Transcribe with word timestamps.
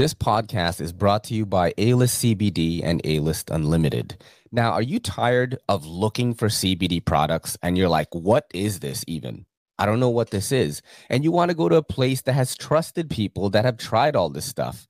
This 0.00 0.14
podcast 0.14 0.80
is 0.80 0.94
brought 0.94 1.24
to 1.24 1.34
you 1.34 1.44
by 1.44 1.74
A 1.76 1.92
List 1.92 2.24
CBD 2.24 2.80
and 2.82 3.02
A 3.04 3.18
List 3.18 3.50
Unlimited. 3.50 4.16
Now, 4.50 4.70
are 4.70 4.80
you 4.80 4.98
tired 4.98 5.58
of 5.68 5.84
looking 5.84 6.32
for 6.32 6.48
CBD 6.48 7.04
products 7.04 7.58
and 7.62 7.76
you're 7.76 7.90
like, 7.90 8.08
what 8.12 8.46
is 8.54 8.80
this 8.80 9.04
even? 9.06 9.44
I 9.78 9.84
don't 9.84 10.00
know 10.00 10.08
what 10.08 10.30
this 10.30 10.52
is. 10.52 10.80
And 11.10 11.22
you 11.22 11.30
want 11.30 11.50
to 11.50 11.54
go 11.54 11.68
to 11.68 11.76
a 11.76 11.82
place 11.82 12.22
that 12.22 12.32
has 12.32 12.56
trusted 12.56 13.10
people 13.10 13.50
that 13.50 13.66
have 13.66 13.76
tried 13.76 14.16
all 14.16 14.30
this 14.30 14.46
stuff. 14.46 14.88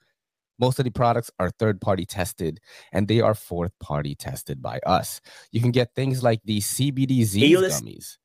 Most 0.61 0.79
of 0.79 0.85
the 0.85 0.93
products 0.93 1.33
are 1.41 1.51
third 1.51 1.81
party 1.81 2.07
tested 2.07 2.61
and 2.93 3.09
they 3.09 3.21
are 3.21 3.35
fourth 3.35 3.73
party 3.81 4.15
tested 4.15 4.63
by 4.63 4.79
us. 4.87 5.21
You 5.51 5.61
can 5.61 5.73
get 5.73 5.93
things 5.97 6.23
like 6.23 6.41
these 6.45 6.69
CBD 6.69 7.25
Z 7.25 7.53
gummies 7.53 8.17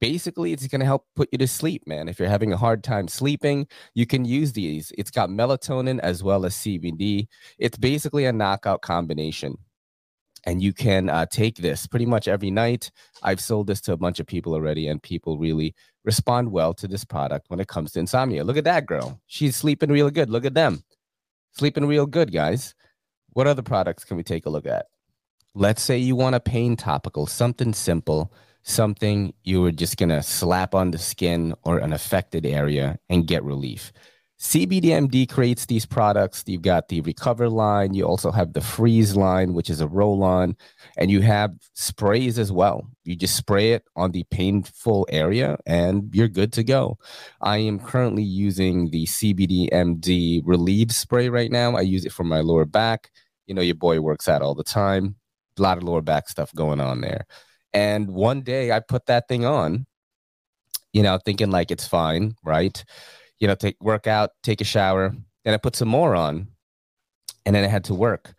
basically 0.00 0.52
it's 0.52 0.66
going 0.66 0.80
to 0.80 0.86
help 0.86 1.06
put 1.14 1.28
you 1.32 1.38
to 1.38 1.46
sleep 1.46 1.86
man. 1.86 2.08
If 2.08 2.18
you're 2.18 2.28
having 2.28 2.52
a 2.52 2.56
hard 2.56 2.82
time 2.82 3.08
sleeping 3.08 3.66
you 3.94 4.06
can 4.06 4.24
use 4.24 4.52
these. 4.52 4.92
It's 4.98 5.10
got 5.10 5.30
melatonin 5.30 6.00
as 6.00 6.22
well 6.22 6.44
as 6.44 6.54
cbd 6.54 7.26
it's 7.58 7.78
basically 7.78 8.24
a 8.24 8.32
knockout 8.32 8.82
combination. 8.82 9.56
And 10.46 10.62
you 10.62 10.72
can 10.72 11.10
uh, 11.10 11.26
take 11.26 11.56
this 11.56 11.86
pretty 11.86 12.06
much 12.06 12.26
every 12.26 12.50
night. 12.50 12.90
I've 13.22 13.40
sold 13.40 13.66
this 13.66 13.82
to 13.82 13.92
a 13.92 13.96
bunch 13.98 14.20
of 14.20 14.26
people 14.26 14.54
already 14.54 14.88
and 14.88 15.02
people 15.02 15.38
really 15.38 15.74
respond 16.04 16.50
well 16.50 16.72
to 16.74 16.88
this 16.88 17.04
product 17.04 17.46
when 17.48 17.60
it 17.60 17.68
comes 17.68 17.92
to 17.92 18.00
insomnia. 18.00 18.42
Look 18.42 18.56
at 18.56 18.64
that 18.64 18.86
girl. 18.86 19.20
She's 19.26 19.54
sleeping 19.54 19.90
real 19.90 20.10
good. 20.10 20.30
Look 20.30 20.46
at 20.46 20.54
them. 20.54 20.82
Sleeping 21.52 21.86
real 21.86 22.06
good 22.06 22.32
guys. 22.32 22.74
What 23.34 23.46
other 23.46 23.62
products 23.62 24.04
can 24.04 24.16
we 24.16 24.22
take 24.22 24.46
a 24.46 24.50
look 24.50 24.66
at? 24.66 24.86
Let's 25.54 25.82
say 25.82 25.98
you 25.98 26.16
want 26.16 26.36
a 26.36 26.40
pain 26.40 26.76
topical 26.76 27.26
something 27.26 27.74
simple 27.74 28.32
something 28.62 29.32
you 29.44 29.62
were 29.62 29.72
just 29.72 29.96
going 29.96 30.10
to 30.10 30.22
slap 30.22 30.74
on 30.74 30.90
the 30.90 30.98
skin 30.98 31.54
or 31.62 31.78
an 31.78 31.92
affected 31.92 32.46
area 32.46 32.98
and 33.08 33.26
get 33.26 33.42
relief. 33.44 33.92
CBDMD 34.40 35.28
creates 35.28 35.66
these 35.66 35.84
products. 35.84 36.42
You've 36.46 36.62
got 36.62 36.88
the 36.88 37.02
Recover 37.02 37.50
line. 37.50 37.92
You 37.92 38.06
also 38.06 38.30
have 38.30 38.54
the 38.54 38.62
Freeze 38.62 39.14
line, 39.14 39.52
which 39.52 39.68
is 39.68 39.82
a 39.82 39.86
roll 39.86 40.22
on, 40.24 40.56
and 40.96 41.10
you 41.10 41.20
have 41.20 41.52
sprays 41.74 42.38
as 42.38 42.50
well. 42.50 42.88
You 43.04 43.16
just 43.16 43.36
spray 43.36 43.72
it 43.72 43.84
on 43.96 44.12
the 44.12 44.24
painful 44.30 45.06
area 45.10 45.58
and 45.66 46.08
you're 46.14 46.26
good 46.26 46.54
to 46.54 46.64
go. 46.64 46.96
I 47.42 47.58
am 47.58 47.78
currently 47.78 48.22
using 48.22 48.90
the 48.90 49.04
CBDMD 49.04 50.40
Relieve 50.46 50.92
spray 50.92 51.28
right 51.28 51.50
now. 51.50 51.76
I 51.76 51.82
use 51.82 52.06
it 52.06 52.12
for 52.12 52.24
my 52.24 52.40
lower 52.40 52.64
back. 52.64 53.10
You 53.46 53.54
know, 53.54 53.62
your 53.62 53.74
boy 53.74 54.00
works 54.00 54.26
out 54.26 54.40
all 54.40 54.54
the 54.54 54.64
time. 54.64 55.16
A 55.58 55.62
lot 55.62 55.76
of 55.76 55.82
lower 55.82 56.00
back 56.00 56.30
stuff 56.30 56.54
going 56.54 56.80
on 56.80 57.02
there. 57.02 57.26
And 57.72 58.10
one 58.10 58.42
day 58.42 58.72
I 58.72 58.80
put 58.80 59.06
that 59.06 59.28
thing 59.28 59.44
on, 59.44 59.86
you 60.92 61.02
know, 61.02 61.18
thinking 61.24 61.50
like 61.50 61.70
it's 61.70 61.86
fine, 61.86 62.34
right? 62.44 62.82
You 63.38 63.48
know, 63.48 63.54
take 63.54 63.76
work 63.80 64.06
out, 64.06 64.30
take 64.42 64.60
a 64.60 64.64
shower. 64.64 65.14
Then 65.44 65.54
I 65.54 65.56
put 65.56 65.76
some 65.76 65.88
more 65.88 66.14
on, 66.14 66.48
and 67.46 67.54
then 67.54 67.64
I 67.64 67.68
had 67.68 67.84
to 67.84 67.94
work. 67.94 68.34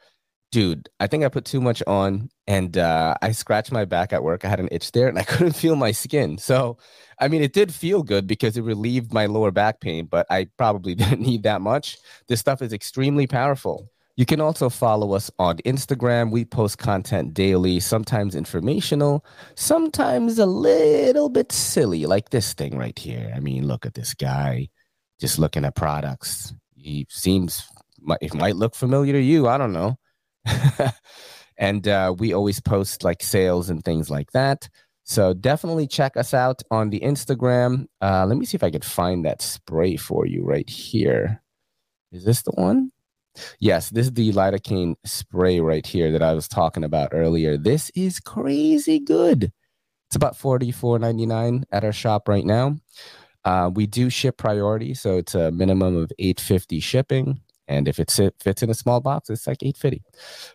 Dude, 0.52 0.90
I 1.00 1.08
think 1.08 1.24
I 1.24 1.30
put 1.30 1.46
too 1.46 1.62
much 1.62 1.82
on 1.88 2.30
and 2.46 2.78
uh, 2.78 3.16
I 3.22 3.32
scratched 3.32 3.72
my 3.72 3.86
back 3.86 4.12
at 4.12 4.22
work. 4.24 4.44
I 4.44 4.50
had 4.50 4.60
an 4.60 4.68
itch 4.72 4.92
there 4.92 5.08
and 5.08 5.18
I 5.18 5.24
couldn't 5.26 5.54
feel 5.56 5.78
my 5.78 5.92
skin. 5.92 6.38
So, 6.38 6.78
I 7.20 7.30
mean, 7.30 7.42
it 7.42 7.54
did 7.54 7.74
feel 7.74 8.04
good 8.04 8.28
because 8.28 8.58
it 8.58 8.64
relieved 8.64 9.14
my 9.14 9.28
lower 9.28 9.52
back 9.52 9.80
pain, 9.80 10.08
but 10.08 10.28
I 10.30 10.50
probably 10.58 10.94
didn't 10.98 11.22
need 11.22 11.44
that 11.44 11.62
much. 11.62 11.98
This 12.28 12.42
stuff 12.42 12.62
is 12.62 12.74
extremely 12.74 13.28
powerful. 13.28 13.90
You 14.16 14.26
can 14.26 14.42
also 14.42 14.70
follow 14.70 15.14
us 15.14 15.32
on 15.40 15.58
Instagram. 15.60 16.32
We 16.32 16.46
post 16.46 16.78
content 16.78 17.34
daily, 17.34 17.80
sometimes 17.80 18.36
informational, 18.36 19.26
sometimes 19.56 20.38
a 20.38 20.46
little 20.46 21.30
bit 21.30 21.52
silly, 21.52 22.06
like 22.06 22.30
this 22.30 22.54
thing 22.54 22.78
right 22.78 22.98
here. 22.98 23.32
I 23.36 23.40
mean, 23.40 23.68
look 23.68 23.86
at 23.86 23.94
this 23.94 24.14
guy 24.14 24.70
just 25.20 25.40
looking 25.40 25.66
at 25.66 25.76
products. 25.76 26.54
He 26.76 27.08
seems, 27.10 27.66
it 28.22 28.34
might 28.34 28.56
look 28.56 28.76
familiar 28.76 29.14
to 29.14 29.22
you. 29.22 29.48
I 29.48 29.58
don't 29.58 29.74
know. 29.74 29.98
and 31.58 31.88
uh, 31.88 32.14
we 32.18 32.34
always 32.34 32.60
post 32.60 33.04
like 33.04 33.24
sales 33.24 33.70
and 33.70 33.84
things 33.84 34.10
like 34.10 34.32
that. 34.32 34.68
So 35.04 35.34
definitely 35.34 35.88
check 35.88 36.18
us 36.18 36.34
out 36.34 36.62
on 36.72 36.90
the 36.90 37.00
Instagram. 37.02 37.86
Uh, 38.02 38.26
let 38.26 38.38
me 38.38 38.46
see 38.46 38.56
if 38.56 38.64
I 38.64 38.72
could 38.72 38.86
find 38.86 39.26
that 39.26 39.42
spray 39.42 39.96
for 39.96 40.26
you 40.26 40.44
right 40.44 40.70
here. 40.70 41.42
Is 42.12 42.24
this 42.26 42.42
the 42.44 42.52
one? 42.52 42.92
Yes, 43.60 43.90
this 43.90 44.08
is 44.08 44.14
the 44.14 44.32
lidocaine 44.34 44.96
spray 45.06 45.60
right 45.60 45.86
here 45.86 46.12
that 46.12 46.22
I 46.22 46.34
was 46.34 46.48
talking 46.48 46.84
about 46.84 47.10
earlier. 47.14 47.58
This 47.58 47.90
is 47.96 48.20
crazy 48.20 49.00
good. 49.00 49.52
It's 50.10 50.16
about 50.16 50.36
forty 50.38 50.72
four 50.72 51.00
ninety 51.00 51.26
nine 51.26 51.64
at 51.72 51.84
our 51.84 51.94
shop 51.94 52.28
right 52.28 52.46
now. 52.46 52.78
Uh, 53.44 53.72
we 53.74 53.88
do 53.88 54.10
ship 54.10 54.38
priority, 54.38 54.94
so 54.94 55.18
it's 55.18 55.36
a 55.36 55.52
minimum 55.52 55.96
of 55.96 56.12
eight 56.20 56.40
fifty 56.40 56.80
shipping. 56.80 57.42
And 57.68 57.88
if 57.88 58.00
it 58.00 58.12
fits 58.42 58.64
in 58.64 58.70
a 58.70 58.74
small 58.74 59.00
box, 59.00 59.30
it's 59.30 59.48
like 59.48 59.64
850. 59.64 60.04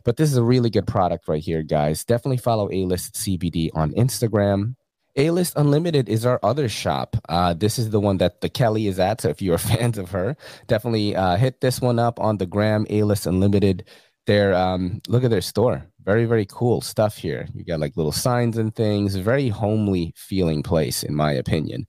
But 0.05 0.19
this 0.19 0.31
is 0.31 0.37
a 0.37 0.43
really 0.43 0.69
good 0.69 0.87
product 0.87 1.29
right 1.29 1.43
here, 1.43 1.63
guys. 1.63 2.05
Definitely 2.05 2.37
follow 2.37 2.69
A 2.71 2.85
List 2.85 3.15
CBD 3.15 3.71
on 3.75 3.93
Instagram. 3.93 4.75
A 5.17 5.31
List 5.31 5.55
Unlimited 5.57 6.09
is 6.09 6.27
our 6.27 6.39
other 6.43 6.69
shop. 6.69 7.17
Uh, 7.29 7.55
this 7.55 7.79
is 7.79 7.91
the 7.91 8.01
one 8.01 8.19
that 8.19 8.43
the 8.43 8.51
Kelly 8.51 8.87
is 8.87 8.99
at. 8.99 9.23
So 9.23 9.31
if 9.31 9.41
you're 9.41 9.59
fans 9.75 9.99
of 9.99 10.11
her, 10.11 10.37
definitely 10.67 11.17
uh, 11.17 11.37
hit 11.37 11.61
this 11.61 11.81
one 11.81 11.99
up 11.99 12.21
on 12.21 12.37
the 12.39 12.47
gram. 12.47 12.87
A 12.91 13.03
List 13.03 13.27
Unlimited. 13.27 13.87
Their 14.27 14.55
um, 14.55 15.01
look 15.09 15.25
at 15.25 15.31
their 15.31 15.41
store. 15.41 15.87
Very 16.05 16.25
very 16.25 16.47
cool 16.47 16.81
stuff 16.81 17.17
here. 17.17 17.49
You 17.55 17.65
got 17.65 17.81
like 17.81 17.97
little 17.97 18.13
signs 18.13 18.59
and 18.59 18.75
things. 18.75 19.15
Very 19.17 19.49
homely 19.49 20.13
feeling 20.17 20.63
place, 20.63 21.03
in 21.03 21.15
my 21.15 21.33
opinion. 21.33 21.87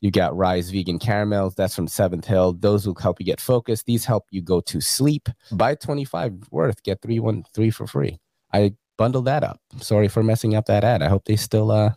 You 0.00 0.10
got 0.10 0.36
Rise 0.36 0.70
Vegan 0.70 0.98
Caramels. 0.98 1.54
That's 1.54 1.74
from 1.74 1.88
Seventh 1.88 2.26
Hill. 2.26 2.52
Those 2.52 2.86
will 2.86 2.94
help 2.94 3.18
you 3.20 3.26
get 3.26 3.40
focused. 3.40 3.86
These 3.86 4.04
help 4.04 4.26
you 4.30 4.42
go 4.42 4.60
to 4.62 4.80
sleep. 4.80 5.28
Buy 5.52 5.74
25 5.74 6.34
worth, 6.50 6.82
get 6.82 7.00
three 7.00 7.20
one 7.20 7.44
three 7.54 7.70
for 7.70 7.86
free. 7.86 8.18
I 8.52 8.74
bundled 8.96 9.26
that 9.26 9.44
up. 9.44 9.60
Sorry 9.80 10.08
for 10.08 10.22
messing 10.22 10.54
up 10.54 10.66
that 10.66 10.84
ad. 10.84 11.02
I 11.02 11.08
hope 11.08 11.24
they 11.24 11.36
still 11.36 11.70
uh 11.70 11.92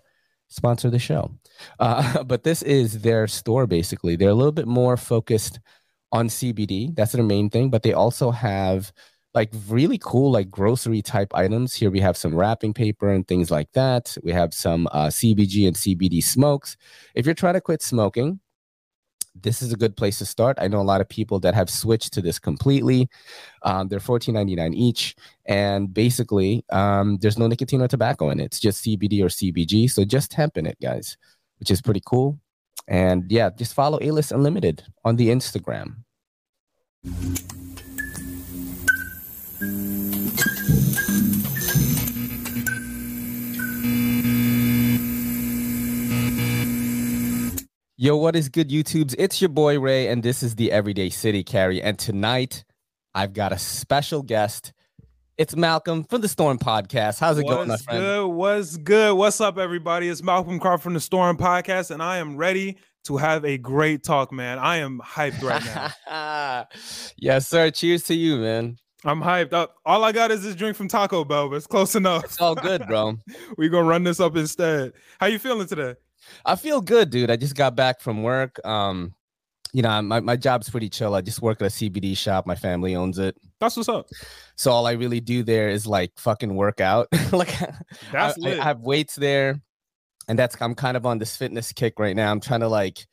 sponsor 0.52 0.90
the 0.90 1.00
show. 1.00 1.32
Uh, 1.80 2.24
but 2.32 2.44
this 2.44 2.62
is 2.62 3.02
their 3.02 3.28
store 3.28 3.66
basically. 3.66 4.16
They're 4.16 4.30
a 4.30 4.36
little 4.36 4.52
bit 4.52 4.68
more 4.68 4.98
focused 4.98 5.60
on 6.12 6.28
CBD. 6.28 6.94
That's 6.96 7.14
their 7.14 7.24
main 7.24 7.50
thing, 7.50 7.70
but 7.70 7.84
they 7.84 7.94
also 7.94 8.32
have 8.32 8.92
like 9.34 9.50
really 9.70 9.98
cool 9.98 10.30
like 10.32 10.52
grocery 10.52 11.02
type 11.02 11.34
items. 11.34 11.74
Here 11.74 11.90
we 11.90 12.02
have 12.02 12.18
some 12.18 12.36
wrapping 12.36 12.74
paper 12.74 13.10
and 13.10 13.26
things 13.26 13.50
like 13.50 13.72
that. 13.74 14.16
We 14.24 14.34
have 14.34 14.54
some 14.54 14.88
uh, 14.92 15.08
CBG 15.08 15.68
and 15.68 15.76
CBD 15.76 16.22
smokes. 16.22 16.76
If 17.16 17.26
you're 17.26 17.34
trying 17.34 17.54
to 17.54 17.62
quit 17.62 17.82
smoking, 17.82 18.42
this 19.36 19.62
is 19.62 19.72
a 19.72 19.78
good 19.78 19.96
place 19.96 20.18
to 20.19 20.25
start. 20.25 20.58
I 20.59 20.68
know 20.68 20.81
a 20.81 20.84
lot 20.84 21.02
of 21.02 21.09
people 21.09 21.40
that 21.40 21.53
have 21.53 21.69
switched 21.69 22.14
to 22.14 22.22
this 22.22 22.40
completely. 22.40 23.08
Um, 23.64 23.88
they're 23.88 24.00
$14.99 24.00 24.74
each. 24.75 25.16
And 25.46 25.94
basically, 25.94 26.66
um, 26.72 27.18
there's 27.22 27.38
no 27.38 27.47
nicotine 27.47 27.81
or 27.81 27.88
tobacco 27.88 28.30
in 28.30 28.40
it. 28.40 28.46
It's 28.46 28.59
just 28.59 28.84
CBD 28.84 29.22
or 29.22 29.28
CBG. 29.28 29.90
So 29.90 30.03
just 30.03 30.34
hemp 30.34 30.58
in 30.58 30.66
it, 30.66 30.78
guys, 30.81 31.18
which 31.59 31.72
is 31.72 31.81
pretty 31.81 32.02
cool. 32.06 32.40
And 32.88 33.31
yeah, 33.31 33.50
just 33.56 33.74
follow 33.74 34.00
A 34.02 34.12
List 34.12 34.31
Unlimited 34.31 34.84
on 35.06 35.16
the 35.16 35.30
Instagram. 35.30 35.96
Yo, 48.02 48.18
what 48.18 48.36
is 48.36 48.50
good, 48.50 48.72
YouTubes? 48.72 49.14
It's 49.20 49.40
your 49.44 49.50
boy 49.50 49.80
Ray, 49.80 50.08
and 50.08 50.24
this 50.24 50.42
is 50.42 50.56
the 50.56 50.72
Everyday 50.72 51.12
City 51.12 51.44
Carry. 51.44 51.84
And 51.84 52.00
tonight, 52.00 52.64
I've 53.14 53.32
got 53.32 53.52
a 53.52 53.60
special 53.60 54.24
guest. 54.24 54.74
It's 55.38 55.56
Malcolm 55.56 56.04
from 56.06 56.22
the 56.22 56.28
Storm 56.28 56.58
Podcast. 56.58 57.20
How's 57.20 57.38
it 57.38 57.44
What's 57.44 57.56
going, 57.58 57.68
my 57.68 57.78
friend? 57.78 58.00
Good. 58.00 58.26
What's 58.26 58.78
good? 58.78 59.14
What's 59.16 59.40
up, 59.40 59.60
everybody? 59.60 60.10
It's 60.10 60.24
Malcolm 60.24 60.60
Carr 60.60 60.80
from 60.80 60.96
the 60.96 61.00
Storm 61.00 61.38
Podcast, 61.38 61.92
and 61.92 62.02
I 62.02 62.18
am 62.18 62.38
ready 62.38 62.80
to 63.04 63.18
have 63.18 63.46
a 63.46 63.60
great 63.60 64.02
talk, 64.02 64.32
man. 64.32 64.58
I 64.58 64.78
am 64.78 65.00
hyped 65.06 65.44
right 65.44 65.64
now. 66.10 66.66
yes, 67.18 67.48
sir. 67.48 67.70
Cheers 67.70 68.02
to 68.06 68.16
you, 68.16 68.38
man. 68.38 68.78
I'm 69.06 69.22
hyped 69.22 69.54
up. 69.54 69.76
All 69.86 70.04
I 70.04 70.12
got 70.12 70.32
is 70.32 70.42
this 70.42 70.56
drink 70.56 70.76
from 70.76 70.88
Taco 70.88 71.24
Bell, 71.24 71.50
but 71.50 71.58
it's 71.58 71.68
close 71.68 71.94
enough. 71.94 72.24
It's 72.24 72.42
all 72.42 72.56
good, 72.56 72.88
bro. 72.88 73.20
We're 73.59 73.70
gonna 73.70 73.88
run 73.88 74.06
this 74.06 74.20
up 74.20 74.36
instead. 74.36 74.94
How 75.20 75.28
you 75.28 75.38
feeling 75.38 75.68
today? 75.68 75.94
I 76.46 76.56
feel 76.56 76.82
good, 76.82 77.09
dude. 77.09 77.32
I 77.32 77.35
just 77.35 77.56
got 77.56 77.76
back 77.76 78.02
from 78.02 78.23
work. 78.23 78.59
Um, 78.66 79.14
you 79.73 79.82
know, 79.82 80.02
my, 80.02 80.20
my 80.20 80.35
job's 80.35 80.70
pretty 80.70 80.90
chill. 80.90 81.16
I 81.16 81.22
just 81.22 81.41
work 81.41 81.62
at 81.62 81.68
a 81.68 81.70
CBD 81.70 82.18
shop. 82.18 82.46
My 82.46 82.56
family 82.56 82.96
owns 82.96 83.20
it. 83.20 83.38
That's 83.59 83.78
what's 83.78 83.88
up. 83.88 84.09
So 84.56 84.72
all 84.72 84.85
I 84.85 84.94
really 84.94 85.22
do 85.22 85.44
there 85.44 85.70
is 85.70 85.88
like 85.88 86.12
fucking 86.18 86.53
work 86.53 86.82
out. 86.82 87.08
like 87.32 87.58
that's 88.12 88.38
I, 88.44 88.50
I, 88.50 88.52
I, 88.59 88.64
have 88.64 88.82
weights 88.82 89.16
there, 89.16 89.62
and 90.28 90.38
that's 90.38 90.62
I'm 90.62 90.76
kind 90.76 90.97
of 90.97 91.06
on 91.06 91.20
this 91.20 91.38
fitness 91.38 91.72
kick 91.72 92.00
right 92.00 92.16
now. 92.16 92.32
I'm 92.32 92.41
trying 92.41 92.59
to 92.62 92.68
like 92.68 93.08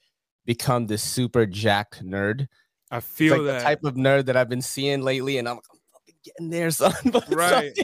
become 0.47 0.87
this 0.87 1.03
super 1.03 1.47
jacked 1.47 2.05
nerd. 2.05 2.49
I 2.91 3.01
feel 3.01 3.37
like 3.37 3.47
that 3.47 3.63
type 3.63 3.85
of 3.85 3.95
nerd 3.95 4.27
that 4.27 4.37
I've 4.37 4.49
been 4.49 4.63
seeing 4.63 5.03
lately, 5.03 5.39
and 5.39 5.49
I'm, 5.49 5.59
I'm 5.59 5.79
fucking 5.93 6.15
getting 6.25 6.51
there, 6.51 6.71
son. 6.71 6.93
right 7.31 7.79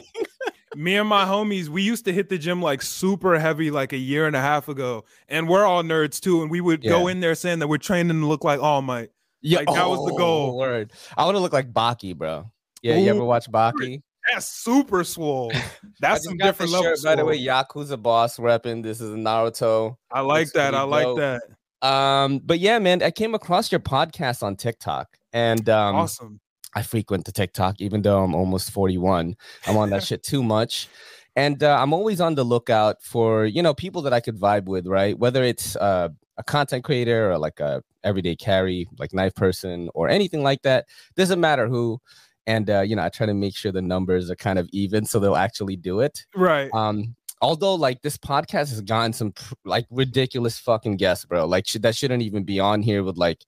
me 0.75 0.95
and 0.97 1.07
my 1.07 1.25
homies, 1.25 1.67
we 1.67 1.81
used 1.81 2.05
to 2.05 2.13
hit 2.13 2.29
the 2.29 2.37
gym 2.37 2.61
like 2.61 2.81
super 2.81 3.39
heavy 3.39 3.71
like 3.71 3.93
a 3.93 3.97
year 3.97 4.27
and 4.27 4.35
a 4.35 4.41
half 4.41 4.67
ago. 4.67 5.05
And 5.27 5.47
we're 5.49 5.65
all 5.65 5.83
nerds 5.83 6.19
too. 6.19 6.41
And 6.41 6.51
we 6.51 6.61
would 6.61 6.83
yeah. 6.83 6.91
go 6.91 7.07
in 7.07 7.19
there 7.19 7.35
saying 7.35 7.59
that 7.59 7.67
we're 7.67 7.77
training 7.77 8.19
to 8.19 8.25
look 8.25 8.43
like 8.43 8.59
All 8.59 8.81
Might. 8.81 9.09
Yeah, 9.41 9.59
like, 9.59 9.67
that 9.67 9.87
was 9.87 10.03
the 10.05 10.17
goal. 10.17 10.51
Oh, 10.51 10.55
word. 10.55 10.91
I 11.15 11.25
want 11.25 11.35
to 11.35 11.39
look 11.39 11.53
like 11.53 11.71
Baki, 11.71 12.15
bro. 12.15 12.51
Yeah, 12.81 12.97
Ooh, 12.97 13.01
you 13.01 13.09
ever 13.09 13.23
watch 13.23 13.49
Baki? 13.49 14.01
That's 14.31 14.47
super 14.47 15.03
swole. 15.03 15.51
That's 15.99 16.23
some 16.23 16.37
different 16.37 16.71
levels. 16.71 17.03
By 17.03 17.15
the 17.15 17.25
way, 17.25 17.39
Yakuza 17.39 18.01
boss 18.01 18.37
repping. 18.37 18.81
This 18.81 19.01
is 19.01 19.11
Naruto. 19.11 19.97
I 20.11 20.21
like 20.21 20.51
that. 20.53 20.73
I 20.73 20.81
like 20.81 21.05
dope. 21.05 21.17
that. 21.17 21.41
Um, 21.87 22.39
but 22.39 22.59
yeah, 22.59 22.79
man, 22.79 23.03
I 23.03 23.11
came 23.11 23.35
across 23.35 23.71
your 23.71 23.81
podcast 23.81 24.41
on 24.41 24.55
TikTok, 24.55 25.07
and 25.33 25.69
um, 25.69 25.95
awesome. 25.95 26.39
I 26.75 26.81
frequent 26.81 27.25
the 27.25 27.31
TikTok, 27.31 27.79
even 27.79 28.01
though 28.01 28.23
I'm 28.23 28.35
almost 28.35 28.71
41. 28.71 29.35
I'm 29.65 29.77
on 29.77 29.89
that 29.91 30.03
shit 30.07 30.23
too 30.23 30.43
much. 30.43 30.89
And 31.37 31.63
uh, 31.63 31.77
I'm 31.81 31.93
always 31.93 32.21
on 32.21 32.35
the 32.35 32.43
lookout 32.43 33.01
for, 33.01 33.45
you 33.45 33.61
know, 33.61 33.73
people 33.73 34.01
that 34.03 34.13
I 34.13 34.19
could 34.19 34.39
vibe 34.39 34.65
with, 34.65 34.87
right? 34.87 35.17
Whether 35.17 35.43
it's 35.43 35.75
uh, 35.75 36.09
a 36.37 36.43
content 36.43 36.83
creator 36.83 37.31
or 37.31 37.37
like 37.37 37.59
a 37.59 37.81
everyday 38.03 38.35
carry, 38.35 38.87
like 38.99 39.13
knife 39.13 39.35
person 39.35 39.89
or 39.93 40.07
anything 40.07 40.43
like 40.43 40.61
that. 40.61 40.85
Doesn't 41.15 41.39
matter 41.39 41.67
who. 41.67 41.99
And, 42.47 42.69
uh, 42.69 42.81
you 42.81 42.95
know, 42.95 43.03
I 43.03 43.09
try 43.09 43.25
to 43.25 43.33
make 43.33 43.55
sure 43.55 43.71
the 43.71 43.81
numbers 43.81 44.29
are 44.29 44.35
kind 44.35 44.59
of 44.59 44.69
even 44.71 45.05
so 45.05 45.19
they'll 45.19 45.35
actually 45.35 45.75
do 45.75 46.01
it. 46.01 46.25
Right. 46.35 46.69
Um, 46.73 47.15
although 47.41 47.75
like 47.75 48.01
this 48.01 48.17
podcast 48.17 48.69
has 48.69 48.81
gotten 48.81 49.13
some 49.13 49.33
like 49.65 49.87
ridiculous 49.89 50.59
fucking 50.59 50.97
guests, 50.97 51.25
bro. 51.25 51.45
Like 51.45 51.67
sh- 51.67 51.77
that 51.81 51.95
shouldn't 51.95 52.23
even 52.23 52.43
be 52.43 52.59
on 52.59 52.81
here 52.81 53.03
with 53.03 53.17
like 53.17 53.43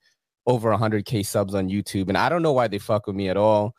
over 0.48 0.72
100k 0.72 1.26
subs 1.26 1.54
on 1.54 1.70
YouTube, 1.70 2.08
and 2.08 2.18
I 2.18 2.30
don't 2.30 2.42
know 2.42 2.54
why 2.54 2.68
they 2.68 2.80
fuck 2.80 3.06
with 3.06 3.16
me 3.16 3.30
at 3.30 3.38
all. 3.38 3.76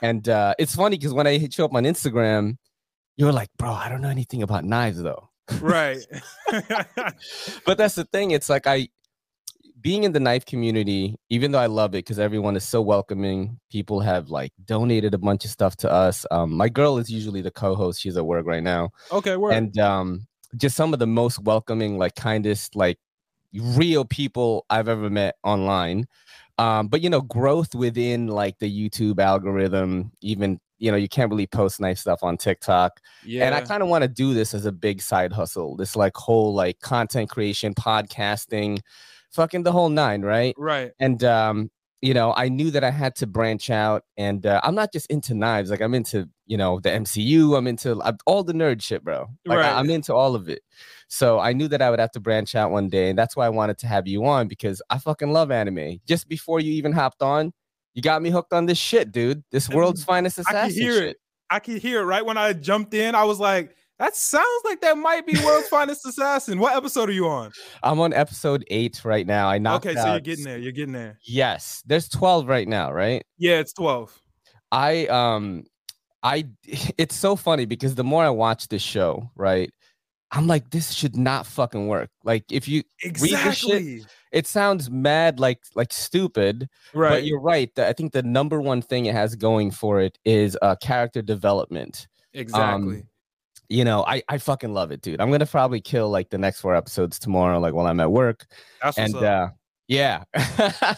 And 0.00 0.28
uh, 0.28 0.54
it's 0.58 0.74
funny 0.74 0.96
because 0.96 1.12
when 1.12 1.26
I 1.26 1.36
hit 1.36 1.58
you 1.58 1.64
up 1.64 1.74
on 1.74 1.84
Instagram, 1.84 2.56
you 3.16 3.26
were 3.26 3.32
like, 3.32 3.50
"Bro, 3.58 3.72
I 3.72 3.88
don't 3.88 4.00
know 4.00 4.08
anything 4.08 4.42
about 4.42 4.64
knives, 4.64 5.02
though." 5.02 5.28
Right. 5.60 5.98
but 7.66 7.76
that's 7.76 7.96
the 7.96 8.06
thing. 8.10 8.30
It's 8.30 8.48
like 8.48 8.66
I 8.66 8.88
being 9.82 10.04
in 10.04 10.12
the 10.12 10.20
knife 10.20 10.46
community, 10.46 11.16
even 11.28 11.50
though 11.50 11.58
I 11.58 11.66
love 11.66 11.94
it 11.94 12.04
because 12.04 12.18
everyone 12.18 12.56
is 12.56 12.64
so 12.64 12.80
welcoming, 12.80 13.58
people 13.70 14.00
have 14.00 14.30
like 14.30 14.52
donated 14.64 15.12
a 15.12 15.18
bunch 15.18 15.44
of 15.44 15.50
stuff 15.50 15.76
to 15.78 15.90
us. 15.90 16.24
Um, 16.30 16.52
my 16.52 16.68
girl 16.68 16.98
is 16.98 17.10
usually 17.10 17.42
the 17.42 17.50
co-host; 17.50 18.00
she's 18.00 18.16
at 18.16 18.24
work 18.24 18.46
right 18.46 18.62
now. 18.62 18.90
Okay, 19.10 19.36
work. 19.36 19.52
And 19.52 19.76
um, 19.78 20.26
just 20.56 20.76
some 20.76 20.92
of 20.92 21.00
the 21.00 21.06
most 21.06 21.40
welcoming, 21.40 21.98
like 21.98 22.14
kindest, 22.14 22.76
like 22.76 22.98
real 23.54 24.04
people 24.04 24.66
I've 24.70 24.88
ever 24.88 25.10
met 25.10 25.36
online. 25.44 26.06
Um, 26.58 26.88
but 26.88 27.00
you 27.00 27.10
know, 27.10 27.22
growth 27.22 27.74
within 27.74 28.28
like 28.28 28.58
the 28.58 28.70
YouTube 28.70 29.18
algorithm, 29.18 30.12
even 30.20 30.60
you 30.78 30.90
know, 30.90 30.96
you 30.96 31.08
can't 31.08 31.30
really 31.30 31.46
post 31.46 31.80
nice 31.80 32.00
stuff 32.00 32.24
on 32.24 32.36
TikTok. 32.36 33.00
Yeah. 33.24 33.46
And 33.46 33.54
I 33.54 33.60
kind 33.60 33.84
of 33.84 33.88
want 33.88 34.02
to 34.02 34.08
do 34.08 34.34
this 34.34 34.52
as 34.52 34.66
a 34.66 34.72
big 34.72 35.00
side 35.00 35.32
hustle. 35.32 35.76
This 35.76 35.94
like 35.94 36.16
whole 36.16 36.54
like 36.54 36.80
content 36.80 37.30
creation, 37.30 37.72
podcasting, 37.72 38.80
fucking 39.30 39.62
the 39.62 39.70
whole 39.70 39.88
nine, 39.88 40.22
right? 40.22 40.54
Right. 40.58 40.90
And 40.98 41.22
um, 41.22 41.70
you 42.00 42.14
know, 42.14 42.34
I 42.36 42.48
knew 42.48 42.72
that 42.72 42.82
I 42.82 42.90
had 42.90 43.14
to 43.16 43.28
branch 43.28 43.70
out, 43.70 44.02
and 44.16 44.44
uh, 44.44 44.60
I'm 44.64 44.74
not 44.74 44.92
just 44.92 45.06
into 45.06 45.34
knives. 45.34 45.70
Like 45.70 45.80
I'm 45.80 45.94
into, 45.94 46.28
you 46.46 46.56
know, 46.56 46.80
the 46.80 46.88
MCU. 46.88 47.56
I'm 47.56 47.68
into 47.68 48.02
I'm, 48.02 48.18
all 48.26 48.42
the 48.42 48.52
nerd 48.52 48.82
shit, 48.82 49.04
bro. 49.04 49.28
Like 49.46 49.58
right. 49.58 49.72
I, 49.72 49.78
I'm 49.78 49.88
into 49.88 50.12
all 50.12 50.34
of 50.34 50.48
it. 50.48 50.62
So 51.12 51.38
I 51.38 51.52
knew 51.52 51.68
that 51.68 51.82
I 51.82 51.90
would 51.90 51.98
have 51.98 52.10
to 52.12 52.20
branch 52.20 52.54
out 52.54 52.70
one 52.70 52.88
day, 52.88 53.10
and 53.10 53.18
that's 53.18 53.36
why 53.36 53.44
I 53.44 53.50
wanted 53.50 53.76
to 53.80 53.86
have 53.86 54.08
you 54.08 54.24
on 54.24 54.48
because 54.48 54.80
I 54.88 54.96
fucking 54.96 55.30
love 55.30 55.50
anime. 55.50 56.00
Just 56.08 56.26
before 56.26 56.58
you 56.58 56.72
even 56.72 56.90
hopped 56.90 57.20
on, 57.20 57.52
you 57.92 58.00
got 58.00 58.22
me 58.22 58.30
hooked 58.30 58.54
on 58.54 58.64
this 58.64 58.78
shit, 58.78 59.12
dude. 59.12 59.44
This 59.52 59.68
world's 59.68 60.02
finest 60.02 60.38
assassin. 60.38 60.56
I 60.56 60.68
can 60.68 60.74
hear 60.74 60.94
shit. 60.94 61.08
it. 61.10 61.16
I 61.50 61.58
can 61.58 61.76
hear 61.76 62.00
it. 62.00 62.04
Right 62.04 62.24
when 62.24 62.38
I 62.38 62.54
jumped 62.54 62.94
in, 62.94 63.14
I 63.14 63.24
was 63.24 63.38
like, 63.38 63.76
that 63.98 64.16
sounds 64.16 64.62
like 64.64 64.80
that 64.80 64.96
might 64.96 65.26
be 65.26 65.38
World's 65.44 65.68
Finest 65.70 66.06
Assassin. 66.06 66.58
What 66.58 66.74
episode 66.74 67.10
are 67.10 67.12
you 67.12 67.28
on? 67.28 67.52
I'm 67.82 68.00
on 68.00 68.14
episode 68.14 68.64
eight 68.68 69.04
right 69.04 69.26
now. 69.26 69.50
I 69.50 69.58
knocked 69.58 69.84
Okay, 69.84 69.94
so 69.94 70.12
you're 70.12 70.20
getting 70.20 70.44
there. 70.44 70.56
You're 70.56 70.72
getting 70.72 70.94
there. 70.94 71.18
Yes. 71.26 71.82
There's 71.84 72.08
12 72.08 72.48
right 72.48 72.66
now, 72.66 72.90
right? 72.90 73.22
Yeah, 73.36 73.58
it's 73.58 73.74
12. 73.74 74.18
I 74.72 75.08
um 75.08 75.64
I 76.22 76.46
it's 76.64 77.16
so 77.16 77.36
funny 77.36 77.66
because 77.66 77.96
the 77.96 78.02
more 78.02 78.24
I 78.24 78.30
watch 78.30 78.68
this 78.68 78.80
show, 78.80 79.30
right? 79.36 79.70
I'm 80.32 80.46
like, 80.46 80.70
this 80.70 80.92
should 80.92 81.14
not 81.14 81.46
fucking 81.46 81.88
work. 81.88 82.10
Like 82.24 82.44
if 82.50 82.66
you 82.66 82.82
exactly. 83.02 83.36
read 83.36 83.46
this 83.46 83.58
shit, 83.58 84.12
it 84.32 84.46
sounds 84.46 84.90
mad 84.90 85.38
like 85.38 85.60
like 85.74 85.92
stupid. 85.92 86.68
Right. 86.94 87.10
But 87.10 87.24
you're 87.24 87.40
right. 87.40 87.70
I 87.78 87.92
think 87.92 88.12
the 88.12 88.22
number 88.22 88.60
one 88.60 88.80
thing 88.80 89.06
it 89.06 89.14
has 89.14 89.34
going 89.36 89.70
for 89.70 90.00
it 90.00 90.18
is 90.24 90.56
uh 90.62 90.76
character 90.76 91.20
development. 91.20 92.08
Exactly. 92.32 92.96
Um, 92.96 93.02
you 93.68 93.84
know, 93.84 94.04
I, 94.06 94.22
I 94.28 94.38
fucking 94.38 94.72
love 94.72 94.90
it, 94.90 95.02
dude. 95.02 95.20
I'm 95.20 95.30
gonna 95.30 95.46
probably 95.46 95.82
kill 95.82 96.08
like 96.08 96.30
the 96.30 96.38
next 96.38 96.60
four 96.60 96.74
episodes 96.74 97.18
tomorrow, 97.18 97.58
like 97.58 97.74
while 97.74 97.86
I'm 97.86 98.00
at 98.00 98.10
work. 98.10 98.46
That's 98.82 98.98
and 98.98 99.14
uh 99.14 99.48
yeah. 99.88 100.24
I 100.34 100.96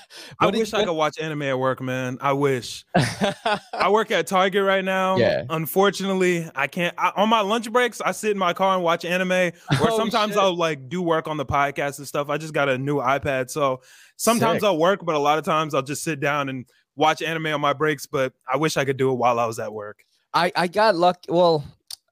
wish. 0.53 0.73
I 0.73 0.85
could 0.85 0.93
watch 0.93 1.19
anime 1.19 1.43
at 1.43 1.59
work, 1.59 1.81
man. 1.81 2.19
I 2.21 2.33
wish. 2.33 2.85
I 2.95 3.89
work 3.91 4.11
at 4.11 4.27
Target 4.27 4.63
right 4.63 4.85
now. 4.85 5.17
Yeah. 5.17 5.45
Unfortunately, 5.49 6.49
I 6.55 6.67
can't. 6.67 6.95
I, 6.99 7.13
on 7.17 7.29
my 7.29 7.41
lunch 7.41 7.71
breaks, 7.73 8.01
I 8.01 8.13
sit 8.13 8.31
in 8.31 8.39
my 8.39 8.53
car 8.53 8.75
and 8.75 8.85
watch 8.85 9.05
anime. 9.05 9.33
Or 9.33 9.53
oh, 9.91 9.97
sometimes 9.97 10.35
shit. 10.35 10.43
I'll 10.43 10.57
like 10.57 10.89
do 10.89 11.03
work 11.03 11.29
on 11.29 11.37
the 11.37 11.47
podcast 11.47 11.99
and 11.99 12.07
stuff. 12.07 12.29
I 12.29 12.37
just 12.37 12.53
got 12.53 12.69
a 12.69 12.79
new 12.79 12.97
iPad, 12.97 13.51
so 13.51 13.81
sometimes 14.17 14.61
Sick. 14.61 14.67
I'll 14.67 14.79
work, 14.79 15.05
but 15.05 15.15
a 15.15 15.21
lot 15.21 15.39
of 15.39 15.45
times 15.45 15.75
I'll 15.75 15.83
just 15.83 16.05
sit 16.05 16.21
down 16.21 16.49
and 16.49 16.67
watch 16.95 17.23
anime 17.23 17.47
on 17.47 17.61
my 17.61 17.73
breaks. 17.73 18.07
But 18.07 18.35
I 18.51 18.59
wish 18.59 18.77
I 18.77 18.85
could 18.85 18.97
do 18.97 19.11
it 19.11 19.17
while 19.17 19.39
I 19.39 19.47
was 19.47 19.59
at 19.59 19.73
work. 19.73 20.05
I 20.33 20.53
I 20.55 20.69
got 20.69 20.95
lucky. 20.95 21.33
Well, 21.33 21.65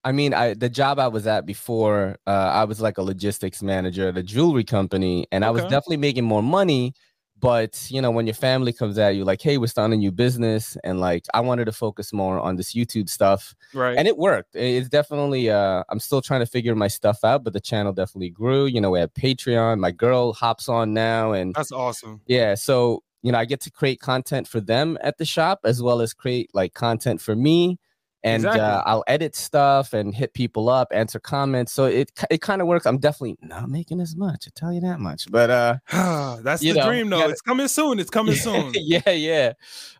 I 0.04 0.12
mean, 0.12 0.34
I 0.34 0.54
the 0.54 0.68
job 0.68 0.98
I 0.98 1.08
was 1.08 1.26
at 1.26 1.46
before, 1.46 2.16
uh, 2.26 2.30
I 2.30 2.64
was 2.64 2.80
like 2.80 2.98
a 2.98 3.02
logistics 3.02 3.62
manager 3.62 4.08
at 4.08 4.18
a 4.18 4.22
jewelry 4.22 4.64
company, 4.64 5.26
and 5.30 5.44
okay. 5.44 5.48
I 5.48 5.50
was 5.50 5.62
definitely 5.62 5.98
making 5.98 6.24
more 6.24 6.42
money. 6.42 6.94
But 7.38 7.88
you 7.90 8.00
know, 8.00 8.10
when 8.10 8.26
your 8.26 8.34
family 8.34 8.72
comes 8.72 8.98
at 8.98 9.16
you, 9.16 9.24
like, 9.24 9.42
"Hey, 9.42 9.58
we're 9.58 9.66
starting 9.66 9.94
a 9.94 9.96
new 9.96 10.12
business," 10.12 10.76
and 10.84 11.00
like, 11.00 11.24
I 11.34 11.40
wanted 11.40 11.64
to 11.66 11.72
focus 11.72 12.12
more 12.12 12.38
on 12.38 12.56
this 12.56 12.72
YouTube 12.72 13.08
stuff, 13.08 13.54
right? 13.74 13.96
And 13.96 14.06
it 14.06 14.16
worked. 14.16 14.54
It's 14.54 14.88
definitely. 14.88 15.50
Uh, 15.50 15.82
I'm 15.88 16.00
still 16.00 16.22
trying 16.22 16.40
to 16.40 16.46
figure 16.46 16.74
my 16.74 16.88
stuff 16.88 17.24
out, 17.24 17.42
but 17.44 17.52
the 17.52 17.60
channel 17.60 17.92
definitely 17.92 18.30
grew. 18.30 18.66
You 18.66 18.80
know, 18.80 18.90
we 18.90 19.00
have 19.00 19.12
Patreon. 19.14 19.78
My 19.78 19.90
girl 19.90 20.32
hops 20.32 20.68
on 20.68 20.94
now, 20.94 21.32
and 21.32 21.54
that's 21.54 21.72
awesome. 21.72 22.20
Yeah, 22.26 22.54
so 22.54 23.02
you 23.22 23.30
know, 23.32 23.38
I 23.38 23.44
get 23.44 23.60
to 23.62 23.70
create 23.70 24.00
content 24.00 24.48
for 24.48 24.60
them 24.60 24.98
at 25.00 25.18
the 25.18 25.24
shop 25.24 25.60
as 25.64 25.82
well 25.82 26.00
as 26.00 26.12
create 26.12 26.50
like 26.54 26.74
content 26.74 27.20
for 27.20 27.36
me 27.36 27.78
and 28.24 28.44
exactly. 28.44 28.60
uh, 28.60 28.82
I'll 28.86 29.04
edit 29.06 29.34
stuff 29.34 29.92
and 29.92 30.14
hit 30.14 30.32
people 30.32 30.68
up, 30.68 30.88
answer 30.92 31.18
comments. 31.18 31.72
So 31.72 31.86
it 31.86 32.12
it 32.30 32.40
kind 32.40 32.62
of 32.62 32.68
works. 32.68 32.86
I'm 32.86 32.98
definitely 32.98 33.36
not 33.42 33.68
making 33.68 34.00
as 34.00 34.14
much. 34.16 34.46
I 34.46 34.50
tell 34.54 34.72
you 34.72 34.80
that 34.82 35.00
much. 35.00 35.30
But 35.30 35.50
uh, 35.50 35.76
that's 36.42 36.62
the 36.62 36.74
know, 36.74 36.86
dream, 36.86 37.10
though. 37.10 37.18
Gotta, 37.18 37.32
it's 37.32 37.40
coming 37.40 37.68
soon. 37.68 37.98
It's 37.98 38.10
coming 38.10 38.34
soon. 38.36 38.72
yeah, 38.74 39.10
yeah. 39.10 39.52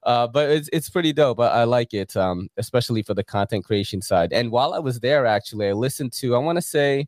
Uh, 0.03 0.29
but 0.29 0.51
it's 0.51 0.69
it's 0.73 0.89
pretty 0.89 1.13
dope. 1.13 1.41
I, 1.41 1.49
I 1.49 1.65
like 1.65 1.95
it, 1.95 2.17
um, 2.17 2.49
especially 2.57 3.03
for 3.03 3.15
the 3.15 3.25
content 3.25 3.65
creation 3.65 4.01
side. 4.01 4.33
And 4.33 4.51
while 4.51 4.75
I 4.75 4.79
was 4.79 5.01
there, 5.01 5.27
actually, 5.27 5.69
I 5.69 5.73
listened 5.73 6.13
to 6.15 6.35
I 6.37 6.39
want 6.39 6.57
to 6.57 6.63
say 6.63 7.07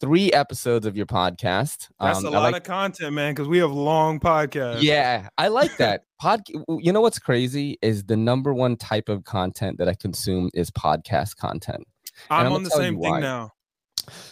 three 0.00 0.32
episodes 0.32 0.86
of 0.86 0.96
your 0.96 1.06
podcast. 1.06 1.88
That's 2.00 2.18
um, 2.18 2.26
a 2.26 2.30
lot 2.30 2.52
like, 2.52 2.56
of 2.56 2.62
content, 2.64 3.12
man, 3.12 3.34
because 3.34 3.46
we 3.46 3.58
have 3.58 3.70
long 3.70 4.18
podcasts. 4.18 4.82
Yeah, 4.82 5.28
I 5.38 5.48
like 5.48 5.76
that. 5.76 6.04
Pod, 6.20 6.42
you 6.68 6.92
know 6.92 7.00
what's 7.00 7.18
crazy 7.18 7.78
is 7.80 8.04
the 8.04 8.16
number 8.16 8.52
one 8.52 8.76
type 8.76 9.08
of 9.08 9.24
content 9.24 9.78
that 9.78 9.88
I 9.88 9.94
consume 9.94 10.50
is 10.52 10.70
podcast 10.70 11.36
content. 11.36 11.86
I'm, 12.28 12.46
I'm 12.46 12.52
on 12.52 12.62
the 12.62 12.70
same 12.70 13.00
thing 13.00 13.20
now. 13.20 13.52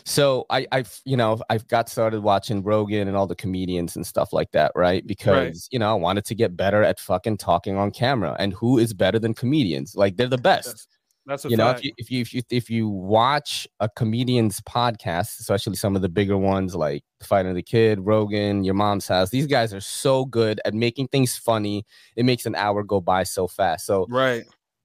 So 0.04 0.45
I, 0.50 0.66
I've, 0.71 1.00
you 1.07 1.16
know, 1.16 1.40
I've 1.49 1.66
got 1.68 1.88
started 1.88 2.23
watching 2.23 2.62
Rogan 2.62 3.09
and 3.09 3.16
all 3.16 3.26
the 3.26 3.37
comedians 3.37 3.97
and 3.97 4.07
stuff 4.07 4.35
like 4.35 4.50
that, 4.52 4.73
right? 4.75 5.07
Because 5.07 5.37
right. 5.37 5.68
you 5.71 5.78
know, 5.78 5.90
I 5.90 5.95
wanted 5.95 6.26
to 6.26 6.35
get 6.35 6.57
better 6.57 6.83
at 6.83 7.00
fucking 7.00 7.38
talking 7.38 7.76
on 7.76 7.90
camera. 7.90 8.37
And 8.38 8.52
who 8.52 8.78
is 8.78 8.92
better 8.92 9.18
than 9.18 9.33
comedians? 9.33 9.95
Like 9.97 10.16
they're 10.16 10.26
the 10.26 10.37
best. 10.37 10.88
That's 11.29 11.45
you 11.45 11.59
fact. 11.59 11.59
know 11.59 11.71
if 11.71 11.85
you, 11.85 11.93
if 11.99 12.11
you 12.11 12.21
if 12.23 12.33
you 12.33 12.43
if 12.51 12.71
you 12.71 12.89
watch 12.89 13.69
a 13.81 13.89
comedian's 13.91 14.63
podcast, 14.63 15.39
especially 15.41 15.77
some 15.77 15.95
of 15.95 16.01
the 16.01 16.09
bigger 16.09 16.39
ones 16.39 16.75
like 16.75 17.05
Fighting 17.23 17.55
the 17.55 17.63
Kid, 17.63 18.01
Rogan, 18.01 18.65
Your 18.65 18.73
Mom's 18.73 19.07
House, 19.07 19.29
these 19.29 19.47
guys 19.47 19.75
are 19.75 19.81
so 19.81 20.25
good 20.25 20.59
at 20.65 20.73
making 20.73 21.09
things 21.09 21.37
funny. 21.37 21.85
It 22.17 22.25
makes 22.25 22.47
an 22.47 22.55
hour 22.55 22.83
go 22.83 23.03
by 23.03 23.25
so 23.25 23.47
fast. 23.47 23.85
So 23.85 24.07
right, 24.09 24.45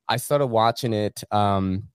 I 0.09 0.17
started 0.17 0.47
watching 0.47 0.91
it 0.91 1.23
um 1.31 1.87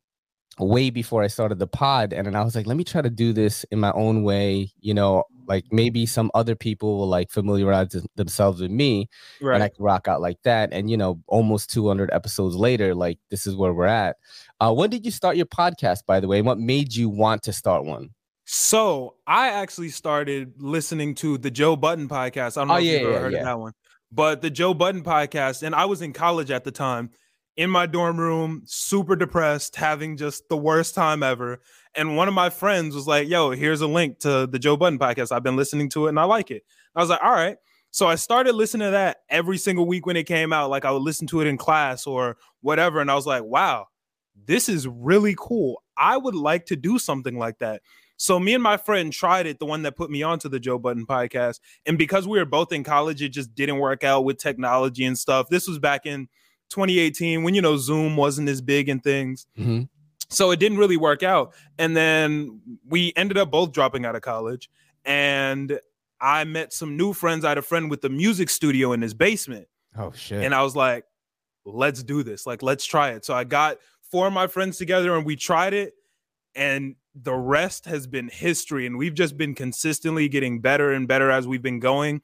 way 0.64 0.90
before 0.90 1.22
I 1.22 1.26
started 1.28 1.58
the 1.58 1.66
pod, 1.66 2.12
and 2.12 2.26
then 2.26 2.36
I 2.36 2.42
was 2.42 2.54
like, 2.54 2.66
let 2.66 2.76
me 2.76 2.84
try 2.84 3.02
to 3.02 3.10
do 3.10 3.32
this 3.32 3.64
in 3.70 3.80
my 3.80 3.92
own 3.92 4.22
way. 4.22 4.70
You 4.80 4.94
know, 4.94 5.24
like 5.46 5.64
maybe 5.72 6.06
some 6.06 6.30
other 6.34 6.54
people 6.54 6.98
will 6.98 7.08
like 7.08 7.30
familiarize 7.30 7.96
themselves 8.16 8.60
with 8.60 8.70
me, 8.70 9.08
right. 9.40 9.54
and 9.54 9.62
I 9.62 9.68
can 9.68 9.84
rock 9.84 10.08
out 10.08 10.20
like 10.20 10.38
that. 10.44 10.72
And 10.72 10.90
you 10.90 10.96
know, 10.96 11.20
almost 11.26 11.72
200 11.72 12.10
episodes 12.12 12.54
later, 12.54 12.94
like 12.94 13.18
this 13.30 13.46
is 13.46 13.56
where 13.56 13.72
we're 13.72 13.86
at. 13.86 14.16
Uh, 14.60 14.72
when 14.74 14.90
did 14.90 15.04
you 15.04 15.10
start 15.10 15.36
your 15.36 15.46
podcast, 15.46 16.06
by 16.06 16.20
the 16.20 16.28
way? 16.28 16.42
what 16.42 16.58
made 16.58 16.94
you 16.94 17.08
want 17.08 17.42
to 17.42 17.52
start 17.52 17.84
one? 17.84 18.10
So 18.44 19.16
I 19.26 19.48
actually 19.48 19.90
started 19.90 20.54
listening 20.56 21.14
to 21.16 21.36
the 21.36 21.50
Joe 21.50 21.76
Budden 21.76 22.08
podcast. 22.08 22.56
I 22.56 22.60
don't 22.62 22.68
know 22.68 22.74
oh, 22.74 22.78
if 22.78 22.84
yeah, 22.84 22.92
you've 22.92 23.02
ever 23.02 23.10
yeah, 23.10 23.18
heard 23.18 23.32
yeah. 23.32 23.38
of 23.40 23.44
that 23.44 23.58
one, 23.58 23.72
but 24.10 24.40
the 24.40 24.50
Joe 24.50 24.72
Budden 24.72 25.02
podcast, 25.02 25.62
and 25.62 25.74
I 25.74 25.84
was 25.84 26.00
in 26.00 26.12
college 26.12 26.50
at 26.50 26.64
the 26.64 26.70
time 26.70 27.10
in 27.58 27.68
my 27.68 27.86
dorm 27.86 28.18
room, 28.18 28.62
super 28.66 29.16
depressed, 29.16 29.74
having 29.74 30.16
just 30.16 30.48
the 30.48 30.56
worst 30.56 30.94
time 30.94 31.24
ever. 31.24 31.60
And 31.96 32.16
one 32.16 32.28
of 32.28 32.34
my 32.34 32.50
friends 32.50 32.94
was 32.94 33.08
like, 33.08 33.28
Yo, 33.28 33.50
here's 33.50 33.80
a 33.80 33.86
link 33.88 34.20
to 34.20 34.46
the 34.46 34.60
Joe 34.60 34.76
Budden 34.76 34.98
podcast. 34.98 35.32
I've 35.32 35.42
been 35.42 35.56
listening 35.56 35.90
to 35.90 36.06
it 36.06 36.10
and 36.10 36.20
I 36.20 36.24
like 36.24 36.52
it. 36.52 36.62
I 36.94 37.00
was 37.00 37.10
like, 37.10 37.20
All 37.22 37.32
right. 37.32 37.56
So 37.90 38.06
I 38.06 38.14
started 38.14 38.54
listening 38.54 38.86
to 38.86 38.92
that 38.92 39.18
every 39.28 39.58
single 39.58 39.86
week 39.86 40.06
when 40.06 40.16
it 40.16 40.24
came 40.24 40.52
out. 40.52 40.70
Like 40.70 40.84
I 40.84 40.92
would 40.92 41.02
listen 41.02 41.26
to 41.28 41.40
it 41.40 41.46
in 41.46 41.56
class 41.56 42.06
or 42.06 42.36
whatever. 42.60 43.00
And 43.00 43.10
I 43.10 43.14
was 43.14 43.26
like, 43.26 43.42
wow, 43.42 43.86
this 44.46 44.68
is 44.68 44.86
really 44.86 45.34
cool. 45.36 45.82
I 45.96 46.16
would 46.16 46.34
like 46.34 46.66
to 46.66 46.76
do 46.76 46.98
something 46.98 47.38
like 47.38 47.58
that. 47.58 47.82
So 48.18 48.38
me 48.38 48.52
and 48.52 48.62
my 48.62 48.76
friend 48.76 49.12
tried 49.12 49.46
it, 49.46 49.58
the 49.58 49.66
one 49.66 49.82
that 49.82 49.96
put 49.96 50.10
me 50.10 50.22
onto 50.22 50.48
the 50.48 50.60
Joe 50.60 50.78
Budden 50.78 51.06
podcast. 51.06 51.60
And 51.86 51.96
because 51.96 52.28
we 52.28 52.38
were 52.38 52.44
both 52.44 52.72
in 52.72 52.84
college, 52.84 53.22
it 53.22 53.30
just 53.30 53.54
didn't 53.54 53.78
work 53.78 54.04
out 54.04 54.24
with 54.24 54.38
technology 54.38 55.04
and 55.04 55.16
stuff. 55.16 55.48
This 55.48 55.66
was 55.66 55.78
back 55.78 56.04
in 56.04 56.28
2018 56.70 57.42
when 57.42 57.54
you 57.54 57.62
know 57.62 57.76
Zoom 57.76 58.16
wasn't 58.16 58.48
as 58.48 58.60
big 58.60 58.88
and 58.88 59.02
things. 59.02 59.46
Mm-hmm. 59.58 59.84
So 60.30 60.50
it 60.50 60.60
didn't 60.60 60.78
really 60.78 60.96
work 60.96 61.22
out. 61.22 61.54
And 61.78 61.96
then 61.96 62.60
we 62.86 63.12
ended 63.16 63.38
up 63.38 63.50
both 63.50 63.72
dropping 63.72 64.04
out 64.04 64.14
of 64.14 64.22
college. 64.22 64.70
And 65.04 65.80
I 66.20 66.44
met 66.44 66.72
some 66.72 66.96
new 66.96 67.12
friends. 67.12 67.44
I 67.44 67.50
had 67.50 67.58
a 67.58 67.62
friend 67.62 67.90
with 67.90 68.02
the 68.02 68.10
music 68.10 68.50
studio 68.50 68.92
in 68.92 69.00
his 69.00 69.14
basement. 69.14 69.68
Oh 69.96 70.12
shit. 70.12 70.44
And 70.44 70.54
I 70.54 70.62
was 70.62 70.76
like, 70.76 71.04
let's 71.64 72.02
do 72.02 72.22
this. 72.22 72.46
Like, 72.46 72.62
let's 72.62 72.84
try 72.84 73.10
it. 73.10 73.24
So 73.24 73.34
I 73.34 73.44
got 73.44 73.78
four 74.10 74.26
of 74.26 74.32
my 74.32 74.46
friends 74.46 74.76
together 74.76 75.16
and 75.16 75.24
we 75.24 75.36
tried 75.36 75.74
it. 75.74 75.94
And 76.54 76.96
the 77.14 77.34
rest 77.34 77.86
has 77.86 78.06
been 78.06 78.28
history. 78.28 78.86
And 78.86 78.98
we've 78.98 79.14
just 79.14 79.36
been 79.36 79.54
consistently 79.54 80.28
getting 80.28 80.60
better 80.60 80.92
and 80.92 81.08
better 81.08 81.30
as 81.30 81.46
we've 81.46 81.62
been 81.62 81.80
going. 81.80 82.22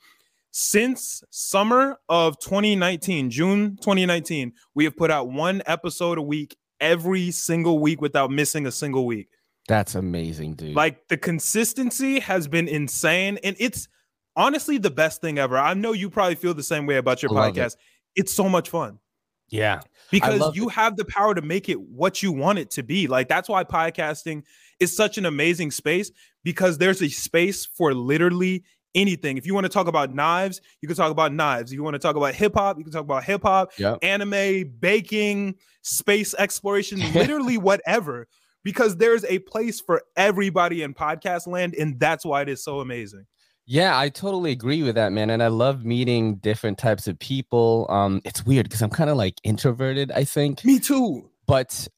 Since 0.57 1.25
summer 1.31 1.99
of 2.09 2.39
2019, 2.39 3.29
June 3.29 3.77
2019, 3.79 4.53
we 4.77 4.85
have 4.85 4.97
put 4.97 5.11
out 5.11 5.29
one 5.29 5.63
episode 5.67 6.17
a 6.17 6.23
week 6.23 6.57
every 6.79 7.33
single 7.33 7.81
week 7.81 8.01
without 8.01 8.31
missing 8.31 8.65
a 8.65 8.71
single 8.71 9.05
week. 9.05 9.31
That's 9.67 9.97
amazing, 9.97 10.55
dude. 10.55 10.77
Like 10.77 11.09
the 11.09 11.17
consistency 11.17 12.21
has 12.21 12.47
been 12.47 12.69
insane. 12.69 13.41
And 13.43 13.57
it's 13.59 13.89
honestly 14.37 14.79
the 14.79 14.93
best 14.93 15.21
thing 15.21 15.39
ever. 15.39 15.59
I 15.59 15.75
know 15.75 15.91
you 15.91 16.09
probably 16.09 16.37
feel 16.37 16.55
the 16.55 16.63
same 16.63 16.87
way 16.87 16.99
about 16.99 17.21
your 17.21 17.33
podcast. 17.33 17.75
It. 17.75 18.21
It's 18.21 18.33
so 18.33 18.49
much 18.49 18.71
fun. 18.71 19.01
Yeah. 19.49 19.81
Because 20.13 20.55
you 20.55 20.69
it. 20.69 20.75
have 20.75 20.97
the 20.97 21.05
power 21.05 21.35
to 21.35 21.43
make 21.43 21.69
it 21.69 21.81
what 21.81 22.23
you 22.23 22.31
want 22.31 22.61
it 22.61 22.71
to 22.73 22.85
be. 22.85 23.09
Like 23.09 23.27
that's 23.27 23.49
why 23.49 23.65
podcasting 23.65 24.45
is 24.79 24.97
such 24.97 25.19
an 25.19 25.27
amazing 25.27 25.73
space 25.73 26.13
because 26.45 26.79
there's 26.79 27.03
a 27.03 27.09
space 27.09 27.67
for 27.67 27.93
literally 27.93 28.63
anything. 28.95 29.37
If 29.37 29.47
you 29.47 29.55
want 29.55 29.65
to 29.65 29.71
talk 29.71 29.87
about 29.87 30.15
knives, 30.15 30.61
you 30.81 30.89
can 30.89 30.97
talk 30.97 31.11
about 31.11 31.33
knives. 31.33 31.73
If 31.73 31.77
you 31.77 31.83
want 31.83 31.95
to 31.95 31.99
talk 31.99 32.17
about 32.17 32.35
hip 32.35 32.55
hop, 32.55 32.79
you 32.79 32.85
can 32.85 32.93
talk 32.93 33.03
about 33.03 33.25
hip 33.25 33.43
hop, 33.43 33.73
yep. 33.79 33.99
anime, 34.03 34.73
baking, 34.79 35.57
space 35.83 36.35
exploration, 36.35 37.01
literally 37.15 37.59
whatever. 37.59 38.29
Because 38.63 38.97
there's 38.97 39.25
a 39.27 39.41
place 39.41 39.81
for 39.81 40.03
everybody 40.17 40.83
in 40.83 40.95
podcast 40.95 41.47
land, 41.47 41.75
and 41.75 42.01
that's 42.01 42.25
why 42.25 42.41
it 42.43 42.49
is 42.49 42.65
so 42.65 42.81
amazing. 42.81 43.27
Yeah, 43.67 43.99
I 43.99 44.09
totally 44.11 44.53
agree 44.53 44.83
with 44.83 44.95
that, 44.95 45.13
man. 45.13 45.31
And 45.31 45.43
I 45.43 45.49
love 45.49 45.85
meeting 45.85 46.37
different 46.37 46.79
types 46.79 47.07
of 47.07 47.19
people. 47.19 47.87
Um, 47.89 48.21
it's 48.25 48.45
weird 48.45 48.67
because 48.67 48.83
I'm 48.83 48.91
kind 48.91 49.11
of 49.11 49.17
like 49.17 49.35
introverted, 49.43 50.13
I 50.13 50.25
think. 50.25 50.65
Me 50.65 50.79
too. 50.79 51.31
But 51.47 51.89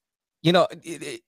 you 0.42 0.52
know, 0.52 0.68
it, 0.70 1.02
it, 1.02 1.20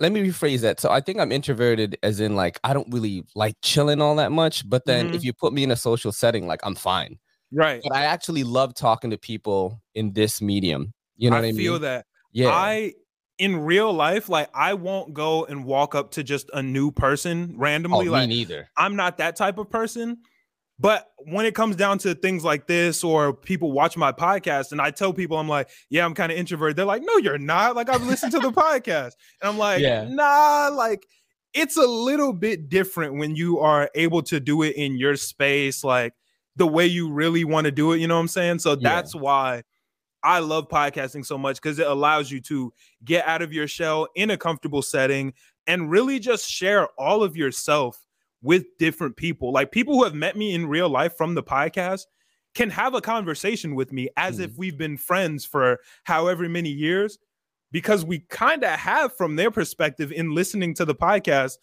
let 0.00 0.12
me 0.12 0.22
rephrase 0.22 0.60
that. 0.60 0.80
So 0.80 0.90
I 0.90 1.00
think 1.00 1.18
I'm 1.18 1.32
introverted 1.32 1.98
as 2.02 2.20
in 2.20 2.36
like 2.36 2.58
I 2.64 2.72
don't 2.72 2.92
really 2.92 3.24
like 3.34 3.56
chilling 3.62 4.00
all 4.00 4.14
that 4.16 4.32
much, 4.32 4.68
but 4.68 4.84
then 4.86 5.06
mm-hmm. 5.06 5.14
if 5.16 5.24
you 5.24 5.32
put 5.32 5.52
me 5.52 5.62
in 5.62 5.70
a 5.70 5.76
social 5.76 6.12
setting, 6.12 6.46
like 6.46 6.60
I'm 6.62 6.74
fine. 6.74 7.18
Right. 7.52 7.80
But 7.82 7.96
I 7.96 8.04
actually 8.04 8.44
love 8.44 8.74
talking 8.74 9.10
to 9.10 9.18
people 9.18 9.80
in 9.94 10.12
this 10.12 10.40
medium. 10.40 10.92
You 11.16 11.30
know 11.30 11.36
I 11.36 11.40
what 11.40 11.46
I 11.46 11.52
mean? 11.52 11.60
I 11.60 11.64
feel 11.64 11.78
that. 11.80 12.06
Yeah. 12.32 12.50
I 12.50 12.92
in 13.38 13.56
real 13.56 13.92
life, 13.92 14.28
like 14.28 14.48
I 14.54 14.74
won't 14.74 15.14
go 15.14 15.44
and 15.44 15.64
walk 15.64 15.94
up 15.94 16.10
to 16.12 16.22
just 16.22 16.50
a 16.52 16.62
new 16.62 16.90
person 16.90 17.54
randomly. 17.56 18.08
Oh, 18.08 18.12
like 18.12 18.28
me 18.28 18.36
neither. 18.36 18.68
I'm 18.76 18.96
not 18.96 19.18
that 19.18 19.36
type 19.36 19.58
of 19.58 19.70
person. 19.70 20.18
But 20.80 21.08
when 21.18 21.44
it 21.44 21.54
comes 21.54 21.74
down 21.74 21.98
to 21.98 22.14
things 22.14 22.44
like 22.44 22.66
this, 22.66 23.02
or 23.02 23.32
people 23.32 23.72
watch 23.72 23.96
my 23.96 24.12
podcast, 24.12 24.70
and 24.72 24.80
I 24.80 24.90
tell 24.90 25.12
people, 25.12 25.36
I'm 25.36 25.48
like, 25.48 25.68
yeah, 25.90 26.04
I'm 26.04 26.14
kind 26.14 26.30
of 26.30 26.38
introverted. 26.38 26.76
They're 26.76 26.84
like, 26.84 27.02
no, 27.02 27.16
you're 27.16 27.38
not. 27.38 27.74
Like, 27.74 27.88
I've 27.88 28.06
listened 28.06 28.32
to 28.32 28.38
the 28.38 28.52
podcast. 28.52 29.12
And 29.42 29.50
I'm 29.50 29.58
like, 29.58 29.80
yeah. 29.80 30.06
nah, 30.08 30.70
like, 30.72 31.06
it's 31.52 31.76
a 31.76 31.86
little 31.86 32.32
bit 32.32 32.68
different 32.68 33.14
when 33.14 33.34
you 33.34 33.58
are 33.58 33.90
able 33.94 34.22
to 34.22 34.38
do 34.38 34.62
it 34.62 34.76
in 34.76 34.96
your 34.96 35.16
space, 35.16 35.82
like 35.82 36.14
the 36.56 36.66
way 36.66 36.86
you 36.86 37.10
really 37.10 37.44
want 37.44 37.64
to 37.64 37.70
do 37.72 37.92
it. 37.92 37.98
You 37.98 38.06
know 38.06 38.14
what 38.14 38.22
I'm 38.22 38.28
saying? 38.28 38.60
So 38.60 38.76
that's 38.76 39.14
yeah. 39.14 39.20
why 39.20 39.62
I 40.22 40.40
love 40.40 40.68
podcasting 40.68 41.24
so 41.24 41.38
much 41.38 41.56
because 41.56 41.78
it 41.78 41.86
allows 41.86 42.30
you 42.30 42.40
to 42.42 42.72
get 43.04 43.26
out 43.26 43.42
of 43.42 43.52
your 43.52 43.66
shell 43.66 44.08
in 44.14 44.30
a 44.30 44.36
comfortable 44.36 44.82
setting 44.82 45.32
and 45.66 45.90
really 45.90 46.18
just 46.18 46.48
share 46.48 46.88
all 46.98 47.22
of 47.22 47.36
yourself 47.36 48.04
with 48.42 48.64
different 48.78 49.16
people. 49.16 49.52
Like 49.52 49.72
people 49.72 49.94
who 49.94 50.04
have 50.04 50.14
met 50.14 50.36
me 50.36 50.54
in 50.54 50.66
real 50.66 50.88
life 50.88 51.16
from 51.16 51.34
the 51.34 51.42
podcast 51.42 52.02
can 52.54 52.70
have 52.70 52.94
a 52.94 53.00
conversation 53.00 53.74
with 53.74 53.92
me 53.92 54.08
as 54.16 54.38
mm. 54.38 54.44
if 54.44 54.56
we've 54.56 54.78
been 54.78 54.96
friends 54.96 55.44
for 55.44 55.78
however 56.04 56.48
many 56.48 56.70
years 56.70 57.18
because 57.70 58.04
we 58.04 58.20
kind 58.30 58.64
of 58.64 58.70
have 58.70 59.14
from 59.16 59.36
their 59.36 59.50
perspective 59.50 60.10
in 60.10 60.34
listening 60.34 60.74
to 60.74 60.84
the 60.84 60.94
podcast 60.94 61.58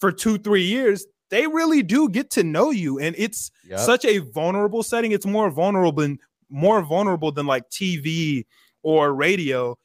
for 0.00 0.10
2 0.10 0.38
3 0.38 0.62
years 0.62 1.06
they 1.30 1.46
really 1.46 1.82
do 1.82 2.08
get 2.08 2.30
to 2.30 2.42
know 2.42 2.70
you 2.70 2.98
and 2.98 3.14
it's 3.16 3.50
yep. 3.68 3.78
such 3.78 4.04
a 4.04 4.18
vulnerable 4.18 4.82
setting 4.82 5.12
it's 5.12 5.26
more 5.26 5.50
vulnerable 5.50 5.92
than 5.92 6.18
more 6.50 6.82
vulnerable 6.82 7.32
than 7.32 7.46
like 7.46 7.68
TV 7.70 8.44
or 8.82 9.14
radio 9.14 9.76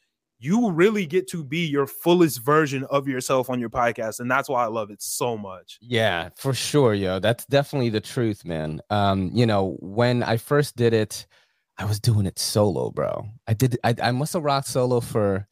you 0.42 0.70
really 0.70 1.04
get 1.04 1.28
to 1.28 1.44
be 1.44 1.66
your 1.66 1.86
fullest 1.86 2.40
version 2.40 2.84
of 2.84 3.06
yourself 3.06 3.50
on 3.50 3.60
your 3.60 3.68
podcast 3.68 4.20
and 4.20 4.30
that's 4.30 4.48
why 4.48 4.64
i 4.64 4.66
love 4.66 4.90
it 4.90 5.00
so 5.02 5.36
much. 5.36 5.78
Yeah 5.80 6.30
for 6.34 6.54
sure 6.54 6.94
yo. 6.94 7.20
That's 7.20 7.44
definitely 7.46 7.90
the 7.90 8.00
truth 8.00 8.44
man. 8.44 8.80
Um 8.90 9.30
you 9.32 9.46
know 9.46 9.76
when 9.80 10.22
i 10.22 10.38
first 10.38 10.76
did 10.76 10.94
it 10.94 11.26
i 11.78 11.84
was 11.84 12.00
doing 12.00 12.26
it 12.26 12.38
solo 12.38 12.90
bro. 12.90 13.28
I 13.46 13.54
did 13.54 13.78
i, 13.84 13.94
I 14.02 14.10
must 14.12 14.32
have 14.32 14.42
rocked 14.42 14.68
solo 14.68 15.00
for 15.00 15.46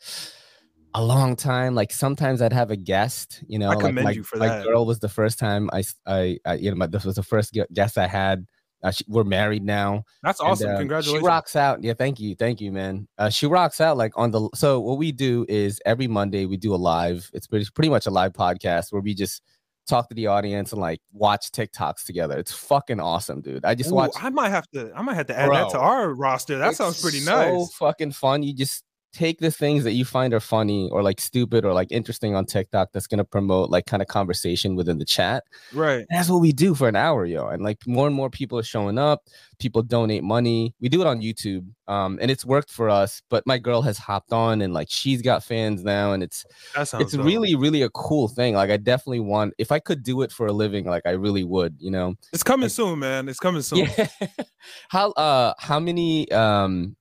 a 0.95 1.04
long 1.04 1.37
time. 1.37 1.75
Like 1.75 1.92
sometimes 1.92 2.40
i'd 2.40 2.54
have 2.54 2.71
a 2.71 2.76
guest 2.76 3.45
you 3.47 3.59
know 3.59 3.71
I 3.71 3.75
like 3.75 3.95
my, 3.95 4.16
my 4.37 4.62
girl 4.64 4.87
was 4.87 5.00
the 5.00 5.09
first 5.11 5.38
time 5.38 5.68
i 5.73 5.85
i, 6.07 6.38
I 6.47 6.54
you 6.54 6.71
know 6.71 6.76
my, 6.76 6.87
this 6.87 7.04
was 7.04 7.16
the 7.16 7.23
first 7.23 7.57
guest 7.75 7.99
i 7.99 8.07
had 8.07 8.47
uh, 8.82 8.90
she, 8.90 9.04
we're 9.08 9.25
married 9.25 9.64
now. 9.64 10.04
That's 10.23 10.40
awesome. 10.40 10.68
And, 10.68 10.76
uh, 10.76 10.78
Congratulations. 10.80 11.23
She 11.23 11.26
rocks 11.26 11.56
out. 11.56 11.82
Yeah, 11.82 11.94
thank 11.94 12.20
you. 12.20 12.35
Thank 12.35 12.61
you, 12.61 12.73
man. 12.73 13.08
Uh, 13.18 13.30
she 13.30 13.47
rocks 13.47 13.80
out 13.80 13.97
like 13.97 14.12
on 14.16 14.30
the 14.30 14.49
so 14.54 14.80
what 14.80 14.99
we 14.99 15.12
do 15.12 15.44
is 15.49 15.80
every 15.85 16.06
Monday 16.06 16.47
we 16.47 16.56
do 16.56 16.75
a 16.75 16.76
live, 16.76 17.30
it's 17.35 17.47
pretty, 17.47 17.66
pretty 17.75 17.90
much 17.90 18.06
a 18.06 18.11
live 18.11 18.32
podcast 18.32 18.92
where 18.92 19.02
we 19.02 19.14
just 19.14 19.42
talk 19.88 20.08
to 20.11 20.14
the 20.14 20.26
audience 20.26 20.73
and 20.73 20.80
like 20.80 21.00
watch 21.12 21.50
TikToks 21.50 22.04
together. 22.04 22.38
It's 22.38 22.52
fucking 22.52 23.00
awesome, 23.00 23.40
dude. 23.40 23.64
I 23.64 23.75
just 23.75 23.90
watch. 23.90 24.12
I 24.20 24.30
might 24.30 24.50
have 24.50 24.68
to. 24.75 24.92
I 24.94 25.02
might 25.02 25.14
have 25.14 25.26
to 25.26 25.38
add 25.38 25.47
Bro, 25.47 25.56
that 25.56 25.70
to 25.70 25.78
our 25.78 26.14
roster. 26.14 26.58
That 26.58 26.76
sounds 26.76 27.00
pretty 27.00 27.20
so 27.20 27.58
nice. 27.58 27.73
Fucking 27.75 28.12
fun. 28.12 28.42
You 28.42 28.54
just 28.54 28.85
take 29.12 29.40
the 29.40 29.50
things 29.50 29.84
that 29.84 29.92
you 29.92 30.04
find 30.04 30.34
are 30.34 30.40
funny 30.40 30.88
or 30.90 31.02
like 31.02 31.20
stupid 31.20 31.64
or 31.64 31.72
like 31.72 31.90
interesting 31.90 32.34
on 32.34 32.44
TikTok 32.44 32.90
that's 32.92 33.06
gonna 33.06 33.24
promote 33.24 33.70
like 33.70 33.86
kind 33.86 34.02
of 34.02 34.08
conversation 34.08 34.76
within 34.76 34.98
the 34.98 35.04
chat. 35.04 35.44
Right. 35.72 36.06
And 36.08 36.18
that's 36.18 36.28
what 36.28 36.40
we 36.40 36.52
do 36.52 36.74
for 36.74 36.88
an 36.88 36.96
hour, 36.96 37.24
yo. 37.24 37.48
And 37.48 37.62
like 37.62 37.86
more 37.86 38.06
and 38.06 38.14
more 38.14 38.30
people 38.30 38.58
are 38.58 38.64
showing 38.64 38.98
up. 38.98 39.24
People 39.58 39.82
donate 39.82 40.22
money. 40.22 40.74
We 40.80 40.88
do 40.88 41.00
it 41.00 41.06
on 41.08 41.20
YouTube, 41.20 41.66
um, 41.88 42.18
and 42.22 42.30
it's 42.30 42.44
worked 42.44 42.70
for 42.70 42.88
us. 42.88 43.22
But 43.28 43.44
my 43.44 43.58
girl 43.58 43.82
has 43.82 43.98
hopped 43.98 44.32
on 44.32 44.62
and 44.62 44.72
like 44.72 44.88
she's 44.88 45.20
got 45.20 45.42
fans 45.42 45.82
now, 45.82 46.12
and 46.12 46.22
it's 46.22 46.44
it's 46.76 46.92
dope. 46.92 47.24
really 47.24 47.56
really 47.56 47.82
a 47.82 47.90
cool 47.90 48.28
thing. 48.28 48.54
Like 48.54 48.70
I 48.70 48.76
definitely 48.76 49.20
want 49.20 49.54
if 49.58 49.72
I 49.72 49.80
could 49.80 50.04
do 50.04 50.22
it 50.22 50.30
for 50.30 50.46
a 50.46 50.52
living, 50.52 50.84
like 50.84 51.06
I 51.06 51.10
really 51.10 51.42
would. 51.42 51.76
You 51.80 51.90
know, 51.90 52.14
it's 52.32 52.44
coming 52.44 52.66
like, 52.66 52.72
soon, 52.72 53.00
man. 53.00 53.28
It's 53.28 53.40
coming 53.40 53.62
soon. 53.62 53.88
Yeah. 53.98 54.08
how 54.88 55.10
uh 55.12 55.54
how 55.58 55.80
many 55.80 56.30
um 56.30 56.96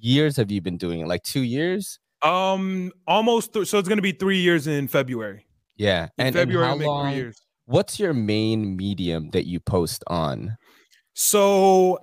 years 0.00 0.36
have 0.36 0.50
you 0.50 0.60
been 0.60 0.76
doing 0.76 1.00
it? 1.00 1.08
Like 1.08 1.22
two 1.22 1.42
years? 1.42 1.98
Um, 2.22 2.92
almost. 3.06 3.52
Th- 3.52 3.66
so 3.66 3.78
it's 3.78 3.88
going 3.88 3.98
to 3.98 4.02
be 4.02 4.12
three 4.12 4.38
years 4.38 4.66
in 4.66 4.88
February. 4.88 5.46
Yeah, 5.76 6.08
in 6.18 6.28
and 6.28 6.34
February 6.36 6.70
and 6.70 6.80
how 6.80 6.86
long, 6.86 7.12
three 7.12 7.16
years. 7.16 7.42
What's 7.66 7.98
your 7.98 8.12
main 8.12 8.76
medium 8.76 9.30
that 9.30 9.46
you 9.46 9.60
post 9.60 10.04
on? 10.06 10.56
So 11.14 11.98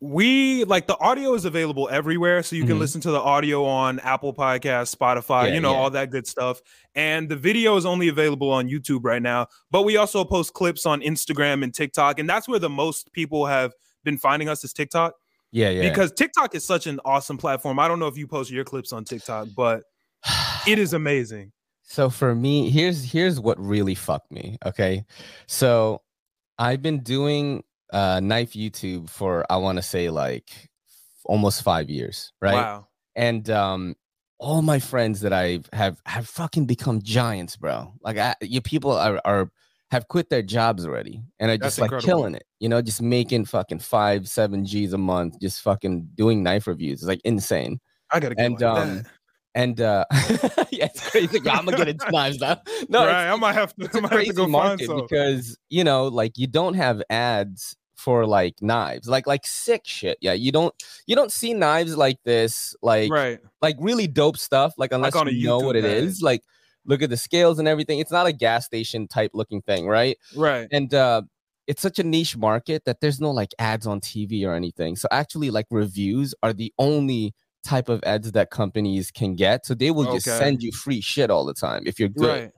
we 0.00 0.64
like 0.64 0.86
the 0.86 0.98
audio 0.98 1.32
is 1.34 1.46
available 1.46 1.88
everywhere 1.90 2.42
so 2.42 2.54
you 2.54 2.62
can 2.62 2.72
mm-hmm. 2.72 2.80
listen 2.80 3.00
to 3.00 3.10
the 3.10 3.18
audio 3.18 3.64
on 3.64 3.98
apple 4.00 4.34
podcast 4.34 4.94
spotify 4.94 5.48
yeah, 5.48 5.54
you 5.54 5.60
know 5.60 5.72
yeah. 5.72 5.78
all 5.78 5.88
that 5.90 6.10
good 6.10 6.26
stuff 6.26 6.60
and 6.94 7.30
the 7.30 7.36
video 7.36 7.76
is 7.76 7.86
only 7.86 8.08
available 8.08 8.50
on 8.50 8.68
youtube 8.68 9.00
right 9.02 9.22
now 9.22 9.46
but 9.70 9.82
we 9.82 9.96
also 9.96 10.22
post 10.22 10.52
clips 10.52 10.84
on 10.84 11.00
instagram 11.00 11.64
and 11.64 11.72
tiktok 11.72 12.18
and 12.18 12.28
that's 12.28 12.46
where 12.46 12.58
the 12.58 12.68
most 12.68 13.10
people 13.14 13.46
have 13.46 13.72
been 14.04 14.18
finding 14.18 14.50
us 14.50 14.62
is 14.64 14.72
tiktok 14.74 15.14
yeah, 15.52 15.70
yeah. 15.70 15.88
Because 15.88 16.12
TikTok 16.12 16.54
is 16.54 16.64
such 16.64 16.86
an 16.86 17.00
awesome 17.04 17.38
platform. 17.38 17.78
I 17.78 17.88
don't 17.88 17.98
know 17.98 18.08
if 18.08 18.16
you 18.16 18.26
post 18.26 18.50
your 18.50 18.64
clips 18.64 18.92
on 18.92 19.04
TikTok, 19.04 19.48
but 19.56 19.82
it 20.66 20.78
is 20.78 20.92
amazing. 20.92 21.52
So 21.82 22.10
for 22.10 22.34
me, 22.34 22.70
here's 22.70 23.04
here's 23.04 23.38
what 23.40 23.58
really 23.60 23.94
fucked 23.94 24.30
me. 24.32 24.58
Okay. 24.66 25.04
So 25.46 26.02
I've 26.58 26.82
been 26.82 27.00
doing 27.00 27.62
uh 27.92 28.20
knife 28.20 28.52
YouTube 28.52 29.08
for 29.08 29.46
I 29.48 29.56
want 29.58 29.78
to 29.78 29.82
say 29.82 30.10
like 30.10 30.50
almost 31.24 31.62
five 31.62 31.88
years, 31.88 32.32
right? 32.42 32.54
Wow. 32.54 32.88
And 33.14 33.48
um 33.50 33.94
all 34.38 34.62
my 34.62 34.78
friends 34.78 35.20
that 35.20 35.32
I 35.32 35.60
have 35.72 36.00
have 36.06 36.28
fucking 36.28 36.66
become 36.66 37.00
giants, 37.02 37.56
bro. 37.56 37.94
Like 38.02 38.18
I, 38.18 38.34
you 38.40 38.60
people 38.60 38.92
are 38.92 39.20
are 39.24 39.50
have 39.90 40.08
quit 40.08 40.28
their 40.30 40.42
jobs 40.42 40.84
already 40.84 41.22
and 41.38 41.50
are 41.50 41.56
just 41.56 41.76
That's 41.76 41.78
like 41.78 41.86
incredible. 41.92 42.06
killing 42.06 42.34
it. 42.34 42.44
You 42.58 42.68
know, 42.68 42.82
just 42.82 43.00
making 43.00 43.44
fucking 43.44 43.78
five, 43.78 44.28
seven 44.28 44.64
G's 44.64 44.92
a 44.92 44.98
month, 44.98 45.40
just 45.40 45.62
fucking 45.62 46.08
doing 46.14 46.42
knife 46.42 46.66
reviews. 46.66 47.00
It's 47.00 47.08
like 47.08 47.20
insane. 47.24 47.80
I 48.10 48.20
gotta 48.20 48.34
and 48.38 48.62
um 48.62 48.96
that. 48.96 49.06
and 49.54 49.80
uh 49.80 50.04
yeah, 50.70 50.86
it's 50.86 51.08
crazy. 51.08 51.38
I'm 51.48 51.64
gonna 51.64 51.76
get 51.76 51.88
into 51.88 52.10
knives 52.10 52.40
now. 52.40 52.60
No, 52.88 53.06
right, 53.06 53.30
I 53.30 53.36
might 53.36 53.54
have 53.54 53.74
to. 53.76 53.84
It's 53.84 53.94
a 53.94 54.02
crazy 54.02 54.46
market 54.46 54.88
because 54.88 55.56
you 55.70 55.84
know, 55.84 56.06
like 56.06 56.36
you 56.36 56.46
don't 56.46 56.74
have 56.74 57.02
ads 57.10 57.76
for 57.94 58.26
like 58.26 58.60
knives, 58.60 59.08
like 59.08 59.26
like 59.26 59.46
sick 59.46 59.82
shit. 59.84 60.18
Yeah, 60.20 60.34
you 60.34 60.52
don't 60.52 60.74
you 61.06 61.16
don't 61.16 61.32
see 61.32 61.54
knives 61.54 61.96
like 61.96 62.22
this, 62.24 62.74
like 62.82 63.10
right, 63.10 63.40
like 63.62 63.76
really 63.80 64.06
dope 64.06 64.36
stuff. 64.36 64.74
Like 64.78 64.92
unless 64.92 65.14
like 65.14 65.32
you 65.32 65.46
know 65.46 65.58
what 65.58 65.76
it 65.76 65.84
is, 65.84 66.22
like 66.22 66.42
look 66.86 67.02
at 67.02 67.10
the 67.10 67.16
scales 67.16 67.58
and 67.58 67.68
everything. 67.68 67.98
It's 67.98 68.12
not 68.12 68.26
a 68.26 68.32
gas 68.32 68.64
station 68.64 69.08
type 69.08 69.32
looking 69.34 69.62
thing, 69.62 69.86
right? 69.86 70.16
Right. 70.34 70.68
And 70.70 70.92
uh 70.94 71.22
it's 71.66 71.82
such 71.82 71.98
a 71.98 72.04
niche 72.04 72.36
market 72.36 72.84
that 72.84 73.00
there's 73.00 73.20
no 73.20 73.30
like 73.32 73.52
ads 73.58 73.86
on 73.86 74.00
TV 74.00 74.46
or 74.46 74.54
anything. 74.54 74.96
So 74.96 75.08
actually 75.10 75.50
like 75.50 75.66
reviews 75.70 76.34
are 76.42 76.52
the 76.52 76.72
only 76.78 77.34
type 77.64 77.88
of 77.88 78.02
ads 78.04 78.32
that 78.32 78.50
companies 78.50 79.10
can 79.10 79.34
get. 79.34 79.66
So 79.66 79.74
they 79.74 79.90
will 79.90 80.12
just 80.14 80.26
send 80.26 80.62
you 80.62 80.70
free 80.72 81.00
shit 81.00 81.30
all 81.30 81.44
the 81.44 81.54
time 81.54 81.82
if 81.84 81.98
you're 81.98 82.08
good. 82.08 82.42
Right. 82.42 82.50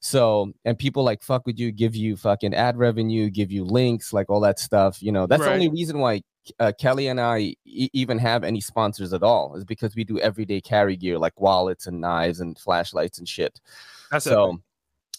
So, 0.00 0.52
and 0.64 0.78
people 0.78 1.02
like 1.02 1.22
fuck 1.22 1.46
with 1.46 1.58
you, 1.58 1.72
give 1.72 1.96
you 1.96 2.16
fucking 2.16 2.54
ad 2.54 2.76
revenue, 2.76 3.30
give 3.30 3.50
you 3.50 3.64
links, 3.64 4.12
like 4.12 4.30
all 4.30 4.40
that 4.40 4.58
stuff. 4.58 5.02
You 5.02 5.10
know, 5.10 5.26
that's 5.26 5.40
right. 5.40 5.48
the 5.48 5.54
only 5.54 5.68
reason 5.68 5.98
why 5.98 6.22
uh, 6.58 6.72
Kelly 6.78 7.08
and 7.08 7.20
I 7.20 7.56
e- 7.64 7.90
even 7.92 8.18
have 8.18 8.44
any 8.44 8.60
sponsors 8.60 9.12
at 9.12 9.22
all 9.22 9.56
is 9.56 9.64
because 9.64 9.94
we 9.94 10.04
do 10.04 10.18
everyday 10.20 10.60
carry 10.60 10.96
gear 10.96 11.18
like 11.18 11.40
wallets 11.40 11.86
and 11.86 12.00
knives 12.00 12.40
and 12.40 12.58
flashlights 12.58 13.18
and 13.18 13.28
shit. 13.28 13.60
That's 14.10 14.24
so. 14.24 14.60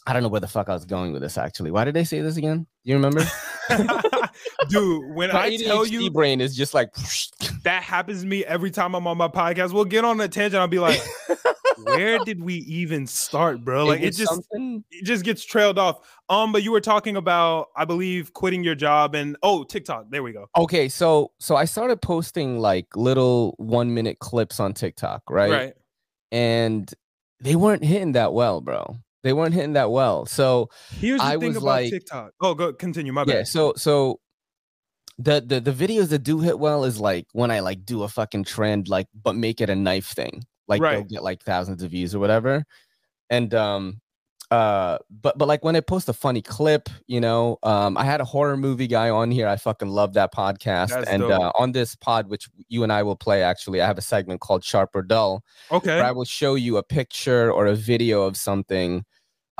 Epic. 0.07 0.09
I 0.09 0.13
don't 0.13 0.23
know 0.23 0.29
where 0.29 0.41
the 0.41 0.47
fuck 0.47 0.69
I 0.69 0.73
was 0.73 0.85
going 0.85 1.13
with 1.13 1.21
this 1.21 1.37
actually. 1.37 1.71
Why 1.71 1.83
did 1.83 1.93
they 1.93 2.03
say 2.03 2.21
this 2.21 2.37
again? 2.37 2.65
You 2.83 2.95
remember? 2.95 3.23
Dude, 4.69 5.13
when 5.13 5.31
my 5.31 5.45
I 5.45 5.57
tell 5.57 5.85
you 5.85 6.09
brain 6.09 6.41
is 6.41 6.55
just 6.55 6.73
like 6.73 6.93
that 7.63 7.83
happens 7.83 8.21
to 8.21 8.27
me 8.27 8.45
every 8.45 8.71
time 8.71 8.95
I'm 8.95 9.07
on 9.07 9.17
my 9.17 9.27
podcast. 9.27 9.73
We'll 9.73 9.85
get 9.85 10.05
on 10.05 10.19
a 10.21 10.27
tangent. 10.27 10.59
I'll 10.59 10.67
be 10.67 10.79
like, 10.79 11.01
where 11.83 12.19
did 12.19 12.41
we 12.41 12.55
even 12.55 13.07
start, 13.07 13.63
bro? 13.63 13.85
Like 13.85 14.01
it, 14.01 14.07
it 14.07 14.15
just 14.15 14.31
something... 14.31 14.83
it 14.91 15.05
just 15.05 15.23
gets 15.23 15.43
trailed 15.43 15.77
off. 15.77 15.99
Um, 16.29 16.51
but 16.51 16.63
you 16.63 16.71
were 16.71 16.81
talking 16.81 17.17
about, 17.17 17.67
I 17.75 17.85
believe, 17.85 18.33
quitting 18.33 18.63
your 18.63 18.75
job 18.75 19.15
and 19.15 19.37
oh, 19.43 19.63
TikTok. 19.63 20.05
There 20.09 20.23
we 20.23 20.31
go. 20.31 20.47
Okay, 20.57 20.89
so 20.89 21.31
so 21.39 21.55
I 21.55 21.65
started 21.65 22.01
posting 22.01 22.59
like 22.59 22.95
little 22.95 23.55
one 23.57 23.93
minute 23.93 24.19
clips 24.19 24.59
on 24.59 24.73
TikTok, 24.73 25.23
right? 25.29 25.51
Right. 25.51 25.73
And 26.31 26.91
they 27.41 27.55
weren't 27.55 27.83
hitting 27.83 28.13
that 28.13 28.33
well, 28.33 28.61
bro. 28.61 28.97
They 29.23 29.33
weren't 29.33 29.53
hitting 29.53 29.73
that 29.73 29.91
well. 29.91 30.25
So 30.25 30.69
here's 30.99 31.19
the 31.19 31.25
I 31.25 31.37
thing 31.37 31.51
about 31.51 31.63
like, 31.63 31.91
TikTok. 31.91 32.31
Oh, 32.39 32.53
go 32.53 32.71
continue. 32.73 33.11
My 33.11 33.23
bad. 33.23 33.33
Yeah. 33.33 33.43
So 33.43 33.73
so 33.75 34.19
the 35.17 35.43
the 35.45 35.59
the 35.59 35.71
videos 35.71 36.09
that 36.09 36.19
do 36.19 36.39
hit 36.39 36.59
well 36.59 36.83
is 36.83 36.99
like 36.99 37.25
when 37.33 37.51
I 37.51 37.59
like 37.59 37.83
do 37.83 38.03
a 38.03 38.07
fucking 38.07 38.43
trend, 38.43 38.87
like 38.87 39.07
but 39.23 39.35
make 39.35 39.59
it 39.61 39.69
a 39.69 39.75
knife 39.75 40.07
thing 40.07 40.43
like 40.67 40.81
right. 40.81 40.95
they'll 40.95 41.03
get 41.03 41.23
like 41.23 41.41
thousands 41.43 41.83
of 41.83 41.91
views 41.91 42.13
or 42.13 42.19
whatever 42.19 42.63
and 43.29 43.53
um 43.53 43.99
uh 44.49 44.97
but 45.09 45.37
but 45.37 45.47
like 45.47 45.63
when 45.63 45.75
I 45.75 45.81
post 45.81 46.07
a 46.07 46.13
funny 46.13 46.41
clip 46.41 46.87
you 47.05 47.19
know 47.19 47.57
um 47.63 47.97
i 47.97 48.05
had 48.05 48.21
a 48.21 48.25
horror 48.25 48.55
movie 48.55 48.87
guy 48.87 49.09
on 49.09 49.29
here. 49.29 49.47
I 49.47 49.57
fucking 49.57 49.89
love 49.89 50.13
that 50.13 50.33
podcast. 50.33 50.89
That's 50.89 51.09
and 51.09 51.23
uh 51.23 51.51
on 51.55 51.73
this 51.73 51.95
pod 51.95 52.29
which 52.29 52.47
you 52.69 52.83
and 52.83 52.91
i 52.93 53.03
will 53.03 53.17
play 53.17 53.43
actually 53.43 53.81
i 53.81 53.85
have 53.85 53.97
a 53.97 54.01
segment 54.01 54.39
called 54.39 54.63
sharp 54.63 54.91
or 54.93 55.01
dull 55.01 55.43
okay. 55.71 55.99
i 55.99 56.11
will 56.11 56.25
show 56.25 56.55
you 56.55 56.77
a 56.77 56.83
picture 56.83 57.51
or 57.51 57.65
a 57.67 57.75
video 57.75 58.21
of 58.21 58.37
something 58.37 59.03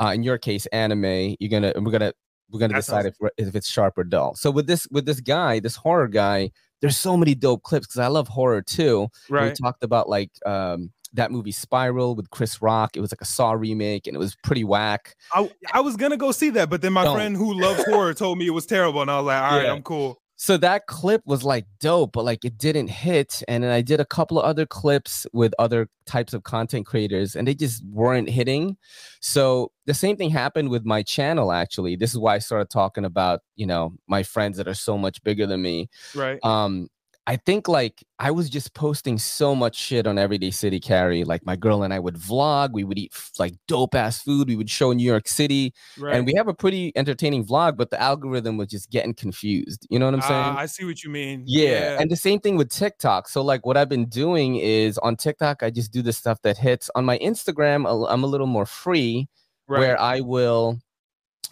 uh 0.00 0.12
in 0.14 0.22
your 0.22 0.38
case 0.38 0.64
anime. 0.66 1.36
You're 1.38 1.50
gonna 1.50 1.72
we're 1.76 1.92
gonna 1.92 2.12
we're 2.50 2.60
gonna 2.60 2.72
that 2.72 2.78
decide 2.78 3.02
sounds- 3.02 3.32
if, 3.36 3.48
if 3.48 3.54
it's 3.54 3.68
sharp 3.68 3.98
or 3.98 4.04
dull. 4.04 4.36
So 4.36 4.50
with 4.50 4.66
this 4.66 4.88
with 4.90 5.04
this 5.04 5.20
guy 5.20 5.60
this 5.60 5.76
horror 5.76 6.08
guy 6.08 6.50
there's 6.80 6.96
so 6.96 7.16
many 7.16 7.34
dope 7.34 7.64
clips 7.64 7.88
because 7.88 7.98
i 7.98 8.06
love 8.06 8.28
horror 8.28 8.62
too. 8.62 9.08
Right. 9.28 9.48
we 9.48 9.54
talked 9.54 9.82
about 9.82 10.08
like 10.08 10.30
um 10.46 10.92
that 11.14 11.30
movie 11.30 11.52
Spiral 11.52 12.14
with 12.14 12.30
Chris 12.30 12.60
Rock. 12.60 12.96
It 12.96 13.00
was 13.00 13.12
like 13.12 13.20
a 13.20 13.26
Saw 13.26 13.52
remake 13.52 14.06
and 14.06 14.14
it 14.14 14.18
was 14.18 14.36
pretty 14.42 14.64
whack. 14.64 15.16
I, 15.32 15.50
I 15.72 15.80
was 15.80 15.96
gonna 15.96 16.16
go 16.16 16.32
see 16.32 16.50
that, 16.50 16.70
but 16.70 16.82
then 16.82 16.92
my 16.92 17.04
Don't. 17.04 17.16
friend 17.16 17.36
who 17.36 17.54
loves 17.54 17.84
horror 17.84 18.14
told 18.14 18.38
me 18.38 18.46
it 18.46 18.50
was 18.50 18.66
terrible, 18.66 19.02
and 19.02 19.10
I 19.10 19.16
was 19.16 19.26
like, 19.26 19.42
all 19.42 19.58
right, 19.58 19.66
yeah. 19.66 19.72
I'm 19.72 19.82
cool. 19.82 20.20
So 20.40 20.56
that 20.58 20.86
clip 20.86 21.22
was 21.26 21.42
like 21.42 21.66
dope, 21.80 22.12
but 22.12 22.24
like 22.24 22.44
it 22.44 22.56
didn't 22.56 22.86
hit. 22.86 23.42
And 23.48 23.64
then 23.64 23.72
I 23.72 23.82
did 23.82 23.98
a 23.98 24.04
couple 24.04 24.38
of 24.38 24.44
other 24.44 24.66
clips 24.66 25.26
with 25.32 25.52
other 25.58 25.88
types 26.06 26.32
of 26.32 26.44
content 26.44 26.86
creators, 26.86 27.34
and 27.34 27.48
they 27.48 27.54
just 27.54 27.84
weren't 27.86 28.30
hitting. 28.30 28.76
So 29.20 29.72
the 29.86 29.94
same 29.94 30.16
thing 30.16 30.30
happened 30.30 30.68
with 30.68 30.84
my 30.84 31.02
channel. 31.02 31.50
Actually, 31.50 31.96
this 31.96 32.12
is 32.12 32.20
why 32.20 32.36
I 32.36 32.38
started 32.38 32.70
talking 32.70 33.04
about 33.04 33.40
you 33.56 33.66
know 33.66 33.94
my 34.06 34.22
friends 34.22 34.58
that 34.58 34.68
are 34.68 34.74
so 34.74 34.96
much 34.96 35.20
bigger 35.24 35.44
than 35.44 35.60
me. 35.60 35.90
Right. 36.14 36.38
Um, 36.44 36.88
I 37.28 37.36
think 37.36 37.68
like 37.68 38.02
I 38.18 38.30
was 38.30 38.48
just 38.48 38.72
posting 38.72 39.18
so 39.18 39.54
much 39.54 39.76
shit 39.76 40.06
on 40.06 40.16
Everyday 40.16 40.50
City 40.50 40.80
Carry. 40.80 41.24
Like 41.24 41.44
my 41.44 41.56
girl 41.56 41.82
and 41.82 41.92
I 41.92 41.98
would 41.98 42.14
vlog. 42.14 42.70
We 42.72 42.84
would 42.84 42.96
eat 42.96 43.12
like 43.38 43.52
dope 43.66 43.94
ass 43.94 44.22
food. 44.22 44.48
We 44.48 44.56
would 44.56 44.70
show 44.70 44.94
New 44.94 45.04
York 45.04 45.28
City, 45.28 45.74
right. 45.98 46.16
and 46.16 46.24
we 46.24 46.32
have 46.38 46.48
a 46.48 46.54
pretty 46.54 46.90
entertaining 46.96 47.44
vlog. 47.44 47.76
But 47.76 47.90
the 47.90 48.00
algorithm 48.00 48.56
was 48.56 48.68
just 48.68 48.90
getting 48.90 49.12
confused. 49.12 49.86
You 49.90 49.98
know 49.98 50.06
what 50.06 50.14
I'm 50.14 50.22
saying? 50.22 50.42
Uh, 50.42 50.54
I 50.56 50.64
see 50.64 50.86
what 50.86 51.04
you 51.04 51.10
mean. 51.10 51.44
Yeah. 51.46 51.68
yeah. 51.68 52.00
and 52.00 52.10
the 52.10 52.16
same 52.16 52.40
thing 52.40 52.56
with 52.56 52.70
TikTok. 52.70 53.28
So 53.28 53.42
like 53.42 53.66
what 53.66 53.76
I've 53.76 53.90
been 53.90 54.06
doing 54.06 54.56
is 54.56 54.96
on 54.96 55.14
TikTok, 55.14 55.62
I 55.62 55.68
just 55.68 55.92
do 55.92 56.00
the 56.00 56.14
stuff 56.14 56.40
that 56.44 56.56
hits. 56.56 56.88
On 56.94 57.04
my 57.04 57.18
Instagram, 57.18 57.84
I'm 58.10 58.24
a 58.24 58.26
little 58.26 58.46
more 58.46 58.64
free, 58.64 59.28
right. 59.66 59.80
where 59.80 60.00
I 60.00 60.20
will 60.20 60.78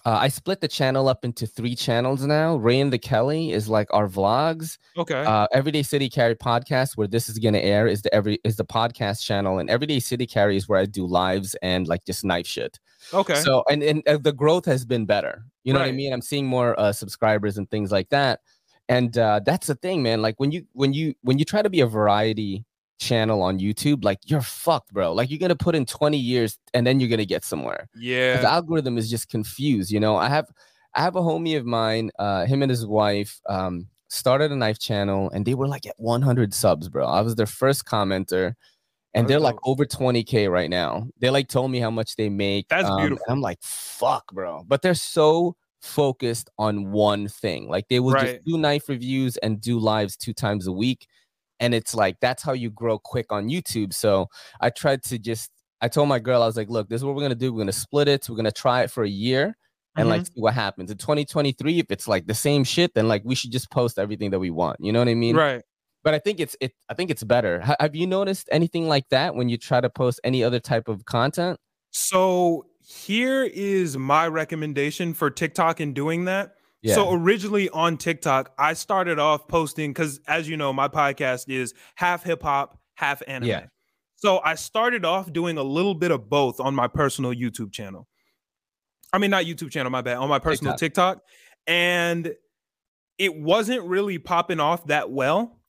uh, 0.06 0.18
I 0.20 0.28
split 0.28 0.60
the 0.60 0.68
channel 0.68 1.08
up 1.08 1.24
into 1.24 1.48
three 1.48 1.74
channels 1.74 2.24
now. 2.24 2.54
Ray 2.54 2.78
and 2.78 2.92
the 2.92 2.98
Kelly 2.98 3.50
is 3.50 3.68
like 3.68 3.88
our 3.92 4.08
vlogs. 4.08 4.78
Okay. 4.96 5.24
Uh, 5.24 5.48
Everyday 5.52 5.82
City 5.82 6.08
Carry 6.08 6.36
podcast, 6.36 6.96
where 6.96 7.08
this 7.08 7.28
is 7.28 7.40
gonna 7.40 7.58
air, 7.58 7.88
is 7.88 8.02
the 8.02 8.14
every 8.14 8.38
is 8.44 8.54
the 8.54 8.64
podcast 8.64 9.24
channel, 9.24 9.58
and 9.58 9.68
Everyday 9.68 9.98
City 9.98 10.24
Carry 10.24 10.56
is 10.56 10.68
where 10.68 10.78
I 10.78 10.86
do 10.86 11.04
lives 11.04 11.56
and 11.60 11.88
like 11.88 12.04
just 12.04 12.24
knife 12.24 12.46
shit. 12.46 12.78
Okay. 13.12 13.34
So 13.34 13.64
and 13.68 13.82
and 13.82 14.06
uh, 14.06 14.18
the 14.18 14.32
growth 14.32 14.64
has 14.66 14.84
been 14.84 15.06
better. 15.06 15.44
You 15.64 15.72
know 15.72 15.80
right. 15.80 15.86
what 15.86 15.94
I 15.94 15.96
mean? 15.96 16.12
I'm 16.12 16.22
seeing 16.22 16.46
more 16.46 16.78
uh, 16.78 16.92
subscribers 16.92 17.58
and 17.58 17.68
things 17.68 17.90
like 17.90 18.08
that. 18.10 18.38
And 18.88 19.18
uh, 19.18 19.40
that's 19.44 19.66
the 19.66 19.74
thing, 19.74 20.04
man. 20.04 20.22
Like 20.22 20.38
when 20.38 20.52
you 20.52 20.66
when 20.72 20.92
you 20.92 21.14
when 21.22 21.40
you 21.40 21.44
try 21.44 21.62
to 21.62 21.70
be 21.70 21.80
a 21.80 21.86
variety 21.86 22.64
channel 22.98 23.42
on 23.42 23.58
YouTube, 23.58 24.04
like 24.04 24.18
you're 24.26 24.40
fucked, 24.40 24.92
bro. 24.92 25.12
Like 25.12 25.30
you're 25.30 25.38
gonna 25.38 25.56
put 25.56 25.74
in 25.74 25.86
20 25.86 26.16
years 26.16 26.58
and 26.74 26.86
then 26.86 27.00
you're 27.00 27.08
gonna 27.08 27.24
get 27.24 27.44
somewhere. 27.44 27.88
Yeah. 27.94 28.40
The 28.40 28.48
algorithm 28.48 28.98
is 28.98 29.10
just 29.10 29.28
confused. 29.28 29.90
You 29.90 30.00
know, 30.00 30.16
I 30.16 30.28
have 30.28 30.46
I 30.94 31.02
have 31.02 31.16
a 31.16 31.20
homie 31.20 31.56
of 31.56 31.66
mine, 31.66 32.10
uh, 32.18 32.46
him 32.46 32.62
and 32.62 32.70
his 32.70 32.86
wife, 32.86 33.40
um, 33.48 33.88
started 34.08 34.50
a 34.50 34.56
knife 34.56 34.78
channel 34.78 35.30
and 35.30 35.44
they 35.44 35.54
were 35.54 35.68
like 35.68 35.86
at 35.86 35.94
100 35.98 36.54
subs, 36.54 36.88
bro. 36.88 37.06
I 37.06 37.20
was 37.20 37.34
their 37.34 37.46
first 37.46 37.84
commenter. 37.84 38.54
And 39.14 39.26
they're 39.26 39.40
like 39.40 39.56
over 39.64 39.86
20k 39.86 40.50
right 40.50 40.68
now. 40.68 41.08
They 41.20 41.30
like 41.30 41.48
told 41.48 41.70
me 41.70 41.80
how 41.80 41.90
much 41.90 42.16
they 42.16 42.28
make. 42.28 42.68
That's 42.68 42.86
um, 42.86 42.98
beautiful. 42.98 43.24
I'm 43.30 43.40
like, 43.40 43.56
fuck, 43.62 44.30
bro. 44.30 44.62
But 44.68 44.82
they're 44.82 44.92
so 44.92 45.56
focused 45.80 46.50
on 46.58 46.92
one 46.92 47.26
thing. 47.28 47.66
Like 47.66 47.88
they 47.88 47.98
will 47.98 48.12
right. 48.12 48.34
just 48.34 48.44
do 48.44 48.58
knife 48.58 48.90
reviews 48.90 49.38
and 49.38 49.58
do 49.58 49.78
lives 49.78 50.18
two 50.18 50.34
times 50.34 50.66
a 50.66 50.72
week 50.72 51.06
and 51.60 51.74
it's 51.74 51.94
like 51.94 52.16
that's 52.20 52.42
how 52.42 52.52
you 52.52 52.70
grow 52.70 52.98
quick 52.98 53.26
on 53.30 53.48
YouTube. 53.48 53.92
So 53.92 54.28
I 54.60 54.70
tried 54.70 55.02
to 55.04 55.18
just 55.18 55.50
I 55.80 55.88
told 55.88 56.08
my 56.08 56.18
girl 56.18 56.42
I 56.42 56.46
was 56.46 56.56
like, 56.56 56.70
look, 56.70 56.88
this 56.88 57.00
is 57.00 57.04
what 57.04 57.14
we're 57.14 57.22
gonna 57.22 57.34
do. 57.34 57.52
We're 57.52 57.60
gonna 57.60 57.72
split 57.72 58.08
it. 58.08 58.28
We're 58.28 58.36
gonna 58.36 58.52
try 58.52 58.82
it 58.82 58.90
for 58.90 59.04
a 59.04 59.08
year 59.08 59.56
and 59.96 60.08
mm-hmm. 60.08 60.18
like 60.18 60.26
see 60.26 60.40
what 60.40 60.54
happens 60.54 60.90
in 60.90 60.98
2023. 60.98 61.78
If 61.78 61.90
it's 61.90 62.08
like 62.08 62.26
the 62.26 62.34
same 62.34 62.64
shit, 62.64 62.94
then 62.94 63.08
like 63.08 63.22
we 63.24 63.34
should 63.34 63.52
just 63.52 63.70
post 63.70 63.98
everything 63.98 64.30
that 64.30 64.38
we 64.38 64.50
want. 64.50 64.78
You 64.80 64.92
know 64.92 64.98
what 64.98 65.08
I 65.08 65.14
mean? 65.14 65.36
Right. 65.36 65.62
But 66.04 66.14
I 66.14 66.18
think 66.18 66.38
it's 66.38 66.56
it. 66.60 66.72
I 66.88 66.94
think 66.94 67.10
it's 67.10 67.24
better. 67.24 67.60
H- 67.66 67.76
have 67.80 67.96
you 67.96 68.06
noticed 68.06 68.48
anything 68.52 68.86
like 68.86 69.08
that 69.10 69.34
when 69.34 69.48
you 69.48 69.58
try 69.58 69.80
to 69.80 69.90
post 69.90 70.20
any 70.22 70.44
other 70.44 70.60
type 70.60 70.88
of 70.88 71.04
content? 71.04 71.58
So 71.90 72.66
here 72.86 73.42
is 73.42 73.96
my 73.96 74.28
recommendation 74.28 75.14
for 75.14 75.30
TikTok 75.30 75.80
in 75.80 75.94
doing 75.94 76.26
that. 76.26 76.55
Yeah. 76.82 76.94
So 76.94 77.12
originally 77.12 77.68
on 77.70 77.96
TikTok, 77.96 78.52
I 78.58 78.74
started 78.74 79.18
off 79.18 79.48
posting 79.48 79.90
because, 79.90 80.20
as 80.28 80.48
you 80.48 80.56
know, 80.56 80.72
my 80.72 80.88
podcast 80.88 81.48
is 81.48 81.74
half 81.96 82.22
hip 82.22 82.42
hop, 82.42 82.78
half 82.94 83.22
anime. 83.26 83.48
Yeah. 83.48 83.66
So 84.16 84.40
I 84.44 84.54
started 84.54 85.04
off 85.04 85.32
doing 85.32 85.58
a 85.58 85.62
little 85.62 85.94
bit 85.94 86.10
of 86.10 86.28
both 86.28 86.60
on 86.60 86.74
my 86.74 86.88
personal 86.88 87.32
YouTube 87.32 87.72
channel. 87.72 88.08
I 89.12 89.18
mean, 89.18 89.30
not 89.30 89.44
YouTube 89.44 89.70
channel, 89.70 89.90
my 89.90 90.02
bad, 90.02 90.16
on 90.16 90.28
my 90.28 90.38
personal 90.38 90.74
TikTok. 90.74 91.16
TikTok. 91.16 91.24
And 91.66 92.34
it 93.18 93.34
wasn't 93.34 93.82
really 93.82 94.18
popping 94.18 94.60
off 94.60 94.86
that 94.86 95.10
well. 95.10 95.60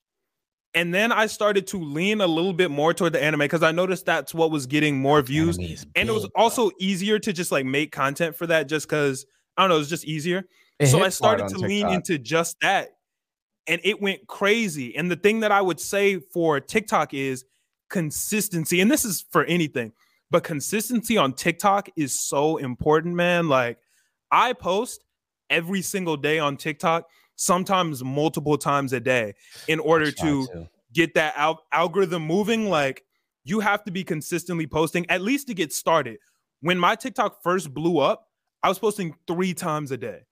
And 0.74 0.94
then 0.94 1.12
I 1.12 1.26
started 1.26 1.66
to 1.68 1.78
lean 1.78 2.20
a 2.20 2.26
little 2.26 2.52
bit 2.52 2.70
more 2.70 2.92
toward 2.92 3.14
the 3.14 3.22
anime 3.22 3.40
because 3.40 3.62
I 3.62 3.72
noticed 3.72 4.06
that's 4.06 4.34
what 4.34 4.50
was 4.50 4.66
getting 4.66 4.98
more 4.98 5.22
views. 5.22 5.56
Big, 5.56 5.78
and 5.96 6.08
it 6.08 6.12
was 6.12 6.28
also 6.36 6.70
easier 6.78 7.18
to 7.18 7.32
just 7.32 7.50
like 7.50 7.64
make 7.64 7.90
content 7.90 8.36
for 8.36 8.46
that 8.46 8.68
just 8.68 8.86
because 8.86 9.24
I 9.56 9.62
don't 9.62 9.70
know, 9.70 9.76
it 9.76 9.78
was 9.78 9.88
just 9.88 10.04
easier. 10.04 10.44
It 10.78 10.88
so 10.88 11.02
I 11.02 11.08
started 11.08 11.48
to 11.48 11.58
lean 11.58 11.88
into 11.88 12.18
just 12.18 12.56
that 12.60 12.90
and 13.66 13.80
it 13.84 14.00
went 14.00 14.26
crazy. 14.26 14.96
And 14.96 15.10
the 15.10 15.16
thing 15.16 15.40
that 15.40 15.52
I 15.52 15.60
would 15.60 15.78
say 15.78 16.18
for 16.18 16.58
TikTok 16.58 17.12
is 17.12 17.44
consistency. 17.90 18.80
And 18.80 18.90
this 18.90 19.04
is 19.04 19.24
for 19.30 19.44
anything, 19.44 19.92
but 20.30 20.44
consistency 20.44 21.16
on 21.16 21.34
TikTok 21.34 21.88
is 21.96 22.18
so 22.18 22.56
important, 22.56 23.14
man. 23.14 23.48
Like, 23.48 23.78
I 24.30 24.52
post 24.52 25.04
every 25.50 25.82
single 25.82 26.16
day 26.16 26.38
on 26.38 26.56
TikTok, 26.56 27.08
sometimes 27.36 28.02
multiple 28.02 28.58
times 28.58 28.92
a 28.92 29.00
day, 29.00 29.34
in 29.68 29.80
order 29.80 30.10
to, 30.10 30.46
to, 30.46 30.68
get 30.92 31.14
that 31.14 31.34
al- 31.36 31.62
algorithm 31.72 32.22
moving. 32.22 32.68
Like 32.68 33.04
you 33.44 33.60
have 33.60 33.84
to 33.84 33.90
be 33.90 34.04
consistently 34.04 34.66
posting 34.66 35.08
at 35.10 35.20
least 35.20 35.46
to 35.48 35.54
get 35.54 35.72
started. 35.72 36.18
When 36.60 36.78
my 36.78 36.96
TikTok 36.96 37.42
first 37.42 37.72
blew 37.72 37.98
up, 37.98 38.26
I 38.62 38.68
was 38.68 38.78
posting 38.78 39.14
three 39.26 39.54
times 39.54 39.92
a 39.92 39.96
day. 39.96 40.22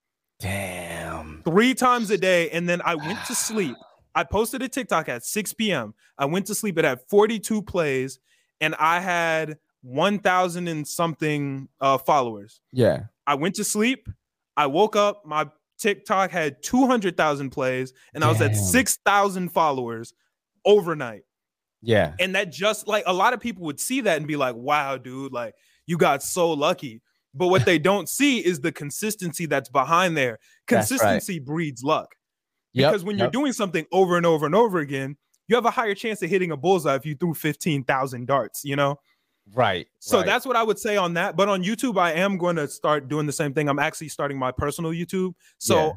Damn. 0.40 1.42
Three 1.44 1.75
times 1.75 2.11
a 2.11 2.18
day. 2.18 2.51
And 2.51 2.68
then 2.68 2.83
I 2.85 2.94
went 2.94 3.18
to 3.27 3.35
sleep. 3.35 3.77
I 4.14 4.25
posted 4.25 4.62
a 4.62 4.68
TikTok 4.68 5.09
at 5.09 5.25
6 5.25 5.53
p.m. 5.55 5.94
I 6.18 6.25
went 6.25 6.46
to 6.46 6.55
sleep. 6.55 6.79
It 6.79 6.85
had 6.85 7.01
42 7.09 7.62
plays 7.62 8.18
and 8.61 8.75
I 8.77 9.01
had 9.01 9.59
1,000 9.83 10.68
and 10.68 10.88
something 10.88 11.68
uh, 11.81 11.99
followers. 11.99 12.61
Yeah. 12.72 13.05
I 13.27 13.35
went 13.35 13.57
to 13.57 13.64
sleep. 13.64 14.09
I 14.57 14.66
woke 14.66 14.96
up. 14.96 15.27
My 15.27 15.49
TikTok 15.79 16.31
had 16.31 16.62
200,000 16.62 17.51
plays 17.51 17.92
and 18.14 18.22
Damn. 18.22 18.29
I 18.29 18.33
was 18.33 18.40
at 18.40 18.57
6,000 18.57 19.51
followers 19.51 20.14
overnight. 20.64 21.22
Yeah. 21.83 22.14
And 22.18 22.35
that 22.35 22.51
just 22.51 22.88
like 22.88 23.05
a 23.07 23.12
lot 23.12 23.35
of 23.35 23.40
people 23.40 23.64
would 23.66 23.79
see 23.79 24.01
that 24.01 24.16
and 24.16 24.27
be 24.27 24.37
like, 24.37 24.57
wow, 24.57 24.96
dude, 24.96 25.33
like 25.33 25.55
you 25.87 25.99
got 25.99 26.22
so 26.22 26.53
lucky. 26.53 27.03
But 27.37 27.49
what 27.49 27.64
they 27.64 27.79
don't 27.79 28.09
see 28.09 28.44
is 28.44 28.61
the 28.61 28.72
consistency 28.72 29.46
that's 29.46 29.68
behind 29.68 30.16
there. 30.16 30.38
Consistency 30.66 31.38
right. 31.38 31.46
breeds 31.46 31.83
luck. 31.83 32.14
Yep, 32.72 32.90
because 32.90 33.05
when 33.05 33.16
yep. 33.16 33.25
you're 33.25 33.42
doing 33.42 33.53
something 33.53 33.87
over 33.92 34.16
and 34.16 34.27
over 34.27 34.46
and 34.46 34.55
over 34.55 34.79
again, 34.79 35.16
you 35.49 35.57
have 35.57 35.64
a 35.64 35.70
higher 35.70 35.94
chance 35.94 36.22
of 36.22 36.29
hitting 36.29 36.51
a 36.51 36.57
bullseye 36.57 36.96
if 36.96 37.07
you 37.07 37.14
threw 37.14 37.33
15,000 37.33 38.27
darts, 38.27 38.64
you 38.64 38.77
know? 38.77 38.99
Right. 39.55 39.87
So 40.01 40.18
right. 40.18 40.27
that's 40.27 40.44
what 40.44 40.57
I 40.57 40.62
would 40.62 40.79
say 40.79 40.96
on 40.96 41.14
that. 41.14 41.37
But 41.37 41.49
on 41.49 41.62
YouTube, 41.62 41.99
I 41.99 42.12
am 42.12 42.37
going 42.37 42.57
to 42.57 42.66
start 42.68 43.09
doing 43.09 43.27
the 43.27 43.33
same 43.33 43.55
thing. 43.55 43.68
I'm 43.68 43.79
actually 43.79 44.09
starting 44.09 44.38
my 44.38 44.51
personal 44.51 44.90
YouTube. 44.90 45.35
So 45.59 45.77
yeah 45.77 45.92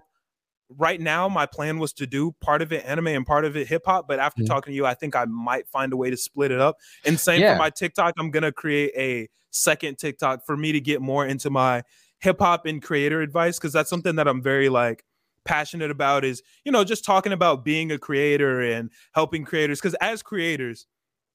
right 0.77 1.01
now 1.01 1.27
my 1.27 1.45
plan 1.45 1.79
was 1.79 1.93
to 1.93 2.05
do 2.05 2.31
part 2.41 2.61
of 2.61 2.71
it 2.71 2.85
anime 2.85 3.07
and 3.07 3.25
part 3.25 3.43
of 3.43 3.57
it 3.57 3.67
hip 3.67 3.81
hop 3.85 4.07
but 4.07 4.19
after 4.19 4.43
mm-hmm. 4.43 4.53
talking 4.53 4.71
to 4.71 4.75
you 4.75 4.85
i 4.85 4.93
think 4.93 5.15
i 5.15 5.25
might 5.25 5.67
find 5.67 5.93
a 5.93 5.97
way 5.97 6.09
to 6.09 6.17
split 6.17 6.51
it 6.51 6.59
up 6.59 6.77
and 7.05 7.19
same 7.19 7.41
yeah. 7.41 7.53
for 7.53 7.59
my 7.59 7.69
tiktok 7.69 8.13
i'm 8.17 8.29
gonna 8.29 8.51
create 8.51 8.91
a 8.95 9.27
second 9.49 9.97
tiktok 9.97 10.45
for 10.45 10.55
me 10.55 10.71
to 10.71 10.79
get 10.79 11.01
more 11.01 11.25
into 11.25 11.49
my 11.49 11.81
hip 12.19 12.39
hop 12.39 12.65
and 12.65 12.83
creator 12.83 13.21
advice 13.21 13.57
because 13.57 13.73
that's 13.73 13.89
something 13.89 14.15
that 14.15 14.27
i'm 14.27 14.41
very 14.41 14.69
like 14.69 15.03
passionate 15.43 15.89
about 15.89 16.23
is 16.23 16.43
you 16.63 16.71
know 16.71 16.83
just 16.83 17.03
talking 17.03 17.31
about 17.31 17.65
being 17.65 17.91
a 17.91 17.97
creator 17.97 18.61
and 18.61 18.91
helping 19.13 19.43
creators 19.43 19.79
because 19.79 19.95
as 19.95 20.21
creators 20.21 20.85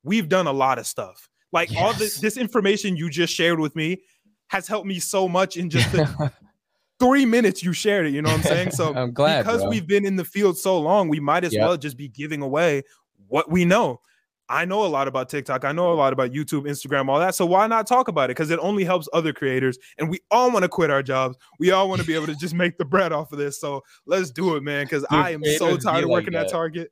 we've 0.04 0.28
done 0.28 0.46
a 0.46 0.52
lot 0.52 0.78
of 0.78 0.86
stuff 0.86 1.28
like 1.52 1.70
yes. 1.70 1.82
all 1.82 1.92
this, 1.94 2.18
this 2.18 2.36
information 2.36 2.96
you 2.96 3.08
just 3.08 3.32
shared 3.32 3.58
with 3.58 3.74
me 3.74 4.02
has 4.48 4.68
helped 4.68 4.86
me 4.86 4.98
so 5.00 5.28
much 5.28 5.56
in 5.56 5.70
just 5.70 5.90
the 5.92 6.32
three 6.98 7.26
minutes 7.26 7.62
you 7.62 7.72
shared 7.72 8.06
it. 8.06 8.12
You 8.12 8.22
know 8.22 8.30
what 8.30 8.38
I'm 8.38 8.42
saying? 8.44 8.70
So 8.72 8.94
I'm 8.96 9.12
glad 9.12 9.44
because 9.44 9.62
bro. 9.62 9.70
we've 9.70 9.86
been 9.86 10.04
in 10.04 10.16
the 10.16 10.24
field 10.24 10.58
so 10.58 10.78
long, 10.78 11.08
we 11.08 11.20
might 11.20 11.44
as 11.44 11.52
yep. 11.52 11.62
well 11.62 11.76
just 11.76 11.96
be 11.96 12.08
giving 12.08 12.42
away 12.42 12.82
what 13.28 13.50
we 13.50 13.64
know. 13.64 14.00
I 14.46 14.66
know 14.66 14.84
a 14.84 14.88
lot 14.88 15.08
about 15.08 15.30
TikTok. 15.30 15.64
I 15.64 15.72
know 15.72 15.90
a 15.90 15.94
lot 15.94 16.12
about 16.12 16.32
YouTube, 16.32 16.64
Instagram, 16.64 17.08
all 17.08 17.18
that. 17.18 17.34
So 17.34 17.46
why 17.46 17.66
not 17.66 17.86
talk 17.86 18.08
about 18.08 18.24
it? 18.24 18.36
Because 18.36 18.50
it 18.50 18.58
only 18.60 18.84
helps 18.84 19.08
other 19.14 19.32
creators, 19.32 19.78
and 19.98 20.10
we 20.10 20.20
all 20.30 20.50
want 20.50 20.64
to 20.64 20.68
quit 20.68 20.90
our 20.90 21.02
jobs. 21.02 21.38
We 21.58 21.70
all 21.70 21.88
want 21.88 22.02
to 22.02 22.06
be 22.06 22.14
able 22.14 22.26
to 22.26 22.36
just 22.36 22.54
make 22.54 22.76
the 22.76 22.84
bread 22.84 23.12
off 23.12 23.32
of 23.32 23.38
this. 23.38 23.58
So 23.58 23.82
let's 24.06 24.30
do 24.30 24.56
it, 24.56 24.62
man. 24.62 24.84
Because 24.84 25.06
I 25.10 25.30
am 25.30 25.42
so 25.56 25.76
tired 25.78 26.04
of 26.04 26.10
working 26.10 26.34
like 26.34 26.44
at 26.44 26.50
Target 26.50 26.90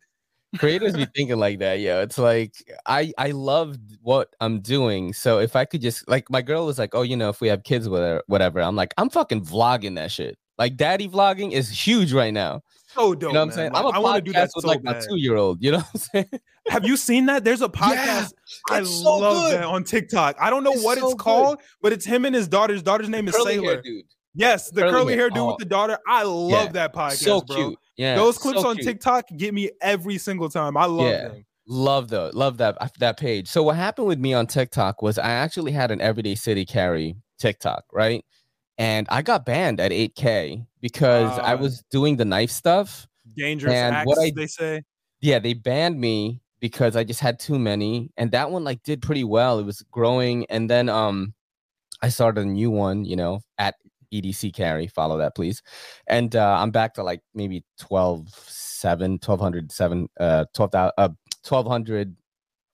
creators 0.58 0.94
be 0.94 1.06
thinking 1.16 1.38
like 1.38 1.58
that 1.58 1.80
yeah 1.80 2.00
it's 2.00 2.18
like 2.18 2.54
i 2.86 3.12
i 3.18 3.30
love 3.30 3.76
what 4.02 4.34
i'm 4.40 4.60
doing 4.60 5.12
so 5.12 5.38
if 5.38 5.56
i 5.56 5.64
could 5.64 5.80
just 5.80 6.06
like 6.08 6.28
my 6.30 6.42
girl 6.42 6.66
was 6.66 6.78
like 6.78 6.94
oh 6.94 7.02
you 7.02 7.16
know 7.16 7.28
if 7.28 7.40
we 7.40 7.48
have 7.48 7.62
kids 7.64 7.88
whatever 7.88 8.22
whatever 8.26 8.60
i'm 8.60 8.76
like 8.76 8.92
i'm 8.98 9.08
fucking 9.08 9.42
vlogging 9.44 9.94
that 9.94 10.10
shit 10.10 10.36
like 10.58 10.76
daddy 10.76 11.08
vlogging 11.08 11.52
is 11.52 11.70
huge 11.70 12.12
right 12.12 12.34
now 12.34 12.60
so 12.94 13.14
dope. 13.14 13.30
You 13.30 13.34
know 13.34 13.40
what 13.40 13.46
I'm 13.46 13.52
saying? 13.52 13.70
I'm 13.74 13.86
a 13.86 13.88
I 13.88 13.98
want 13.98 14.16
to 14.16 14.22
do 14.22 14.32
that 14.32 14.50
with 14.54 14.62
so 14.62 14.68
like 14.68 14.82
bad. 14.82 14.96
my 14.96 15.00
two 15.00 15.16
year 15.16 15.36
old. 15.36 15.62
You 15.62 15.72
know 15.72 15.78
what 15.78 15.88
I'm 15.94 16.00
saying? 16.00 16.30
Have 16.68 16.86
you 16.86 16.96
seen 16.96 17.26
that? 17.26 17.44
There's 17.44 17.62
a 17.62 17.68
podcast. 17.68 18.32
Yeah, 18.70 18.76
I 18.76 18.82
so 18.82 19.16
love 19.16 19.50
good. 19.50 19.60
that 19.60 19.64
on 19.64 19.84
TikTok. 19.84 20.36
I 20.38 20.50
don't 20.50 20.62
know 20.62 20.72
it's 20.72 20.84
what 20.84 20.98
so 20.98 21.06
it's 21.12 21.22
called, 21.22 21.58
good. 21.58 21.66
but 21.80 21.92
it's 21.92 22.04
him 22.04 22.24
and 22.24 22.34
his 22.34 22.48
daughter. 22.48 22.72
His 22.72 22.82
daughter's 22.82 23.08
name 23.08 23.28
is 23.28 23.42
Sailor. 23.42 23.80
Dude. 23.80 24.04
Yes, 24.34 24.70
the 24.70 24.82
curly, 24.82 24.92
curly 24.92 25.14
hair 25.14 25.28
dude 25.28 25.38
oh. 25.38 25.46
with 25.48 25.58
the 25.58 25.64
daughter. 25.64 25.98
I 26.06 26.22
love 26.24 26.66
yeah. 26.66 26.72
that 26.72 26.94
podcast. 26.94 27.22
So 27.22 27.40
bro. 27.40 27.56
cute. 27.56 27.78
Yeah, 27.96 28.16
those 28.16 28.38
clips 28.38 28.62
so 28.62 28.68
on 28.68 28.76
cute. 28.76 28.86
TikTok 28.86 29.26
get 29.36 29.52
me 29.52 29.70
every 29.80 30.18
single 30.18 30.48
time. 30.48 30.76
I 30.76 30.86
love 30.86 31.10
yeah. 31.10 31.28
them. 31.28 31.44
Love 31.66 32.08
the 32.08 32.30
love 32.34 32.58
that 32.58 32.76
that 32.98 33.18
page. 33.18 33.48
So 33.48 33.62
what 33.62 33.76
happened 33.76 34.08
with 34.08 34.18
me 34.18 34.34
on 34.34 34.46
TikTok 34.46 35.00
was 35.02 35.18
I 35.18 35.30
actually 35.30 35.72
had 35.72 35.90
an 35.90 36.00
everyday 36.00 36.34
city 36.34 36.64
carry 36.64 37.16
TikTok, 37.38 37.84
right? 37.92 38.24
And 38.78 39.06
I 39.10 39.22
got 39.22 39.44
banned 39.44 39.80
at 39.80 39.92
8K 39.92 40.66
because 40.80 41.38
uh, 41.38 41.42
I 41.42 41.54
was 41.54 41.84
doing 41.90 42.16
the 42.16 42.24
knife 42.24 42.50
stuff. 42.50 43.06
Dangerous 43.36 43.74
and 43.74 43.94
acts, 43.94 44.06
what 44.06 44.18
I, 44.18 44.32
they 44.34 44.46
say. 44.46 44.82
Yeah, 45.20 45.38
they 45.38 45.54
banned 45.54 46.00
me 46.00 46.40
because 46.58 46.96
I 46.96 47.04
just 47.04 47.20
had 47.20 47.38
too 47.38 47.58
many. 47.58 48.10
And 48.16 48.32
that 48.32 48.50
one 48.50 48.64
like 48.64 48.82
did 48.82 49.02
pretty 49.02 49.24
well. 49.24 49.58
It 49.58 49.64
was 49.64 49.82
growing. 49.90 50.46
And 50.48 50.68
then 50.68 50.88
um 50.88 51.34
I 52.02 52.08
started 52.08 52.40
a 52.40 52.48
new 52.48 52.70
one, 52.70 53.04
you 53.04 53.14
know, 53.14 53.40
at 53.58 53.76
EDC 54.12 54.54
carry. 54.54 54.86
Follow 54.86 55.18
that, 55.18 55.34
please. 55.34 55.62
And 56.06 56.34
uh, 56.36 56.56
I'm 56.58 56.70
back 56.70 56.94
to 56.94 57.02
like 57.02 57.20
maybe 57.34 57.64
12, 57.80 58.28
7, 58.28 59.12
1200, 59.12 59.72
7, 59.72 60.08
uh, 60.20 60.44
12, 60.54 60.74
uh, 60.74 60.90
1200 61.48 62.16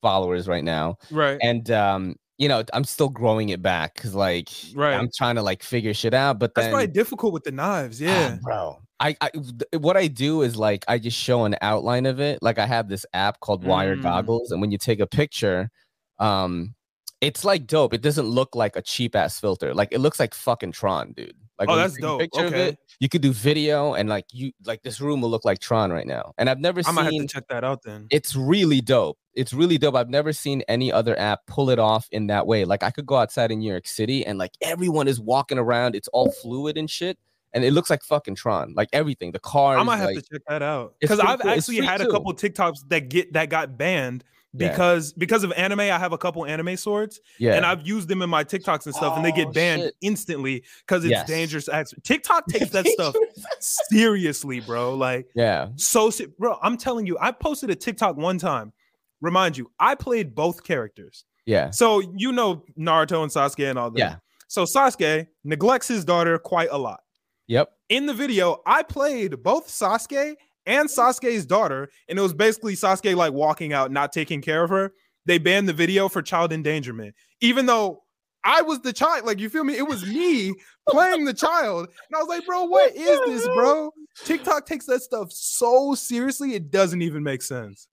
followers 0.02 0.48
right 0.48 0.64
now. 0.64 0.96
Right. 1.10 1.38
And, 1.42 1.70
um, 1.70 2.16
you 2.38 2.48
know, 2.48 2.62
I'm 2.72 2.84
still 2.84 3.08
growing 3.08 3.48
it 3.48 3.62
back 3.62 3.94
because, 3.94 4.14
like, 4.14 4.48
right. 4.74 4.94
I'm 4.94 5.08
trying 5.16 5.34
to 5.34 5.42
like 5.42 5.62
figure 5.62 5.92
shit 5.92 6.14
out. 6.14 6.38
But 6.38 6.54
that's 6.54 6.66
then, 6.66 6.72
probably 6.72 6.86
difficult 6.86 7.32
with 7.32 7.42
the 7.42 7.50
knives. 7.50 8.00
Yeah, 8.00 8.36
oh, 8.36 8.40
bro. 8.42 8.82
I, 9.00 9.16
I 9.20 9.30
what 9.76 9.96
I 9.96 10.08
do 10.08 10.42
is 10.42 10.56
like 10.56 10.84
I 10.88 10.98
just 10.98 11.16
show 11.16 11.44
an 11.44 11.56
outline 11.62 12.06
of 12.06 12.20
it. 12.20 12.40
Like 12.42 12.58
I 12.58 12.66
have 12.66 12.88
this 12.88 13.06
app 13.12 13.40
called 13.40 13.64
Wire 13.64 13.96
mm. 13.96 14.02
Goggles, 14.02 14.50
and 14.50 14.60
when 14.60 14.70
you 14.70 14.78
take 14.78 15.00
a 15.00 15.06
picture, 15.06 15.70
um, 16.18 16.74
it's 17.20 17.44
like 17.44 17.66
dope. 17.66 17.94
It 17.94 18.02
doesn't 18.02 18.26
look 18.26 18.54
like 18.54 18.76
a 18.76 18.82
cheap 18.82 19.16
ass 19.16 19.40
filter. 19.40 19.74
Like 19.74 19.88
it 19.92 19.98
looks 19.98 20.20
like 20.20 20.34
fucking 20.34 20.72
Tron, 20.72 21.12
dude. 21.12 21.34
Like 21.58 21.68
oh, 21.68 21.76
that's 21.76 21.96
dope. 21.96 22.20
Picture 22.20 22.44
okay. 22.44 22.46
of 22.46 22.68
it, 22.68 22.78
you 23.00 23.08
could 23.08 23.20
do 23.20 23.32
video 23.32 23.94
and 23.94 24.08
like 24.08 24.26
you 24.32 24.52
like 24.64 24.82
this 24.82 25.00
room 25.00 25.20
will 25.20 25.30
look 25.30 25.44
like 25.44 25.58
Tron 25.58 25.90
right 25.90 26.06
now. 26.06 26.32
And 26.38 26.48
I've 26.48 26.60
never 26.60 26.80
I 26.80 26.82
seen. 26.84 26.94
might 26.94 27.04
have 27.04 27.12
to 27.14 27.26
check 27.26 27.48
that 27.48 27.64
out 27.64 27.82
then. 27.82 28.06
It's 28.10 28.36
really 28.36 28.80
dope. 28.80 29.18
It's 29.34 29.52
really 29.52 29.78
dope. 29.78 29.96
I've 29.96 30.08
never 30.08 30.32
seen 30.32 30.62
any 30.68 30.92
other 30.92 31.18
app 31.18 31.46
pull 31.46 31.70
it 31.70 31.80
off 31.80 32.06
in 32.12 32.28
that 32.28 32.46
way. 32.46 32.64
Like 32.64 32.84
I 32.84 32.90
could 32.90 33.06
go 33.06 33.16
outside 33.16 33.50
in 33.50 33.58
New 33.58 33.70
York 33.70 33.88
City 33.88 34.24
and 34.24 34.38
like 34.38 34.52
everyone 34.62 35.08
is 35.08 35.20
walking 35.20 35.58
around. 35.58 35.96
It's 35.96 36.08
all 36.08 36.30
fluid 36.30 36.76
and 36.76 36.88
shit 36.88 37.18
and 37.52 37.64
it 37.64 37.72
looks 37.72 37.90
like 37.90 38.02
fucking 38.02 38.34
Tron, 38.34 38.74
like 38.76 38.88
everything. 38.92 39.32
The 39.32 39.38
car. 39.40 39.78
I 39.78 39.82
might 39.82 39.96
have 39.96 40.10
like, 40.10 40.18
to 40.18 40.22
check 40.22 40.42
that 40.48 40.62
out 40.62 40.94
because 41.00 41.18
I've 41.18 41.40
cool. 41.40 41.50
actually 41.50 41.78
had 41.78 42.00
too. 42.00 42.08
a 42.08 42.12
couple 42.12 42.32
TikToks 42.34 42.88
that 42.88 43.08
get 43.08 43.32
that 43.32 43.48
got 43.48 43.76
banned 43.76 44.24
because 44.56 45.10
yeah. 45.10 45.18
because 45.18 45.44
of 45.44 45.52
anime, 45.52 45.80
I 45.80 45.98
have 45.98 46.12
a 46.12 46.18
couple 46.18 46.44
anime 46.46 46.76
swords. 46.76 47.20
Yeah. 47.38 47.54
And 47.54 47.66
I've 47.66 47.86
used 47.86 48.08
them 48.08 48.22
in 48.22 48.30
my 48.30 48.44
TikToks 48.44 48.86
and 48.86 48.94
stuff, 48.94 49.12
oh, 49.12 49.16
and 49.16 49.24
they 49.24 49.32
get 49.32 49.48
oh, 49.48 49.52
banned 49.52 49.82
shit. 49.82 49.94
instantly 50.00 50.64
because 50.86 51.04
it's 51.04 51.10
yes. 51.10 51.26
dangerous 51.26 51.68
acts. 51.68 51.94
TikTok 52.02 52.46
takes 52.50 52.70
that 52.70 52.86
stuff 52.86 53.14
seriously, 53.60 54.60
bro. 54.60 54.94
Like, 54.94 55.28
yeah. 55.34 55.68
So 55.76 56.10
bro, 56.38 56.58
I'm 56.62 56.76
telling 56.76 57.06
you, 57.06 57.18
I 57.20 57.30
posted 57.32 57.70
a 57.70 57.74
TikTok 57.74 58.16
one 58.16 58.38
time. 58.38 58.72
Remind 59.20 59.56
you, 59.56 59.70
I 59.78 59.94
played 59.94 60.34
both 60.34 60.62
characters. 60.62 61.24
Yeah. 61.44 61.70
So 61.70 62.00
you 62.16 62.32
know 62.32 62.64
Naruto 62.78 63.22
and 63.22 63.32
Sasuke 63.32 63.68
and 63.68 63.78
all 63.78 63.90
that. 63.90 63.98
Yeah. 63.98 64.16
So 64.48 64.64
Sasuke 64.64 65.26
neglects 65.44 65.88
his 65.88 66.04
daughter 66.04 66.38
quite 66.38 66.68
a 66.70 66.78
lot. 66.78 67.00
Yep. 67.48 67.70
In 67.88 68.06
the 68.06 68.14
video, 68.14 68.60
I 68.66 68.82
played 68.82 69.42
both 69.42 69.68
Sasuke 69.68 70.36
and 70.68 70.88
Sasuke's 70.88 71.46
daughter, 71.46 71.88
and 72.08 72.18
it 72.18 72.22
was 72.22 72.34
basically 72.34 72.74
Sasuke 72.74 73.16
like 73.16 73.32
walking 73.32 73.72
out, 73.72 73.90
not 73.90 74.12
taking 74.12 74.42
care 74.42 74.62
of 74.62 74.70
her. 74.70 74.92
They 75.24 75.38
banned 75.38 75.68
the 75.68 75.72
video 75.72 76.08
for 76.08 76.22
child 76.22 76.52
endangerment, 76.52 77.14
even 77.40 77.66
though 77.66 78.04
I 78.44 78.62
was 78.62 78.80
the 78.80 78.92
child. 78.92 79.24
Like, 79.24 79.40
you 79.40 79.48
feel 79.48 79.64
me? 79.64 79.76
It 79.76 79.88
was 79.88 80.06
me 80.06 80.54
playing 80.88 81.24
the 81.24 81.34
child. 81.34 81.88
And 81.88 82.16
I 82.16 82.18
was 82.18 82.28
like, 82.28 82.46
bro, 82.46 82.64
what 82.64 82.94
is 82.94 83.20
this, 83.26 83.46
bro? 83.48 83.90
TikTok 84.24 84.66
takes 84.66 84.86
that 84.86 85.00
stuff 85.00 85.32
so 85.32 85.94
seriously, 85.94 86.54
it 86.54 86.70
doesn't 86.70 87.02
even 87.02 87.22
make 87.22 87.42
sense. 87.42 87.88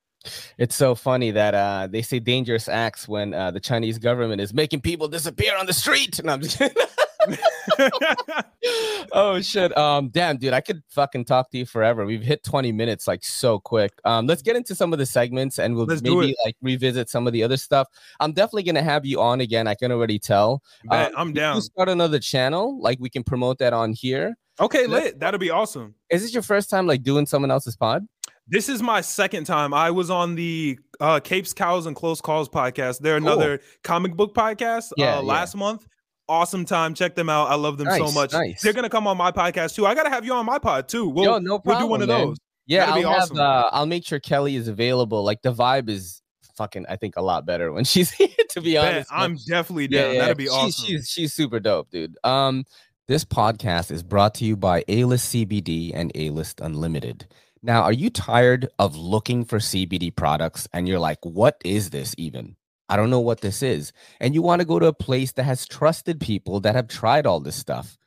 It's 0.57 0.75
so 0.75 0.95
funny 0.95 1.31
that 1.31 1.53
uh, 1.53 1.87
they 1.89 2.01
say 2.01 2.19
dangerous 2.19 2.67
acts 2.67 3.07
when 3.07 3.33
uh, 3.33 3.51
the 3.51 3.59
Chinese 3.59 3.99
government 3.99 4.41
is 4.41 4.53
making 4.53 4.81
people 4.81 5.07
disappear 5.07 5.55
on 5.55 5.65
the 5.65 5.73
street. 5.73 6.19
And 6.19 6.29
I'm 6.29 6.41
just 6.41 6.61
oh 9.11 9.41
shit. 9.41 9.75
Um, 9.77 10.09
damn, 10.09 10.37
dude, 10.37 10.53
I 10.53 10.61
could 10.61 10.83
fucking 10.89 11.25
talk 11.25 11.51
to 11.51 11.57
you 11.57 11.65
forever. 11.65 12.05
We've 12.05 12.21
hit 12.21 12.43
20 12.43 12.71
minutes 12.71 13.07
like 13.07 13.23
so 13.23 13.59
quick. 13.59 13.91
Um, 14.03 14.27
let's 14.27 14.41
get 14.41 14.55
into 14.55 14.75
some 14.75 14.93
of 14.93 14.99
the 14.99 15.05
segments 15.05 15.59
and 15.59 15.75
we'll 15.75 15.85
let's 15.85 16.01
maybe 16.01 16.35
like 16.45 16.55
revisit 16.61 17.09
some 17.09 17.27
of 17.27 17.33
the 17.33 17.43
other 17.43 17.57
stuff. 17.57 17.87
I'm 18.19 18.33
definitely 18.33 18.63
gonna 18.63 18.83
have 18.83 19.05
you 19.05 19.21
on 19.21 19.41
again. 19.41 19.67
I 19.67 19.75
can 19.75 19.91
already 19.91 20.19
tell. 20.19 20.61
Man, 20.83 21.13
uh, 21.13 21.19
I'm 21.19 21.33
down. 21.33 21.61
start 21.61 21.89
another 21.89 22.19
channel, 22.19 22.79
like 22.81 22.99
we 22.99 23.09
can 23.09 23.23
promote 23.23 23.59
that 23.59 23.73
on 23.73 23.93
here. 23.93 24.35
Okay, 24.59 24.87
lit. 24.87 25.19
That'll 25.19 25.39
be 25.39 25.49
awesome. 25.49 25.95
Is 26.09 26.21
this 26.21 26.33
your 26.33 26.43
first 26.43 26.69
time 26.69 26.87
like 26.87 27.03
doing 27.03 27.25
someone 27.25 27.51
else's 27.51 27.75
pod? 27.75 28.07
This 28.47 28.69
is 28.69 28.81
my 28.81 29.01
second 29.01 29.45
time. 29.45 29.73
I 29.73 29.89
was 29.89 30.11
on 30.11 30.35
the 30.35 30.77
uh, 30.99 31.19
Capes, 31.19 31.51
Cows, 31.51 31.87
and 31.87 31.95
Close 31.95 32.21
Calls 32.21 32.47
podcast. 32.47 32.99
They're 32.99 33.19
cool. 33.19 33.27
another 33.27 33.59
comic 33.83 34.15
book 34.15 34.35
podcast 34.35 34.91
uh, 34.91 34.95
yeah, 34.97 35.17
uh, 35.17 35.23
last 35.23 35.55
yeah. 35.55 35.59
month. 35.59 35.87
Awesome 36.27 36.65
time. 36.65 36.93
Check 36.93 37.15
them 37.15 37.29
out. 37.29 37.49
I 37.49 37.55
love 37.55 37.77
them 37.77 37.87
nice, 37.87 37.99
so 37.99 38.11
much. 38.11 38.33
Nice. 38.33 38.61
They're 38.61 38.73
gonna 38.73 38.89
come 38.89 39.07
on 39.07 39.17
my 39.17 39.31
podcast 39.31 39.75
too. 39.75 39.85
I 39.85 39.95
gotta 39.95 40.09
have 40.09 40.25
you 40.25 40.33
on 40.33 40.45
my 40.45 40.59
pod 40.59 40.87
too. 40.87 41.07
We'll, 41.07 41.25
Yo, 41.25 41.37
no 41.39 41.59
problem, 41.59 41.65
we'll 41.65 41.79
do 41.79 41.91
one 41.91 42.01
of 42.01 42.07
man. 42.07 42.27
those. 42.27 42.37
Yeah, 42.67 42.87
That'd 42.87 43.01
be 43.01 43.05
I'll 43.05 43.15
awesome. 43.21 43.37
have. 43.37 43.45
Uh, 43.45 43.69
I'll 43.71 43.85
make 43.85 44.05
sure 44.05 44.19
Kelly 44.19 44.55
is 44.55 44.67
available. 44.67 45.23
Like 45.23 45.41
the 45.41 45.53
vibe 45.53 45.89
is 45.89 46.21
fucking. 46.57 46.85
I 46.89 46.95
think 46.95 47.15
a 47.17 47.21
lot 47.21 47.45
better 47.45 47.71
when 47.71 47.83
she's 47.85 48.11
here. 48.11 48.27
To 48.51 48.61
be 48.61 48.73
Bet, 48.73 48.85
honest, 48.85 49.11
man. 49.11 49.21
I'm 49.21 49.37
definitely 49.47 49.87
down. 49.87 50.15
That'd 50.15 50.37
be 50.37 50.45
she's, 50.45 50.53
awesome. 50.53 50.85
She's 50.85 51.09
she's 51.09 51.33
super 51.33 51.59
dope, 51.59 51.89
dude. 51.91 52.17
Um, 52.23 52.65
this 53.07 53.23
podcast 53.23 53.91
is 53.91 54.01
brought 54.01 54.33
to 54.35 54.45
you 54.45 54.55
by 54.57 54.83
A 54.87 55.03
List 55.05 55.33
CBD 55.33 55.91
and 55.93 56.11
A 56.15 56.31
List 56.31 56.59
Unlimited. 56.59 57.27
Now, 57.61 57.81
are 57.81 57.93
you 57.93 58.09
tired 58.09 58.67
of 58.79 58.95
looking 58.95 59.43
for 59.45 59.57
CBD 59.57 60.15
products 60.15 60.67
and 60.73 60.87
you're 60.87 60.99
like, 60.99 61.19
what 61.23 61.59
is 61.65 61.89
this 61.89 62.13
even? 62.17 62.55
I 62.87 62.97
don't 62.97 63.09
know 63.09 63.19
what 63.19 63.41
this 63.41 63.63
is. 63.63 63.91
And 64.19 64.33
you 64.33 64.41
want 64.41 64.59
to 64.61 64.65
go 64.65 64.79
to 64.79 64.87
a 64.87 64.93
place 64.93 65.31
that 65.33 65.43
has 65.43 65.67
trusted 65.67 66.19
people 66.19 66.59
that 66.61 66.75
have 66.75 66.87
tried 66.87 67.25
all 67.25 67.39
this 67.39 67.55
stuff. 67.55 67.97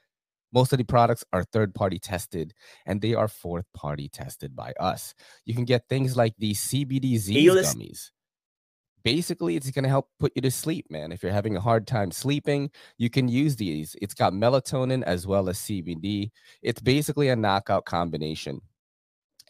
Most 0.52 0.72
of 0.72 0.78
the 0.78 0.84
products 0.84 1.24
are 1.32 1.44
third 1.44 1.74
party 1.74 1.98
tested 1.98 2.54
and 2.86 3.00
they 3.00 3.14
are 3.14 3.28
fourth 3.28 3.66
party 3.74 4.08
tested 4.08 4.56
by 4.56 4.72
us. 4.80 5.14
You 5.44 5.54
can 5.54 5.64
get 5.64 5.88
things 5.88 6.16
like 6.16 6.34
these 6.38 6.60
CBD 6.60 7.16
Z's 7.18 7.74
gummies. 7.74 8.10
Basically, 9.04 9.56
it's 9.56 9.70
going 9.70 9.84
to 9.84 9.88
help 9.88 10.08
put 10.18 10.32
you 10.34 10.42
to 10.42 10.50
sleep, 10.50 10.86
man. 10.90 11.12
If 11.12 11.22
you're 11.22 11.32
having 11.32 11.56
a 11.56 11.60
hard 11.60 11.86
time 11.86 12.10
sleeping, 12.10 12.70
you 12.98 13.08
can 13.10 13.28
use 13.28 13.56
these. 13.56 13.94
It's 14.02 14.14
got 14.14 14.32
melatonin 14.32 15.02
as 15.04 15.26
well 15.26 15.48
as 15.48 15.58
CBD. 15.58 16.30
It's 16.62 16.80
basically 16.80 17.28
a 17.28 17.36
knockout 17.36 17.84
combination. 17.84 18.60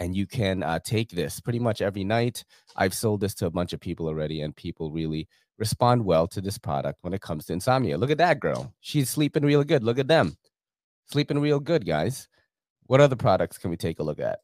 And 0.01 0.17
you 0.17 0.27
can 0.27 0.63
uh, 0.63 0.79
take 0.79 1.11
this 1.11 1.41
pretty 1.41 1.59
much 1.59 1.83
every 1.83 2.05
night. 2.05 2.45
I've 2.77 2.95
sold 2.95 3.21
this 3.21 3.35
to 3.37 3.47
a 3.47 3.51
bunch 3.51 3.73
of 3.73 3.81
people 3.81 4.07
already, 4.07 4.41
and 4.41 4.55
people 4.55 4.91
really 4.93 5.29
respond 5.59 6.05
well 6.05 6.27
to 6.29 6.41
this 6.41 6.57
product 6.57 6.99
when 7.03 7.13
it 7.13 7.21
comes 7.21 7.47
to 7.47 7.53
insomnia. 7.53 7.99
Look 7.99 8.11
at 8.11 8.19
that 8.19 8.41
girl. 8.41 8.73
She's 8.81 9.11
sleeping 9.11 9.45
real 9.45 9.65
good. 9.65 9.83
Look 9.83 9.99
at 9.99 10.09
them. 10.09 10.37
Sleeping 11.11 11.41
real 11.41 11.59
good, 11.59 11.85
guys. 11.87 12.29
What 12.87 13.01
other 13.01 13.17
products 13.17 13.59
can 13.59 13.71
we 13.71 13.77
take 13.77 13.99
a 13.99 14.03
look 14.03 14.21
at? 14.21 14.41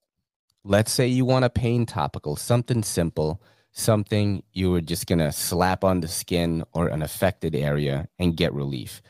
Let's 0.65 0.93
say 0.93 1.07
you 1.07 1.25
want 1.25 1.45
a 1.45 1.51
pain 1.51 1.87
topical, 1.87 2.37
something 2.37 2.83
simple, 2.83 3.43
something 3.73 4.43
you 4.53 4.71
were 4.71 4.81
just 4.81 5.07
going 5.07 5.19
to 5.19 5.31
slap 5.31 5.85
on 5.85 6.01
the 6.01 6.09
skin 6.09 6.65
or 6.73 6.89
an 6.89 7.03
affected 7.03 7.55
area 7.55 8.09
and 8.19 8.37
get 8.37 8.53
relief. 8.53 9.03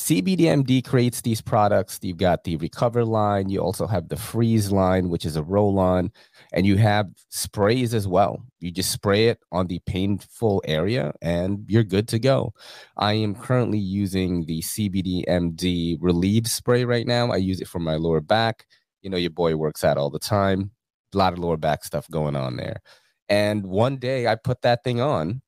CBDMD 0.00 0.82
creates 0.82 1.20
these 1.20 1.42
products. 1.42 1.98
You've 2.00 2.16
got 2.16 2.44
the 2.44 2.56
Recover 2.56 3.04
line. 3.04 3.50
You 3.50 3.60
also 3.60 3.86
have 3.86 4.08
the 4.08 4.16
Freeze 4.16 4.72
line, 4.72 5.10
which 5.10 5.26
is 5.26 5.36
a 5.36 5.42
roll 5.42 5.78
on, 5.78 6.10
and 6.54 6.66
you 6.66 6.78
have 6.78 7.10
sprays 7.28 7.92
as 7.92 8.08
well. 8.08 8.42
You 8.60 8.70
just 8.70 8.92
spray 8.92 9.28
it 9.28 9.40
on 9.52 9.66
the 9.66 9.78
painful 9.80 10.62
area 10.64 11.12
and 11.20 11.66
you're 11.68 11.84
good 11.84 12.08
to 12.08 12.18
go. 12.18 12.54
I 12.96 13.12
am 13.12 13.34
currently 13.34 13.78
using 13.78 14.46
the 14.46 14.62
CBDMD 14.62 15.98
Relieve 16.00 16.46
spray 16.46 16.86
right 16.86 17.06
now. 17.06 17.30
I 17.30 17.36
use 17.36 17.60
it 17.60 17.68
for 17.68 17.78
my 17.78 17.96
lower 17.96 18.22
back. 18.22 18.64
You 19.02 19.10
know, 19.10 19.18
your 19.18 19.30
boy 19.30 19.54
works 19.56 19.84
out 19.84 19.98
all 19.98 20.10
the 20.10 20.18
time. 20.18 20.70
A 21.14 21.18
lot 21.18 21.34
of 21.34 21.38
lower 21.38 21.58
back 21.58 21.84
stuff 21.84 22.08
going 22.10 22.36
on 22.36 22.56
there. 22.56 22.80
And 23.28 23.66
one 23.66 23.98
day 23.98 24.28
I 24.28 24.36
put 24.36 24.62
that 24.62 24.82
thing 24.82 25.02
on, 25.02 25.42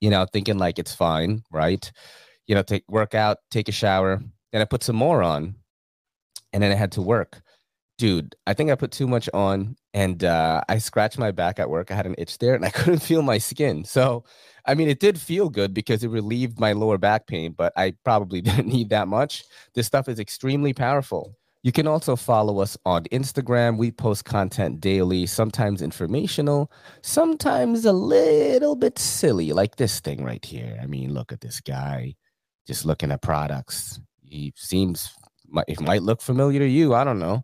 you 0.00 0.08
know, 0.08 0.24
thinking 0.32 0.56
like 0.56 0.78
it's 0.78 0.94
fine, 0.94 1.42
right? 1.50 1.92
You 2.46 2.54
know, 2.54 2.62
take 2.62 2.84
work 2.88 3.14
out, 3.14 3.38
take 3.50 3.68
a 3.68 3.72
shower. 3.72 4.22
Then 4.52 4.62
I 4.62 4.64
put 4.64 4.82
some 4.82 4.96
more 4.96 5.22
on, 5.22 5.56
and 6.52 6.62
then 6.62 6.70
I 6.70 6.74
had 6.74 6.92
to 6.92 7.02
work. 7.02 7.42
Dude, 7.98 8.34
I 8.46 8.54
think 8.54 8.70
I 8.70 8.74
put 8.74 8.90
too 8.90 9.06
much 9.06 9.28
on, 9.32 9.76
and 9.94 10.24
uh, 10.24 10.62
I 10.68 10.78
scratched 10.78 11.18
my 11.18 11.30
back 11.30 11.58
at 11.58 11.70
work. 11.70 11.90
I 11.90 11.94
had 11.94 12.06
an 12.06 12.14
itch 12.18 12.38
there, 12.38 12.54
and 12.54 12.64
I 12.64 12.70
couldn't 12.78 13.00
feel 13.00 13.22
my 13.22 13.38
skin. 13.38 13.84
So, 13.84 14.24
I 14.66 14.74
mean, 14.74 14.88
it 14.88 15.00
did 15.00 15.20
feel 15.20 15.48
good 15.48 15.72
because 15.74 16.02
it 16.04 16.08
relieved 16.08 16.58
my 16.58 16.72
lower 16.72 16.98
back 16.98 17.26
pain, 17.26 17.52
but 17.56 17.72
I 17.76 17.94
probably 18.04 18.40
didn't 18.42 18.66
need 18.66 18.90
that 18.90 19.08
much. 19.08 19.44
This 19.74 19.86
stuff 19.86 20.08
is 20.08 20.18
extremely 20.18 20.72
powerful. 20.72 21.36
You 21.64 21.70
can 21.70 21.86
also 21.86 22.16
follow 22.16 22.58
us 22.58 22.76
on 22.84 23.04
Instagram. 23.04 23.76
We 23.76 23.92
post 23.92 24.24
content 24.24 24.80
daily, 24.80 25.26
sometimes 25.26 25.80
informational, 25.80 26.72
sometimes 27.02 27.84
a 27.84 27.92
little 27.92 28.74
bit 28.74 28.98
silly, 28.98 29.52
like 29.52 29.76
this 29.76 30.00
thing 30.00 30.24
right 30.24 30.44
here. 30.44 30.76
I 30.82 30.86
mean, 30.86 31.14
look 31.14 31.30
at 31.30 31.40
this 31.40 31.60
guy 31.60 32.16
just 32.66 32.84
looking 32.84 33.10
at 33.10 33.22
products. 33.22 34.00
He 34.22 34.52
seems, 34.56 35.12
it 35.68 35.80
might 35.80 36.02
look 36.02 36.20
familiar 36.20 36.60
to 36.60 36.68
you. 36.68 36.94
I 36.94 37.04
don't 37.04 37.18
know. 37.18 37.42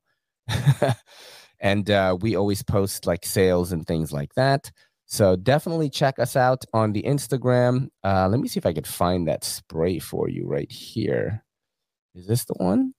and 1.60 1.90
uh, 1.90 2.16
we 2.20 2.36
always 2.36 2.62
post 2.62 3.06
like 3.06 3.24
sales 3.26 3.72
and 3.72 3.86
things 3.86 4.12
like 4.12 4.34
that. 4.34 4.70
So 5.06 5.36
definitely 5.36 5.88
check 5.88 6.18
us 6.18 6.36
out 6.36 6.64
on 6.74 6.92
the 6.92 7.02
Instagram. 7.02 7.88
Uh, 8.04 8.28
let 8.28 8.40
me 8.40 8.48
see 8.48 8.58
if 8.58 8.66
I 8.66 8.74
could 8.74 8.86
find 8.86 9.26
that 9.26 9.42
spray 9.42 9.98
for 9.98 10.28
you 10.28 10.46
right 10.46 10.70
here. 10.70 11.44
Is 12.14 12.26
this 12.26 12.44
the 12.44 12.54
one? 12.54 12.92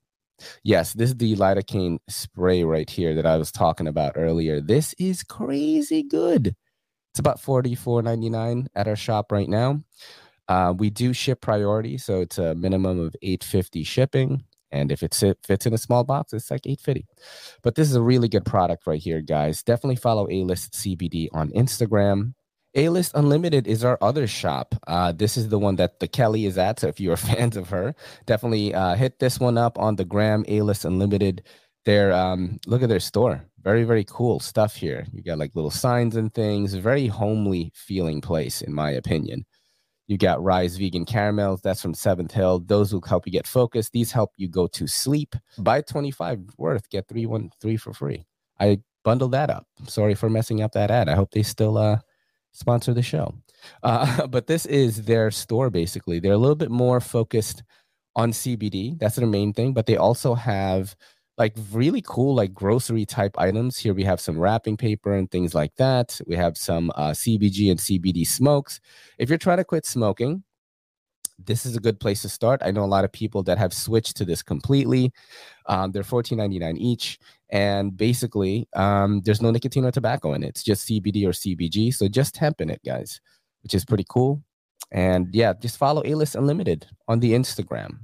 Yes, 0.64 0.94
this 0.94 1.12
is 1.12 1.18
the 1.18 1.36
lidocaine 1.36 2.00
spray 2.08 2.64
right 2.64 2.90
here 2.90 3.14
that 3.16 3.26
I 3.26 3.38
was 3.38 3.52
talking 3.52 3.88
about 3.88 4.14
earlier. 4.16 4.62
This 4.62 4.96
is 4.98 5.22
crazy 5.24 6.02
good. 6.02 6.56
It's 7.12 7.20
about 7.20 7.42
$44.99 7.42 8.68
at 8.76 8.88
our 8.88 8.96
shop 8.96 9.32
right 9.32 9.50
now. 9.50 9.84
Uh, 10.50 10.74
we 10.76 10.90
do 10.90 11.14
ship 11.14 11.42
priority, 11.42 11.98
so 11.98 12.22
it's 12.22 12.40
a 12.40 12.56
minimum 12.56 13.00
of 13.00 13.16
850 13.22 13.84
shipping. 13.84 14.44
And 14.72 14.92
if 14.92 15.04
it 15.04 15.14
fits 15.46 15.66
in 15.66 15.74
a 15.74 15.78
small 15.78 16.04
box, 16.04 16.34
it's 16.34 16.52
like 16.52 16.66
850. 16.66 17.08
But 17.64 17.76
this 17.76 17.88
is 17.88 17.96
a 17.96 18.02
really 18.02 18.28
good 18.28 18.46
product 18.46 18.86
right 18.88 19.02
here, 19.02 19.22
guys. 19.22 19.64
Definitely 19.64 19.96
follow 19.96 20.28
A-List 20.30 20.74
CBD 20.74 21.28
on 21.34 21.50
Instagram. 21.52 22.34
A-List 22.76 23.14
Unlimited 23.16 23.68
is 23.68 23.84
our 23.84 23.98
other 24.02 24.28
shop. 24.28 24.76
Uh, 24.88 25.12
this 25.12 25.38
is 25.38 25.50
the 25.50 25.58
one 25.58 25.76
that 25.78 26.00
the 26.00 26.08
Kelly 26.08 26.46
is 26.46 26.58
at. 26.58 26.80
So 26.80 26.88
if 26.88 27.00
you 27.00 27.12
are 27.12 27.18
fans 27.32 27.56
of 27.58 27.70
her, 27.70 27.96
definitely 28.26 28.74
uh, 28.74 28.96
hit 28.96 29.20
this 29.20 29.40
one 29.40 29.58
up 29.58 29.78
on 29.80 29.96
the 29.96 30.06
gram. 30.06 30.46
A-List 30.48 30.86
Unlimited. 30.86 31.44
Their 31.86 32.12
um, 32.14 32.60
look 32.68 32.84
at 32.84 32.90
their 32.90 33.00
store. 33.00 33.46
Very 33.64 33.84
very 33.84 34.04
cool 34.04 34.40
stuff 34.40 34.76
here. 34.76 35.08
You 35.14 35.24
got 35.24 35.40
like 35.40 35.56
little 35.56 35.72
signs 35.72 36.16
and 36.16 36.32
things. 36.34 36.74
Very 36.74 37.08
homely 37.08 37.72
feeling 37.74 38.22
place, 38.22 38.62
in 38.62 38.74
my 38.74 38.92
opinion. 38.92 39.46
You 40.10 40.18
got 40.18 40.44
Rise 40.44 40.76
Vegan 40.76 41.06
Caramels. 41.06 41.62
That's 41.62 41.84
from 41.84 41.94
Seventh 41.94 42.32
Hill. 42.32 42.62
Those 42.66 42.92
will 42.92 43.02
help 43.08 43.28
you 43.28 43.32
get 43.32 43.46
focused. 43.46 43.94
These 43.94 44.12
help 44.12 44.32
you 44.38 44.48
go 44.48 44.66
to 44.66 44.88
sleep. 44.88 45.36
Buy 45.60 45.82
25 45.82 46.40
worth, 46.58 46.90
get 46.90 47.08
three 47.08 47.28
one 47.28 47.52
three 47.62 47.78
for 47.78 47.94
free. 47.94 48.26
I 48.60 48.80
bundled 49.04 49.34
that 49.34 49.52
up. 49.52 49.68
Sorry 49.86 50.16
for 50.16 50.28
messing 50.28 50.64
up 50.64 50.72
that 50.72 50.90
ad. 50.90 51.10
I 51.10 51.16
hope 51.16 51.30
they 51.30 51.44
still 51.44 51.78
uh 51.78 52.00
sponsor 52.54 52.92
the 52.92 53.04
show. 53.04 53.36
Uh, 53.84 54.26
but 54.34 54.48
this 54.48 54.66
is 54.66 55.04
their 55.04 55.30
store 55.30 55.70
basically. 55.70 56.20
They're 56.20 56.34
a 56.34 56.38
little 56.40 56.56
bit 56.56 56.72
more 56.72 57.00
focused 57.00 57.62
on 58.16 58.32
CBD. 58.32 58.98
That's 58.98 59.16
their 59.16 59.28
main 59.28 59.54
thing, 59.54 59.74
but 59.74 59.86
they 59.86 59.96
also 59.96 60.34
have 60.34 60.96
like 61.40 61.56
really 61.72 62.04
cool 62.06 62.36
like 62.36 62.54
grocery 62.54 63.06
type 63.06 63.40
items. 63.40 63.78
Here 63.78 63.94
we 63.94 64.04
have 64.04 64.20
some 64.20 64.38
wrapping 64.38 64.76
paper 64.76 65.16
and 65.16 65.32
things 65.32 65.56
like 65.56 65.74
that. 65.78 66.20
We 66.28 66.36
have 66.36 66.58
some 66.58 66.92
uh, 66.96 67.12
CBG 67.12 67.72
and 67.72 67.80
CBD 67.80 68.28
smokes. 68.28 68.82
If 69.18 69.30
you're 69.30 69.38
trying 69.38 69.58
to 69.58 69.64
quit 69.64 69.86
smoking, 69.86 70.44
this 71.46 71.66
is 71.66 71.78
a 71.78 71.80
good 71.80 71.98
place 72.02 72.22
to 72.24 72.30
start. 72.30 72.62
I 72.62 72.72
know 72.72 72.84
a 72.84 72.94
lot 72.94 73.06
of 73.06 73.14
people 73.14 73.42
that 73.44 73.58
have 73.58 73.74
switched 73.74 74.18
to 74.18 74.26
this 74.26 74.44
completely. 74.44 75.14
Um, 75.68 75.94
they're 75.94 76.04
$14.99 76.04 76.78
each. 76.78 77.18
And 77.50 77.96
basically, 77.96 78.68
um, 78.76 79.22
there's 79.24 79.42
no 79.42 79.50
nicotine 79.50 79.86
or 79.86 79.92
tobacco 79.92 80.34
in 80.34 80.44
it. 80.44 80.50
It's 80.50 80.64
just 80.64 80.88
CBD 80.90 81.26
or 81.26 81.32
CBG. 81.32 81.94
So 81.94 82.10
just 82.10 82.36
hemp 82.36 82.60
in 82.60 82.70
it, 82.70 82.82
guys, 82.86 83.22
which 83.64 83.74
is 83.74 83.86
pretty 83.86 84.06
cool. 84.10 84.44
And 84.92 85.34
yeah, 85.34 85.54
just 85.54 85.78
follow 85.78 86.02
A 86.04 86.16
List 86.16 86.36
Unlimited 86.36 86.88
on 87.08 87.22
the 87.22 87.32
Instagram. 87.32 88.00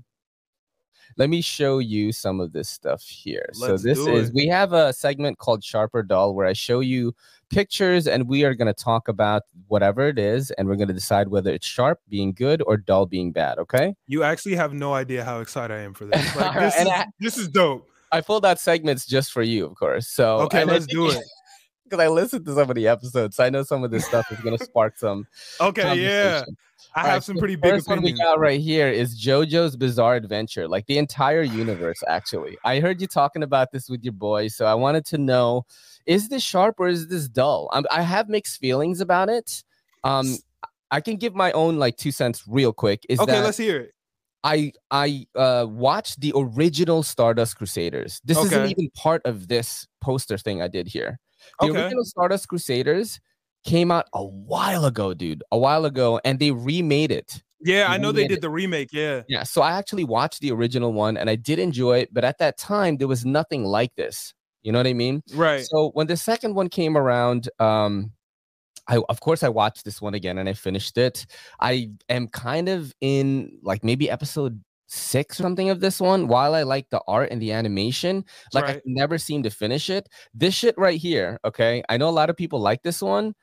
Let 1.18 1.30
me 1.30 1.42
show 1.42 1.80
you 1.80 2.12
some 2.12 2.40
of 2.42 2.52
this 2.52 2.68
stuff 2.68 3.02
here. 3.04 3.46
Let's 3.60 3.82
so 3.82 3.88
this 3.88 4.00
is 4.00 4.34
we 4.34 4.48
have 4.48 4.74
a 4.74 4.92
segment 4.92 5.38
called 5.38 5.64
Sharp 5.64 5.92
or 5.94 6.04
Dull 6.04 6.36
where 6.36 6.46
I 6.46 6.54
show 6.54 6.82
you 6.82 7.16
pictures 7.50 8.08
and 8.08 8.28
we 8.28 8.44
are 8.44 8.54
going 8.54 8.68
to 8.68 8.74
talk 8.74 9.08
about 9.08 9.44
whatever 9.68 10.08
it 10.08 10.20
is 10.20 10.52
and 10.52 10.68
we're 10.68 10.76
going 10.76 10.88
to 10.88 10.94
decide 10.94 11.30
whether 11.30 11.52
it's 11.52 11.66
sharp 11.66 12.00
being 12.10 12.34
good 12.34 12.62
or 12.66 12.76
dull 12.76 13.06
being 13.06 13.32
bad, 13.32 13.58
okay? 13.60 13.96
You 14.08 14.24
actually 14.24 14.56
have 14.56 14.74
no 14.74 14.94
idea 14.94 15.24
how 15.24 15.40
excited 15.40 15.74
I 15.74 15.82
am 15.82 15.94
for 15.94 16.06
this. 16.06 16.36
Like, 16.36 16.60
this, 16.60 16.76
is, 16.76 16.88
I- 16.88 17.06
this 17.20 17.38
is 17.38 17.48
dope. 17.48 17.88
I 18.12 18.22
pulled 18.22 18.46
out 18.46 18.60
segments 18.60 19.06
just 19.06 19.32
for 19.32 19.42
you, 19.42 19.66
of 19.66 19.76
course. 19.76 20.08
So 20.08 20.40
Okay, 20.42 20.64
let's 20.64 20.86
do 20.86 21.10
it. 21.10 21.24
Because 21.86 22.00
I 22.00 22.08
listened 22.08 22.46
to 22.46 22.54
some 22.54 22.70
of 22.70 22.76
the 22.76 22.88
episodes, 22.88 23.38
so 23.38 23.44
I 23.44 23.50
know 23.50 23.64
some 23.64 23.84
of 23.84 23.92
this 23.92 24.06
stuff 24.06 24.30
is 24.32 24.40
going 24.42 24.58
to 24.58 24.64
spark 24.64 24.98
some. 24.98 25.28
Okay, 25.62 26.04
yeah. 26.04 26.44
I 26.96 27.02
All 27.02 27.06
have 27.06 27.14
right, 27.14 27.24
some 27.24 27.36
so 27.36 27.40
pretty 27.40 27.56
big 27.56 27.72
first 27.74 27.88
one 27.88 28.02
we 28.02 28.12
got 28.12 28.40
right 28.40 28.60
here 28.60 28.88
is 28.90 29.22
JoJo's 29.22 29.76
Bizarre 29.76 30.16
Adventure, 30.16 30.68
like 30.68 30.86
the 30.88 30.98
entire 30.98 31.42
universe. 31.42 32.02
Actually, 32.08 32.58
I 32.64 32.80
heard 32.80 33.02
you 33.02 33.08
talking 33.08 33.44
about 33.44 33.72
this 33.72 33.90
with 33.90 34.04
your 34.04 34.14
boy, 34.14 34.48
so 34.50 34.66
I 34.66 34.74
wanted 34.74 35.06
to 35.08 35.18
know: 35.18 35.66
is 36.06 36.30
this 36.30 36.44
sharp 36.44 36.76
or 36.80 36.88
is 36.88 37.08
this 37.08 37.28
dull? 37.28 37.70
I'm, 37.74 37.86
I 37.92 38.02
have 38.02 38.30
mixed 38.30 38.60
feelings 38.60 39.02
about 39.02 39.30
it. 39.30 39.64
Um, 40.04 40.36
I 40.92 41.02
can 41.02 41.18
give 41.18 41.34
my 41.34 41.52
own 41.54 41.78
like 41.78 41.98
two 41.98 42.12
cents 42.12 42.44
real 42.48 42.72
quick. 42.74 43.06
Is 43.10 43.20
Okay, 43.20 43.32
that 43.32 43.44
let's 43.44 43.58
hear 43.58 43.78
it. 43.78 43.95
I 44.46 44.74
I 44.92 45.28
uh 45.36 45.66
watched 45.70 46.22
the 46.22 46.34
original 46.36 47.04
Stardust 47.04 47.58
Crusaders. 47.58 48.22
This 48.26 48.38
isn't 48.46 48.66
even 48.68 48.90
part 48.96 49.22
of 49.26 49.50
this 49.50 49.88
poster 50.02 50.38
thing 50.38 50.62
I 50.62 50.70
did 50.70 50.88
here. 50.88 51.20
The 51.62 51.68
Okay. 51.68 51.80
original 51.80 52.06
Stardust 52.06 52.48
Crusaders 52.50 53.20
came 53.66 53.92
out 53.92 54.06
a 54.14 54.24
while 54.26 54.86
ago, 54.86 55.14
dude. 55.16 55.44
A 55.52 55.58
while 55.58 55.86
ago, 55.86 56.22
and 56.26 56.40
they 56.40 56.52
remade 56.52 57.12
it 57.12 57.44
Yeah, 57.62 57.88
I 57.90 57.98
know 57.98 58.12
they 58.12 58.28
did 58.28 58.42
the 58.42 58.50
remake. 58.50 58.90
Yeah. 58.94 59.24
Yeah. 59.28 59.44
So 59.44 59.62
I 59.64 59.72
actually 59.72 60.04
watched 60.04 60.42
the 60.42 60.52
original 60.52 60.94
one 60.94 61.18
and 61.18 61.30
I 61.30 61.36
did 61.36 61.58
enjoy 61.60 62.00
it, 62.00 62.14
but 62.14 62.24
at 62.24 62.38
that 62.40 62.58
time 62.58 62.98
there 62.98 63.08
was 63.08 63.26
nothing 63.26 63.66
like 63.66 63.96
this. 63.96 64.34
You 64.64 64.72
know 64.72 64.80
what 64.80 64.88
I 64.88 64.94
mean? 64.94 65.22
Right. 65.34 65.66
So 65.72 65.90
when 65.94 66.08
the 66.08 66.18
second 66.18 66.56
one 66.56 66.70
came 66.70 66.98
around, 66.98 67.50
um, 67.60 68.12
I 68.88 69.02
of 69.10 69.20
course 69.20 69.44
I 69.44 69.50
watched 69.50 69.86
this 69.86 70.02
one 70.02 70.14
again 70.14 70.38
and 70.38 70.48
I 70.48 70.54
finished 70.54 70.98
it. 70.98 71.26
I 71.60 71.92
am 72.10 72.28
kind 72.28 72.70
of 72.70 72.94
in 73.02 73.60
like 73.64 73.84
maybe 73.84 74.10
episode 74.10 74.62
six 74.88 75.40
or 75.40 75.44
something 75.44 75.70
of 75.70 75.80
this 75.80 76.00
one. 76.00 76.28
While 76.28 76.54
I 76.54 76.64
like 76.64 76.90
the 76.90 77.02
art 77.08 77.32
and 77.32 77.42
the 77.42 77.52
animation, 77.52 78.24
like 78.54 78.66
right. 78.66 78.78
I 78.78 78.82
never 78.86 79.18
seem 79.18 79.44
to 79.44 79.50
finish 79.50 79.90
it. 79.90 80.08
This 80.34 80.54
shit 80.54 80.78
right 80.78 81.00
here, 81.00 81.40
okay. 81.46 81.84
I 81.90 81.98
know 81.98 82.10
a 82.10 82.12
lot 82.12 82.30
of 82.30 82.38
people 82.38 82.60
like 82.60 82.84
this 82.84 83.02
one. 83.02 83.34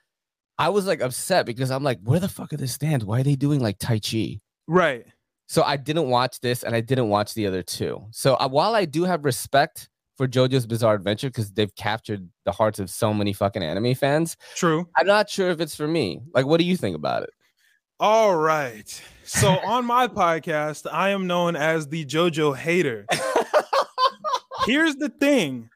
I 0.58 0.68
was 0.68 0.86
like 0.86 1.00
upset 1.00 1.46
because 1.46 1.70
I'm 1.70 1.82
like, 1.82 1.98
where 2.04 2.20
the 2.20 2.28
fuck 2.28 2.52
are 2.52 2.56
the 2.56 2.68
stands? 2.68 3.04
Why 3.04 3.20
are 3.20 3.24
they 3.24 3.36
doing 3.36 3.60
like 3.60 3.78
Tai 3.78 3.98
Chi? 3.98 4.40
Right. 4.68 5.06
So 5.46 5.62
I 5.62 5.76
didn't 5.76 6.08
watch 6.08 6.40
this 6.40 6.62
and 6.62 6.74
I 6.74 6.80
didn't 6.80 7.08
watch 7.08 7.34
the 7.34 7.46
other 7.46 7.62
two. 7.62 8.06
So 8.10 8.34
uh, 8.34 8.48
while 8.48 8.74
I 8.74 8.84
do 8.84 9.04
have 9.04 9.24
respect 9.24 9.88
for 10.22 10.28
JoJo's 10.28 10.66
Bizarre 10.66 10.94
Adventure 10.94 11.30
because 11.30 11.50
they've 11.50 11.74
captured 11.74 12.28
the 12.44 12.52
hearts 12.52 12.78
of 12.78 12.88
so 12.88 13.12
many 13.12 13.32
fucking 13.32 13.60
anime 13.60 13.92
fans. 13.96 14.36
True. 14.54 14.88
I'm 14.96 15.04
not 15.08 15.28
sure 15.28 15.50
if 15.50 15.60
it's 15.60 15.74
for 15.74 15.88
me. 15.88 16.20
Like, 16.32 16.46
what 16.46 16.58
do 16.58 16.64
you 16.64 16.76
think 16.76 16.94
about 16.94 17.24
it? 17.24 17.30
All 17.98 18.36
right. 18.36 19.02
So 19.24 19.48
on 19.48 19.84
my 19.84 20.06
podcast, 20.06 20.86
I 20.92 21.08
am 21.08 21.26
known 21.26 21.56
as 21.56 21.88
the 21.88 22.04
JoJo 22.04 22.56
hater. 22.56 23.04
Here's 24.64 24.94
the 24.94 25.08
thing. 25.08 25.70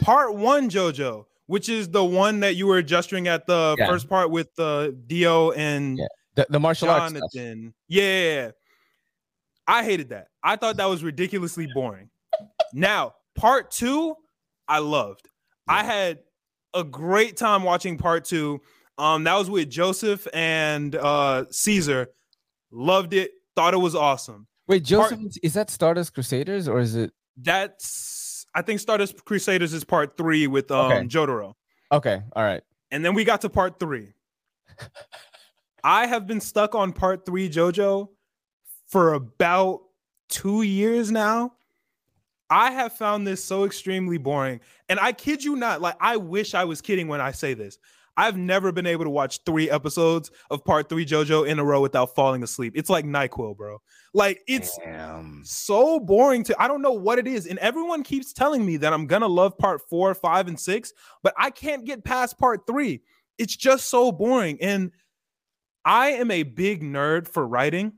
Part 0.00 0.34
one 0.34 0.70
JoJo, 0.70 1.26
which 1.46 1.68
is 1.68 1.88
the 1.88 2.04
one 2.04 2.40
that 2.40 2.56
you 2.56 2.66
were 2.66 2.82
gesturing 2.82 3.28
at 3.28 3.46
the 3.46 3.76
yeah. 3.78 3.86
first 3.86 4.08
part 4.08 4.32
with 4.32 4.52
the 4.56 4.64
uh, 4.64 4.90
Dio 5.06 5.52
and 5.52 5.98
yeah. 5.98 6.06
the, 6.34 6.46
the 6.50 6.58
martial 6.58 6.88
Jonathan. 6.88 7.66
arts. 7.66 7.76
Yeah. 7.86 8.50
I 9.68 9.84
hated 9.84 10.08
that. 10.08 10.30
I 10.42 10.56
thought 10.56 10.78
that 10.78 10.86
was 10.86 11.04
ridiculously 11.04 11.68
boring. 11.72 12.10
Now, 12.72 13.14
part 13.34 13.70
two, 13.70 14.14
I 14.68 14.78
loved. 14.78 15.28
Yeah. 15.68 15.74
I 15.74 15.84
had 15.84 16.18
a 16.74 16.84
great 16.84 17.36
time 17.36 17.62
watching 17.62 17.98
part 17.98 18.24
two. 18.24 18.60
Um, 18.98 19.24
that 19.24 19.34
was 19.34 19.50
with 19.50 19.70
Joseph 19.70 20.26
and 20.32 20.94
uh 20.94 21.44
Caesar. 21.50 22.08
Loved 22.70 23.12
it. 23.12 23.32
Thought 23.56 23.74
it 23.74 23.78
was 23.78 23.94
awesome. 23.94 24.46
Wait, 24.66 24.84
Joseph, 24.84 25.18
part, 25.18 25.32
is 25.42 25.54
that 25.54 25.70
Stardust 25.70 26.14
Crusaders 26.14 26.68
or 26.68 26.80
is 26.80 26.96
it? 26.96 27.12
That's 27.36 28.46
I 28.54 28.62
think 28.62 28.80
Stardust 28.80 29.24
Crusaders 29.24 29.72
is 29.72 29.84
part 29.84 30.16
three 30.16 30.46
with 30.46 30.70
um 30.70 30.92
okay. 30.92 31.06
Jotaro. 31.06 31.54
Okay, 31.92 32.22
all 32.34 32.42
right. 32.42 32.62
And 32.90 33.04
then 33.04 33.14
we 33.14 33.24
got 33.24 33.40
to 33.42 33.48
part 33.48 33.78
three. 33.78 34.14
I 35.84 36.06
have 36.06 36.26
been 36.26 36.40
stuck 36.40 36.74
on 36.74 36.92
part 36.92 37.26
three 37.26 37.48
JoJo 37.48 38.08
for 38.86 39.14
about 39.14 39.80
two 40.28 40.62
years 40.62 41.10
now. 41.10 41.54
I 42.50 42.70
have 42.72 42.92
found 42.92 43.26
this 43.26 43.42
so 43.42 43.64
extremely 43.64 44.18
boring. 44.18 44.60
And 44.88 45.00
I 45.00 45.12
kid 45.12 45.42
you 45.42 45.56
not, 45.56 45.80
like 45.80 45.96
I 46.00 46.16
wish 46.16 46.54
I 46.54 46.64
was 46.64 46.80
kidding 46.80 47.08
when 47.08 47.20
I 47.20 47.32
say 47.32 47.54
this. 47.54 47.78
I've 48.16 48.36
never 48.36 48.70
been 48.70 48.86
able 48.86 49.04
to 49.04 49.10
watch 49.10 49.40
three 49.44 49.68
episodes 49.68 50.30
of 50.50 50.64
part 50.64 50.88
three 50.88 51.04
JoJo 51.04 51.48
in 51.48 51.58
a 51.58 51.64
row 51.64 51.80
without 51.80 52.14
falling 52.14 52.42
asleep. 52.42 52.74
It's 52.76 52.90
like 52.90 53.04
NyQuil, 53.04 53.56
bro. 53.56 53.78
Like 54.12 54.40
it's 54.46 54.78
Damn. 54.78 55.42
so 55.44 55.98
boring 55.98 56.44
to 56.44 56.62
I 56.62 56.68
don't 56.68 56.82
know 56.82 56.92
what 56.92 57.18
it 57.18 57.26
is. 57.26 57.46
And 57.46 57.58
everyone 57.58 58.04
keeps 58.04 58.32
telling 58.32 58.64
me 58.64 58.76
that 58.78 58.92
I'm 58.92 59.06
gonna 59.06 59.26
love 59.26 59.58
part 59.58 59.80
four, 59.90 60.14
five, 60.14 60.46
and 60.46 60.58
six, 60.58 60.92
but 61.22 61.34
I 61.36 61.50
can't 61.50 61.84
get 61.84 62.04
past 62.04 62.38
part 62.38 62.60
three. 62.66 63.02
It's 63.36 63.56
just 63.56 63.88
so 63.88 64.12
boring. 64.12 64.58
And 64.60 64.92
I 65.84 66.10
am 66.10 66.30
a 66.30 66.44
big 66.44 66.82
nerd 66.82 67.26
for 67.26 67.46
writing. 67.46 67.94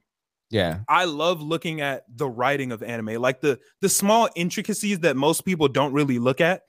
Yeah. 0.50 0.80
I 0.88 1.04
love 1.04 1.42
looking 1.42 1.80
at 1.80 2.04
the 2.08 2.28
writing 2.28 2.72
of 2.72 2.82
anime, 2.82 3.20
like 3.20 3.40
the 3.40 3.58
the 3.80 3.88
small 3.88 4.28
intricacies 4.36 5.00
that 5.00 5.16
most 5.16 5.44
people 5.44 5.68
don't 5.68 5.92
really 5.92 6.18
look 6.18 6.40
at. 6.40 6.62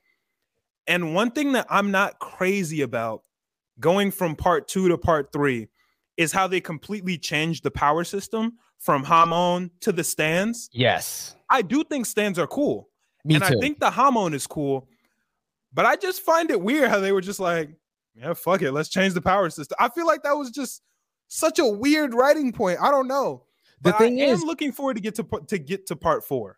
And 0.87 1.13
one 1.13 1.31
thing 1.31 1.51
that 1.51 1.67
I'm 1.69 1.91
not 1.91 2.19
crazy 2.19 2.81
about 2.81 3.23
going 3.79 4.09
from 4.11 4.35
part 4.35 4.67
2 4.67 4.87
to 4.89 4.97
part 4.97 5.31
3 5.31 5.67
is 6.15 6.31
how 6.31 6.47
they 6.47 6.61
completely 6.61 7.17
changed 7.17 7.63
the 7.63 7.71
power 7.71 8.03
system 8.03 8.53
from 8.79 9.03
Hamon 9.03 9.69
to 9.81 9.91
the 9.91 10.03
stands. 10.03 10.69
Yes. 10.71 11.35
I 11.49 11.61
do 11.61 11.83
think 11.83 12.05
stands 12.05 12.39
are 12.39 12.47
cool. 12.47 12.89
Me 13.25 13.35
and 13.35 13.43
too. 13.43 13.57
I 13.57 13.59
think 13.59 13.79
the 13.79 13.91
Hamon 13.91 14.33
is 14.33 14.47
cool. 14.47 14.87
But 15.73 15.85
I 15.85 15.95
just 15.95 16.21
find 16.21 16.49
it 16.49 16.61
weird 16.61 16.89
how 16.89 16.99
they 16.99 17.11
were 17.11 17.21
just 17.21 17.39
like, 17.39 17.69
yeah, 18.15 18.33
fuck 18.33 18.61
it, 18.61 18.71
let's 18.71 18.89
change 18.89 19.13
the 19.13 19.21
power 19.21 19.49
system. 19.49 19.75
I 19.79 19.89
feel 19.89 20.07
like 20.07 20.23
that 20.23 20.35
was 20.37 20.49
just 20.49 20.81
such 21.27 21.59
a 21.59 21.65
weird 21.65 22.15
writing 22.15 22.51
point. 22.51 22.79
I 22.81 22.89
don't 22.89 23.07
know. 23.07 23.43
The 23.81 23.91
but 23.91 23.97
thing 23.97 24.21
I 24.21 24.25
is, 24.25 24.43
looking 24.43 24.71
forward 24.71 24.95
to 24.95 25.01
get 25.01 25.15
to 25.15 25.23
to 25.47 25.57
get 25.57 25.87
to 25.87 25.95
part 25.95 26.23
four. 26.23 26.57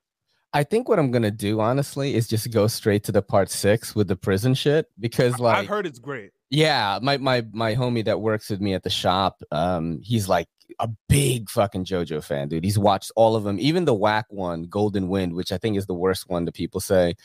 I 0.52 0.64
think 0.64 0.90
what 0.90 0.98
I'm 0.98 1.12
gonna 1.12 1.32
do, 1.32 1.60
honestly, 1.60 2.16
is 2.16 2.28
just 2.28 2.50
go 2.52 2.68
straight 2.68 3.04
to 3.06 3.12
the 3.12 3.22
part 3.22 3.50
six 3.50 3.94
with 3.96 4.08
the 4.08 4.16
prison 4.16 4.54
shit 4.54 4.88
because, 5.00 5.38
like, 5.40 5.58
I've 5.58 5.68
heard 5.68 5.86
it's 5.86 6.00
great. 6.00 6.32
Yeah, 6.50 7.00
my 7.02 7.18
my 7.18 7.46
my 7.52 7.76
homie 7.76 8.06
that 8.06 8.22
works 8.22 8.50
with 8.50 8.62
me 8.62 8.74
at 8.74 8.84
the 8.84 8.90
shop, 8.90 9.44
um, 9.52 10.00
he's 10.02 10.28
like 10.28 10.48
a 10.80 10.90
big 11.08 11.50
fucking 11.50 11.86
JoJo 11.86 12.24
fan, 12.24 12.48
dude. 12.48 12.64
He's 12.64 12.80
watched 12.80 13.12
all 13.16 13.36
of 13.36 13.44
them, 13.44 13.58
even 13.60 13.86
the 13.86 13.94
whack 13.94 14.26
one, 14.30 14.64
Golden 14.64 15.10
Wind, 15.10 15.34
which 15.34 15.52
I 15.52 15.58
think 15.58 15.78
is 15.78 15.88
the 15.88 15.94
worst 15.94 16.30
one 16.30 16.46
that 16.46 16.54
people 16.54 16.80
say 16.80 17.16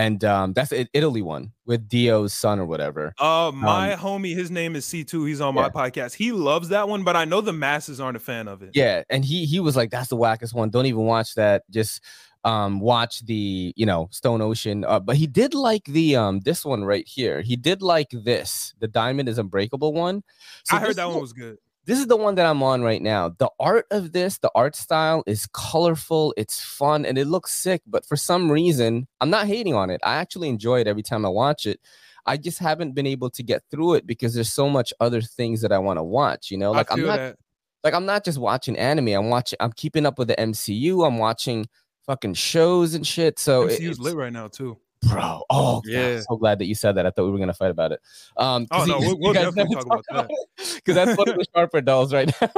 and 0.00 0.24
um, 0.24 0.52
that's 0.54 0.70
the 0.70 0.88
Italy 0.94 1.20
one 1.20 1.52
with 1.66 1.86
Dio's 1.86 2.32
son 2.32 2.58
or 2.58 2.64
whatever. 2.64 3.12
Uh, 3.18 3.52
my 3.54 3.92
um, 3.92 4.00
homie, 4.00 4.34
his 4.34 4.50
name 4.50 4.74
is 4.74 4.86
C2. 4.86 5.28
He's 5.28 5.42
on 5.42 5.54
yeah. 5.54 5.62
my 5.62 5.68
podcast. 5.68 6.14
He 6.14 6.32
loves 6.32 6.70
that 6.70 6.88
one, 6.88 7.04
but 7.04 7.16
I 7.16 7.26
know 7.26 7.42
the 7.42 7.52
masses 7.52 8.00
aren't 8.00 8.16
a 8.16 8.20
fan 8.20 8.48
of 8.48 8.62
it. 8.62 8.70
Yeah, 8.72 9.02
and 9.10 9.22
he 9.22 9.44
he 9.44 9.60
was 9.60 9.76
like, 9.76 9.90
"That's 9.90 10.08
the 10.08 10.16
wackest 10.16 10.54
one. 10.54 10.70
Don't 10.70 10.86
even 10.86 11.02
watch 11.02 11.34
that. 11.34 11.64
Just 11.70 12.02
um 12.44 12.80
watch 12.80 13.20
the 13.26 13.74
you 13.76 13.84
know 13.84 14.08
Stone 14.10 14.40
Ocean." 14.40 14.86
Uh, 14.86 15.00
but 15.00 15.16
he 15.16 15.26
did 15.26 15.52
like 15.52 15.84
the 15.84 16.16
um 16.16 16.40
this 16.40 16.64
one 16.64 16.82
right 16.82 17.06
here. 17.06 17.42
He 17.42 17.56
did 17.56 17.82
like 17.82 18.08
this, 18.10 18.72
the 18.80 18.88
Diamond 18.88 19.28
is 19.28 19.36
Unbreakable 19.36 19.92
one. 19.92 20.22
So 20.64 20.76
I 20.76 20.80
heard 20.80 20.96
that 20.96 21.08
one 21.08 21.20
was 21.20 21.34
good 21.34 21.58
this 21.86 21.98
is 21.98 22.06
the 22.06 22.16
one 22.16 22.34
that 22.34 22.46
I'm 22.46 22.62
on 22.62 22.82
right 22.82 23.00
now. 23.00 23.30
The 23.38 23.50
art 23.58 23.86
of 23.90 24.12
this, 24.12 24.38
the 24.38 24.50
art 24.54 24.76
style 24.76 25.22
is 25.26 25.46
colorful, 25.52 26.34
it's 26.36 26.60
fun, 26.60 27.06
and 27.06 27.16
it 27.16 27.26
looks 27.26 27.52
sick. 27.52 27.82
But 27.86 28.04
for 28.04 28.16
some 28.16 28.50
reason, 28.50 29.08
I'm 29.20 29.30
not 29.30 29.46
hating 29.46 29.74
on 29.74 29.90
it. 29.90 30.00
I 30.04 30.16
actually 30.16 30.48
enjoy 30.48 30.80
it 30.80 30.86
every 30.86 31.02
time 31.02 31.24
I 31.24 31.30
watch 31.30 31.66
it. 31.66 31.80
I 32.26 32.36
just 32.36 32.58
haven't 32.58 32.94
been 32.94 33.06
able 33.06 33.30
to 33.30 33.42
get 33.42 33.62
through 33.70 33.94
it 33.94 34.06
because 34.06 34.34
there's 34.34 34.52
so 34.52 34.68
much 34.68 34.92
other 35.00 35.22
things 35.22 35.62
that 35.62 35.72
I 35.72 35.78
want 35.78 35.98
to 35.98 36.02
watch. 36.02 36.50
You 36.50 36.58
know, 36.58 36.70
like 36.72 36.92
I'm 36.92 37.04
not 37.04 37.16
that. 37.16 37.36
like 37.82 37.94
I'm 37.94 38.06
not 38.06 38.24
just 38.24 38.38
watching 38.38 38.76
anime. 38.76 39.08
I'm 39.08 39.30
watching. 39.30 39.56
I'm 39.60 39.72
keeping 39.72 40.04
up 40.04 40.18
with 40.18 40.28
the 40.28 40.36
MCU. 40.36 41.06
I'm 41.06 41.18
watching 41.18 41.66
fucking 42.06 42.34
shows 42.34 42.94
and 42.94 43.06
shit. 43.06 43.38
So 43.38 43.66
MCU's 43.66 43.80
it's 43.80 43.98
lit 43.98 44.16
right 44.16 44.32
now 44.32 44.48
too 44.48 44.78
bro. 45.02 45.42
Oh, 45.50 45.82
yeah. 45.84 46.16
God, 46.16 46.24
so 46.28 46.36
glad 46.36 46.58
that 46.58 46.66
you 46.66 46.74
said 46.74 46.96
that. 46.96 47.06
I 47.06 47.10
thought 47.10 47.24
we 47.24 47.30
were 47.30 47.38
gonna 47.38 47.54
fight 47.54 47.70
about 47.70 47.92
it. 47.92 48.00
Um, 48.36 48.66
oh 48.70 48.84
no, 48.84 48.98
we'll, 48.98 49.18
we'll 49.20 49.32
definitely 49.32 49.74
talk 49.76 49.86
about 49.86 50.04
that 50.10 50.30
because 50.76 50.94
that's 50.94 51.16
one 51.16 51.28
of 51.28 51.36
the 51.36 51.44
sharp 51.54 51.70
or 51.74 51.80
dulls 51.80 52.12
right 52.12 52.30
now. 52.40 52.50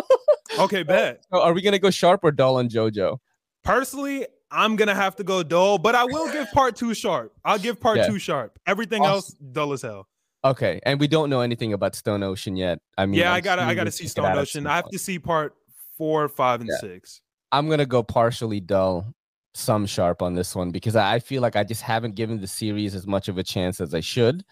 okay, 0.58 0.82
bet. 0.82 1.24
So 1.32 1.40
are 1.40 1.52
we 1.52 1.62
gonna 1.62 1.78
go 1.78 1.90
sharp 1.90 2.20
or 2.24 2.32
dull 2.32 2.56
on 2.56 2.68
JoJo? 2.68 3.18
Personally, 3.64 4.26
I'm 4.50 4.76
gonna 4.76 4.94
have 4.94 5.16
to 5.16 5.24
go 5.24 5.42
dull, 5.42 5.78
but 5.78 5.94
I 5.94 6.04
will 6.04 6.30
give 6.32 6.50
part 6.52 6.76
two 6.76 6.94
sharp. 6.94 7.32
I'll 7.44 7.58
give 7.58 7.80
part 7.80 7.98
yeah. 7.98 8.06
two 8.06 8.18
sharp. 8.18 8.58
Everything 8.66 9.02
awesome. 9.02 9.12
else 9.12 9.28
dull 9.52 9.72
as 9.72 9.82
hell. 9.82 10.08
Okay, 10.44 10.80
and 10.84 10.98
we 10.98 11.06
don't 11.06 11.30
know 11.30 11.40
anything 11.40 11.72
about 11.72 11.94
Stone 11.94 12.24
Ocean 12.24 12.56
yet. 12.56 12.80
I 12.98 13.06
mean, 13.06 13.20
yeah, 13.20 13.30
I'm 13.30 13.36
i 13.36 13.40
gotta, 13.40 13.62
I 13.62 13.74
gotta 13.74 13.92
see 13.92 14.08
Stone 14.08 14.36
Ocean. 14.36 14.66
I 14.66 14.76
have 14.76 14.88
to 14.90 14.98
see 14.98 15.18
part 15.18 15.54
four, 15.96 16.28
five, 16.28 16.60
and 16.60 16.68
yeah. 16.68 16.78
six. 16.80 17.20
I'm 17.52 17.68
gonna 17.68 17.86
go 17.86 18.02
partially 18.02 18.58
dull 18.60 19.14
some 19.54 19.86
sharp 19.86 20.22
on 20.22 20.34
this 20.34 20.56
one 20.56 20.70
because 20.70 20.96
I 20.96 21.18
feel 21.18 21.42
like 21.42 21.56
I 21.56 21.64
just 21.64 21.82
haven't 21.82 22.14
given 22.14 22.40
the 22.40 22.46
series 22.46 22.94
as 22.94 23.06
much 23.06 23.28
of 23.28 23.38
a 23.38 23.42
chance 23.42 23.80
as 23.80 23.94
I 23.94 24.00
should. 24.00 24.44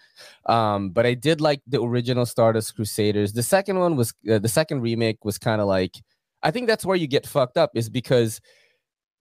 Um, 0.46 0.90
but 0.90 1.06
I 1.06 1.14
did 1.14 1.40
like 1.40 1.62
the 1.66 1.80
original 1.80 2.26
Stardust 2.26 2.76
Crusaders. 2.76 3.32
The 3.32 3.42
second 3.42 3.78
one 3.78 3.96
was 3.96 4.12
uh, 4.30 4.38
the 4.38 4.48
second 4.48 4.82
remake 4.82 5.24
was 5.24 5.38
kind 5.38 5.60
of 5.60 5.66
like 5.66 5.96
I 6.42 6.50
think 6.50 6.66
that's 6.66 6.84
where 6.84 6.96
you 6.96 7.06
get 7.06 7.26
fucked 7.26 7.56
up 7.56 7.70
is 7.74 7.88
because 7.88 8.40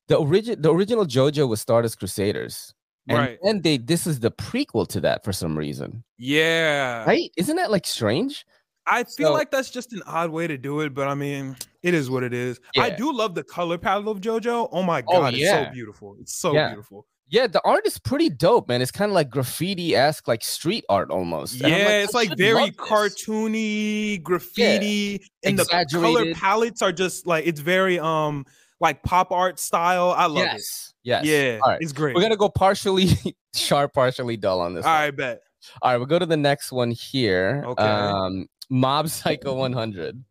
the 0.08 0.18
origin 0.18 0.62
the 0.62 0.74
original 0.74 1.06
JoJo 1.06 1.48
was 1.48 1.62
Stardust 1.62 2.00
Crusaders. 2.00 2.74
And 3.08 3.18
right. 3.18 3.40
And 3.44 3.64
they 3.64 3.78
this 3.78 4.06
is 4.06 4.20
the 4.20 4.32
prequel 4.32 4.88
to 4.90 5.00
that 5.02 5.24
for 5.24 5.34
some 5.34 5.58
reason. 5.58 6.04
Yeah. 6.18 7.06
Right? 7.06 7.32
Isn't 7.38 7.56
that 7.56 7.72
like 7.72 7.88
strange? 7.88 8.46
I 8.90 9.04
feel 9.04 9.28
so, 9.28 9.34
like 9.34 9.52
that's 9.52 9.70
just 9.70 9.94
an 9.94 10.02
odd 10.08 10.32
way 10.32 10.48
to 10.48 10.58
do 10.58 10.80
it, 10.82 10.94
but 10.94 11.08
I 11.08 11.14
mean, 11.14 11.56
it 11.84 11.94
is 11.94 12.10
what 12.10 12.24
it 12.24 12.34
is. 12.34 12.60
Yeah. 12.76 12.84
I 12.84 12.90
do 12.90 13.14
love 13.14 13.36
the 13.36 13.44
color 13.44 13.78
palette 13.78 14.08
of 14.08 14.20
JoJo. 14.20 14.70
Oh 14.72 14.84
my 14.84 15.04
oh, 15.08 15.22
god, 15.22 15.34
oh, 15.34 15.38
yeah. 15.38 15.60
it's 15.60 15.68
so 15.68 15.74
beautiful. 15.74 16.16
It's 16.20 16.36
so 16.36 16.54
yeah. 16.54 16.70
beautiful. 16.70 17.06
Yeah, 17.32 17.46
the 17.46 17.62
art 17.64 17.86
is 17.86 18.00
pretty 18.00 18.32
dope, 18.32 18.68
man. 18.68 18.82
It's 18.82 18.90
kind 18.90 19.12
of 19.12 19.14
like 19.14 19.30
graffiti 19.30 19.96
esque, 19.96 20.28
like 20.28 20.44
street 20.44 20.84
art 20.90 21.12
almost. 21.12 21.56
Yeah, 21.56 21.68
like, 21.68 21.88
it's 21.90 22.14
like 22.16 22.38
very 22.38 22.72
cartoony 22.72 24.22
graffiti, 24.24 25.22
and 25.44 25.60
the 25.60 25.66
color 25.92 26.34
palettes 26.34 26.82
are 26.82 26.92
just 26.92 27.28
like 27.28 27.46
it's 27.46 27.60
very 27.60 28.00
um 28.00 28.46
like 28.80 29.04
pop 29.04 29.32
art 29.32 29.60
style. 29.60 30.12
I 30.18 30.26
love 30.26 30.38
yes. 30.38 30.56
it. 30.58 30.96
Yes, 31.04 31.26
yeah, 31.26 31.58
right. 31.60 31.78
it's 31.80 31.94
great. 31.94 32.16
We're 32.16 32.24
gonna 32.24 32.36
go 32.36 32.50
partially 32.50 33.10
sharp, 33.56 33.94
partially 33.94 34.36
dull 34.36 34.60
on 34.60 34.74
this. 34.74 34.84
All 34.84 34.92
one. 34.92 35.02
right, 35.02 35.16
bet. 35.16 35.42
All 35.82 35.92
right, 35.92 35.98
we'll 35.98 36.06
go 36.06 36.20
to 36.20 36.26
the 36.26 36.38
next 36.38 36.72
one 36.72 36.92
here. 36.92 37.64
Okay. 37.66 37.84
Um, 37.84 38.48
Mob 38.70 39.10
Psycho 39.10 39.54
100. 39.56 40.24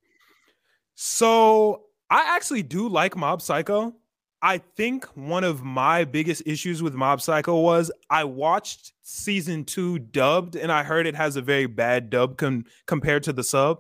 So 0.95 1.85
I 2.11 2.35
actually 2.37 2.63
do 2.63 2.89
like 2.89 3.17
Mob 3.17 3.43
Psycho. 3.43 3.95
I 4.41 4.59
think 4.59 5.05
one 5.17 5.43
of 5.43 5.65
my 5.65 6.05
biggest 6.05 6.43
issues 6.47 6.83
with 6.83 6.95
Mob 6.95 7.21
Psycho 7.21 7.61
was 7.61 7.91
I 8.09 8.25
watched 8.25 8.93
season 9.03 9.65
two 9.65 9.99
dubbed 9.99 10.55
and 10.55 10.71
I 10.71 10.85
heard 10.85 11.07
it 11.07 11.17
has 11.17 11.37
a 11.37 11.43
very 11.43 11.67
bad 11.67 12.09
dub 12.09 12.39
com- 12.39 12.65
compared 12.87 13.25
to 13.25 13.33
the 13.33 13.43
sub. 13.43 13.79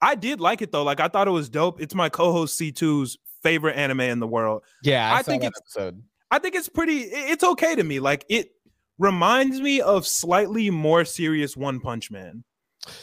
I 0.00 0.14
did 0.14 0.40
like 0.40 0.60
it 0.60 0.72
though. 0.72 0.84
Like 0.84 1.00
I 1.00 1.08
thought 1.08 1.26
it 1.26 1.32
was 1.32 1.48
dope. 1.48 1.80
It's 1.80 1.94
my 1.94 2.10
co-host 2.10 2.60
C2's 2.60 3.16
favorite 3.42 3.76
anime 3.76 4.00
in 4.00 4.20
the 4.20 4.26
world. 4.26 4.62
Yeah, 4.82 5.10
I, 5.10 5.18
I 5.18 5.22
think 5.22 5.42
it's 5.42 5.58
episode. 5.58 6.02
I 6.30 6.38
think 6.38 6.54
it's 6.54 6.68
pretty 6.68 7.00
it's 7.00 7.42
okay 7.42 7.74
to 7.74 7.82
me. 7.82 7.98
Like 8.00 8.26
it 8.28 8.50
reminds 8.98 9.60
me 9.60 9.80
of 9.80 10.06
slightly 10.06 10.70
more 10.70 11.04
serious 11.04 11.56
One 11.56 11.80
Punch 11.80 12.10
Man. 12.10 12.44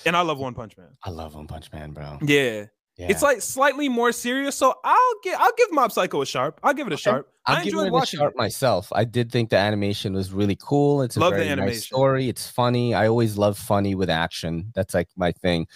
And 0.06 0.16
I 0.16 0.22
love 0.22 0.39
One 0.39 0.54
Punch 0.54 0.78
Man. 0.78 0.89
I 1.04 1.10
love 1.10 1.36
One 1.36 1.48
Punch 1.48 1.72
Man, 1.72 1.91
bro. 1.91 2.18
Yeah. 2.22 2.66
Yeah. 2.98 3.08
It's 3.10 3.22
like 3.22 3.41
slightly 3.41 3.89
more 3.89 4.14
serious. 4.14 4.56
So 4.56 4.74
I'll 4.86 5.14
give 5.22 5.36
I'll 5.38 5.52
give 5.58 5.70
Mob 5.74 5.91
Psycho 5.91 6.22
a 6.22 6.26
sharp. 6.26 6.62
I'll 6.64 6.74
give 6.74 6.88
it 6.88 6.93
a 6.93 6.98
sharp. 6.98 7.30
I'll 7.46 7.58
I 7.58 7.64
give 7.66 7.74
enjoyed 7.74 7.88
it 7.88 7.89
a 7.89 7.91
watching 7.91 8.20
sharp 8.20 8.34
it. 8.36 8.38
myself. 8.38 8.88
I 8.93 9.04
did 9.04 9.34
think 9.34 9.50
the 9.50 9.58
animation 9.58 10.14
was 10.14 10.32
really 10.32 10.58
cool. 10.62 11.02
It's 11.02 11.18
a 11.18 11.20
Love 11.20 11.32
the 11.34 11.39
very 11.39 11.50
animation. 11.50 11.76
nice 11.76 11.86
story. 11.86 12.30
It's 12.30 12.50
funny. 12.50 12.93
I 12.93 13.08
always 13.10 13.38
love 13.38 13.58
funny 13.58 13.96
with 13.96 14.10
action. 14.10 14.72
That's 14.76 14.93
like 14.93 15.10
my 15.18 15.34
thing. 15.34 15.68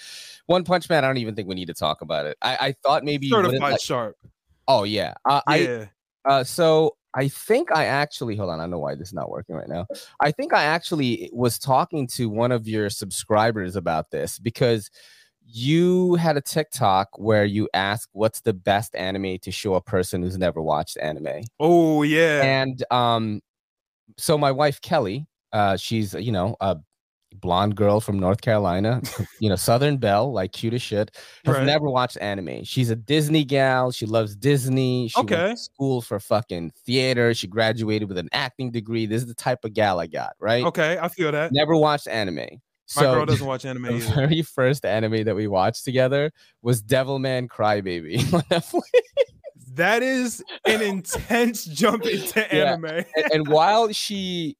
One 0.45 0.63
Punch 0.63 0.89
Man. 0.89 1.03
I 1.03 1.07
don't 1.07 1.17
even 1.17 1.36
think 1.36 1.49
we 1.49 1.55
need 1.55 1.67
to 1.67 1.74
talk 1.74 1.99
about 2.01 2.26
it. 2.26 2.38
I, 2.41 2.57
I 2.61 2.72
thought 2.84 3.03
maybe 3.03 3.28
Certified 3.30 3.59
like- 3.59 3.82
sharp. 3.82 4.15
oh 4.70 4.84
yeah. 4.86 5.15
Uh, 5.26 5.41
I 5.45 5.89
uh, 6.24 6.45
so 6.45 6.95
I 7.16 7.28
think 7.28 7.72
I 7.72 7.86
actually 7.86 8.36
hold 8.36 8.49
on. 8.49 8.60
I 8.60 8.66
know 8.66 8.80
why 8.80 8.95
this 8.95 9.10
is 9.10 9.14
not 9.14 9.30
working 9.30 9.55
right 9.55 9.68
now. 9.68 9.88
I 10.20 10.32
think 10.32 10.53
I 10.53 10.64
actually 10.64 11.30
was 11.34 11.57
talking 11.57 12.07
to 12.16 12.30
one 12.30 12.51
of 12.51 12.68
your 12.68 12.89
subscribers 12.89 13.76
about 13.76 14.12
this 14.12 14.38
because 14.38 14.89
you 15.51 16.16
had 16.16 16.38
a 16.38 16.41
TikTok 16.41 17.10
where 17.18 17.45
you 17.45 17.68
asked 17.74 18.10
what's 18.14 18.41
the 18.41 18.53
best 18.53 18.95
anime 18.95 19.39
to 19.39 19.51
show 19.51 19.74
a 19.74 19.82
person 19.82 20.22
who's 20.22 20.38
never 20.38 20.62
watched 20.62 20.97
anime. 21.01 21.43
Oh 21.60 22.03
yeah. 22.03 22.43
And 22.43 22.84
um, 22.91 23.41
so 24.18 24.38
my 24.38 24.51
wife 24.51 24.80
Kelly, 24.82 25.26
uh, 25.51 25.78
she's 25.78 26.14
you 26.14 26.32
know 26.32 26.55
a 26.62 26.78
blonde 27.36 27.75
girl 27.75 27.99
from 28.01 28.19
North 28.19 28.41
Carolina, 28.41 29.01
you 29.39 29.49
know 29.49 29.55
Southern 29.55 29.97
Belle, 29.97 30.32
like 30.34 30.51
cute 30.51 30.73
as 30.73 30.82
shit, 30.82 31.15
has 31.45 31.55
Right. 31.55 31.65
never 31.65 31.89
watched 31.89 32.17
anime. 32.19 32.63
She's 32.63 32.89
a 32.89 32.95
Disney 32.95 33.43
gal. 33.45 33.91
She 33.91 34.05
loves 34.05 34.36
Disney. 34.36 35.07
She 35.09 35.19
went 35.19 35.32
Okay. 35.32 35.51
to 35.51 35.57
school 35.57 36.01
for 36.01 36.19
fucking 36.19 36.71
theater. 36.86 37.34
She 37.34 37.47
graduated 37.47 38.07
with 38.09 38.17
an 38.17 38.30
acting 38.34 38.71
degree. 38.71 39.05
This 39.05 39.21
is 39.21 39.27
the 39.27 39.36
type 39.36 39.63
of 39.63 39.73
gal 39.73 39.99
I 39.99 40.07
got, 40.07 40.34
right? 40.39 40.65
okay, 40.65 40.97
I 41.01 41.07
feel 41.07 41.32
that. 41.32 41.51
Never 41.51 41.75
watched 41.75 42.07
anime. 42.07 42.36
My 42.38 42.47
So 42.88 43.13
girl 43.13 43.25
doesn't 43.27 43.45
watch 43.47 43.65
anime 43.65 43.84
the 43.84 43.93
either. 43.93 44.15
very 44.15 44.41
first 44.41 44.84
anime 44.84 45.23
that 45.25 45.36
we 45.36 45.47
watched 45.47 45.86
together 45.86 46.32
was 46.63 46.82
Devilman 46.82 47.47
Crybaby 47.47 48.17
on 48.34 48.41
Netflix. 48.49 48.82
That 49.75 50.01
is 50.01 50.43
an 50.65 50.82
intense 50.82 51.63
jump 51.65 52.05
into 52.05 52.39
Yeah. 52.51 52.71
anime. 52.73 53.05
and, 53.15 53.32
and 53.32 53.47
while 53.47 53.91
she 53.93 54.57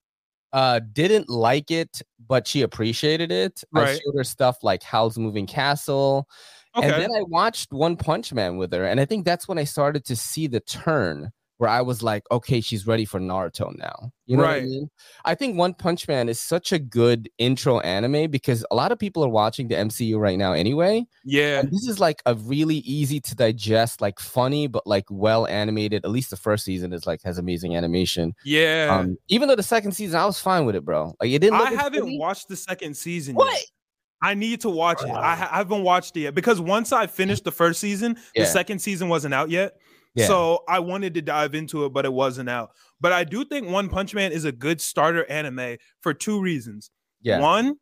uh 0.54 0.80
didn't 0.93 1.30
like 1.30 1.72
it 1.72 2.02
but 2.28 2.47
she 2.47 2.62
appreciated 2.62 3.32
it. 3.32 3.64
I 3.76 3.93
showed 3.93 4.16
her 4.18 4.24
stuff 4.24 4.64
like 4.64 4.84
howl's 4.84 5.18
moving 5.18 5.45
castle 5.47 6.28
Okay. 6.76 6.88
and 6.88 7.02
then 7.02 7.10
i 7.16 7.24
watched 7.24 7.72
one 7.74 7.95
punch 7.97 8.32
man 8.32 8.58
with 8.58 8.72
her 8.74 8.86
and 8.86 9.00
i 9.00 9.06
think 9.06 9.26
that's 9.26 9.47
when 9.47 9.58
i 9.58 9.64
started 9.64 10.06
to 10.06 10.16
see 10.16 10.45
the 10.45 10.60
turn 10.60 11.32
where 11.60 11.70
i 11.70 11.82
was 11.82 12.01
like 12.01 12.24
okay 12.32 12.60
she's 12.60 12.88
ready 12.88 13.05
for 13.05 13.20
naruto 13.20 13.74
now 13.78 14.12
you 14.26 14.36
know 14.36 14.43
what 14.43 14.51
i 14.55 14.62
mean 14.62 14.89
i 15.26 15.36
think 15.36 15.57
one 15.57 15.74
punch 15.74 16.07
man 16.07 16.28
is 16.28 16.39
such 16.39 16.72
a 16.72 16.80
good 16.80 17.30
intro 17.38 17.80
anime 17.82 18.30
because 18.32 18.66
a 18.72 18.76
lot 18.76 18.91
of 18.91 18.97
people 18.97 19.24
are 19.24 19.30
watching 19.30 19.68
the 19.68 19.76
mcu 19.76 20.18
right 20.18 20.38
now 20.38 20.53
anyway 20.53 21.05
yeah. 21.24 21.60
and 21.60 21.70
this 21.72 21.88
is 21.88 21.99
like 21.99 22.22
a 22.26 22.34
really 22.36 22.78
easy 22.78 23.20
to 23.20 23.36
digest 23.36 24.01
like 24.01 24.20
funny 24.20 24.68
but 24.68 24.86
like 24.88 25.05
well 25.10 25.45
animated 25.47 26.03
at 26.05 26.12
least 26.12 26.30
the 26.32 26.38
first 26.38 26.66
season 26.66 26.91
is 26.93 27.05
like 27.05 27.22
has 27.24 27.38
amazing 27.38 27.76
animation 27.76 28.34
Yeah. 28.45 28.97
um, 28.99 29.18
even 29.28 29.47
though 29.47 29.55
the 29.55 29.64
second 29.64 29.91
season, 29.91 30.20
I 30.20 30.26
was 30.26 30.39
fine 30.39 30.66
with 30.66 30.76
it, 30.76 30.86
bro. 30.86 31.14
Like 31.22 31.30
it 31.32 31.39
didn't. 31.39 31.60
I 31.60 31.72
haven't 31.72 32.01
pretty. 32.01 32.18
watched 32.18 32.47
the 32.47 32.55
second 32.55 32.95
season 32.95 33.36
What? 33.36 33.51
yet. 33.53 33.64
I 34.22 34.34
need 34.34 34.62
to 34.62 34.70
watch 34.70 35.01
it. 35.03 35.10
I, 35.10 35.34
I 35.34 35.57
haven't 35.57 35.84
watched 35.84 36.16
it 36.18 36.22
yet 36.22 36.36
because 36.36 36.60
once 36.60 36.91
I 36.91 37.07
finished 37.07 37.43
the 37.43 37.51
first 37.51 37.80
season, 37.80 38.18
Yeah. 38.36 38.43
the 38.43 38.49
second 38.49 38.80
season 38.80 39.10
wasn't 39.10 39.34
out 39.34 39.49
yet. 39.49 39.74
Yeah. 40.20 40.28
So 40.28 40.63
I 40.67 40.80
wanted 40.80 41.13
to 41.15 41.22
dive 41.22 41.55
into 41.55 41.86
it, 41.86 41.89
but 41.93 42.05
it 42.05 42.13
wasn't 42.13 42.49
out. 42.49 42.72
But 43.01 43.11
I 43.11 43.24
do 43.24 43.43
think 43.45 43.67
One 43.70 43.89
Punch 43.89 44.13
Man 44.13 44.32
is 44.32 44.45
a 44.45 44.51
good 44.51 44.82
starter 44.82 45.26
anime 45.30 45.78
for 46.01 46.13
two 46.13 46.41
reasons. 46.41 46.91
Yeah. 47.22 47.39
One, 47.39 47.76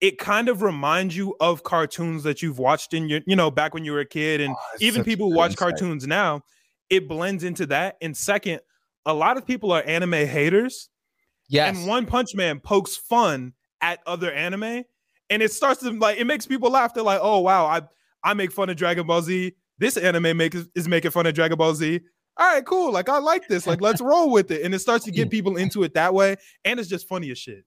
it 0.00 0.18
kind 0.18 0.48
of 0.48 0.62
reminds 0.62 1.16
you 1.16 1.36
of 1.40 1.62
cartoons 1.62 2.22
that 2.22 2.40
you've 2.42 2.58
watched 2.58 2.94
in 2.94 3.08
your, 3.08 3.20
you 3.26 3.36
know, 3.36 3.50
back 3.50 3.74
when 3.74 3.84
you 3.84 3.92
were 3.92 4.00
a 4.00 4.06
kid, 4.06 4.40
and 4.40 4.54
Oh, 4.58 4.76
even 4.80 5.04
people 5.04 5.30
who 5.30 5.36
watch 5.36 5.52
insight. 5.52 5.58
cartoons 5.78 6.06
now. 6.06 6.42
It 6.88 7.06
blends 7.08 7.44
into 7.44 7.66
that. 7.66 7.96
And 8.00 8.16
second, 8.16 8.60
a 9.06 9.14
lot 9.14 9.36
of 9.36 9.46
people 9.46 9.70
are 9.72 9.82
anime 9.86 10.12
haters 10.12 10.88
Yes. 11.48 11.76
and 11.76 11.86
One 11.86 12.06
Punch 12.06 12.34
Man 12.34 12.60
pokes 12.60 12.96
fun 12.96 13.52
at 13.80 14.00
other 14.06 14.32
anime, 14.32 14.84
and 15.30 15.42
it 15.42 15.52
starts 15.52 15.80
to 15.80 15.90
like 15.90 16.18
it 16.18 16.24
makes 16.26 16.46
people 16.46 16.70
laugh. 16.70 16.94
They're 16.94 17.02
like, 17.04 17.20
"Oh 17.22 17.38
wow, 17.40 17.66
I 17.66 17.82
I 18.22 18.34
make 18.34 18.52
fun 18.52 18.68
of 18.70 18.76
Dragon 18.76 19.06
Ball 19.06 19.22
Z. 19.22 19.54
This 19.80 19.96
anime 19.96 20.36
makes 20.36 20.58
is 20.76 20.86
making 20.86 21.10
fun 21.10 21.26
of 21.26 21.34
Dragon 21.34 21.58
Ball 21.58 21.74
Z. 21.74 22.00
All 22.36 22.46
right, 22.46 22.64
cool. 22.64 22.92
Like 22.92 23.08
I 23.08 23.18
like 23.18 23.48
this. 23.48 23.66
Like 23.66 23.80
let's 23.80 24.00
roll 24.00 24.30
with 24.30 24.50
it." 24.52 24.62
And 24.62 24.72
it 24.74 24.78
starts 24.78 25.04
to 25.06 25.10
get 25.10 25.30
people 25.30 25.56
into 25.56 25.82
it 25.82 25.94
that 25.94 26.14
way, 26.14 26.36
and 26.64 26.78
it's 26.78 26.88
just 26.88 27.08
funny 27.08 27.30
as 27.32 27.38
shit. 27.38 27.64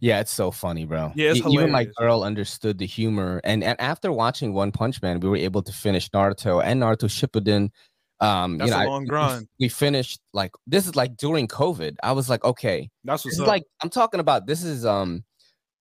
yeah, 0.00 0.18
it's 0.20 0.32
so 0.32 0.50
funny, 0.50 0.86
bro. 0.86 1.12
Yeah, 1.14 1.30
it's 1.32 1.46
even 1.46 1.70
my 1.70 1.86
girl 1.98 2.22
understood 2.24 2.78
the 2.78 2.86
humor, 2.86 3.40
and 3.44 3.62
and 3.62 3.78
after 3.80 4.10
watching 4.10 4.54
One 4.54 4.72
Punch 4.72 5.02
Man, 5.02 5.20
we 5.20 5.28
were 5.28 5.36
able 5.36 5.62
to 5.62 5.72
finish 5.72 6.08
Naruto 6.10 6.62
and 6.64 6.80
Naruto 6.82 7.04
Shippuden. 7.08 7.68
Um, 8.20 8.58
That's 8.58 8.70
you 8.70 8.76
know, 8.76 8.82
a 8.82 8.84
I- 8.84 8.86
long 8.86 9.02
we- 9.02 9.08
grind. 9.08 9.48
We 9.60 9.68
finished 9.68 10.20
like 10.32 10.50
this 10.66 10.86
is 10.86 10.96
like 10.96 11.16
during 11.16 11.46
COVID. 11.46 11.96
I 12.02 12.12
was 12.12 12.28
like, 12.30 12.42
okay, 12.44 12.88
That's 13.04 13.24
what's 13.24 13.38
like 13.38 13.64
I'm 13.82 13.90
talking 13.90 14.20
about. 14.20 14.46
This 14.46 14.64
is 14.64 14.84
um, 14.86 15.22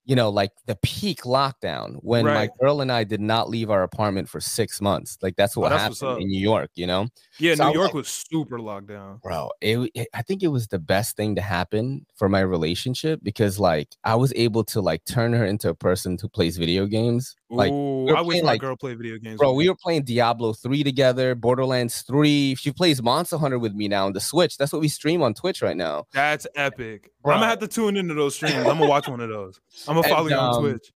you 0.08 0.16
know, 0.16 0.30
like 0.30 0.52
the 0.66 0.76
peak 0.82 1.22
lockdown 1.22 1.98
when 2.02 2.26
my 2.26 2.50
girl 2.60 2.82
and 2.82 2.92
I 2.92 3.04
did 3.04 3.22
not 3.22 3.50
leave 3.50 3.70
our 3.70 3.84
apartment 3.84 4.28
for 4.30 4.40
six 4.40 4.82
months. 4.82 5.18
Like 5.22 5.36
that's 5.36 5.56
what 5.56 5.72
Oh, 5.72 5.78
that's 5.78 6.00
happened 6.02 6.24
in 6.24 6.30
New 6.30 6.40
York. 6.40 6.72
You 6.76 6.88
know. 6.88 7.08
yeah, 7.40 7.54
so 7.56 7.64
New 7.66 7.70
was 7.70 7.76
York 7.76 7.86
like- 7.90 7.94
was 7.94 8.08
super 8.08 8.60
locked 8.60 8.88
down. 8.88 9.20
bro 9.22 9.52
it, 9.62 9.78
it- 9.94 10.08
i 10.14 10.22
think 10.24 10.42
it 10.44 10.48
was 10.48 10.68
the 10.68 10.80
best 10.80 11.16
thing 11.16 11.36
to 11.36 11.42
happen 11.42 12.06
for 12.16 12.28
my 12.30 12.40
relationship 12.40 13.20
because 13.24 13.60
like 13.60 13.90
i 14.04 14.16
was 14.16 14.32
able 14.36 14.64
to 14.64 14.82
like 14.82 15.04
turn 15.06 15.34
her 15.34 15.46
into 15.46 15.70
a 15.70 15.76
person 15.76 16.18
who 16.22 16.28
plays 16.30 16.58
video 16.58 16.86
games 16.88 17.36
like 17.50 17.72
Ooh, 17.72 18.06
we 18.06 18.12
I 18.14 18.22
wish 18.22 18.28
playing, 18.28 18.46
my 18.46 18.52
like- 18.54 18.62
girl 18.62 18.76
played 18.76 18.98
video 18.98 19.18
games. 19.18 19.38
bro 19.38 19.54
we 19.54 19.70
were 19.70 19.76
playing 19.76 20.04
diablo 20.04 20.54
3 20.54 20.84
together 20.84 21.36
borderlands 21.36 22.02
3 22.02 22.56
she 22.56 22.72
plays 22.72 23.02
monster 23.04 23.38
hunter 23.38 23.60
with 23.60 23.74
me 23.74 23.88
now 23.88 24.06
on 24.08 24.14
the 24.14 24.20
switch 24.22 24.58
that's 24.58 24.72
what 24.74 24.82
we 24.82 24.88
stream 24.88 25.22
on 25.22 25.34
twitch 25.34 25.62
right 25.62 25.78
now 25.78 26.06
That's 26.14 26.48
epic. 26.56 27.12
Bro. 27.24 27.34
I'm 27.36 27.40
gonna 27.42 27.50
have 27.50 27.60
to 27.60 27.68
tune 27.68 27.98
into 27.98 28.14
those 28.14 28.36
streams. 28.36 28.56
I'm 28.56 28.64
gonna 28.64 28.88
watch 28.88 29.08
one 29.10 29.20
of 29.20 29.28
those. 29.28 29.60
I'm 29.88 29.97
gonna 30.02 30.08
And, 30.08 30.16
follow 30.16 30.30
you 30.30 30.36
on 30.36 30.56
um, 30.56 30.62
Twitch. 30.72 30.92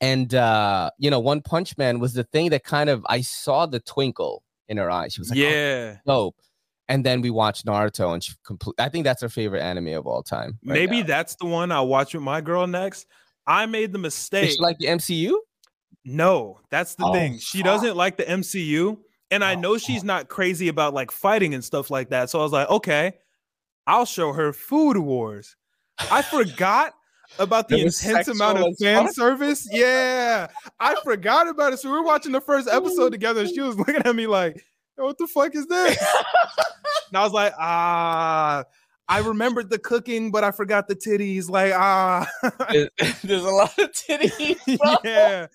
and 0.00 0.34
uh 0.34 0.90
you 0.98 1.10
know 1.10 1.20
one 1.20 1.40
punch 1.42 1.76
man 1.78 1.98
was 2.00 2.14
the 2.14 2.24
thing 2.24 2.50
that 2.50 2.64
kind 2.64 2.88
of 2.90 3.04
i 3.08 3.20
saw 3.20 3.66
the 3.66 3.80
twinkle 3.80 4.42
in 4.68 4.76
her 4.76 4.90
eye 4.90 5.08
she 5.08 5.20
was 5.20 5.30
like 5.30 5.38
oh, 5.38 5.42
yeah. 5.42 5.96
dope 6.06 6.36
and 6.88 7.04
then 7.06 7.20
we 7.20 7.30
watched 7.30 7.66
naruto 7.66 8.12
and 8.12 8.24
she 8.24 8.32
complete 8.44 8.74
i 8.78 8.88
think 8.88 9.04
that's 9.04 9.22
her 9.22 9.28
favorite 9.28 9.60
anime 9.62 9.88
of 9.88 10.06
all 10.06 10.22
time 10.22 10.58
right 10.64 10.74
Maybe 10.74 11.00
now. 11.00 11.06
that's 11.06 11.36
the 11.36 11.46
one 11.46 11.70
I'll 11.72 11.86
watch 11.88 12.14
with 12.14 12.22
my 12.22 12.40
girl 12.40 12.66
next. 12.66 13.06
I 13.46 13.66
made 13.66 13.92
the 13.92 13.98
mistake. 13.98 14.58
like 14.60 14.78
the 14.78 14.86
mcu 14.86 15.34
no, 16.04 16.58
that's 16.70 16.96
the 16.96 17.04
Oh, 17.06 17.12
thing. 17.12 17.38
She 17.38 17.58
fuck. 17.58 17.66
doesn't 17.66 17.96
like 17.96 18.16
the 18.16 18.24
MCU. 18.24 18.98
And 19.30 19.44
I 19.44 19.54
Oh, 19.54 19.60
know 19.60 19.78
she's 19.78 20.02
not 20.02 20.28
crazy 20.28 20.66
about 20.66 20.94
like 20.94 21.12
fighting 21.12 21.54
and 21.54 21.62
stuff 21.64 21.90
like 21.90 22.10
that. 22.10 22.28
So 22.28 22.40
I 22.40 22.42
was 22.42 22.50
like, 22.50 22.68
okay, 22.68 23.12
I'll 23.86 24.04
show 24.04 24.32
her 24.32 24.52
Food 24.52 24.96
Wars. 24.98 25.54
I 26.10 26.22
forgot 26.34 26.94
about 27.38 27.68
the 27.68 27.80
intense 27.80 28.28
amount 28.28 28.58
of 28.58 28.76
fan 28.80 29.12
service. 29.12 29.68
Yeah. 29.70 30.48
I 30.80 30.94
forgot 31.02 31.48
about 31.48 31.72
it. 31.72 31.78
So 31.78 31.88
we 31.90 31.96
were 31.96 32.04
watching 32.04 32.32
the 32.32 32.40
first 32.40 32.68
episode 32.68 33.10
together. 33.12 33.40
And 33.42 33.50
she 33.50 33.60
was 33.60 33.76
looking 33.78 33.96
at 33.96 34.14
me 34.14 34.26
like, 34.26 34.64
what 34.96 35.18
the 35.18 35.26
fuck 35.26 35.54
is 35.54 35.66
this? 35.66 35.96
And 37.08 37.18
I 37.18 37.24
was 37.24 37.32
like, 37.34 37.52
ah, 37.58 38.64
I 39.06 39.18
remembered 39.18 39.68
the 39.68 39.78
cooking, 39.78 40.30
but 40.30 40.44
I 40.44 40.50
forgot 40.50 40.88
the 40.88 40.96
titties. 40.96 41.50
Like, 41.50 41.72
ah, 41.74 42.26
There's 43.22 43.44
a 43.44 43.50
lot 43.50 43.78
of 43.78 43.92
titties. 43.92 44.78
bro. 44.78 44.96
yeah. 45.04 45.46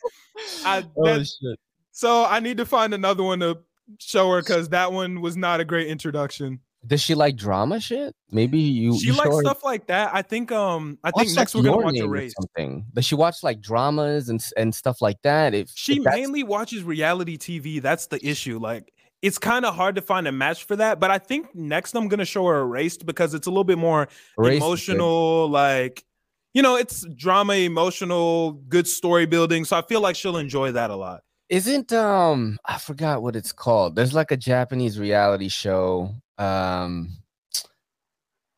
I, 0.63 0.83
Oh 0.95 1.03
that- 1.05 1.25
shit. 1.25 1.59
so 1.91 2.25
I 2.25 2.41
need 2.41 2.57
to 2.57 2.65
find 2.65 2.93
another 2.93 3.23
one 3.23 3.39
to 3.39 3.57
show 3.99 4.29
her 4.31 4.41
because 4.41 4.69
that 4.69 4.93
one 4.93 5.19
was 5.21 5.35
not 5.35 5.59
a 5.61 5.65
great 5.65 5.87
introduction. 5.87 6.59
Does 6.87 7.01
she 7.01 7.15
like 7.15 7.35
drama 7.35 7.79
shit? 7.79 8.15
Maybe 8.31 8.59
you. 8.59 8.97
She 8.97 9.07
you 9.07 9.13
likes 9.13 9.35
her- 9.35 9.41
stuff 9.41 9.63
like 9.63 9.87
that. 9.87 10.11
I 10.13 10.21
think 10.21 10.51
um 10.51 10.97
I 11.03 11.11
think 11.11 11.35
next 11.35 11.53
we're 11.53 11.63
gonna 11.63 11.77
watch 11.77 11.95
Erased. 11.95 12.37
Something. 12.39 12.85
Does 12.93 13.05
she 13.05 13.15
watch 13.15 13.43
like 13.43 13.59
dramas 13.59 14.29
and 14.29 14.41
and 14.55 14.73
stuff 14.73 15.01
like 15.01 15.21
that? 15.23 15.53
If 15.53 15.69
She 15.75 15.97
if 15.97 16.05
mainly 16.05 16.43
watches 16.43 16.83
reality 16.83 17.37
TV. 17.37 17.81
That's 17.81 18.07
the 18.07 18.25
issue. 18.25 18.57
Like 18.57 18.93
it's 19.21 19.37
kind 19.37 19.65
of 19.65 19.75
hard 19.75 19.95
to 19.95 20.01
find 20.01 20.27
a 20.27 20.31
match 20.31 20.63
for 20.63 20.77
that. 20.77 20.99
But 20.99 21.11
I 21.11 21.17
think 21.17 21.53
next 21.53 21.95
I'm 21.95 22.07
gonna 22.07 22.25
show 22.25 22.45
her 22.45 22.61
Erased 22.61 23.05
because 23.05 23.33
it's 23.33 23.47
a 23.47 23.49
little 23.49 23.63
bit 23.65 23.77
more 23.77 24.07
Erased 24.37 24.63
emotional, 24.63 25.49
like 25.49 26.05
you 26.53 26.61
know, 26.61 26.75
it's 26.75 27.05
drama, 27.15 27.53
emotional, 27.53 28.53
good 28.69 28.87
story 28.87 29.25
building. 29.25 29.65
So 29.65 29.77
I 29.77 29.81
feel 29.81 30.01
like 30.01 30.15
she'll 30.15 30.37
enjoy 30.37 30.71
that 30.71 30.89
a 30.89 30.95
lot. 30.95 31.21
Isn't 31.49 31.93
um 31.93 32.59
I 32.65 32.77
forgot 32.77 33.21
what 33.21 33.35
it's 33.35 33.53
called. 33.53 33.95
There's 33.95 34.13
like 34.13 34.31
a 34.31 34.37
Japanese 34.37 34.99
reality 34.99 35.49
show. 35.49 36.13
Um 36.37 37.17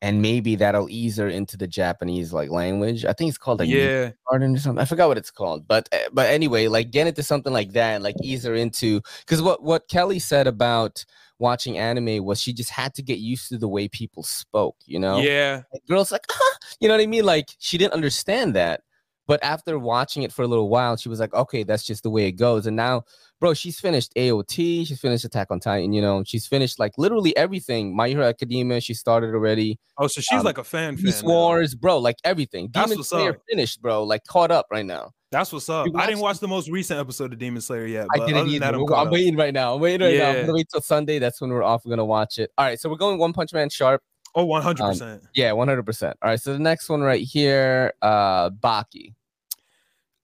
and 0.02 0.22
maybe 0.22 0.56
that'll 0.56 0.88
ease 0.88 1.18
her 1.18 1.28
into 1.28 1.56
the 1.56 1.66
Japanese 1.66 2.32
like 2.32 2.50
language. 2.50 3.04
I 3.04 3.12
think 3.12 3.28
it's 3.28 3.38
called 3.38 3.58
like 3.58 3.68
yeah 3.68 4.12
garden 4.28 4.54
or 4.54 4.58
something. 4.58 4.80
I 4.80 4.86
forgot 4.86 5.08
what 5.08 5.18
it's 5.18 5.30
called, 5.30 5.68
but 5.68 5.88
eh, 5.92 6.08
but 6.12 6.30
anyway, 6.30 6.68
like 6.68 6.90
get 6.90 7.06
into 7.06 7.22
something 7.22 7.52
like 7.52 7.72
that 7.72 7.96
and 7.96 8.04
like 8.04 8.16
ease 8.22 8.44
her 8.44 8.54
into 8.54 9.02
because 9.20 9.42
what 9.42 9.62
what 9.62 9.88
Kelly 9.88 10.18
said 10.18 10.46
about 10.46 11.04
watching 11.38 11.78
anime 11.78 12.24
was 12.24 12.40
she 12.40 12.52
just 12.52 12.70
had 12.70 12.94
to 12.94 13.02
get 13.02 13.18
used 13.18 13.48
to 13.48 13.58
the 13.58 13.68
way 13.68 13.88
people 13.88 14.22
spoke. 14.22 14.76
You 14.86 15.00
know, 15.00 15.18
yeah. 15.18 15.62
like, 15.72 15.84
girls 15.86 16.10
like 16.10 16.24
ah, 16.30 16.56
you 16.80 16.88
know 16.88 16.94
what 16.94 17.02
I 17.02 17.06
mean. 17.06 17.24
Like 17.24 17.50
she 17.58 17.76
didn't 17.76 17.94
understand 17.94 18.54
that, 18.54 18.82
but 19.30 19.38
after 19.44 19.78
watching 19.78 20.24
it 20.24 20.32
for 20.32 20.42
a 20.42 20.48
little 20.48 20.68
while, 20.68 20.96
she 20.96 21.08
was 21.08 21.20
like, 21.20 21.32
okay, 21.32 21.62
that's 21.62 21.84
just 21.84 22.02
the 22.02 22.10
way 22.10 22.26
it 22.26 22.32
goes. 22.32 22.66
And 22.66 22.74
now 22.74 23.04
bro, 23.38 23.54
she's 23.54 23.78
finished 23.78 24.12
AOT, 24.16 24.88
she's 24.88 25.00
finished 25.00 25.24
Attack 25.24 25.52
on 25.52 25.60
Titan, 25.60 25.92
you 25.92 26.02
know, 26.02 26.24
she's 26.24 26.48
finished 26.48 26.80
like 26.80 26.92
literally 26.98 27.36
everything. 27.36 27.96
My 27.96 28.08
Hero 28.08 28.26
Academia, 28.26 28.80
she 28.80 28.92
started 28.92 29.34
already. 29.34 29.78
Oh, 29.98 30.08
so 30.08 30.20
she's 30.20 30.40
um, 30.40 30.44
like 30.44 30.58
a 30.58 30.64
fan. 30.64 30.96
Beast 30.96 31.22
Wars, 31.22 31.76
bro, 31.76 31.98
like 31.98 32.16
everything. 32.24 32.70
That's 32.74 32.86
Demon 32.86 32.98
what's 32.98 33.10
Slayer 33.10 33.30
up. 33.30 33.36
finished, 33.48 33.80
bro, 33.80 34.02
like 34.04 34.24
caught 34.24 34.50
up 34.50 34.66
right 34.72 34.84
now. 34.84 35.12
That's 35.30 35.52
what's 35.52 35.68
up. 35.68 35.86
I 35.94 36.06
didn't 36.06 36.20
watch 36.20 36.40
the 36.40 36.48
most 36.48 36.68
recent 36.68 36.98
episode 36.98 37.32
of 37.32 37.38
Demon 37.38 37.62
Slayer 37.62 37.86
yet. 37.86 38.08
I 38.12 38.26
didn't 38.26 38.48
either. 38.48 38.66
That, 38.66 38.74
I'm, 38.74 38.92
I'm 38.92 39.10
waiting 39.10 39.36
right 39.36 39.54
now. 39.54 39.74
I'm 39.74 39.80
waiting 39.80 40.04
right 40.04 40.14
yeah. 40.14 40.32
now. 40.32 40.38
I'm 40.38 40.46
gonna 40.46 40.54
wait 40.54 40.68
till 40.70 40.80
Sunday. 40.80 41.20
That's 41.20 41.40
when 41.40 41.50
we're 41.50 41.62
off. 41.62 41.84
We're 41.84 41.90
gonna 41.90 42.04
watch 42.04 42.38
it. 42.38 42.50
All 42.58 42.66
right, 42.66 42.78
so 42.78 42.90
we're 42.90 42.96
going 42.96 43.18
One 43.18 43.32
Punch 43.32 43.52
Man 43.52 43.70
sharp. 43.70 44.02
Oh, 44.34 44.44
100 44.44 44.82
um, 44.82 44.90
percent. 44.90 45.22
Yeah, 45.34 45.52
100 45.52 45.84
percent. 45.84 46.16
All 46.22 46.30
right, 46.30 46.40
so 46.40 46.52
the 46.52 46.58
next 46.58 46.88
one 46.88 47.00
right 47.00 47.22
here, 47.22 47.94
uh, 48.02 48.50
Baki. 48.50 49.14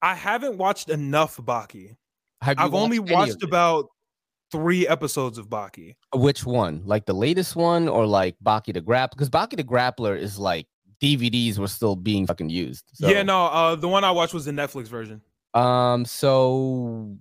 I 0.03 0.14
haven't 0.14 0.59
watched 0.59 0.88
enough 0.88 1.36
Baki. 1.36 1.97
Have 2.42 2.59
I've 2.59 2.74
only 2.74 2.99
watched 2.99 3.42
about 3.42 3.86
three 4.53 4.86
episodes 4.86 5.38
of 5.38 5.49
Baki. 5.49 5.97
Which 6.14 6.44
one? 6.44 6.82
Like 6.84 7.07
the 7.07 7.14
latest 7.14 7.57
one 7.57 7.88
or 7.88 8.07
like 8.07 8.36
Baki 8.44 8.74
the 8.74 8.80
Grapp? 8.80 9.11
Because 9.11 9.30
Baki 9.30 9.57
the 9.57 9.64
Grappler 9.64 10.18
is 10.18 10.38
like 10.38 10.66
DVDs 11.03 11.59
were 11.59 11.68
still 11.68 11.97
being 11.97 12.26
fucking 12.26 12.51
used. 12.51 12.84
So. 12.94 13.09
Yeah, 13.09 13.22
no, 13.22 13.47
uh 13.47 13.74
the 13.74 13.88
one 13.88 14.05
I 14.05 14.11
watched 14.11 14.34
was 14.34 14.44
the 14.44 14.53
Netflix 14.53 14.88
version. 14.88 15.22
Um, 15.55 16.05
so 16.05 17.16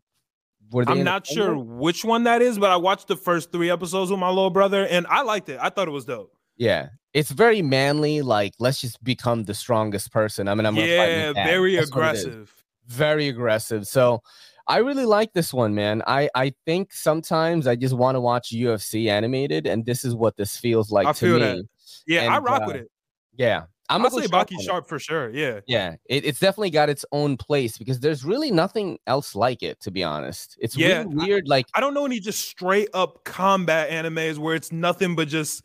I'm 0.87 1.03
not 1.03 1.25
sure 1.25 1.57
which 1.57 2.03
one 2.03 2.23
that 2.23 2.41
is, 2.41 2.59
but 2.59 2.71
I 2.71 2.75
watched 2.75 3.07
the 3.07 3.15
first 3.15 3.51
three 3.51 3.69
episodes 3.69 4.11
with 4.11 4.19
my 4.19 4.29
little 4.29 4.49
brother 4.49 4.85
and 4.85 5.07
I 5.07 5.21
liked 5.21 5.49
it. 5.49 5.57
I 5.61 5.69
thought 5.69 5.87
it 5.87 5.91
was 5.91 6.05
dope. 6.05 6.33
Yeah, 6.57 6.89
it's 7.13 7.31
very 7.31 7.61
manly. 7.61 8.21
Like, 8.21 8.53
let's 8.59 8.79
just 8.79 9.03
become 9.03 9.43
the 9.43 9.53
strongest 9.53 10.11
person. 10.11 10.47
I 10.47 10.55
mean, 10.55 10.65
I'm 10.65 10.75
yeah, 10.75 11.33
very 11.33 11.75
aggressive, 11.77 12.53
very 12.87 13.27
aggressive. 13.27 13.87
So, 13.87 14.21
I 14.67 14.77
really 14.77 15.05
like 15.05 15.33
this 15.33 15.53
one, 15.53 15.75
man. 15.75 16.01
I 16.07 16.29
I 16.33 16.53
think 16.65 16.91
sometimes 16.91 17.67
I 17.67 17.75
just 17.75 17.95
want 17.95 18.15
to 18.15 18.19
watch 18.19 18.51
UFC 18.51 19.09
animated, 19.09 19.67
and 19.67 19.85
this 19.85 20.03
is 20.03 20.15
what 20.15 20.37
this 20.37 20.57
feels 20.57 20.91
like 20.91 21.07
I 21.07 21.13
to 21.13 21.33
me. 21.33 21.39
That. 21.39 21.65
Yeah, 22.07 22.21
and, 22.23 22.33
I 22.33 22.39
rock 22.39 22.63
uh, 22.63 22.65
with 22.67 22.75
it. 22.77 22.91
Yeah, 23.37 23.65
I'm 23.89 24.01
gonna 24.01 24.21
say 24.21 24.27
Baki 24.27 24.59
Sharp 24.61 24.87
for 24.87 24.97
sure. 24.97 25.29
Yeah, 25.29 25.59
yeah, 25.67 25.95
it, 26.05 26.25
it's 26.25 26.39
definitely 26.39 26.71
got 26.71 26.89
its 26.89 27.05
own 27.11 27.37
place 27.37 27.77
because 27.77 27.99
there's 27.99 28.25
really 28.25 28.49
nothing 28.49 28.97
else 29.05 29.35
like 29.35 29.61
it. 29.61 29.79
To 29.81 29.91
be 29.91 30.03
honest, 30.03 30.57
it's 30.59 30.75
yeah, 30.75 31.03
really 31.03 31.15
weird. 31.15 31.43
I, 31.47 31.49
like 31.49 31.67
I 31.75 31.79
don't 31.79 31.93
know 31.93 32.05
any 32.05 32.19
just 32.19 32.47
straight 32.47 32.89
up 32.93 33.23
combat 33.23 33.91
animes 33.91 34.39
where 34.39 34.55
it's 34.55 34.71
nothing 34.71 35.15
but 35.15 35.27
just 35.27 35.63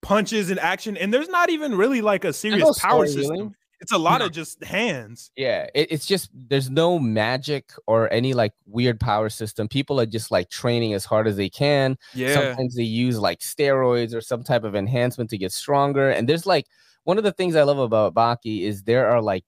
punches 0.00 0.48
and 0.48 0.58
action, 0.58 0.96
and 0.96 1.12
there's 1.12 1.28
not 1.28 1.50
even 1.50 1.76
really 1.76 2.00
like 2.00 2.24
a 2.24 2.32
serious 2.32 2.78
power 2.78 3.06
system. 3.06 3.30
Really. 3.30 3.50
It's 3.80 3.92
a 3.92 3.98
lot 3.98 4.18
no. 4.18 4.26
of 4.26 4.32
just 4.32 4.62
hands. 4.64 5.30
Yeah, 5.36 5.66
it, 5.74 5.92
it's 5.92 6.06
just 6.06 6.30
there's 6.34 6.68
no 6.68 6.98
magic 6.98 7.70
or 7.86 8.12
any 8.12 8.34
like 8.34 8.52
weird 8.66 8.98
power 8.98 9.28
system. 9.28 9.68
People 9.68 10.00
are 10.00 10.06
just 10.06 10.30
like 10.30 10.50
training 10.50 10.94
as 10.94 11.04
hard 11.04 11.28
as 11.28 11.36
they 11.36 11.48
can. 11.48 11.96
Yeah. 12.14 12.34
Sometimes 12.34 12.74
they 12.74 12.82
use 12.82 13.18
like 13.18 13.38
steroids 13.38 14.14
or 14.14 14.20
some 14.20 14.42
type 14.42 14.64
of 14.64 14.74
enhancement 14.74 15.30
to 15.30 15.38
get 15.38 15.52
stronger. 15.52 16.10
And 16.10 16.28
there's 16.28 16.46
like 16.46 16.66
one 17.04 17.18
of 17.18 17.24
the 17.24 17.32
things 17.32 17.54
I 17.56 17.62
love 17.62 17.78
about 17.78 18.14
Baki 18.14 18.62
is 18.62 18.82
there 18.82 19.08
are 19.08 19.22
like 19.22 19.44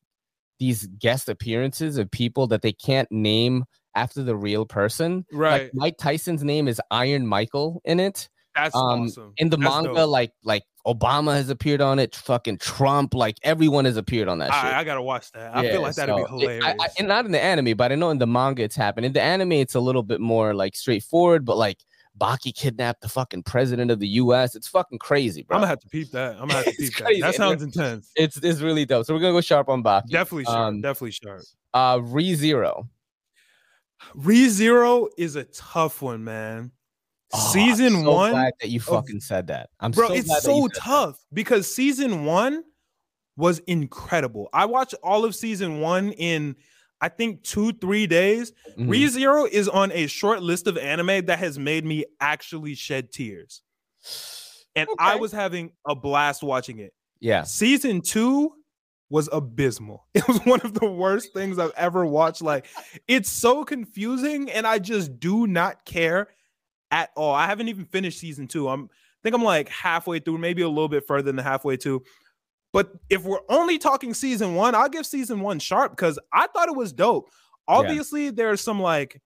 these 0.58 0.86
guest 0.98 1.28
appearances 1.28 1.98
of 1.98 2.10
people 2.10 2.46
that 2.48 2.62
they 2.62 2.72
can't 2.72 3.10
name 3.10 3.64
after 3.94 4.22
the 4.22 4.36
real 4.36 4.64
person. 4.64 5.26
Right. 5.32 5.62
Like 5.62 5.70
Mike 5.74 5.98
Tyson's 5.98 6.44
name 6.44 6.68
is 6.68 6.80
Iron 6.90 7.26
Michael 7.26 7.82
in 7.84 7.98
it. 7.98 8.28
That's 8.54 8.74
um, 8.74 9.02
awesome. 9.02 9.32
In 9.36 9.50
the 9.50 9.56
That's 9.56 9.70
manga, 9.70 9.94
dope. 9.94 10.10
like 10.10 10.32
like 10.42 10.64
Obama 10.86 11.34
has 11.34 11.50
appeared 11.50 11.80
on 11.80 11.98
it. 11.98 12.16
Fucking 12.16 12.58
Trump, 12.58 13.14
like 13.14 13.36
everyone 13.42 13.84
has 13.84 13.96
appeared 13.96 14.28
on 14.28 14.38
that. 14.38 14.52
I, 14.52 14.80
I 14.80 14.84
gotta 14.84 15.02
watch 15.02 15.30
that. 15.32 15.54
I 15.54 15.62
yeah, 15.62 15.72
feel 15.72 15.82
like 15.82 15.94
that'd 15.94 16.14
so 16.14 16.24
be 16.24 16.30
hilarious. 16.30 16.64
It, 16.64 16.76
I, 16.80 16.84
I, 16.84 16.88
and 16.98 17.08
not 17.08 17.26
in 17.26 17.32
the 17.32 17.42
anime, 17.42 17.76
but 17.76 17.92
I 17.92 17.94
know 17.94 18.10
in 18.10 18.18
the 18.18 18.26
manga 18.26 18.62
it's 18.62 18.76
happened. 18.76 19.06
In 19.06 19.12
the 19.12 19.22
anime, 19.22 19.52
it's 19.52 19.74
a 19.74 19.80
little 19.80 20.02
bit 20.02 20.20
more 20.20 20.54
like 20.54 20.74
straightforward. 20.74 21.44
But 21.44 21.58
like 21.58 21.78
Baki 22.18 22.54
kidnapped 22.54 23.02
the 23.02 23.08
fucking 23.08 23.44
president 23.44 23.90
of 23.90 24.00
the 24.00 24.08
U.S. 24.08 24.54
It's 24.54 24.68
fucking 24.68 24.98
crazy, 24.98 25.42
bro. 25.42 25.56
I'm 25.56 25.60
gonna 25.60 25.68
have 25.68 25.80
to 25.80 25.88
peep 25.88 26.10
that. 26.10 26.32
I'm 26.32 26.48
gonna 26.48 26.54
have 26.54 26.64
to 26.64 26.72
peep 26.78 26.96
that. 26.96 27.18
That 27.20 27.34
sounds 27.34 27.62
intense. 27.62 28.10
It's 28.16 28.36
it's 28.38 28.60
really 28.60 28.84
dope. 28.84 29.06
So 29.06 29.14
we're 29.14 29.20
gonna 29.20 29.32
go 29.32 29.40
sharp 29.40 29.68
on 29.68 29.82
Baki. 29.82 30.08
Definitely 30.08 30.44
sharp. 30.44 30.58
Um, 30.58 30.80
definitely 30.80 31.12
sharp. 31.12 31.42
Uh, 31.72 32.00
Re 32.02 32.34
Zero. 32.34 32.88
Re 34.14 34.48
Zero 34.48 35.08
is 35.16 35.36
a 35.36 35.44
tough 35.44 36.02
one, 36.02 36.24
man. 36.24 36.72
Oh, 37.32 37.50
season 37.52 38.02
so 38.02 38.12
one 38.12 38.32
that 38.32 38.68
you 38.68 38.80
fucking 38.80 39.16
of, 39.16 39.22
said 39.22 39.46
that. 39.48 39.70
I'm 39.78 39.92
bro. 39.92 40.08
So 40.08 40.14
it's 40.14 40.42
so 40.42 40.66
tough 40.68 41.16
that. 41.16 41.34
because 41.34 41.72
season 41.72 42.24
one 42.24 42.64
was 43.36 43.60
incredible. 43.60 44.48
I 44.52 44.66
watched 44.66 44.94
all 45.02 45.24
of 45.24 45.34
season 45.34 45.80
one 45.80 46.12
in 46.12 46.56
I 47.00 47.08
think 47.08 47.42
two 47.42 47.72
three 47.74 48.06
days. 48.06 48.52
Mm-hmm. 48.76 48.90
ReZero 48.90 49.48
is 49.48 49.68
on 49.68 49.92
a 49.92 50.06
short 50.06 50.42
list 50.42 50.66
of 50.66 50.76
anime 50.76 51.26
that 51.26 51.38
has 51.38 51.58
made 51.58 51.84
me 51.84 52.04
actually 52.20 52.74
shed 52.74 53.12
tears, 53.12 53.62
and 54.74 54.88
okay. 54.88 54.96
I 54.98 55.16
was 55.16 55.32
having 55.32 55.72
a 55.86 55.94
blast 55.94 56.42
watching 56.42 56.78
it. 56.78 56.92
Yeah, 57.20 57.44
season 57.44 58.00
two 58.02 58.52
was 59.08 59.28
abysmal. 59.32 60.06
It 60.14 60.26
was 60.28 60.38
one 60.44 60.60
of 60.62 60.74
the 60.74 60.90
worst 60.90 61.32
things 61.32 61.58
I've 61.58 61.72
ever 61.76 62.04
watched. 62.04 62.42
Like, 62.42 62.66
it's 63.08 63.30
so 63.30 63.64
confusing, 63.64 64.50
and 64.50 64.66
I 64.66 64.78
just 64.78 65.18
do 65.18 65.46
not 65.46 65.84
care 65.84 66.28
at 66.90 67.10
all. 67.16 67.34
I 67.34 67.46
haven't 67.46 67.68
even 67.68 67.84
finished 67.86 68.18
season 68.18 68.48
two. 68.48 68.68
I'm 68.68 68.84
I 68.84 69.22
think 69.22 69.34
I'm 69.34 69.44
like 69.44 69.68
halfway 69.68 70.18
through, 70.18 70.38
maybe 70.38 70.62
a 70.62 70.68
little 70.68 70.88
bit 70.88 71.06
further 71.06 71.30
than 71.30 71.38
halfway 71.38 71.76
to. 71.78 72.02
But 72.72 72.92
if 73.10 73.24
we're 73.24 73.40
only 73.48 73.78
talking 73.78 74.14
season 74.14 74.54
one, 74.54 74.74
I'll 74.74 74.88
give 74.88 75.04
season 75.04 75.40
one 75.40 75.58
sharp 75.58 75.92
because 75.92 76.18
I 76.32 76.46
thought 76.46 76.68
it 76.68 76.76
was 76.76 76.92
dope. 76.92 77.28
Obviously, 77.68 78.26
yeah. 78.26 78.32
there's 78.34 78.60
some 78.60 78.80
like 78.80 79.20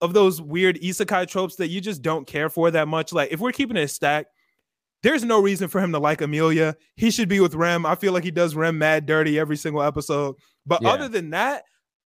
of 0.00 0.14
those 0.14 0.40
weird 0.40 0.80
isekai 0.80 1.28
tropes 1.28 1.56
that 1.56 1.68
you 1.68 1.80
just 1.80 2.00
don't 2.00 2.26
care 2.26 2.48
for 2.48 2.70
that 2.70 2.88
much. 2.88 3.12
Like 3.12 3.32
if 3.32 3.40
we're 3.40 3.52
keeping 3.52 3.76
it 3.76 3.88
stacked, 3.88 4.30
there's 5.02 5.24
no 5.24 5.40
reason 5.40 5.68
for 5.68 5.80
him 5.80 5.92
to 5.92 5.98
like 5.98 6.20
Amelia. 6.20 6.76
He 6.96 7.10
should 7.10 7.28
be 7.28 7.40
with 7.40 7.54
Rem. 7.54 7.84
I 7.84 7.94
feel 7.94 8.12
like 8.12 8.24
he 8.24 8.30
does 8.30 8.54
Rem 8.54 8.78
mad 8.78 9.06
dirty 9.06 9.38
every 9.38 9.56
single 9.56 9.82
episode. 9.82 10.36
But 10.66 10.82
yeah. 10.82 10.90
other 10.90 11.08
than 11.08 11.30
that, 11.30 11.64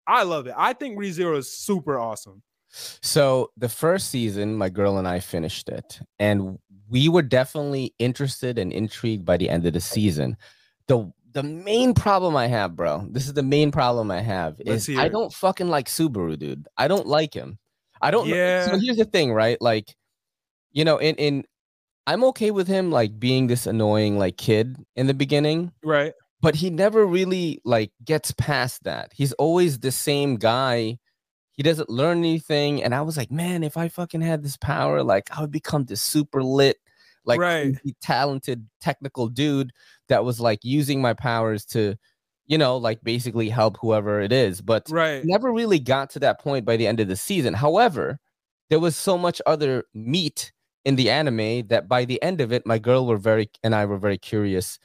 I 0.06 0.24
love 0.24 0.46
it. 0.46 0.54
I 0.56 0.72
think 0.72 0.98
ReZero 0.98 1.36
is 1.36 1.52
super 1.52 1.98
awesome. 1.98 2.42
So 2.72 3.50
the 3.56 3.68
first 3.68 4.10
season, 4.10 4.56
my 4.56 4.68
girl 4.68 4.98
and 4.98 5.06
I 5.06 5.20
finished 5.20 5.68
it, 5.68 6.00
and 6.18 6.58
we 6.88 7.08
were 7.08 7.22
definitely 7.22 7.94
interested 7.98 8.58
and 8.58 8.72
intrigued 8.72 9.24
by 9.24 9.36
the 9.36 9.50
end 9.50 9.66
of 9.66 9.72
the 9.74 9.80
season. 9.80 10.36
The 10.88 11.12
the 11.32 11.42
main 11.42 11.94
problem 11.94 12.36
I 12.36 12.46
have, 12.46 12.76
bro, 12.76 13.06
this 13.10 13.26
is 13.26 13.34
the 13.34 13.42
main 13.42 13.70
problem 13.70 14.10
I 14.10 14.20
have 14.20 14.60
is 14.60 14.88
I 14.88 15.08
don't 15.08 15.32
fucking 15.32 15.68
like 15.68 15.86
Subaru, 15.86 16.38
dude. 16.38 16.68
I 16.76 16.88
don't 16.88 17.06
like 17.06 17.34
him. 17.34 17.58
I 18.00 18.10
don't. 18.10 18.26
Yeah. 18.26 18.66
So 18.66 18.78
here's 18.78 18.96
the 18.96 19.04
thing, 19.04 19.32
right? 19.32 19.60
Like, 19.60 19.94
you 20.72 20.84
know, 20.84 20.98
in 20.98 21.14
in 21.16 21.44
I'm 22.06 22.24
okay 22.24 22.50
with 22.50 22.68
him 22.68 22.90
like 22.90 23.18
being 23.18 23.46
this 23.46 23.66
annoying 23.66 24.18
like 24.18 24.36
kid 24.36 24.76
in 24.96 25.06
the 25.06 25.14
beginning, 25.14 25.72
right? 25.84 26.12
But 26.40 26.56
he 26.56 26.70
never 26.70 27.06
really 27.06 27.60
like 27.64 27.92
gets 28.04 28.32
past 28.32 28.84
that. 28.84 29.12
He's 29.14 29.32
always 29.34 29.78
the 29.78 29.92
same 29.92 30.36
guy 30.36 30.98
he 31.52 31.62
doesn't 31.62 31.90
learn 31.90 32.18
anything. 32.18 32.82
And 32.82 32.94
I 32.94 33.02
was 33.02 33.16
like, 33.16 33.30
man, 33.30 33.62
if 33.62 33.76
I 33.76 33.88
fucking 33.88 34.22
had 34.22 34.42
this 34.42 34.56
power, 34.56 35.02
like 35.02 35.28
I 35.36 35.40
would 35.40 35.50
become 35.50 35.84
this 35.84 36.00
super 36.00 36.42
lit, 36.42 36.78
like 37.24 37.38
right. 37.38 37.76
talented 38.00 38.66
technical 38.80 39.28
dude 39.28 39.72
that 40.08 40.24
was 40.24 40.40
like 40.40 40.60
using 40.62 41.00
my 41.00 41.12
powers 41.12 41.64
to, 41.66 41.96
you 42.46 42.58
know, 42.58 42.76
like 42.76 43.02
basically 43.02 43.48
help 43.48 43.76
whoever 43.80 44.20
it 44.20 44.32
is. 44.32 44.60
But 44.60 44.86
right. 44.90 45.24
never 45.24 45.52
really 45.52 45.78
got 45.78 46.10
to 46.10 46.18
that 46.20 46.40
point 46.40 46.64
by 46.64 46.76
the 46.76 46.86
end 46.86 47.00
of 47.00 47.08
the 47.08 47.16
season. 47.16 47.54
However, 47.54 48.18
there 48.70 48.80
was 48.80 48.96
so 48.96 49.18
much 49.18 49.42
other 49.46 49.84
meat 49.94 50.52
in 50.84 50.96
the 50.96 51.10
anime 51.10 51.66
that 51.68 51.86
by 51.86 52.04
the 52.06 52.20
end 52.22 52.40
of 52.40 52.52
it, 52.52 52.66
my 52.66 52.78
girl 52.78 53.06
were 53.06 53.18
very 53.18 53.50
and 53.62 53.74
I 53.74 53.84
were 53.84 53.98
very 53.98 54.18
curious 54.18 54.78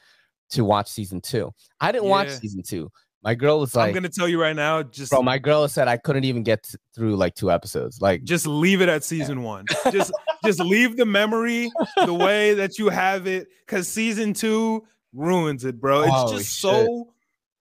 to 0.50 0.64
watch 0.64 0.90
season 0.90 1.22
two. 1.22 1.54
I 1.80 1.92
didn't 1.92 2.06
yeah. 2.06 2.12
watch 2.12 2.30
season 2.30 2.62
two 2.64 2.92
my 3.24 3.36
girl 3.36 3.60
was 3.60 3.76
like, 3.76 3.90
I'm 3.90 3.94
gonna 3.94 4.10
tell 4.10 4.28
you 4.28 4.42
right 4.42 4.56
now, 4.56 4.84
just 4.84 5.12
bro. 5.12 5.22
My 5.22 5.38
girl 5.38 5.68
said 5.68 5.88
I 5.88 5.98
couldn't 5.98 6.24
even 6.24 6.44
get 6.44 6.70
through 6.94 7.16
like 7.16 7.36
two 7.36 7.52
episodes. 7.52 8.02
Like, 8.02 8.24
just 8.24 8.46
leave 8.46 8.82
it 8.82 8.90
at 8.90 9.04
season 9.04 9.40
yeah. 9.40 9.46
one. 9.46 9.66
Just, 9.92 10.12
just 10.46 10.60
leave 10.60 10.98
the 10.98 11.06
memory 11.06 11.72
the 12.06 12.14
way 12.14 12.54
that 12.54 12.78
you 12.78 12.90
have 12.90 13.26
it, 13.26 13.48
because 13.66 13.88
season 13.88 14.34
two 14.34 14.86
ruins 15.14 15.66
it, 15.66 15.82
bro. 15.82 16.04
It's 16.04 16.12
Holy 16.12 16.38
just 16.38 16.50
shit. 16.52 16.72
so 16.72 17.14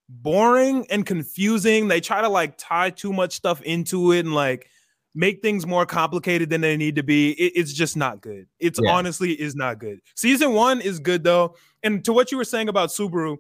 boring 0.09 0.87
and 0.91 1.07
confusing. 1.07 1.89
They 1.89 2.01
try 2.01 2.21
to 2.21 2.29
like 2.29 2.59
tie 2.59 2.91
too 2.91 3.13
much 3.13 3.35
stuff 3.35 3.63
into 3.63 4.13
it, 4.13 4.21
and 4.21 4.35
like 4.35 4.69
make 5.17 5.41
things 5.41 5.67
more 5.67 5.87
complicated 5.87 6.51
than 6.51 6.61
they 6.61 6.77
need 6.77 6.97
to 6.97 7.03
be. 7.03 7.31
It, 7.33 7.53
it's 7.57 7.73
just 7.73 7.97
not 7.97 8.21
good. 8.21 8.47
It's 8.61 8.79
yeah. 8.83 8.91
honestly 8.91 9.33
is 9.33 9.57
not 9.57 9.79
good. 9.79 10.01
Season 10.15 10.53
one 10.53 10.81
is 10.81 10.99
good 10.99 11.25
though. 11.25 11.57
And 11.83 12.05
to 12.05 12.13
what 12.13 12.31
you 12.31 12.39
were 12.39 12.45
saying 12.45 12.69
about 12.69 12.91
Subaru, 12.91 13.39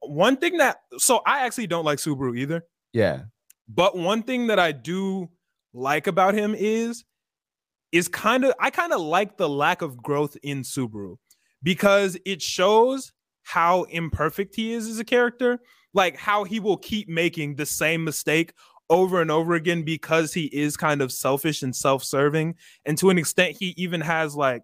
one 0.00 0.36
thing 0.36 0.58
that 0.58 0.78
so 0.98 1.20
I 1.26 1.44
actually 1.46 1.66
don't 1.66 1.84
like 1.84 1.98
Subaru 1.98 2.38
either. 2.38 2.64
Yeah. 2.92 3.22
But 3.68 3.96
one 3.96 4.22
thing 4.22 4.48
that 4.48 4.58
I 4.58 4.72
do 4.72 5.28
like 5.72 6.06
about 6.06 6.34
him 6.34 6.54
is 6.56 7.04
is 7.92 8.08
kind 8.08 8.44
of 8.44 8.54
I 8.60 8.70
kind 8.70 8.92
of 8.92 9.00
like 9.00 9.36
the 9.36 9.48
lack 9.48 9.82
of 9.82 9.96
growth 10.02 10.36
in 10.42 10.62
Subaru 10.62 11.16
because 11.62 12.16
it 12.24 12.42
shows 12.42 13.12
how 13.42 13.84
imperfect 13.84 14.54
he 14.56 14.72
is 14.72 14.88
as 14.88 14.98
a 14.98 15.04
character, 15.04 15.60
like 15.94 16.16
how 16.16 16.44
he 16.44 16.60
will 16.60 16.76
keep 16.76 17.08
making 17.08 17.56
the 17.56 17.66
same 17.66 18.04
mistake 18.04 18.52
over 18.88 19.20
and 19.20 19.30
over 19.30 19.54
again 19.54 19.82
because 19.82 20.34
he 20.34 20.46
is 20.46 20.76
kind 20.76 21.00
of 21.00 21.12
selfish 21.12 21.62
and 21.62 21.74
self-serving 21.74 22.56
and 22.84 22.98
to 22.98 23.08
an 23.08 23.18
extent 23.18 23.56
he 23.58 23.72
even 23.76 24.00
has 24.00 24.34
like 24.34 24.62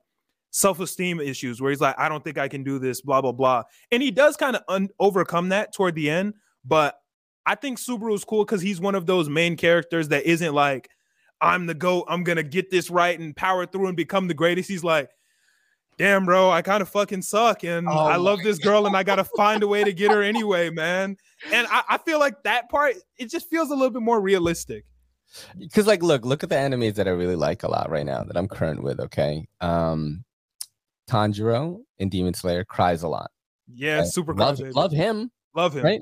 self-esteem 0.56 1.20
issues 1.20 1.60
where 1.60 1.70
he's 1.70 1.82
like 1.82 1.94
I 1.98 2.08
don't 2.08 2.24
think 2.24 2.38
I 2.38 2.48
can 2.48 2.64
do 2.64 2.78
this 2.78 3.02
blah 3.02 3.20
blah 3.20 3.32
blah 3.32 3.64
and 3.90 4.02
he 4.02 4.10
does 4.10 4.36
kind 4.36 4.56
of 4.56 4.62
un- 4.68 4.88
overcome 4.98 5.50
that 5.50 5.74
toward 5.74 5.94
the 5.94 6.08
end 6.08 6.32
but 6.64 6.98
I 7.44 7.56
think 7.56 7.78
Subaru 7.78 8.14
is 8.14 8.24
cool 8.24 8.44
cuz 8.46 8.62
he's 8.62 8.80
one 8.80 8.94
of 8.94 9.04
those 9.04 9.28
main 9.28 9.56
characters 9.56 10.08
that 10.08 10.24
isn't 10.24 10.54
like 10.54 10.88
I'm 11.42 11.66
the 11.66 11.74
goat 11.74 12.06
I'm 12.08 12.24
going 12.24 12.36
to 12.36 12.42
get 12.42 12.70
this 12.70 12.88
right 12.88 13.18
and 13.18 13.36
power 13.36 13.66
through 13.66 13.88
and 13.88 13.96
become 13.96 14.28
the 14.28 14.34
greatest 14.34 14.70
he's 14.70 14.82
like 14.82 15.10
damn, 15.98 16.26
bro, 16.26 16.50
I 16.50 16.62
kind 16.62 16.82
of 16.82 16.88
fucking 16.88 17.22
suck. 17.22 17.64
And 17.64 17.88
oh 17.88 17.92
I 17.92 18.16
love 18.16 18.40
this 18.42 18.58
girl 18.58 18.82
God. 18.82 18.88
and 18.88 18.96
I 18.96 19.02
got 19.02 19.16
to 19.16 19.24
find 19.24 19.62
a 19.62 19.66
way 19.66 19.82
to 19.84 19.92
get 19.92 20.10
her 20.10 20.22
anyway, 20.32 20.70
man. 20.70 21.16
And 21.52 21.66
I, 21.70 21.82
I, 21.88 21.98
feel 21.98 22.18
like 22.18 22.42
that 22.42 22.68
part, 22.68 22.96
it 23.18 23.30
just 23.30 23.48
feels 23.48 23.70
a 23.70 23.74
little 23.74 23.90
bit 23.90 24.02
more 24.02 24.20
realistic. 24.20 24.84
Because, 25.58 25.86
like, 25.86 26.02
look, 26.02 26.24
look 26.24 26.42
at 26.42 26.50
the 26.50 26.54
animes 26.54 26.94
that 26.94 27.08
I 27.08 27.12
really 27.12 27.34
like 27.34 27.62
a 27.62 27.70
lot 27.70 27.90
right 27.90 28.06
now 28.06 28.22
that 28.22 28.36
I'm 28.36 28.46
current 28.46 28.82
with, 28.82 29.00
okay? 29.00 29.48
Um, 29.60 30.24
Tanjiro 31.08 31.80
in 31.98 32.08
Demon 32.08 32.34
Slayer 32.34 32.64
cries 32.64 33.02
a 33.02 33.08
lot. 33.08 33.30
Yeah, 33.72 33.98
right? 33.98 34.06
super 34.06 34.34
love, 34.34 34.60
love 34.60 34.92
him. 34.92 35.30
Love 35.54 35.74
him. 35.74 35.84
Right? 35.84 36.00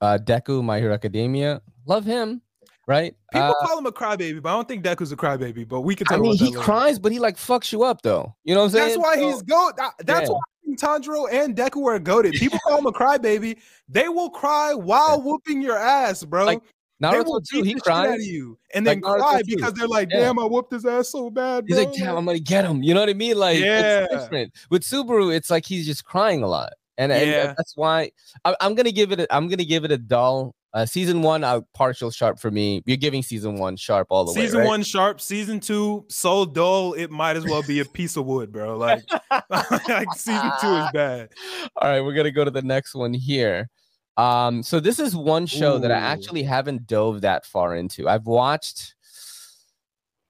Uh, 0.00 0.18
Deku, 0.20 0.62
My 0.64 0.78
Hero 0.78 0.94
Academia, 0.94 1.60
love 1.86 2.04
him 2.04 2.42
right? 2.88 3.14
People 3.32 3.48
uh, 3.48 3.66
call 3.66 3.78
him 3.78 3.86
a 3.86 3.92
crybaby, 3.92 4.42
but 4.42 4.48
I 4.48 4.52
don't 4.54 4.66
think 4.66 4.82
Deku's 4.82 5.12
a 5.12 5.16
crybaby. 5.16 5.68
But 5.68 5.82
we 5.82 5.94
can. 5.94 6.06
Talk 6.06 6.18
I 6.18 6.20
mean, 6.20 6.36
he 6.36 6.50
cries, 6.50 6.98
but 6.98 7.12
he 7.12 7.20
like 7.20 7.36
fucks 7.36 7.70
you 7.70 7.84
up 7.84 8.02
though. 8.02 8.34
You 8.42 8.54
know 8.54 8.62
what 8.62 8.66
I'm 8.66 8.72
saying? 8.72 8.88
That's 8.88 8.98
why 8.98 9.14
so, 9.14 9.30
he's 9.30 9.42
goat. 9.42 9.72
That's 10.04 10.28
yeah. 10.28 10.34
why 10.34 10.74
Tanjiro 10.74 11.32
and 11.32 11.54
Deku 11.54 11.84
are 11.86 11.98
goaded. 12.00 12.32
People 12.32 12.58
call 12.60 12.78
him 12.78 12.86
a 12.86 12.92
crybaby. 12.92 13.58
They 13.88 14.08
will 14.08 14.30
cry 14.30 14.74
while 14.74 15.20
whooping 15.22 15.62
your 15.62 15.78
ass, 15.78 16.24
bro. 16.24 16.44
Like, 16.44 16.62
Naruto 17.02 17.40
too, 17.48 17.62
he 17.62 17.74
cries 17.74 18.26
you 18.26 18.58
and 18.74 18.86
then 18.86 19.00
like 19.00 19.20
cry 19.20 19.42
because 19.46 19.72
they're 19.74 19.86
like, 19.86 20.10
"Damn, 20.10 20.36
yeah. 20.36 20.42
I 20.42 20.46
whooped 20.46 20.72
his 20.72 20.84
ass 20.84 21.10
so 21.10 21.30
bad." 21.30 21.66
Bro. 21.66 21.76
He's 21.76 21.86
like, 21.86 21.94
"Damn, 21.96 22.16
I'm 22.16 22.24
gonna 22.24 22.40
get 22.40 22.64
him." 22.64 22.82
You 22.82 22.94
know 22.94 23.00
what 23.00 23.08
I 23.08 23.14
mean? 23.14 23.38
Like, 23.38 23.58
yeah. 23.58 24.06
it's 24.10 24.14
different. 24.14 24.52
With 24.70 24.82
Subaru, 24.82 25.34
it's 25.34 25.50
like 25.50 25.64
he's 25.64 25.86
just 25.86 26.04
crying 26.04 26.42
a 26.42 26.48
lot, 26.48 26.72
and, 26.96 27.12
yeah. 27.12 27.18
and 27.18 27.56
that's 27.56 27.76
why 27.76 28.10
I, 28.44 28.56
am 28.60 28.74
gonna 28.74 28.90
give 28.90 29.12
it. 29.12 29.20
A, 29.20 29.34
I'm 29.34 29.48
gonna 29.48 29.64
give 29.64 29.84
it 29.84 29.92
a 29.92 29.98
dull 29.98 30.56
uh, 30.74 30.84
season 30.84 31.22
one, 31.22 31.44
uh, 31.44 31.60
partial 31.72 32.10
sharp 32.10 32.38
for 32.38 32.50
me. 32.50 32.82
You're 32.84 32.96
giving 32.96 33.22
season 33.22 33.58
one 33.58 33.76
sharp 33.76 34.08
all 34.10 34.24
the 34.24 34.32
season 34.32 34.40
way. 34.40 34.46
Season 34.46 34.58
right? 34.60 34.66
one 34.66 34.82
sharp. 34.82 35.20
Season 35.20 35.60
two, 35.60 36.04
so 36.08 36.44
dull 36.44 36.92
it 36.92 37.10
might 37.10 37.36
as 37.36 37.44
well 37.44 37.62
be 37.62 37.80
a 37.80 37.84
piece 37.84 38.16
of 38.16 38.26
wood, 38.26 38.52
bro. 38.52 38.76
Like, 38.76 39.04
like 39.50 40.08
season 40.14 40.50
two 40.60 40.74
is 40.74 40.90
bad. 40.92 41.30
All 41.76 41.88
right, 41.88 42.00
we're 42.00 42.14
gonna 42.14 42.30
go 42.30 42.44
to 42.44 42.50
the 42.50 42.62
next 42.62 42.94
one 42.94 43.14
here. 43.14 43.70
Um, 44.18 44.62
so 44.62 44.80
this 44.80 44.98
is 44.98 45.16
one 45.16 45.46
show 45.46 45.76
Ooh. 45.76 45.80
that 45.80 45.90
I 45.90 45.96
actually 45.96 46.42
haven't 46.42 46.86
dove 46.86 47.22
that 47.22 47.46
far 47.46 47.74
into. 47.74 48.08
I've 48.08 48.26
watched. 48.26 48.94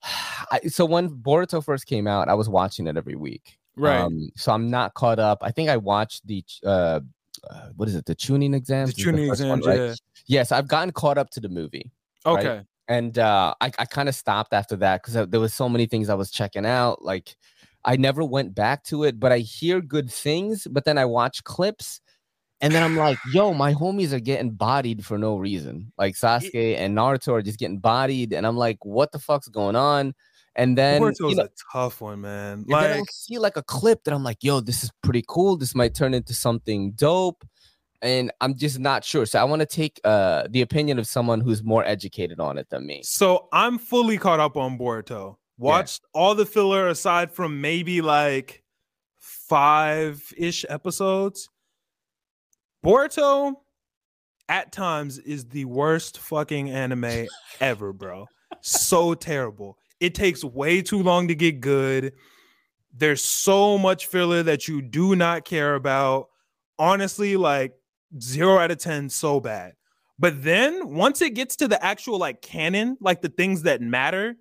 I, 0.51 0.61
so 0.69 0.85
when 0.85 1.11
Boruto 1.11 1.65
first 1.65 1.87
came 1.87 2.07
out, 2.07 2.29
I 2.29 2.35
was 2.35 2.49
watching 2.49 2.87
it 2.87 2.97
every 2.97 3.17
week. 3.17 3.59
Right. 3.77 3.99
Um, 3.99 4.31
so 4.37 4.53
I'm 4.53 4.71
not 4.71 4.95
caught 4.95 5.19
up. 5.19 5.39
I 5.43 5.51
think 5.51 5.69
I 5.69 5.77
watched 5.77 6.27
the 6.27 6.45
uh, 6.65 7.01
uh, 7.49 7.69
what 7.77 7.89
is 7.89 7.95
it? 7.95 8.05
The 8.05 8.15
tuning 8.15 8.55
exams. 8.55 8.95
The 8.95 9.03
Chunin 9.03 9.29
exams, 9.29 9.49
one, 9.49 9.61
right? 9.61 9.79
yeah. 9.79 9.95
Yes, 10.27 10.53
I've 10.53 10.69
gotten 10.69 10.93
caught 10.93 11.19
up 11.19 11.31
to 11.31 11.41
the 11.41 11.49
movie. 11.49 11.91
Okay. 12.27 12.49
Right? 12.49 12.67
And 12.89 13.19
uh, 13.19 13.55
I, 13.61 13.67
I 13.79 13.85
kind 13.85 14.09
of 14.09 14.15
stopped 14.15 14.53
after 14.53 14.77
that 14.77 15.03
because 15.03 15.29
there 15.29 15.41
was 15.41 15.53
so 15.53 15.69
many 15.69 15.87
things 15.87 16.09
I 16.09 16.15
was 16.15 16.31
checking 16.31 16.65
out. 16.65 17.03
Like, 17.03 17.37
I 17.85 17.97
never 17.97 18.25
went 18.25 18.55
back 18.55 18.83
to 18.85 19.05
it, 19.05 19.21
but 19.21 19.31
I 19.31 19.39
hear 19.39 19.81
good 19.81 20.11
things. 20.11 20.67
But 20.71 20.85
then 20.85 20.97
I 20.97 21.05
watch 21.05 21.45
clips, 21.45 22.01
and 22.61 22.73
then 22.73 22.83
I'm 22.83 22.97
like, 22.97 23.19
"Yo, 23.33 23.55
my 23.55 23.73
homies 23.73 24.13
are 24.13 24.21
getting 24.21 24.51
bodied 24.51 25.05
for 25.05 25.19
no 25.19 25.37
reason. 25.37 25.93
Like 25.99 26.15
Sasuke 26.15 26.77
and 26.77 26.97
Naruto 26.97 27.33
are 27.33 27.43
just 27.43 27.59
getting 27.59 27.79
bodied, 27.79 28.33
and 28.33 28.47
I'm 28.47 28.57
like, 28.57 28.85
what 28.85 29.13
the 29.13 29.19
fuck's 29.19 29.49
going 29.49 29.77
on?" 29.77 30.15
And 30.57 30.77
then 30.77 31.01
Naruto's 31.01 31.31
you 31.31 31.37
know, 31.37 31.45
a 31.45 31.51
tough 31.73 32.01
one, 32.01 32.23
man. 32.23 32.65
Like, 32.67 32.91
I 32.91 33.03
see 33.11 33.39
like 33.39 33.57
a 33.57 33.63
clip 33.63 34.05
that 34.05 34.15
I'm 34.15 34.25
like, 34.25 34.43
"Yo, 34.43 34.61
this 34.61 34.83
is 34.83 34.91
pretty 35.03 35.25
cool. 35.29 35.57
This 35.57 35.75
might 35.75 35.95
turn 35.95 36.15
into 36.15 36.35
something 36.35 36.93
dope." 36.93 37.45
and 38.03 38.31
I'm 38.41 38.55
just 38.55 38.79
not 38.79 39.05
sure. 39.05 39.27
So 39.27 39.41
I 39.41 39.45
want 39.45 39.61
to 39.61 39.67
take 39.67 40.01
uh 40.05 40.47
the 40.51 40.63
opinion 40.63 40.99
of 40.99 41.07
someone 41.07 41.41
who's 41.41 41.63
more 41.63 41.85
educated 41.85 42.41
on 42.41 42.59
it 42.59 42.69
than 42.71 42.87
me. 42.87 43.03
So 43.03 43.49
I'm 43.53 43.79
fully 43.79 44.19
caught 44.19 44.41
up 44.41 44.57
on 44.57 44.79
Boruto. 44.79 45.37
Watched 45.59 46.03
yeah. 46.15 46.21
all 46.21 46.35
the 46.35 46.47
filler 46.47 46.89
aside 46.89 47.33
from 47.33 47.61
maybe 47.61 48.01
like 48.01 48.63
five 49.19 50.33
ish 50.37 50.65
episodes. 50.69 51.49
Boruto 52.89 53.53
at 54.49 54.73
times 54.73 55.19
is 55.19 55.45
the 55.45 55.67
worst 55.67 56.17
fucking 56.17 56.71
anime 56.71 57.27
ever, 57.61 57.93
bro. 57.93 58.27
so 58.63 59.13
terrible. 59.13 59.77
It 60.01 60.15
takes 60.15 60.43
way 60.43 60.81
too 60.81 61.03
long 61.03 61.29
to 61.29 61.35
get 61.35 61.61
good. 61.61 62.15
There's 62.97 63.23
so 63.23 63.77
much 63.77 64.07
filler 64.07 64.43
that 64.43 64.69
you 64.69 64.81
do 64.81 65.15
not 65.15 65.45
care 65.45 65.75
about. 65.75 66.29
Honestly, 66.79 67.37
like 67.37 67.75
zero 68.23 68.57
out 68.57 68.71
of 68.71 68.79
10 68.79 69.11
so 69.11 69.39
bad. 69.39 69.75
But 70.19 70.43
then 70.43 70.95
once 70.95 71.21
it 71.21 71.35
gets 71.35 71.57
to 71.57 71.69
the 71.69 71.85
actual 71.85 72.19
like 72.19 72.41
canon, 72.41 72.97
like 73.03 73.21
the 73.21 73.29
things 73.29 73.65
that 73.65 73.83
matter, 73.83 74.35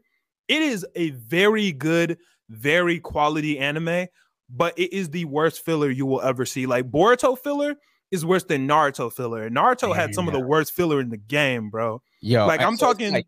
it 0.48 0.62
is 0.62 0.86
a 0.95 1.10
very 1.10 1.74
good, 1.74 2.18
very 2.50 3.02
quality 3.02 3.60
anime, 3.60 4.08
but 4.50 4.74
it 4.80 4.93
is 4.93 5.10
the 5.10 5.26
worst 5.26 5.66
filler 5.66 5.89
you 5.89 6.06
will 6.06 6.22
ever 6.22 6.45
see. 6.45 6.66
Like 6.66 6.89
Boruto 6.89 7.38
filler 7.38 7.76
is 8.12 8.26
worse 8.26 8.43
than 8.43 8.68
Naruto 8.68 9.12
filler. 9.12 9.49
Naruto 9.49 9.95
had 9.95 10.14
some 10.14 10.28
of 10.28 10.34
the 10.34 10.39
worst 10.39 10.74
filler 10.74 10.99
in 10.99 11.10
the 11.10 11.18
game, 11.18 11.70
bro. 11.70 12.01
Yo, 12.22 12.45
like 12.45 12.62
I'm 12.62 12.78
talking 12.78 13.14
like, 13.14 13.28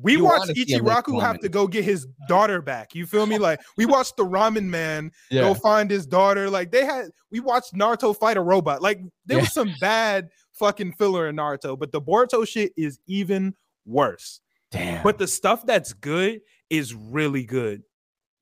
we 0.00 0.16
watched 0.16 0.50
Ichiraku 0.50 1.20
have 1.20 1.40
to 1.40 1.48
go 1.48 1.66
get 1.66 1.84
his 1.84 2.06
daughter 2.28 2.60
back. 2.60 2.94
You 2.94 3.06
feel 3.06 3.26
me? 3.26 3.38
Like 3.38 3.60
we 3.76 3.86
watched 3.86 4.16
the 4.16 4.24
Ramen 4.24 4.64
Man 4.64 5.10
yeah. 5.30 5.42
go 5.42 5.54
find 5.54 5.90
his 5.90 6.06
daughter. 6.06 6.50
Like 6.50 6.70
they 6.70 6.84
had 6.84 7.06
we 7.30 7.40
watched 7.40 7.74
Naruto 7.74 8.16
fight 8.16 8.36
a 8.36 8.42
robot. 8.42 8.82
Like 8.82 9.00
there 9.24 9.38
yeah. 9.38 9.42
was 9.42 9.52
some 9.52 9.74
bad 9.80 10.28
fucking 10.52 10.92
filler 10.92 11.28
in 11.28 11.36
Naruto, 11.36 11.78
but 11.78 11.92
the 11.92 12.00
Boruto 12.00 12.46
shit 12.46 12.72
is 12.76 12.98
even 13.06 13.54
worse. 13.84 14.40
Damn. 14.70 15.02
But 15.02 15.18
the 15.18 15.28
stuff 15.28 15.64
that's 15.64 15.92
good 15.92 16.40
is 16.70 16.94
really 16.94 17.44
good. 17.44 17.82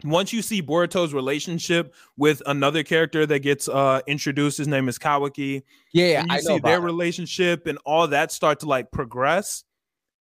Once 0.04 0.32
you 0.32 0.42
see 0.42 0.62
Boruto's 0.62 1.12
relationship 1.12 1.94
with 2.16 2.42
another 2.46 2.82
character 2.82 3.26
that 3.26 3.40
gets 3.40 3.68
uh 3.68 4.00
introduced, 4.06 4.58
his 4.58 4.68
name 4.68 4.88
is 4.88 4.98
Kawaki. 4.98 5.62
Yeah, 5.92 6.24
I 6.30 6.40
see 6.40 6.58
their 6.58 6.80
relationship 6.80 7.66
and 7.66 7.78
all 7.84 8.06
that 8.08 8.30
start 8.30 8.60
to 8.60 8.66
like 8.66 8.92
progress 8.92 9.64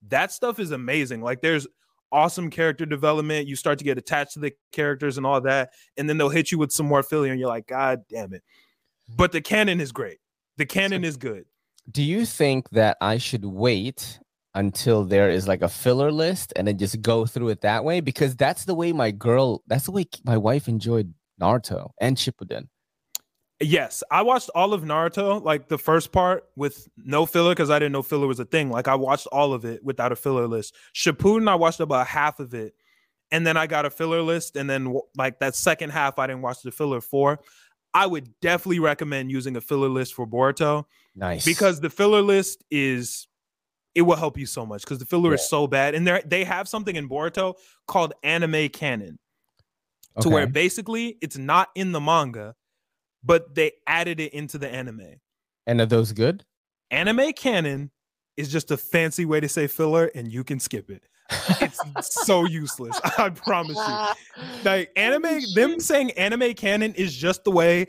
that 0.09 0.31
stuff 0.31 0.59
is 0.59 0.71
amazing. 0.71 1.21
Like 1.21 1.41
there's 1.41 1.67
awesome 2.11 2.49
character 2.49 2.85
development. 2.85 3.47
You 3.47 3.55
start 3.55 3.79
to 3.79 3.85
get 3.85 3.97
attached 3.97 4.33
to 4.33 4.39
the 4.39 4.53
characters 4.71 5.17
and 5.17 5.25
all 5.25 5.41
that, 5.41 5.71
and 5.97 6.09
then 6.09 6.17
they'll 6.17 6.29
hit 6.29 6.51
you 6.51 6.57
with 6.57 6.71
some 6.71 6.85
more 6.85 7.03
filler, 7.03 7.27
and 7.27 7.39
you're 7.39 7.49
like, 7.49 7.67
God 7.67 8.03
damn 8.09 8.33
it. 8.33 8.43
But 9.09 9.31
the 9.31 9.41
canon 9.41 9.81
is 9.81 9.91
great. 9.91 10.19
The 10.57 10.65
canon 10.65 11.03
so, 11.03 11.07
is 11.07 11.17
good. 11.17 11.45
Do 11.91 12.03
you 12.03 12.25
think 12.25 12.69
that 12.69 12.97
I 13.01 13.17
should 13.17 13.45
wait 13.45 14.19
until 14.55 15.03
there 15.03 15.29
is 15.29 15.47
like 15.47 15.61
a 15.61 15.69
filler 15.69 16.11
list 16.11 16.53
and 16.55 16.67
then 16.67 16.77
just 16.77 17.01
go 17.01 17.25
through 17.25 17.49
it 17.49 17.61
that 17.61 17.83
way? 17.83 17.99
Because 17.99 18.35
that's 18.35 18.65
the 18.65 18.75
way 18.75 18.93
my 18.93 19.11
girl, 19.11 19.63
that's 19.67 19.85
the 19.85 19.91
way 19.91 20.05
my 20.23 20.37
wife 20.37 20.67
enjoyed 20.67 21.13
Naruto 21.41 21.91
and 21.99 22.17
Shippuden. 22.17 22.67
Yes, 23.59 24.03
I 24.11 24.23
watched 24.23 24.49
all 24.55 24.73
of 24.73 24.81
Naruto, 24.81 25.41
like 25.41 25.69
the 25.69 25.77
first 25.77 26.11
part 26.11 26.43
with 26.55 26.87
no 26.97 27.25
filler 27.25 27.51
because 27.51 27.69
I 27.69 27.79
didn't 27.79 27.93
know 27.93 28.01
filler 28.01 28.27
was 28.27 28.39
a 28.39 28.45
thing. 28.45 28.69
Like 28.69 28.87
I 28.87 28.95
watched 28.95 29.27
all 29.27 29.53
of 29.53 29.63
it 29.63 29.83
without 29.83 30.11
a 30.11 30.15
filler 30.15 30.47
list. 30.47 30.75
Shippuden, 30.93 31.47
I 31.47 31.55
watched 31.55 31.79
about 31.79 32.07
half 32.07 32.39
of 32.39 32.53
it, 32.53 32.73
and 33.31 33.47
then 33.47 33.55
I 33.55 33.67
got 33.67 33.85
a 33.85 33.89
filler 33.89 34.21
list, 34.21 34.55
and 34.55 34.69
then 34.69 34.99
like 35.15 35.39
that 35.39 35.55
second 35.55 35.91
half, 35.91 36.19
I 36.19 36.27
didn't 36.27 36.41
watch 36.41 36.61
the 36.61 36.71
filler 36.71 36.99
for. 36.99 37.39
I 37.93 38.07
would 38.07 38.29
definitely 38.41 38.79
recommend 38.79 39.31
using 39.31 39.55
a 39.55 39.61
filler 39.61 39.87
list 39.87 40.15
for 40.15 40.27
Boruto. 40.27 40.85
Nice, 41.15 41.45
because 41.45 41.79
the 41.79 41.89
filler 41.89 42.21
list 42.21 42.63
is 42.69 43.27
it 43.95 44.01
will 44.03 44.15
help 44.15 44.37
you 44.37 44.45
so 44.45 44.65
much 44.65 44.81
because 44.81 44.99
the 44.99 45.05
filler 45.05 45.29
yeah. 45.29 45.35
is 45.35 45.49
so 45.49 45.67
bad, 45.67 45.95
and 45.95 46.07
they 46.07 46.21
they 46.25 46.43
have 46.43 46.67
something 46.67 46.95
in 46.95 47.09
Boruto 47.09 47.55
called 47.87 48.13
anime 48.23 48.69
canon, 48.69 49.19
okay. 50.17 50.23
to 50.23 50.29
where 50.29 50.47
basically 50.47 51.17
it's 51.21 51.37
not 51.37 51.69
in 51.75 51.91
the 51.91 52.01
manga 52.01 52.55
but 53.23 53.55
they 53.55 53.71
added 53.87 54.19
it 54.19 54.33
into 54.33 54.57
the 54.57 54.69
anime. 54.69 55.15
And 55.65 55.79
are 55.79 55.85
those 55.85 56.11
good? 56.11 56.43
Anime 56.91 57.31
canon 57.33 57.91
is 58.35 58.51
just 58.51 58.71
a 58.71 58.77
fancy 58.77 59.25
way 59.25 59.39
to 59.39 59.47
say 59.47 59.67
filler, 59.67 60.11
and 60.13 60.31
you 60.31 60.43
can 60.43 60.59
skip 60.59 60.89
it. 60.89 61.03
it's 61.61 61.79
so 62.25 62.45
useless. 62.45 62.99
I 63.17 63.29
promise 63.29 63.77
you. 63.77 64.43
Like 64.63 64.91
anime, 64.95 65.41
them 65.55 65.79
saying 65.79 66.11
anime 66.11 66.53
canon 66.53 66.93
is 66.95 67.15
just 67.15 67.43
the 67.43 67.51
way 67.51 67.87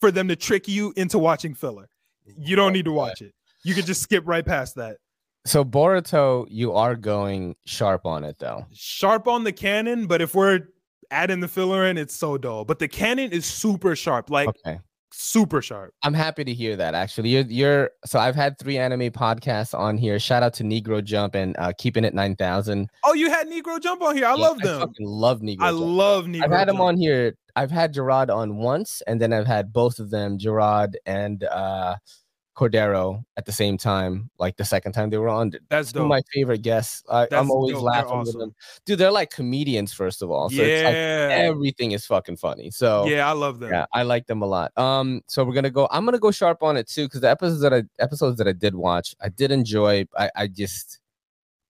for 0.00 0.10
them 0.10 0.28
to 0.28 0.36
trick 0.36 0.66
you 0.66 0.92
into 0.96 1.18
watching 1.18 1.54
filler. 1.54 1.88
You 2.38 2.56
don't 2.56 2.72
need 2.72 2.86
to 2.86 2.92
watch 2.92 3.20
it. 3.20 3.34
You 3.64 3.74
could 3.74 3.86
just 3.86 4.02
skip 4.02 4.24
right 4.26 4.44
past 4.44 4.76
that. 4.76 4.96
So 5.46 5.64
Boruto, 5.64 6.46
you 6.50 6.72
are 6.72 6.96
going 6.96 7.56
sharp 7.64 8.04
on 8.04 8.24
it 8.24 8.38
though. 8.38 8.66
Sharp 8.72 9.28
on 9.28 9.44
the 9.44 9.52
canon, 9.52 10.06
but 10.06 10.20
if 10.20 10.34
we're 10.34 10.60
adding 11.10 11.40
the 11.40 11.48
filler 11.48 11.86
in, 11.86 11.96
it's 11.96 12.14
so 12.14 12.36
dull. 12.36 12.64
But 12.64 12.78
the 12.78 12.88
canon 12.88 13.32
is 13.32 13.46
super 13.46 13.94
sharp. 13.94 14.28
Like 14.30 14.48
okay 14.48 14.80
super 15.16 15.62
sharp. 15.62 15.94
I'm 16.02 16.14
happy 16.14 16.44
to 16.44 16.52
hear 16.52 16.76
that. 16.76 16.94
Actually, 16.94 17.30
you're 17.30 17.44
you're. 17.44 17.90
So 18.04 18.18
I've 18.18 18.34
had 18.34 18.58
three 18.58 18.78
anime 18.78 19.10
podcasts 19.10 19.76
on 19.76 19.96
here. 19.98 20.18
Shout 20.18 20.42
out 20.42 20.54
to 20.54 20.64
Negro 20.64 21.02
Jump 21.02 21.34
and 21.34 21.56
uh, 21.58 21.72
Keeping 21.78 22.04
It 22.04 22.14
Nine 22.14 22.36
Thousand. 22.36 22.88
Oh, 23.04 23.14
you 23.14 23.30
had 23.30 23.48
Negro 23.48 23.80
Jump 23.80 24.02
on 24.02 24.16
here. 24.16 24.26
I 24.26 24.34
yeah, 24.34 24.42
love 24.42 24.58
them. 24.58 24.82
I 24.82 24.86
love 25.00 25.40
Negro. 25.40 25.62
I 25.62 25.70
Jump. 25.70 25.80
love 25.80 26.24
Negro. 26.26 26.44
I've 26.44 26.50
had 26.50 26.68
Jump. 26.68 26.78
them 26.78 26.80
on 26.80 26.96
here. 26.98 27.34
I've 27.56 27.70
had 27.70 27.94
Gerard 27.94 28.30
on 28.30 28.56
once, 28.56 29.02
and 29.06 29.20
then 29.20 29.32
I've 29.32 29.46
had 29.46 29.72
both 29.72 29.98
of 29.98 30.10
them, 30.10 30.38
Gerard 30.38 30.98
and 31.06 31.42
uh, 31.44 31.96
Cordero 32.56 33.22
at 33.36 33.44
the 33.44 33.52
same 33.52 33.76
time, 33.76 34.30
like 34.38 34.56
the 34.56 34.64
second 34.64 34.92
time 34.92 35.10
they 35.10 35.18
were 35.18 35.28
on. 35.28 35.52
That's 35.68 35.92
dope. 35.92 36.08
my 36.08 36.22
favorite 36.32 36.62
guests. 36.62 37.04
I, 37.08 37.28
am 37.32 37.50
always 37.50 37.74
dope. 37.74 37.82
laughing 37.82 38.12
awesome. 38.12 38.24
with 38.26 38.40
them. 38.40 38.54
Dude, 38.86 38.98
they're 38.98 39.12
like 39.12 39.30
comedians, 39.30 39.92
first 39.92 40.22
of 40.22 40.30
all. 40.30 40.48
So 40.48 40.62
yeah. 40.62 40.84
Like 40.84 40.94
everything 41.38 41.92
is 41.92 42.06
fucking 42.06 42.38
funny. 42.38 42.70
So 42.70 43.06
yeah, 43.06 43.28
I 43.28 43.32
love 43.32 43.58
them. 43.58 43.70
Yeah, 43.70 43.84
I 43.92 44.04
like 44.04 44.26
them 44.26 44.40
a 44.40 44.46
lot. 44.46 44.76
Um, 44.78 45.20
so 45.26 45.44
we're 45.44 45.52
gonna 45.52 45.70
go. 45.70 45.86
I'm 45.90 46.06
gonna 46.06 46.18
go 46.18 46.30
sharp 46.30 46.62
on 46.62 46.78
it 46.78 46.88
too, 46.88 47.04
because 47.04 47.20
the 47.20 47.30
episodes 47.30 47.60
that 47.60 47.74
I 47.74 47.82
episodes 47.98 48.38
that 48.38 48.48
I 48.48 48.52
did 48.52 48.74
watch, 48.74 49.14
I 49.20 49.28
did 49.28 49.52
enjoy. 49.52 50.06
I, 50.16 50.30
I 50.34 50.46
just 50.46 51.00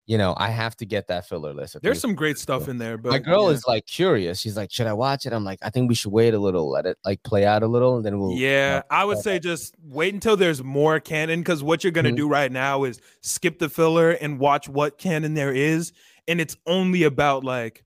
you 0.07 0.17
know, 0.17 0.35
I 0.37 0.51
have 0.51 0.77
to 0.77 0.87
get 0.87 1.09
that 1.09 1.29
filler 1.29 1.53
list. 1.53 1.77
There's 1.83 2.01
some 2.01 2.15
great 2.15 2.39
stuff 2.39 2.69
in 2.69 2.79
there, 2.79 2.97
but 2.97 3.11
my 3.11 3.19
girl 3.19 3.49
yeah. 3.49 3.55
is 3.57 3.67
like 3.67 3.87
curious. 3.87 4.39
She's 4.39 4.57
like, 4.57 4.71
"Should 4.71 4.87
I 4.87 4.93
watch 4.93 5.27
it?" 5.27 5.33
I'm 5.33 5.45
like, 5.45 5.59
"I 5.63 5.71
think 5.71 5.89
we 5.89 5.97
should 5.97 6.13
wait 6.13 6.33
a 6.33 6.39
little, 6.39 6.71
let 6.71 6.87
it 6.87 6.97
like 7.05 7.25
play 7.25 7.45
out 7.45 7.65
a 7.65 7.67
little, 7.67 7.97
and 7.97 8.07
then 8.07 8.21
we'll." 8.21 8.33
Yeah, 8.33 8.83
I 8.89 9.05
would 9.05 9.19
say 9.19 9.41
just 9.41 9.75
wait 9.83 10.15
until 10.15 10.37
there's 10.37 10.63
more 10.63 11.01
canon 11.01 11.41
because 11.41 11.63
what 11.63 11.83
you're 11.83 11.91
gonna 11.91 12.11
mm-hmm. 12.11 12.17
do 12.17 12.29
right 12.29 12.53
now 12.53 12.85
is 12.85 13.01
skip 13.21 13.59
the 13.59 13.69
filler 13.69 14.13
and 14.13 14.39
watch 14.39 14.69
what 14.69 14.97
canon 14.97 15.35
there 15.35 15.53
is, 15.53 15.93
and 16.29 16.41
it's 16.41 16.57
only 16.67 17.03
about 17.03 17.43
like 17.43 17.85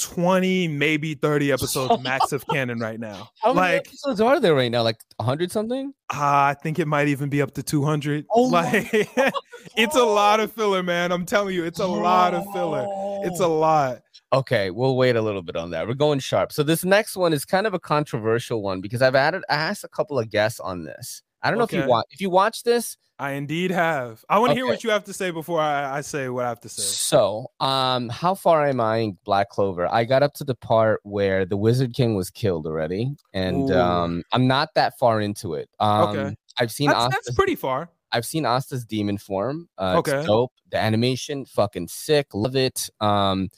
20 0.00 0.68
maybe 0.68 1.14
30 1.14 1.52
episodes 1.52 2.02
max 2.02 2.32
of 2.32 2.46
canon 2.48 2.78
right 2.78 2.98
now. 2.98 3.28
How 3.42 3.52
many 3.52 3.74
like, 3.76 3.88
episodes 3.88 4.20
are 4.20 4.40
there 4.40 4.54
right 4.54 4.70
now? 4.70 4.82
Like 4.82 4.98
100 5.16 5.50
something? 5.52 5.92
Uh, 6.12 6.52
i 6.52 6.56
think 6.62 6.78
it 6.78 6.86
might 6.86 7.08
even 7.08 7.30
be 7.30 7.40
up 7.40 7.52
to 7.54 7.62
200 7.62 8.26
oh 8.30 8.42
like 8.42 8.88
it's 9.76 9.96
a 9.96 10.04
lot 10.04 10.40
of 10.40 10.52
filler 10.52 10.82
man. 10.82 11.12
I'm 11.12 11.24
telling 11.24 11.54
you 11.54 11.64
it's 11.64 11.80
a 11.80 11.86
lot 11.86 12.34
of 12.34 12.44
filler. 12.52 12.86
It's 13.24 13.40
a 13.40 13.48
lot. 13.48 14.02
Okay 14.32 14.70
we'll 14.70 14.96
wait 14.96 15.16
a 15.16 15.22
little 15.22 15.42
bit 15.42 15.56
on 15.56 15.70
that. 15.70 15.86
We're 15.86 15.94
going 15.94 16.18
sharp. 16.18 16.52
So 16.52 16.62
this 16.62 16.84
next 16.84 17.16
one 17.16 17.32
is 17.32 17.44
kind 17.44 17.66
of 17.66 17.74
a 17.74 17.80
controversial 17.80 18.62
one 18.62 18.80
because 18.80 19.02
i've 19.02 19.14
added 19.14 19.42
i 19.48 19.54
asked 19.54 19.84
a 19.84 19.88
couple 19.88 20.18
of 20.18 20.30
guests 20.30 20.60
on 20.60 20.84
this. 20.84 21.22
I 21.42 21.50
don't 21.50 21.60
okay. 21.62 21.76
know 21.76 21.82
if 21.82 21.86
you 21.86 21.90
want 21.90 22.06
if 22.10 22.20
you 22.20 22.30
watch 22.30 22.62
this 22.62 22.96
I 23.22 23.34
indeed 23.34 23.70
have. 23.70 24.24
I 24.28 24.40
want 24.40 24.48
to 24.48 24.52
okay. 24.54 24.58
hear 24.58 24.66
what 24.66 24.82
you 24.82 24.90
have 24.90 25.04
to 25.04 25.12
say 25.12 25.30
before 25.30 25.60
I, 25.60 25.98
I, 25.98 26.00
say 26.00 26.28
what 26.28 26.44
I 26.44 26.48
have 26.48 26.60
to 26.62 26.68
say. 26.68 26.82
So, 26.82 27.52
um, 27.60 28.08
how 28.08 28.34
far 28.34 28.66
am 28.66 28.80
I 28.80 28.96
in 28.96 29.18
Black 29.24 29.48
Clover? 29.48 29.86
I 29.86 30.02
got 30.02 30.24
up 30.24 30.34
to 30.34 30.44
the 30.44 30.56
part 30.56 30.98
where 31.04 31.44
the 31.44 31.56
Wizard 31.56 31.94
King 31.94 32.16
was 32.16 32.30
killed 32.30 32.66
already, 32.66 33.14
and 33.32 33.70
Ooh. 33.70 33.74
um, 33.74 34.24
I'm 34.32 34.48
not 34.48 34.70
that 34.74 34.98
far 34.98 35.20
into 35.20 35.54
it. 35.54 35.70
Um, 35.78 36.08
okay, 36.08 36.36
I've 36.58 36.72
seen 36.72 36.90
that's, 36.90 37.14
that's 37.14 37.32
pretty 37.36 37.54
far. 37.54 37.90
I've 38.10 38.26
seen 38.26 38.44
Asta's 38.44 38.84
demon 38.84 39.18
form. 39.18 39.68
Uh, 39.78 39.98
okay, 39.98 40.24
dope. 40.26 40.52
The 40.72 40.78
animation, 40.78 41.44
fucking 41.44 41.86
sick. 41.86 42.34
Love 42.34 42.56
it. 42.56 42.90
Um, 43.00 43.50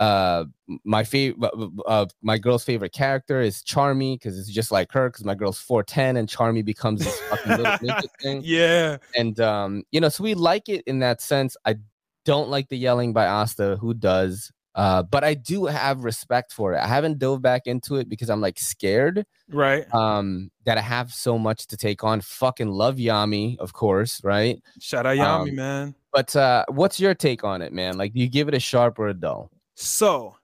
uh 0.00 0.44
my 0.84 1.04
favorite 1.04 1.52
uh, 1.86 2.06
my 2.20 2.36
girl's 2.36 2.64
favorite 2.64 2.92
character 2.92 3.40
is 3.40 3.62
charmy 3.62 4.18
because 4.18 4.38
it's 4.38 4.50
just 4.50 4.72
like 4.72 4.90
her 4.90 5.08
because 5.08 5.24
my 5.24 5.34
girl's 5.36 5.58
410 5.58 6.16
and 6.16 6.28
charmy 6.28 6.64
becomes 6.64 7.04
this 7.04 7.20
fucking 7.20 7.62
little 7.62 8.00
thing. 8.20 8.42
Yeah. 8.44 8.96
And 9.14 9.38
um 9.38 9.84
you 9.92 10.00
know 10.00 10.08
so 10.08 10.24
we 10.24 10.34
like 10.34 10.68
it 10.68 10.82
in 10.86 10.98
that 11.00 11.20
sense. 11.20 11.56
I 11.64 11.76
don't 12.24 12.48
like 12.48 12.68
the 12.68 12.76
yelling 12.76 13.12
by 13.12 13.26
asta 13.26 13.76
who 13.80 13.94
does 13.94 14.50
uh 14.74 15.04
but 15.04 15.22
i 15.22 15.34
do 15.34 15.66
have 15.66 16.02
respect 16.02 16.52
for 16.52 16.72
it. 16.74 16.78
I 16.78 16.88
haven't 16.88 17.20
dove 17.20 17.40
back 17.40 17.68
into 17.68 17.94
it 17.96 18.08
because 18.08 18.30
i'm 18.30 18.40
like 18.40 18.58
scared 18.58 19.24
right. 19.48 19.86
um 19.94 20.50
that 20.64 20.76
i 20.76 20.80
have 20.80 21.12
so 21.12 21.38
much 21.38 21.68
to 21.68 21.76
take 21.76 22.02
on. 22.02 22.20
Fucking 22.20 22.68
love 22.68 22.96
yami 22.96 23.56
of 23.58 23.72
course 23.72 24.20
right? 24.24 24.60
Shout 24.80 25.06
out 25.06 25.16
yami 25.16 25.50
um, 25.50 25.54
man. 25.54 25.94
but 26.12 26.34
uh 26.34 26.64
what's 26.68 26.98
your 26.98 27.14
take 27.14 27.44
on 27.44 27.62
it 27.62 27.72
man? 27.72 27.96
Like 27.96 28.12
do 28.12 28.18
you 28.18 28.28
give 28.28 28.48
it 28.48 28.54
a 28.54 28.60
sharp 28.60 28.98
or 28.98 29.06
a 29.06 29.14
dull 29.14 29.52
so, 29.74 30.36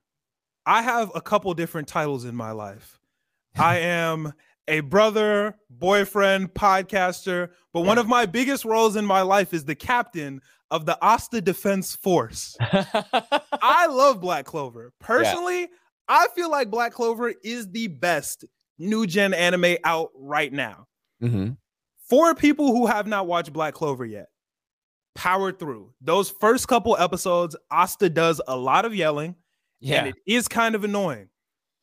I 0.67 0.83
have 0.83 1.11
a 1.15 1.21
couple 1.21 1.53
different 1.55 1.89
titles 1.89 2.25
in 2.25 2.35
my 2.35 2.53
life. 2.53 3.01
I 3.57 3.79
am 3.81 4.33
a 4.69 4.81
brother, 4.81 5.57
boyfriend, 5.69 6.55
podcaster, 6.55 7.51
but 7.73 7.81
one 7.81 7.99
of 7.99 8.07
my 8.07 8.27
biggest 8.27 8.65
roles 8.65 8.97
in 8.97 9.05
my 9.05 9.23
life 9.23 9.53
is 9.53 9.65
the 9.65 9.75
captain 9.75 10.41
of 10.71 10.87
the 10.87 10.97
Asta 11.03 11.41
Defense 11.41 11.97
Force. 11.97 12.57
I 12.61 13.87
love 13.89 14.21
Black 14.21 14.45
Clover. 14.45 14.93
Personally, 15.01 15.63
yeah. 15.63 15.67
I 16.09 16.27
feel 16.35 16.51
like 16.51 16.71
Black 16.71 16.93
Clover 16.93 17.33
is 17.43 17.69
the 17.71 17.89
best 17.89 18.45
new 18.79 19.07
gen 19.07 19.35
anime 19.35 19.77
out 19.85 20.11
right 20.15 20.53
now. 20.53 20.87
Mm-hmm. 21.23 21.53
For 22.09 22.35
people 22.35 22.69
who 22.69 22.87
have 22.87 23.07
not 23.07 23.27
watched 23.27 23.53
Black 23.53 23.75
Clover 23.75 24.05
yet, 24.05 24.30
power 25.15 25.53
through. 25.53 25.93
Those 26.01 26.31
first 26.31 26.69
couple 26.69 26.97
episodes, 26.97 27.57
Asta 27.71 28.09
does 28.11 28.41
a 28.47 28.57
lot 28.57 28.85
of 28.85 28.95
yelling. 28.95 29.35
Yeah. 29.81 30.01
And 30.01 30.09
it 30.09 30.17
is 30.27 30.49
kind 30.49 30.75
of 30.75 30.85
annoying. 30.85 31.29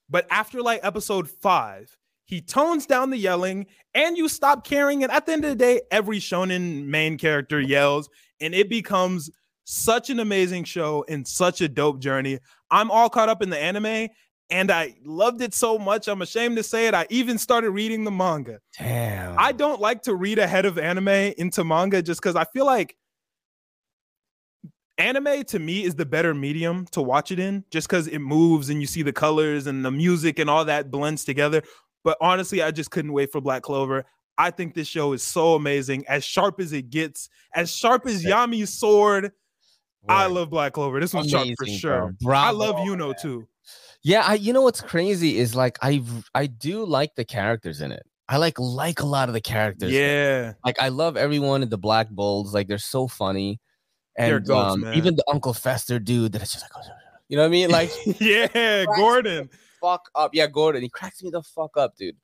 But 0.09 0.28
after 0.30 0.61
like 0.61 0.80
episode 0.84 1.30
five, 1.30 1.95
he 2.25 2.41
tones 2.41 2.86
down 2.86 3.09
the 3.09 3.17
yelling 3.17 3.67
and 3.93 4.17
you 4.17 4.30
stop 4.30 4.65
caring. 4.65 5.03
And 5.03 5.11
at 5.11 5.25
the 5.25 5.34
end 5.34 5.45
of 5.45 5.51
the 5.51 5.55
day, 5.55 5.82
every 5.91 6.19
shonen 6.19 6.86
main 6.86 7.17
character 7.17 7.59
yells 7.59 8.09
and 8.39 8.53
it 8.53 8.69
becomes 8.69 9.30
such 9.63 10.09
an 10.09 10.19
amazing 10.19 10.63
show 10.63 11.03
and 11.09 11.28
such 11.28 11.61
a 11.61 11.67
dope 11.67 11.99
journey. 11.99 12.39
I'm 12.71 12.91
all 12.91 13.09
caught 13.09 13.30
up 13.30 13.41
in 13.41 13.49
the 13.49 13.59
anime 13.59 14.09
and 14.49 14.71
I 14.71 14.95
loved 15.03 15.41
it 15.41 15.53
so 15.53 15.78
much. 15.78 16.07
I'm 16.07 16.21
ashamed 16.21 16.57
to 16.57 16.63
say 16.63 16.88
it. 16.88 16.93
I 16.93 17.05
even 17.09 17.38
started 17.38 17.71
reading 17.71 18.03
the 18.03 18.11
manga. 18.11 18.59
Damn. 18.78 19.36
I 19.38 19.51
don't 19.51 19.82
like 19.82 20.03
to 20.03 20.15
read 20.15 20.39
ahead 20.39 20.65
of 20.65 20.78
anime 20.78 21.34
into 21.38 21.63
manga 21.63 22.01
just 22.01 22.21
because 22.21 22.36
I 22.36 22.45
feel 22.45 22.65
like 22.65 22.95
anime 24.98 25.43
to 25.45 25.60
me 25.60 25.84
is 25.84 25.95
the 25.95 26.06
better 26.06 26.34
medium 26.34 26.86
to 26.91 27.02
watch 27.02 27.32
it 27.32 27.39
in 27.39 27.64
just 27.72 27.88
because 27.88 28.08
it 28.08 28.20
moves 28.20 28.70
and 28.70 28.82
you 28.82 28.88
see 28.88 29.04
the 29.04 29.14
colors 29.14 29.68
and 29.68 29.86
the 29.86 29.91
music 29.91 30.39
and 30.39 30.50
all 30.50 30.66
that 30.66 30.91
blends 30.91 31.24
together. 31.24 31.62
But 32.04 32.18
honestly 32.22 32.62
i 32.62 32.72
just 32.72 32.91
couldn't 32.91 33.14
wait 33.14 33.32
for 33.32 33.41
black 33.41 33.64
clover. 33.64 34.06
I 34.38 34.52
think 34.52 34.76
this 34.76 34.88
show 34.88 35.14
is 35.14 35.24
so 35.24 35.56
amazing. 35.56 36.06
As 36.08 36.24
sharp 36.24 36.60
as 36.60 36.74
it 36.74 36.89
gets 36.89 37.30
as 37.54 37.74
sharp 37.74 38.06
as 38.06 38.24
yami's 38.24 38.74
sword 38.74 39.32
i 40.10 40.26
love 40.26 40.50
black 40.50 40.74
clover. 40.74 41.00
This 41.00 41.14
one's 41.14 41.34
amazing, 41.34 41.56
sharp 41.78 42.16
for 42.22 42.24
sure. 42.24 42.36
I 42.36 42.52
love 42.52 42.76
yuno 42.78 43.14
too. 43.20 43.48
Yeah 44.04 44.24
I, 44.26 44.36
you 44.36 44.54
know 44.54 44.62
what's 44.62 44.82
crazy 44.82 45.38
is 45.38 45.56
like 45.56 45.78
i 45.82 46.02
i 46.34 46.48
do 46.48 46.86
like 46.86 47.16
the 47.16 47.26
characters 47.26 47.82
in 47.82 47.91
it. 47.91 48.04
I 48.30 48.38
like 48.38 48.60
like 48.60 49.00
a 49.00 49.06
lot 49.06 49.30
of 49.30 49.34
the 49.34 49.41
characters. 49.41 49.91
Yeah. 49.91 50.54
Like 50.66 50.82
I 50.82 50.89
love 50.89 51.16
everyone 51.16 51.64
in 51.64 51.70
the 51.70 51.78
Black 51.78 52.10
Bulls. 52.10 52.54
Like 52.54 52.68
they're 52.68 52.78
so 52.78 53.08
funny 53.08 53.62
and 54.18 54.49
um, 54.49 54.86
even 54.93 55.15
the 55.15 55.24
Uncle 55.28 55.53
Fester 55.53 55.99
dude 55.99 56.32
that 56.32 56.41
is 56.41 56.51
just 56.51 56.63
like, 56.63 56.86
you 57.30 57.38
know 57.38 57.43
what 57.43 57.47
I 57.47 57.51
mean? 57.51 57.70
Like, 57.70 57.91
yeah, 58.20 58.86
Gordon, 58.95 59.49
fuck 59.80 60.09
up, 60.15 60.32
yeah, 60.34 60.47
Gordon, 60.47 60.82
he 60.82 60.89
cracks 60.89 61.22
me 61.22 61.30
the 61.30 61.43
fuck 61.43 61.78
up, 61.78 61.95
dude. 61.95 62.15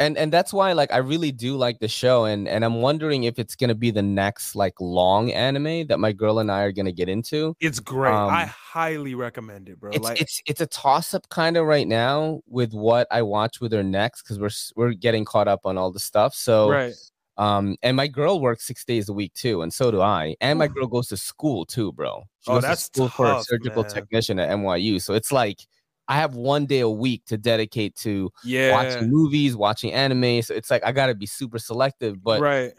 And 0.00 0.16
and 0.16 0.32
that's 0.32 0.52
why 0.52 0.74
like 0.74 0.92
I 0.92 0.98
really 0.98 1.32
do 1.32 1.56
like 1.56 1.80
the 1.80 1.88
show, 1.88 2.24
and 2.24 2.46
and 2.46 2.64
I'm 2.64 2.76
wondering 2.76 3.24
if 3.24 3.40
it's 3.40 3.56
gonna 3.56 3.74
be 3.74 3.90
the 3.90 4.02
next 4.02 4.54
like 4.54 4.74
long 4.80 5.32
anime 5.32 5.88
that 5.88 5.98
my 5.98 6.12
girl 6.12 6.38
and 6.38 6.52
I 6.52 6.62
are 6.62 6.70
gonna 6.70 6.92
get 6.92 7.08
into. 7.08 7.56
It's 7.58 7.80
great. 7.80 8.14
Um, 8.14 8.30
I 8.30 8.44
highly 8.44 9.16
recommend 9.16 9.68
it, 9.68 9.80
bro. 9.80 9.90
It's 9.90 10.04
like, 10.04 10.20
it's 10.20 10.40
it's 10.46 10.60
a 10.60 10.68
toss 10.68 11.14
up 11.14 11.28
kind 11.30 11.56
of 11.56 11.66
right 11.66 11.88
now 11.88 12.42
with 12.46 12.74
what 12.74 13.08
I 13.10 13.22
watch 13.22 13.60
with 13.60 13.72
her 13.72 13.82
next 13.82 14.22
because 14.22 14.38
we're 14.38 14.50
we're 14.76 14.94
getting 14.94 15.24
caught 15.24 15.48
up 15.48 15.62
on 15.64 15.76
all 15.76 15.90
the 15.90 15.98
stuff. 15.98 16.32
So 16.32 16.70
right 16.70 16.94
um, 17.38 17.76
and 17.82 17.96
my 17.96 18.08
girl 18.08 18.40
works 18.40 18.66
six 18.66 18.84
days 18.84 19.08
a 19.08 19.12
week 19.12 19.32
too, 19.32 19.62
and 19.62 19.72
so 19.72 19.90
do 19.90 20.00
I. 20.00 20.34
And 20.40 20.58
my 20.58 20.66
girl 20.66 20.86
goes 20.86 21.08
to 21.08 21.16
school 21.16 21.64
too, 21.64 21.92
bro. 21.92 22.24
She 22.40 22.50
oh, 22.50 22.60
that's 22.60 22.86
school 22.86 23.06
tough, 23.06 23.16
for 23.16 23.26
a 23.26 23.42
surgical 23.42 23.82
man. 23.82 23.92
technician 23.92 24.38
at 24.38 24.50
NYU. 24.50 25.00
So 25.00 25.14
it's 25.14 25.30
like 25.30 25.60
I 26.08 26.16
have 26.16 26.34
one 26.34 26.66
day 26.66 26.80
a 26.80 26.88
week 26.88 27.24
to 27.26 27.38
dedicate 27.38 27.94
to 27.96 28.30
yeah. 28.44 28.72
watching 28.72 29.10
movies, 29.10 29.56
watching 29.56 29.92
anime. 29.92 30.42
So 30.42 30.54
it's 30.54 30.70
like 30.70 30.84
I 30.84 30.90
gotta 30.90 31.14
be 31.14 31.26
super 31.26 31.58
selective. 31.58 32.22
But 32.22 32.40
right 32.40 32.72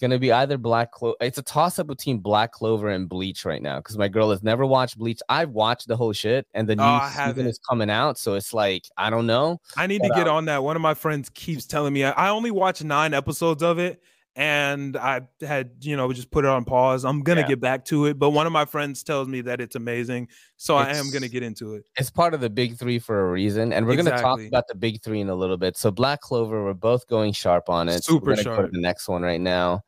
gonna 0.00 0.18
be 0.18 0.32
either 0.32 0.58
Black 0.58 0.92
Clover. 0.92 1.16
It's 1.20 1.38
a 1.38 1.42
toss 1.42 1.78
up 1.78 1.86
between 1.86 2.18
Black 2.18 2.52
Clover 2.52 2.88
and 2.88 3.08
Bleach 3.08 3.44
right 3.44 3.62
now 3.62 3.78
because 3.78 3.98
my 3.98 4.08
girl 4.08 4.30
has 4.30 4.42
never 4.42 4.64
watched 4.66 4.98
Bleach. 4.98 5.20
I've 5.28 5.50
watched 5.50 5.88
the 5.88 5.96
whole 5.96 6.12
shit, 6.12 6.46
and 6.54 6.68
the 6.68 6.74
oh, 6.74 6.76
new 6.76 7.00
oh, 7.02 7.26
season 7.26 7.46
is 7.46 7.58
coming 7.58 7.90
out, 7.90 8.18
so 8.18 8.34
it's 8.34 8.54
like 8.54 8.84
I 8.96 9.10
don't 9.10 9.26
know. 9.26 9.60
I 9.76 9.86
need 9.86 10.00
but, 10.00 10.08
to 10.08 10.14
get 10.14 10.28
on 10.28 10.46
that. 10.46 10.62
One 10.62 10.76
of 10.76 10.82
my 10.82 10.94
friends 10.94 11.30
keeps 11.30 11.66
telling 11.66 11.92
me 11.92 12.04
I 12.04 12.30
only 12.30 12.50
watch 12.50 12.82
nine 12.82 13.14
episodes 13.14 13.62
of 13.62 13.78
it, 13.78 14.02
and 14.38 14.96
I 14.96 15.22
had, 15.40 15.72
you 15.80 15.96
know, 15.96 16.12
just 16.12 16.30
put 16.30 16.44
it 16.44 16.48
on 16.48 16.64
pause. 16.64 17.04
I'm 17.04 17.22
gonna 17.22 17.40
yeah. 17.40 17.48
get 17.48 17.60
back 17.60 17.84
to 17.86 18.06
it, 18.06 18.20
but 18.20 18.30
one 18.30 18.46
of 18.46 18.52
my 18.52 18.64
friends 18.64 19.02
tells 19.02 19.26
me 19.26 19.40
that 19.42 19.60
it's 19.60 19.74
amazing, 19.74 20.28
so 20.56 20.78
it's, 20.78 20.96
I 20.96 21.00
am 21.00 21.10
gonna 21.10 21.28
get 21.28 21.42
into 21.42 21.74
it. 21.74 21.84
It's 21.96 22.08
part 22.08 22.34
of 22.34 22.40
the 22.40 22.48
big 22.48 22.78
three 22.78 23.00
for 23.00 23.28
a 23.28 23.32
reason, 23.32 23.72
and 23.72 23.84
we're 23.84 23.94
exactly. 23.94 24.22
gonna 24.22 24.22
talk 24.22 24.40
about 24.46 24.68
the 24.68 24.76
big 24.76 25.02
three 25.02 25.20
in 25.20 25.28
a 25.28 25.34
little 25.34 25.56
bit. 25.56 25.76
So 25.76 25.90
Black 25.90 26.20
Clover, 26.20 26.64
we're 26.64 26.72
both 26.72 27.08
going 27.08 27.32
sharp 27.32 27.68
on 27.68 27.88
it. 27.88 28.04
Super 28.04 28.36
sharp. 28.36 28.70
The 28.70 28.80
next 28.80 29.08
one 29.08 29.22
right 29.22 29.40
now 29.40 29.82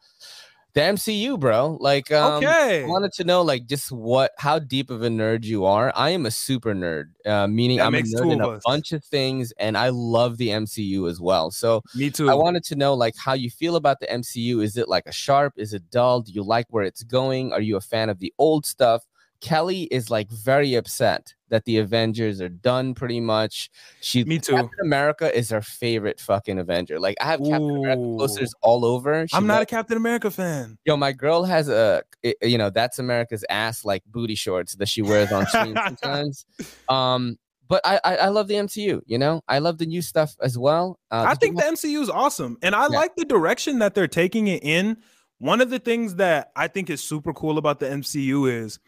the 0.75 0.81
MCU, 0.81 1.39
bro. 1.39 1.77
Like, 1.81 2.11
um, 2.12 2.35
okay, 2.35 2.85
I 2.85 2.87
wanted 2.87 3.12
to 3.14 3.25
know, 3.25 3.43
like, 3.43 3.66
just 3.66 3.91
what, 3.91 4.33
how 4.39 4.59
deep 4.59 4.91
of 4.91 5.03
a 5.03 5.09
nerd 5.09 5.45
you 5.45 5.64
are. 5.64 5.93
I 5.97 6.11
am 6.11 6.27
a 6.27 6.31
super 6.31 6.75
nerd, 6.75 7.07
uh, 7.27 7.47
meaning 7.47 7.79
that 7.79 7.87
I'm 7.87 7.95
a 7.95 8.03
nerd 8.03 8.33
in 8.33 8.41
a 8.41 8.49
us. 8.49 8.62
bunch 8.64 8.93
of 8.93 9.05
things, 9.05 9.53
and 9.59 9.77
I 9.77 9.89
love 9.91 10.37
the 10.37 10.49
MCU 10.49 11.09
as 11.09 11.21
well. 11.21 11.51
So, 11.51 11.83
me 11.95 12.11
too. 12.11 12.31
I 12.31 12.35
wanted 12.35 12.64
to 12.64 12.77
know, 12.77 12.95
like, 12.95 13.14
how 13.16 13.33
you 13.33 13.51
feel 13.51 13.77
about 13.77 14.01
the 14.01 14.07
MCU. 14.07 14.62
Is 14.62 14.77
it 14.77 14.89
like 14.89 15.07
a 15.07 15.12
sharp? 15.12 15.55
Is 15.57 15.75
it 15.75 15.91
dull? 15.91 16.21
Do 16.21 16.33
you 16.33 16.43
like 16.43 16.66
where 16.71 16.85
it's 16.85 17.03
going? 17.03 17.53
Are 17.53 17.61
you 17.61 17.77
a 17.77 17.81
fan 17.81 18.09
of 18.09 18.18
the 18.18 18.33
old 18.39 18.64
stuff? 18.66 19.05
Kelly 19.41 19.84
is 19.84 20.11
like 20.11 20.30
very 20.30 20.74
upset 20.74 21.34
that 21.49 21.64
the 21.64 21.78
Avengers 21.78 22.41
are 22.41 22.49
done 22.49 22.95
pretty 22.95 23.20
much. 23.20 23.70
She 24.01 24.24
Me 24.24 24.38
too. 24.38 24.53
Captain 24.53 24.80
America 24.82 25.36
is 25.36 25.51
her 25.51 25.61
favorite 25.61 26.20
fucking 26.20 26.59
Avenger. 26.59 27.01
Like 27.01 27.16
I 27.20 27.24
have 27.24 27.41
Captain 27.41 27.62
Ooh. 27.62 27.82
America 27.82 28.03
posters 28.18 28.55
all 28.62 28.84
over. 28.84 29.26
She 29.26 29.36
I'm 29.36 29.47
not 29.47 29.62
a 29.62 29.66
Captain 29.66 29.97
America 29.97 30.30
fan. 30.30 30.78
Yo, 30.84 30.97
my 30.97 31.12
girl 31.12 31.45
has 31.45 31.68
a 31.68 32.03
you 32.43 32.59
know, 32.59 32.70
that's 32.70 32.99
America's 32.99 33.45
ass 33.51 33.84
like 33.84 34.03
booty 34.07 34.34
shorts 34.34 34.74
that 34.76 34.88
she 34.88 35.03
wears 35.03 35.32
on 35.32 35.47
screen 35.47 35.76
sometimes. 35.84 36.45
Um 36.88 37.38
but 37.70 37.80
I, 37.84 38.01
I, 38.03 38.16
I 38.16 38.28
love 38.30 38.49
the 38.49 38.55
MCU. 38.55 39.01
You 39.07 39.16
know, 39.16 39.43
I 39.47 39.61
love 39.61 39.78
the 39.78 39.86
new 39.86 40.03
stuff 40.03 40.34
as 40.43 40.59
well. 40.59 40.99
Uh, 41.12 41.24
I 41.28 41.36
think 41.36 41.57
the 41.57 41.62
MCU 41.62 42.03
is 42.03 42.11
awesome, 42.11 42.59
and 42.62 42.74
I 42.74 42.88
yeah. 42.91 42.99
like 42.99 43.14
the 43.14 43.24
direction 43.24 43.78
that 43.78 43.95
they're 43.95 44.09
taking 44.09 44.49
it 44.49 44.64
in. 44.64 44.97
One 45.38 45.61
of 45.61 45.70
the 45.70 45.78
things 45.78 46.16
that 46.16 46.51
I 46.57 46.66
think 46.66 46.91
is 46.91 47.01
super 47.01 47.32
cool 47.32 47.59
about 47.59 47.78
the 47.78 47.86
MCU 47.86 48.51
is 48.51 48.80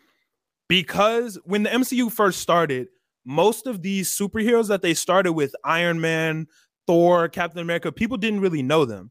because 0.72 1.38
when 1.44 1.64
the 1.64 1.68
MCU 1.68 2.10
first 2.10 2.40
started, 2.40 2.88
most 3.26 3.66
of 3.66 3.82
these 3.82 4.10
superheroes 4.10 4.68
that 4.68 4.80
they 4.80 4.94
started 4.94 5.34
with 5.34 5.54
Iron 5.64 6.00
Man, 6.00 6.46
Thor, 6.86 7.28
Captain 7.28 7.60
America, 7.60 7.92
people 7.92 8.16
didn't 8.16 8.40
really 8.40 8.62
know 8.62 8.86
them. 8.86 9.10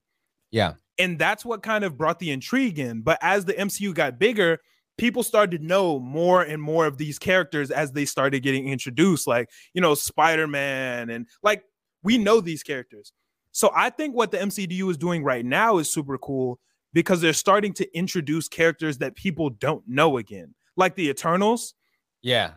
Yeah. 0.49 0.73
And 0.97 1.19
that's 1.19 1.45
what 1.45 1.61
kind 1.61 1.83
of 1.83 1.99
brought 1.99 2.17
the 2.17 2.31
intrigue 2.31 2.79
in. 2.79 3.03
But 3.03 3.19
as 3.21 3.45
the 3.45 3.53
MCU 3.53 3.93
got 3.93 4.17
bigger, 4.17 4.57
people 4.97 5.21
started 5.21 5.59
to 5.59 5.63
know 5.63 5.99
more 5.99 6.41
and 6.41 6.59
more 6.59 6.87
of 6.87 6.97
these 6.97 7.19
characters 7.19 7.69
as 7.69 7.91
they 7.91 8.05
started 8.05 8.41
getting 8.41 8.67
introduced, 8.67 9.27
like, 9.27 9.47
you 9.75 9.81
know, 9.81 9.93
Spider 9.93 10.47
Man. 10.47 11.11
And 11.11 11.27
like, 11.43 11.63
we 12.01 12.17
know 12.17 12.41
these 12.41 12.63
characters. 12.63 13.13
So 13.51 13.69
I 13.75 13.91
think 13.91 14.15
what 14.15 14.31
the 14.31 14.39
MCU 14.39 14.89
is 14.89 14.97
doing 14.97 15.23
right 15.23 15.45
now 15.45 15.77
is 15.77 15.93
super 15.93 16.17
cool 16.17 16.59
because 16.91 17.21
they're 17.21 17.33
starting 17.33 17.73
to 17.73 17.95
introduce 17.95 18.47
characters 18.47 18.97
that 18.97 19.15
people 19.15 19.51
don't 19.51 19.83
know 19.87 20.17
again 20.17 20.55
like 20.77 20.95
the 20.95 21.09
Eternals. 21.09 21.73
Yeah. 22.21 22.51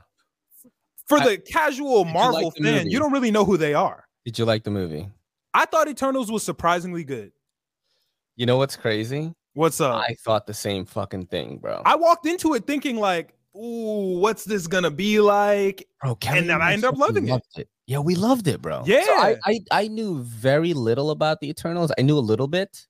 For 1.06 1.18
I, 1.18 1.28
the 1.28 1.38
casual 1.38 2.04
Marvel 2.04 2.44
like 2.44 2.56
fan, 2.56 2.74
movie? 2.74 2.90
you 2.90 2.98
don't 2.98 3.12
really 3.12 3.30
know 3.30 3.44
who 3.44 3.56
they 3.56 3.74
are. 3.74 4.04
Did 4.24 4.38
you 4.38 4.44
like 4.44 4.64
the 4.64 4.70
movie? 4.70 5.08
I 5.52 5.66
thought 5.66 5.88
Eternals 5.88 6.30
was 6.30 6.42
surprisingly 6.42 7.04
good. 7.04 7.32
You 8.36 8.46
know 8.46 8.56
what's 8.56 8.76
crazy? 8.76 9.32
What's 9.52 9.80
up? 9.80 9.96
I 9.96 10.16
thought 10.24 10.46
the 10.46 10.54
same 10.54 10.84
fucking 10.84 11.26
thing, 11.26 11.58
bro. 11.58 11.82
I 11.84 11.94
walked 11.94 12.26
into 12.26 12.54
it 12.54 12.66
thinking 12.66 12.96
like, 12.96 13.34
"Ooh, 13.54 14.18
what's 14.18 14.44
this 14.44 14.66
gonna 14.66 14.90
be 14.90 15.20
like?" 15.20 15.86
Bro, 16.02 16.16
Kelly 16.16 16.40
and 16.40 16.50
then 16.50 16.60
I 16.60 16.72
ended 16.72 16.86
up 16.86 16.96
loving 16.96 17.28
it. 17.28 17.42
it. 17.56 17.68
Yeah, 17.86 17.98
we 17.98 18.16
loved 18.16 18.48
it, 18.48 18.60
bro. 18.60 18.82
Yeah, 18.84 19.04
so 19.04 19.12
I, 19.12 19.36
I 19.44 19.60
I 19.70 19.88
knew 19.88 20.22
very 20.22 20.72
little 20.72 21.10
about 21.10 21.40
the 21.40 21.48
Eternals. 21.48 21.92
I 21.96 22.02
knew 22.02 22.18
a 22.18 22.20
little 22.20 22.48
bit, 22.48 22.84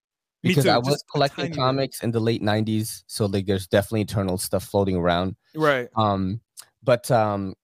because 0.49 0.67
I 0.67 0.79
was 0.79 1.03
collecting 1.11 1.53
comics 1.53 2.01
bit. 2.01 2.05
in 2.05 2.11
the 2.13 2.21
late 2.21 2.43
'90s, 2.43 3.03
so 3.07 3.27
like 3.27 3.47
there's 3.47 3.67
definitely 3.67 4.03
Eternal 4.03 4.39
stuff 4.39 4.65
floating 4.65 4.97
around. 4.97 5.37
Right. 5.55 5.89
Um, 5.97 6.41
but 6.83 7.11
um, 7.11 7.55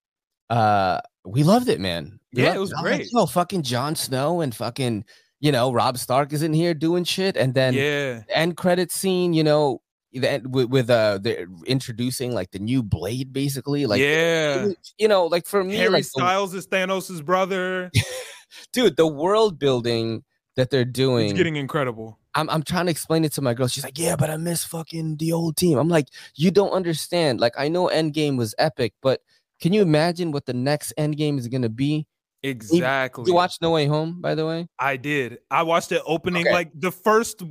uh, 0.49 0.99
we 1.25 1.43
loved 1.43 1.69
it, 1.69 1.79
man. 1.79 2.19
We 2.33 2.43
yeah, 2.43 2.55
it 2.55 2.59
was 2.59 2.73
great. 2.73 2.99
Like, 2.99 3.07
Yo, 3.13 3.25
fucking 3.25 3.63
Jon 3.63 3.95
Snow 3.95 4.41
and 4.41 4.55
fucking 4.55 5.05
you 5.39 5.51
know 5.51 5.71
Rob 5.71 5.97
Stark 5.97 6.33
is 6.33 6.43
in 6.43 6.53
here 6.53 6.73
doing 6.73 7.03
shit, 7.03 7.37
and 7.37 7.53
then 7.53 7.73
yeah, 7.73 8.23
end 8.29 8.57
credit 8.57 8.91
scene, 8.91 9.33
you 9.33 9.43
know. 9.43 9.81
With, 10.13 10.65
with 10.67 10.89
uh 10.89 11.19
the 11.19 11.47
introducing 11.65 12.33
like 12.33 12.51
the 12.51 12.59
new 12.59 12.83
blade 12.83 13.31
basically 13.31 13.85
like 13.85 14.01
yeah 14.01 14.67
you 14.97 15.07
know 15.07 15.25
like 15.27 15.45
for 15.45 15.63
me 15.63 15.77
Harry 15.77 15.89
like, 15.89 16.03
Styles 16.03 16.51
the, 16.51 16.57
is 16.57 16.67
Thanos' 16.67 17.23
brother 17.23 17.89
dude 18.73 18.97
the 18.97 19.07
world 19.07 19.57
building 19.57 20.25
that 20.57 20.69
they're 20.69 20.83
doing 20.83 21.29
it's 21.29 21.37
getting 21.37 21.55
incredible 21.55 22.19
I'm 22.35 22.49
I'm 22.49 22.63
trying 22.63 22.85
to 22.85 22.91
explain 22.91 23.25
it 23.25 23.33
to 23.33 23.41
my 23.41 23.53
girl. 23.53 23.67
She's 23.67 23.83
like, 23.83 23.97
"Yeah, 23.97 24.15
but 24.15 24.29
I 24.29 24.37
miss 24.37 24.63
fucking 24.63 25.17
the 25.17 25.33
old 25.33 25.57
team." 25.57 25.77
I'm 25.77 25.89
like, 25.89 26.07
"You 26.35 26.51
don't 26.51 26.71
understand. 26.71 27.39
Like, 27.39 27.53
I 27.57 27.67
know 27.67 27.87
Endgame 27.87 28.37
was 28.37 28.55
epic, 28.57 28.93
but 29.01 29.21
can 29.59 29.73
you 29.73 29.81
imagine 29.81 30.31
what 30.31 30.45
the 30.45 30.53
next 30.53 30.93
Endgame 30.97 31.37
is 31.37 31.47
gonna 31.47 31.69
be?" 31.69 32.07
Exactly. 32.43 33.25
You 33.27 33.33
watched 33.33 33.61
No 33.61 33.71
Way 33.71 33.85
Home, 33.85 34.19
by 34.19 34.33
the 34.35 34.45
way? 34.45 34.67
I 34.79 34.97
did. 34.97 35.39
I 35.51 35.63
watched 35.63 35.91
it 35.91 36.01
opening 36.05 36.47
okay. 36.47 36.53
like 36.53 36.71
the 36.73 36.91
first 36.91 37.43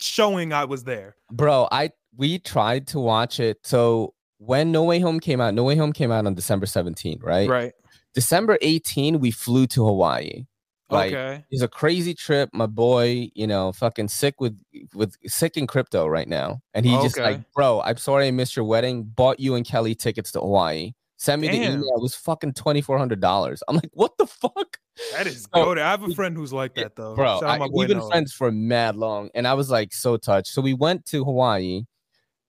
showing 0.00 0.52
I 0.52 0.64
was 0.64 0.84
there. 0.84 1.16
Bro, 1.30 1.68
I 1.72 1.90
we 2.16 2.38
tried 2.38 2.88
to 2.88 3.00
watch 3.00 3.40
it. 3.40 3.58
So 3.62 4.14
when 4.38 4.72
No 4.72 4.84
Way 4.84 5.00
Home 5.00 5.20
came 5.20 5.40
out, 5.40 5.54
No 5.54 5.64
Way 5.64 5.76
Home 5.76 5.92
came 5.92 6.10
out 6.10 6.26
on 6.26 6.34
December 6.34 6.66
17th, 6.66 7.22
right? 7.22 7.48
Right. 7.48 7.72
December 8.14 8.58
18, 8.62 9.20
we 9.20 9.30
flew 9.30 9.66
to 9.68 9.84
Hawaii. 9.84 10.46
Like, 10.90 11.12
okay. 11.12 11.44
It's 11.50 11.62
a 11.62 11.68
crazy 11.68 12.14
trip. 12.14 12.48
My 12.52 12.66
boy, 12.66 13.30
you 13.34 13.46
know, 13.46 13.72
fucking 13.72 14.08
sick 14.08 14.40
with 14.40 14.58
with 14.94 15.16
sick 15.26 15.56
in 15.56 15.66
crypto 15.66 16.06
right 16.06 16.28
now. 16.28 16.60
And 16.72 16.86
he 16.86 16.94
okay. 16.94 17.02
just 17.02 17.18
like, 17.18 17.40
bro, 17.52 17.82
I'm 17.82 17.98
sorry 17.98 18.28
I 18.28 18.30
missed 18.30 18.56
your 18.56 18.64
wedding. 18.64 19.04
Bought 19.04 19.38
you 19.38 19.54
and 19.54 19.66
Kelly 19.66 19.94
tickets 19.94 20.32
to 20.32 20.40
Hawaii. 20.40 20.92
Send 21.18 21.42
me 21.42 21.48
Damn. 21.48 21.60
the 21.60 21.66
email. 21.66 21.96
It 21.96 22.02
was 22.02 22.14
fucking 22.14 22.54
twenty 22.54 22.80
four 22.80 22.96
hundred 22.96 23.20
dollars. 23.20 23.62
I'm 23.68 23.76
like, 23.76 23.90
what 23.92 24.16
the 24.18 24.26
fuck? 24.26 24.78
That 25.12 25.26
is 25.26 25.46
so, 25.52 25.64
good. 25.64 25.78
I 25.78 25.90
have 25.90 26.02
a 26.02 26.14
friend 26.14 26.36
who's 26.36 26.52
like 26.52 26.74
that 26.76 26.96
though. 26.96 27.14
Bro, 27.14 27.40
I, 27.40 27.66
we've 27.66 27.88
been 27.88 28.06
friends 28.08 28.32
for 28.32 28.50
mad 28.50 28.96
long, 28.96 29.28
and 29.34 29.46
I 29.46 29.54
was 29.54 29.68
like 29.70 29.92
so 29.92 30.16
touched. 30.16 30.52
So 30.52 30.62
we 30.62 30.74
went 30.74 31.04
to 31.06 31.24
Hawaii 31.24 31.82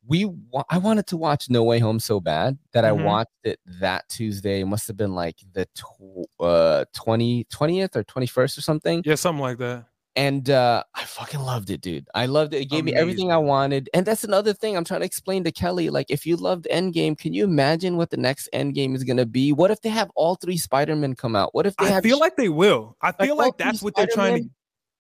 we 0.10 0.28
I 0.70 0.80
wanted 0.80 1.06
to 1.08 1.18
watch 1.18 1.50
No 1.50 1.64
Way 1.64 1.78
Home 1.80 2.00
so 2.00 2.20
bad 2.20 2.58
that 2.74 2.84
mm-hmm. 2.84 3.00
I 3.00 3.06
watched 3.06 3.32
it 3.44 3.60
that 3.80 4.10
Tuesday. 4.10 4.62
It 4.62 4.66
must 4.66 4.88
have 4.88 4.98
been 4.98 5.14
like 5.14 5.38
the 5.54 5.66
tw- 5.76 6.28
uh 6.42 6.86
20 6.96 7.46
20th 7.46 7.96
or 7.96 8.04
21st 8.04 8.58
or 8.58 8.62
something. 8.62 9.04
Yeah, 9.06 9.16
something 9.16 9.42
like 9.42 9.60
that. 9.60 9.86
And 10.16 10.50
uh 10.50 10.84
I 10.96 11.04
fucking 11.04 11.42
loved 11.42 11.70
it, 11.70 11.82
dude. 11.82 12.08
I 12.16 12.26
loved 12.26 12.56
it. 12.56 12.64
It 12.64 12.72
gave 12.72 12.80
Amazing. 12.82 12.96
me 12.96 13.02
everything 13.02 13.32
I 13.32 13.38
wanted. 13.38 13.88
And 13.94 14.04
that's 14.04 14.24
another 14.24 14.52
thing 14.52 14.76
I'm 14.76 14.84
trying 14.84 15.02
to 15.02 15.06
explain 15.06 15.44
to 15.44 15.52
Kelly. 15.52 15.92
Like, 15.92 16.10
if 16.10 16.26
you 16.26 16.38
loved 16.38 16.68
Endgame, 16.72 17.16
can 17.16 17.34
you 17.34 17.44
imagine 17.44 17.96
what 17.96 18.10
the 18.10 18.18
next 18.18 18.50
Endgame 18.52 18.96
is 18.96 19.04
gonna 19.04 19.28
be? 19.28 19.54
What 19.54 19.70
if 19.70 19.82
they 19.82 19.90
have 19.90 20.10
all 20.16 20.36
three 20.36 20.58
Spider-Men 20.58 21.14
come 21.16 21.36
out? 21.36 21.54
What 21.54 21.68
if 21.68 21.76
they 21.78 21.86
I 21.86 21.90
have 21.90 22.04
feel 22.04 22.20
like 22.20 22.36
they 22.36 22.50
will. 22.50 22.98
I 23.00 23.12
feel 23.12 23.38
like, 23.38 23.46
like 23.46 23.58
that's 23.58 23.84
what 23.84 23.94
Spider-Man? 23.94 24.08
they're 24.08 24.16
trying 24.16 24.44
to 24.44 24.50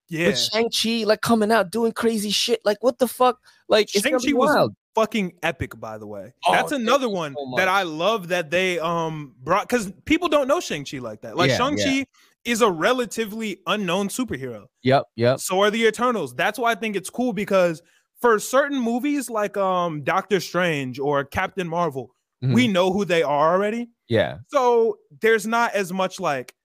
yeah. 0.10 0.28
With 0.28 0.40
Shang-Chi 0.40 1.06
like 1.06 1.22
coming 1.22 1.52
out 1.52 1.72
doing 1.72 1.92
crazy 1.92 2.32
shit. 2.32 2.62
Like, 2.66 2.78
what 2.82 2.98
the 2.98 3.08
fuck? 3.08 3.40
Like, 3.68 3.90
Shang-Chi 3.90 4.34
was 4.34 4.72
fucking 4.96 5.34
epic, 5.44 5.80
by 5.80 5.98
the 5.98 6.08
way. 6.08 6.34
Oh, 6.46 6.52
That's 6.52 6.72
another 6.72 7.08
one 7.08 7.36
so 7.36 7.54
that 7.58 7.68
I 7.68 7.84
love 7.84 8.30
that 8.30 8.50
they 8.50 8.80
um 8.80 9.36
brought 9.42 9.68
because 9.68 9.92
people 10.06 10.28
don't 10.28 10.48
know 10.48 10.60
Shang-Chi 10.60 11.00
like 11.00 11.22
that. 11.22 11.38
Like 11.38 11.52
yeah, 11.52 11.58
Shang-Chi 11.58 11.90
yeah. 11.90 12.04
is 12.44 12.62
a 12.62 12.70
relatively 12.70 13.60
unknown 13.68 14.10
superhero. 14.10 14.66
Yep, 14.84 15.04
yep. 15.16 15.40
So 15.40 15.62
are 15.62 15.72
the 15.72 15.86
Eternals. 15.86 16.34
That's 16.36 16.60
why 16.60 16.72
I 16.72 16.76
think 16.76 16.96
it's 16.96 17.10
cool 17.10 17.34
because 17.34 17.82
for 18.22 18.40
certain 18.40 18.80
movies 18.80 19.30
like 19.30 19.58
um 19.58 20.04
Doctor 20.04 20.40
Strange 20.40 21.00
or 21.00 21.24
Captain 21.24 21.68
Marvel, 21.68 22.16
mm-hmm. 22.44 22.54
we 22.54 22.68
know 22.68 22.92
who 22.92 23.06
they 23.06 23.24
are 23.24 23.54
already. 23.54 23.90
Yeah. 24.08 24.40
So 24.48 24.98
there's 25.22 25.46
not 25.46 25.74
as 25.76 25.94
much 25.94 26.20
like 26.20 26.56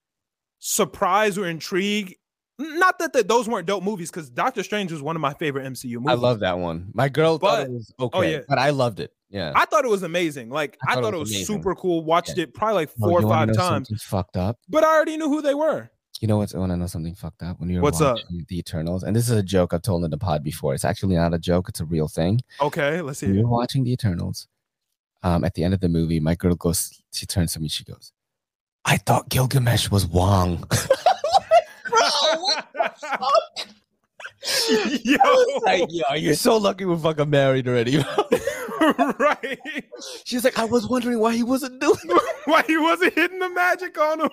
surprise 0.58 1.36
or 1.36 1.46
intrigue 1.46 2.16
not 2.58 2.98
that 2.98 3.12
the, 3.12 3.22
those 3.22 3.48
weren't 3.48 3.66
dope 3.66 3.82
movies, 3.82 4.10
because 4.10 4.30
Doctor 4.30 4.62
Strange 4.62 4.92
was 4.92 5.02
one 5.02 5.16
of 5.16 5.20
my 5.20 5.34
favorite 5.34 5.66
MCU 5.66 5.96
movies. 5.96 6.10
I 6.10 6.14
love 6.14 6.40
that 6.40 6.58
one. 6.58 6.90
My 6.94 7.08
girl 7.08 7.38
but, 7.38 7.48
thought 7.48 7.62
it 7.62 7.70
was 7.70 7.94
oh, 7.98 8.04
okay, 8.06 8.18
oh 8.18 8.22
yeah. 8.22 8.40
but 8.48 8.58
I 8.58 8.70
loved 8.70 9.00
it. 9.00 9.12
Yeah, 9.30 9.52
I 9.54 9.64
thought 9.64 9.84
it 9.84 9.90
was 9.90 10.04
amazing. 10.04 10.50
Like 10.50 10.78
I, 10.86 10.94
thought, 10.94 10.98
I 10.98 11.02
thought, 11.02 11.14
it 11.14 11.18
was, 11.18 11.34
it 11.34 11.38
was 11.38 11.46
super 11.46 11.74
cool. 11.74 12.04
Watched 12.04 12.36
yeah. 12.36 12.44
it 12.44 12.54
probably 12.54 12.74
like 12.74 12.90
four 12.90 13.20
oh, 13.20 13.24
or 13.24 13.28
five 13.28 13.52
times. 13.54 13.90
Fucked 14.02 14.36
up. 14.36 14.58
But 14.68 14.84
I 14.84 14.94
already 14.94 15.16
knew 15.16 15.28
who 15.28 15.42
they 15.42 15.54
were. 15.54 15.90
You 16.20 16.28
know 16.28 16.38
what's? 16.38 16.54
I 16.54 16.58
want 16.58 16.70
to 16.70 16.76
know 16.76 16.86
something 16.86 17.14
fucked 17.14 17.42
up. 17.42 17.58
When 17.58 17.68
you're 17.68 17.82
what's 17.82 18.00
watching 18.00 18.40
up? 18.40 18.46
The 18.48 18.58
Eternals, 18.58 19.02
and 19.02 19.16
this 19.16 19.28
is 19.28 19.36
a 19.36 19.42
joke 19.42 19.74
I've 19.74 19.82
told 19.82 20.04
in 20.04 20.10
the 20.10 20.18
pod 20.18 20.44
before. 20.44 20.72
It's 20.74 20.84
actually 20.84 21.16
not 21.16 21.34
a 21.34 21.38
joke. 21.38 21.68
It's 21.68 21.80
a 21.80 21.84
real 21.84 22.06
thing. 22.06 22.40
Okay, 22.60 23.00
let's 23.00 23.18
see. 23.18 23.26
When 23.26 23.36
you're 23.36 23.48
watching 23.48 23.84
the 23.84 23.92
Eternals. 23.92 24.46
Um, 25.24 25.42
at 25.42 25.54
the 25.54 25.64
end 25.64 25.72
of 25.72 25.80
the 25.80 25.88
movie, 25.88 26.20
my 26.20 26.34
girl 26.34 26.54
goes. 26.54 27.02
She 27.12 27.24
turns 27.24 27.54
to 27.54 27.60
me. 27.60 27.68
She 27.68 27.82
goes, 27.82 28.12
"I 28.84 28.98
thought 28.98 29.30
Gilgamesh 29.30 29.90
was 29.90 30.06
Wong." 30.06 30.68
yo, 35.02 35.16
like, 35.64 35.86
yo, 35.90 36.14
you're 36.14 36.34
so 36.34 36.56
lucky 36.56 36.84
we're 36.84 36.98
fucking 36.98 37.30
married 37.30 37.68
already. 37.68 37.98
right. 39.18 39.58
She's 40.24 40.44
like, 40.44 40.58
I 40.58 40.64
was 40.64 40.88
wondering 40.88 41.18
why 41.18 41.34
he 41.34 41.42
wasn't 41.42 41.80
doing 41.80 41.96
why 42.44 42.62
he 42.66 42.76
wasn't 42.76 43.14
hitting 43.14 43.38
the 43.38 43.48
magic 43.48 43.98
on 43.98 44.20
him. 44.20 44.28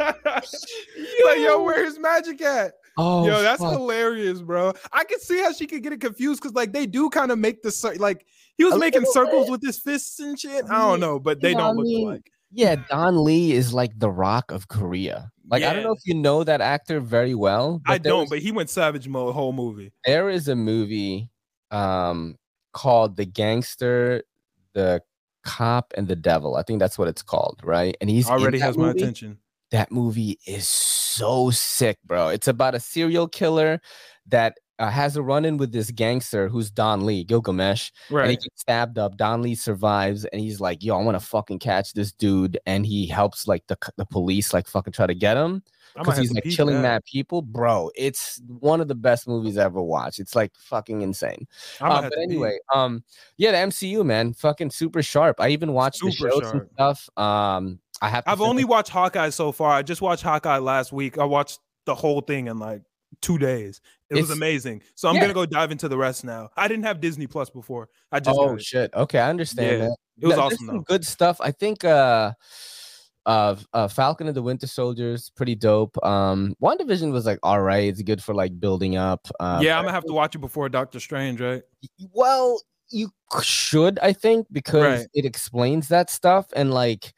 like, 0.00 1.38
yo, 1.38 1.62
where's 1.62 1.98
magic 1.98 2.40
at? 2.42 2.74
Oh, 2.96 3.26
yo, 3.26 3.42
that's 3.42 3.62
fuck. 3.62 3.72
hilarious, 3.72 4.42
bro. 4.42 4.72
I 4.92 5.04
can 5.04 5.20
see 5.20 5.40
how 5.40 5.52
she 5.52 5.66
could 5.66 5.82
get 5.82 5.92
it 5.92 6.00
confused 6.00 6.42
because 6.42 6.54
like 6.54 6.72
they 6.72 6.86
do 6.86 7.08
kind 7.10 7.30
of 7.30 7.38
make 7.38 7.62
the 7.62 7.96
like 7.98 8.26
he 8.56 8.64
was 8.64 8.74
a 8.74 8.78
making 8.78 9.06
circles 9.06 9.46
bit. 9.46 9.52
with 9.52 9.62
his 9.62 9.78
fists 9.78 10.20
and 10.20 10.38
shit. 10.38 10.64
I 10.66 10.78
don't 10.78 11.00
know, 11.00 11.18
but 11.18 11.40
they 11.40 11.54
don't 11.54 11.76
look 11.76 12.06
like. 12.06 12.30
Yeah, 12.52 12.76
Don 12.88 13.24
Lee 13.24 13.52
is 13.52 13.72
like 13.72 13.92
the 13.96 14.10
Rock 14.10 14.50
of 14.50 14.68
Korea. 14.68 15.30
Like 15.50 15.62
yeah. 15.62 15.70
I 15.70 15.74
don't 15.74 15.82
know 15.82 15.92
if 15.92 16.06
you 16.06 16.14
know 16.14 16.44
that 16.44 16.60
actor 16.60 17.00
very 17.00 17.34
well. 17.34 17.82
I 17.86 17.98
don't, 17.98 18.30
but 18.30 18.38
he 18.38 18.52
went 18.52 18.70
savage 18.70 19.08
mode 19.08 19.34
whole 19.34 19.52
movie. 19.52 19.92
There 20.06 20.30
is 20.30 20.48
a 20.48 20.56
movie 20.56 21.28
um 21.70 22.36
called 22.72 23.16
The 23.16 23.26
Gangster, 23.26 24.22
the 24.74 25.02
Cop, 25.44 25.92
and 25.96 26.06
the 26.06 26.16
Devil. 26.16 26.56
I 26.56 26.62
think 26.62 26.78
that's 26.78 26.98
what 26.98 27.08
it's 27.08 27.22
called, 27.22 27.60
right? 27.64 27.96
And 28.00 28.08
he's 28.08 28.28
already 28.28 28.58
has 28.60 28.76
movie. 28.76 28.86
my 28.86 28.92
attention. 28.92 29.38
That 29.72 29.92
movie 29.92 30.38
is 30.46 30.66
so 30.66 31.50
sick, 31.50 31.98
bro. 32.04 32.28
It's 32.28 32.48
about 32.48 32.74
a 32.74 32.80
serial 32.80 33.28
killer 33.28 33.80
that 34.26 34.58
uh, 34.80 34.90
has 34.90 35.16
a 35.16 35.22
run 35.22 35.44
in 35.44 35.58
with 35.58 35.72
this 35.72 35.90
gangster 35.90 36.48
who's 36.48 36.70
Don 36.70 37.04
Lee, 37.04 37.22
Gilgamesh. 37.22 37.90
Right. 38.10 38.22
And 38.22 38.30
he 38.30 38.36
gets 38.36 38.62
stabbed 38.62 38.98
up. 38.98 39.16
Don 39.16 39.42
Lee 39.42 39.54
survives 39.54 40.24
and 40.24 40.40
he's 40.40 40.60
like, 40.60 40.82
yo, 40.82 40.98
I 40.98 41.04
want 41.04 41.20
to 41.20 41.24
fucking 41.24 41.58
catch 41.58 41.92
this 41.92 42.12
dude. 42.12 42.58
And 42.66 42.86
he 42.86 43.06
helps 43.06 43.46
like 43.46 43.66
the, 43.66 43.76
the 43.96 44.06
police 44.06 44.54
like 44.54 44.66
fucking 44.66 44.94
try 44.94 45.06
to 45.06 45.14
get 45.14 45.36
him 45.36 45.62
because 45.96 46.16
he's 46.16 46.32
like 46.32 46.44
killing 46.44 46.76
that. 46.76 46.82
mad 46.82 47.04
people. 47.04 47.42
Bro, 47.42 47.90
it's 47.94 48.40
one 48.46 48.80
of 48.80 48.88
the 48.88 48.94
best 48.94 49.28
movies 49.28 49.58
I 49.58 49.64
ever 49.64 49.82
watched. 49.82 50.18
It's 50.18 50.34
like 50.34 50.52
fucking 50.56 51.02
insane. 51.02 51.46
Uh, 51.80 52.02
but 52.02 52.18
anyway, 52.18 52.58
um, 52.74 53.04
yeah, 53.36 53.50
the 53.50 53.58
MCU, 53.58 54.04
man, 54.04 54.32
fucking 54.32 54.70
super 54.70 55.02
sharp. 55.02 55.40
I 55.40 55.50
even 55.50 55.74
watched 55.74 55.98
super 55.98 56.10
the 56.10 56.30
shows 56.30 56.42
sharp. 56.42 56.54
and 56.54 56.68
stuff. 56.72 57.10
Um, 57.18 57.80
I 58.00 58.08
have 58.08 58.24
I've 58.26 58.40
only 58.40 58.64
watched 58.64 58.90
Hawkeye 58.90 59.30
so 59.30 59.52
far. 59.52 59.72
I 59.72 59.82
just 59.82 60.00
watched 60.00 60.22
Hawkeye 60.22 60.58
last 60.58 60.90
week. 60.90 61.18
I 61.18 61.24
watched 61.24 61.58
the 61.84 61.94
whole 61.94 62.22
thing 62.22 62.46
in 62.46 62.58
like 62.58 62.82
two 63.20 63.38
days. 63.38 63.80
It 64.10 64.18
it's, 64.18 64.28
was 64.28 64.36
amazing. 64.36 64.82
So 64.96 65.08
I'm 65.08 65.14
yeah. 65.14 65.22
gonna 65.22 65.34
go 65.34 65.46
dive 65.46 65.70
into 65.70 65.88
the 65.88 65.96
rest 65.96 66.24
now. 66.24 66.50
I 66.56 66.66
didn't 66.66 66.84
have 66.84 67.00
Disney 67.00 67.26
Plus 67.26 67.48
before. 67.48 67.88
I 68.10 68.20
just 68.20 68.38
oh 68.38 68.58
shit. 68.58 68.92
Okay, 68.92 69.18
I 69.18 69.30
understand 69.30 69.70
yeah. 69.70 69.88
that. 69.88 69.96
It 70.20 70.26
was 70.26 70.38
awesome. 70.38 70.66
Some 70.66 70.82
good 70.82 71.06
stuff. 71.06 71.40
I 71.40 71.52
think 71.52 71.84
uh 71.84 72.32
uh, 73.26 73.54
uh 73.72 73.86
Falcon 73.86 74.26
and 74.26 74.36
the 74.36 74.42
Winter 74.42 74.66
Soldiers 74.66 75.30
pretty 75.36 75.54
dope. 75.54 75.96
Um 76.04 76.56
WandaVision 76.60 77.12
was 77.12 77.24
like 77.24 77.38
all 77.42 77.60
right. 77.60 77.88
It's 77.88 78.02
good 78.02 78.22
for 78.22 78.34
like 78.34 78.58
building 78.58 78.96
up. 78.96 79.28
Uh, 79.38 79.60
yeah, 79.62 79.78
I'm 79.78 79.84
gonna 79.84 79.94
have 79.94 80.04
to 80.06 80.12
watch 80.12 80.34
it 80.34 80.38
before 80.40 80.68
Doctor 80.68 80.98
Strange, 80.98 81.40
right? 81.40 81.62
Well, 82.12 82.60
you 82.90 83.10
should, 83.42 83.98
I 84.00 84.12
think, 84.12 84.48
because 84.50 85.00
right. 85.00 85.06
it 85.14 85.24
explains 85.24 85.88
that 85.88 86.10
stuff 86.10 86.46
and 86.56 86.72
like 86.72 87.14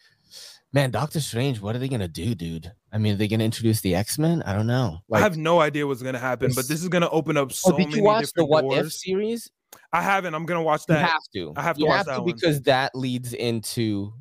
man, 0.73 0.91
Doctor 0.91 1.21
Strange, 1.21 1.61
what 1.61 1.77
are 1.77 1.79
they 1.79 1.89
gonna 1.89 2.09
do, 2.09 2.35
dude? 2.35 2.73
I 2.93 2.99
mean, 2.99 3.15
are 3.15 3.17
they 3.17 3.29
gonna 3.29 3.45
introduce 3.45 3.81
the 3.81 3.95
X 3.95 4.19
Men? 4.19 4.43
I 4.43 4.55
don't 4.55 4.67
know. 4.67 4.99
Like, 5.09 5.21
I 5.21 5.23
have 5.23 5.37
no 5.37 5.61
idea 5.61 5.87
what's 5.87 6.03
gonna 6.03 6.19
happen, 6.19 6.53
but 6.55 6.69
this 6.69 6.83
is 6.83 6.89
gonna 6.89 7.11
open 7.11 7.37
up 7.37 7.49
oh, 7.49 7.53
so 7.53 7.75
oh, 7.75 7.77
did 7.77 7.93
you 7.93 8.03
watch 8.03 8.33
the 8.35 8.45
What 8.45 8.63
doors. 8.63 8.87
If 8.87 8.93
series? 8.93 9.51
I 9.93 10.03
haven't. 10.03 10.35
I'm 10.35 10.47
gonna 10.47 10.63
watch 10.63 10.87
that. 10.87 11.01
You 11.01 11.07
have 11.07 11.23
to. 11.35 11.53
I 11.57 11.63
have 11.63 11.77
to 11.77 11.81
you 11.81 11.87
watch 11.87 11.97
have 11.99 12.07
that 12.07 12.17
to 12.17 12.25
because 12.25 12.63
that 12.63 12.95
leads 12.95 13.33
into 13.33 14.13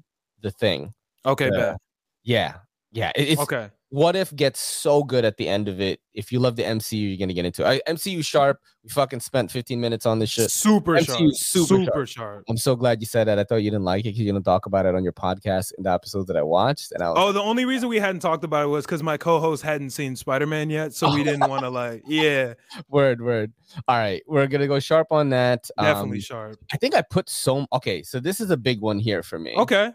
the 0.42 0.52
thing. 0.52 0.94
Okay, 1.26 1.50
the, 1.50 1.78
Yeah, 2.24 2.56
yeah. 2.92 3.12
It, 3.16 3.30
it's 3.30 3.42
okay 3.42 3.70
what 3.92 4.16
if 4.16 4.34
gets 4.34 4.62
so 4.62 5.04
good 5.04 5.26
at 5.26 5.36
the 5.36 5.50
end 5.50 5.68
of 5.68 5.82
it. 5.82 6.00
If 6.14 6.32
you 6.32 6.40
love 6.40 6.56
the 6.56 6.64
MCU, 6.64 7.10
you're 7.10 7.18
gonna 7.18 7.34
get 7.34 7.46
into 7.46 7.62
it. 7.64 7.84
I, 7.88 7.92
MCU 7.92 8.24
sharp. 8.24 8.58
We 8.84 8.90
fucking 8.90 9.20
spent 9.20 9.52
15 9.52 9.80
minutes 9.80 10.06
on 10.06 10.18
this 10.18 10.30
shit. 10.30 10.50
Super 10.50 10.94
MCU, 10.94 11.06
sharp. 11.06 11.34
Super, 11.36 11.66
super 11.66 11.86
sharp. 11.86 12.08
sharp. 12.08 12.44
I'm 12.50 12.58
so 12.58 12.78
glad 12.78 13.02
you 13.02 13.06
said 13.06 13.28
that. 13.28 13.38
I 13.38 13.44
thought 13.44 13.58
you 13.58 13.70
didn't 13.70 13.84
like 13.84 14.02
it 14.02 14.10
because 14.10 14.20
you 14.20 14.32
didn't 14.32 14.46
talk 14.46 14.66
about 14.66 14.86
it 14.86 14.96
on 14.96 15.04
your 15.04 15.12
podcast 15.12 15.74
in 15.78 15.84
the 15.84 15.92
episodes 15.92 16.28
that 16.28 16.38
I 16.38 16.42
watched. 16.42 16.94
And 16.94 17.04
I 17.04 17.10
was 17.10 17.18
oh, 17.20 17.32
the 17.34 17.42
only 17.42 17.66
reason 17.66 17.90
we 17.90 18.00
hadn't 18.00 18.22
talked 18.22 18.46
about 18.46 18.64
it 18.64 18.68
was 18.68 18.86
because 18.86 19.04
my 19.04 19.18
co-host 19.18 19.62
hadn't 19.62 19.90
seen 19.90 20.16
Spider-Man 20.16 20.70
yet, 20.70 20.94
so 20.94 21.14
we 21.14 21.26
didn't 21.26 21.50
want 21.50 21.64
to 21.64 21.70
like, 21.70 22.04
yeah. 22.08 22.54
Word, 22.88 23.22
word. 23.22 23.52
All 23.90 23.98
right, 23.98 24.24
we're 24.26 24.48
gonna 24.48 24.68
go 24.68 24.80
sharp 24.80 25.08
on 25.12 25.30
that. 25.32 25.70
Definitely 25.78 26.20
um, 26.20 26.22
sharp. 26.22 26.58
I 26.72 26.78
think 26.78 26.96
I 26.96 27.02
put 27.02 27.30
so. 27.30 27.68
Okay, 27.74 28.04
so 28.04 28.22
this 28.22 28.40
is 28.40 28.52
a 28.52 28.58
big 28.58 28.80
one 28.80 29.00
here 29.00 29.22
for 29.22 29.38
me. 29.38 29.54
Okay. 29.58 29.92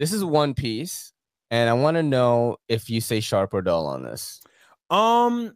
This 0.00 0.12
is 0.12 0.24
One 0.24 0.54
Piece 0.54 1.12
and 1.50 1.68
I 1.70 1.72
want 1.72 1.96
to 1.96 2.02
know 2.02 2.58
if 2.68 2.90
you 2.90 3.00
say 3.00 3.20
sharp 3.20 3.54
or 3.54 3.62
dull 3.62 3.86
on 3.86 4.02
this. 4.02 4.40
Um, 4.90 5.54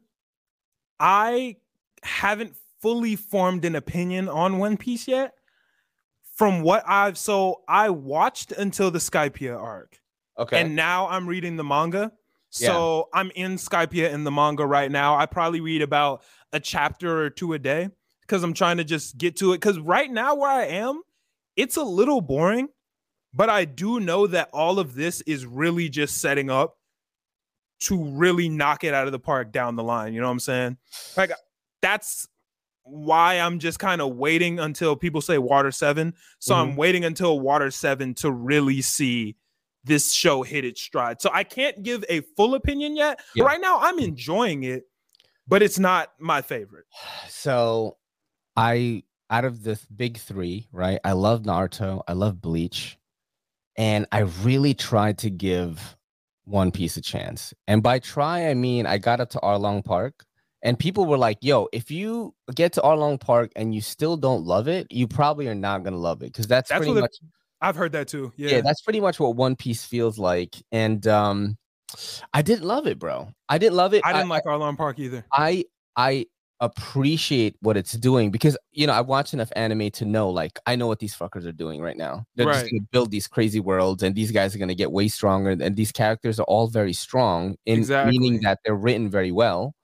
I 0.98 1.56
haven't 2.02 2.54
fully 2.80 3.16
formed 3.16 3.64
an 3.64 3.76
opinion 3.76 4.28
on 4.28 4.58
One 4.58 4.76
Piece 4.76 5.06
yet. 5.08 5.32
From 6.34 6.62
what 6.62 6.82
I've 6.86 7.18
so 7.18 7.60
I 7.68 7.90
watched 7.90 8.52
until 8.52 8.90
the 8.90 8.98
Skypiea 8.98 9.56
arc. 9.56 10.00
Okay. 10.38 10.60
And 10.60 10.74
now 10.74 11.08
I'm 11.08 11.28
reading 11.28 11.56
the 11.56 11.64
manga. 11.64 12.10
So 12.48 13.08
yeah. 13.14 13.20
I'm 13.20 13.30
in 13.34 13.56
Skypiea 13.56 14.12
in 14.12 14.24
the 14.24 14.30
manga 14.30 14.66
right 14.66 14.90
now. 14.90 15.16
I 15.16 15.26
probably 15.26 15.60
read 15.60 15.82
about 15.82 16.22
a 16.52 16.58
chapter 16.58 17.22
or 17.22 17.30
two 17.30 17.52
a 17.52 17.58
day 17.58 17.90
because 18.22 18.42
I'm 18.42 18.54
trying 18.54 18.78
to 18.78 18.84
just 18.84 19.18
get 19.18 19.36
to 19.36 19.52
it. 19.52 19.56
Because 19.56 19.78
right 19.78 20.10
now 20.10 20.34
where 20.34 20.50
I 20.50 20.64
am, 20.66 21.02
it's 21.56 21.76
a 21.76 21.82
little 21.82 22.20
boring. 22.20 22.68
But 23.34 23.48
I 23.48 23.64
do 23.64 23.98
know 24.00 24.26
that 24.26 24.50
all 24.52 24.78
of 24.78 24.94
this 24.94 25.20
is 25.22 25.46
really 25.46 25.88
just 25.88 26.20
setting 26.20 26.50
up 26.50 26.76
to 27.80 28.02
really 28.02 28.48
knock 28.48 28.84
it 28.84 28.94
out 28.94 29.06
of 29.06 29.12
the 29.12 29.18
park 29.18 29.52
down 29.52 29.76
the 29.76 29.82
line. 29.82 30.12
You 30.12 30.20
know 30.20 30.26
what 30.26 30.32
I'm 30.32 30.40
saying? 30.40 30.76
Like 31.16 31.32
that's 31.80 32.28
why 32.84 33.38
I'm 33.38 33.58
just 33.58 33.78
kind 33.78 34.00
of 34.00 34.16
waiting 34.16 34.58
until 34.58 34.96
people 34.96 35.20
say 35.20 35.38
Water 35.38 35.70
7. 35.70 36.14
So 36.38 36.54
mm-hmm. 36.54 36.70
I'm 36.70 36.76
waiting 36.76 37.04
until 37.04 37.40
Water 37.40 37.70
7 37.70 38.14
to 38.14 38.30
really 38.30 38.82
see 38.82 39.36
this 39.84 40.12
show 40.12 40.42
hit 40.42 40.64
its 40.64 40.80
stride. 40.80 41.20
So 41.20 41.30
I 41.32 41.44
can't 41.44 41.82
give 41.82 42.04
a 42.08 42.20
full 42.36 42.54
opinion 42.54 42.96
yet. 42.96 43.20
Yeah. 43.34 43.44
right 43.44 43.60
now 43.60 43.78
I'm 43.80 43.98
enjoying 43.98 44.62
it, 44.62 44.84
but 45.48 45.62
it's 45.62 45.78
not 45.78 46.12
my 46.18 46.42
favorite. 46.42 46.84
So 47.28 47.96
I 48.54 49.02
out 49.30 49.44
of 49.44 49.62
the 49.62 49.80
big 49.94 50.18
3, 50.18 50.68
right? 50.72 51.00
I 51.04 51.12
love 51.12 51.42
Naruto, 51.42 52.02
I 52.06 52.12
love 52.12 52.40
Bleach, 52.40 52.98
and 53.76 54.06
I 54.12 54.20
really 54.42 54.74
tried 54.74 55.18
to 55.18 55.30
give 55.30 55.96
One 56.44 56.70
Piece 56.70 56.96
a 56.96 57.00
chance. 57.00 57.54
And 57.66 57.82
by 57.82 57.98
try, 57.98 58.48
I 58.48 58.54
mean 58.54 58.86
I 58.86 58.98
got 58.98 59.20
up 59.20 59.30
to 59.30 59.38
Arlong 59.38 59.84
Park, 59.84 60.24
and 60.62 60.78
people 60.78 61.06
were 61.06 61.18
like, 61.18 61.38
"Yo, 61.40 61.68
if 61.72 61.90
you 61.90 62.34
get 62.54 62.72
to 62.74 62.80
Arlong 62.80 63.18
Park 63.18 63.52
and 63.56 63.74
you 63.74 63.80
still 63.80 64.16
don't 64.16 64.44
love 64.44 64.68
it, 64.68 64.86
you 64.90 65.08
probably 65.08 65.48
are 65.48 65.54
not 65.54 65.82
gonna 65.82 65.96
love 65.96 66.22
it 66.22 66.26
because 66.26 66.46
that's, 66.46 66.68
that's 66.68 66.84
pretty 66.84 67.00
much." 67.00 67.16
I've 67.60 67.76
heard 67.76 67.92
that 67.92 68.08
too. 68.08 68.32
Yeah. 68.36 68.50
yeah, 68.50 68.60
that's 68.60 68.82
pretty 68.82 69.00
much 69.00 69.20
what 69.20 69.36
One 69.36 69.54
Piece 69.54 69.84
feels 69.84 70.18
like, 70.18 70.56
and 70.72 71.06
um, 71.06 71.56
I 72.32 72.42
didn't 72.42 72.64
love 72.64 72.86
it, 72.86 72.98
bro. 72.98 73.32
I 73.48 73.58
didn't 73.58 73.76
love 73.76 73.94
it. 73.94 74.02
I 74.04 74.12
didn't 74.12 74.30
I, 74.30 74.34
like 74.34 74.44
Arlong 74.44 74.76
Park 74.76 74.98
either. 74.98 75.24
I 75.32 75.64
I 75.96 76.26
appreciate 76.62 77.56
what 77.60 77.76
it's 77.76 77.92
doing 77.92 78.30
because 78.30 78.56
you 78.70 78.86
know 78.86 78.92
I 78.92 79.00
watch 79.00 79.34
enough 79.34 79.52
anime 79.56 79.90
to 79.90 80.04
know 80.04 80.30
like 80.30 80.58
I 80.64 80.76
know 80.76 80.86
what 80.86 81.00
these 81.00 81.14
fuckers 81.14 81.44
are 81.44 81.52
doing 81.52 81.82
right 81.82 81.96
now. 81.96 82.24
They're 82.36 82.46
right. 82.46 82.60
just 82.60 82.70
gonna 82.70 82.86
build 82.92 83.10
these 83.10 83.26
crazy 83.26 83.60
worlds, 83.60 84.02
and 84.02 84.14
these 84.14 84.30
guys 84.30 84.54
are 84.54 84.58
gonna 84.58 84.74
get 84.74 84.92
way 84.92 85.08
stronger. 85.08 85.50
And 85.50 85.76
these 85.76 85.92
characters 85.92 86.38
are 86.38 86.44
all 86.44 86.68
very 86.68 86.92
strong, 86.92 87.56
in 87.66 87.80
exactly. 87.80 88.16
meaning 88.16 88.40
that 88.42 88.60
they're 88.64 88.76
written 88.76 89.10
very 89.10 89.32
well. 89.32 89.74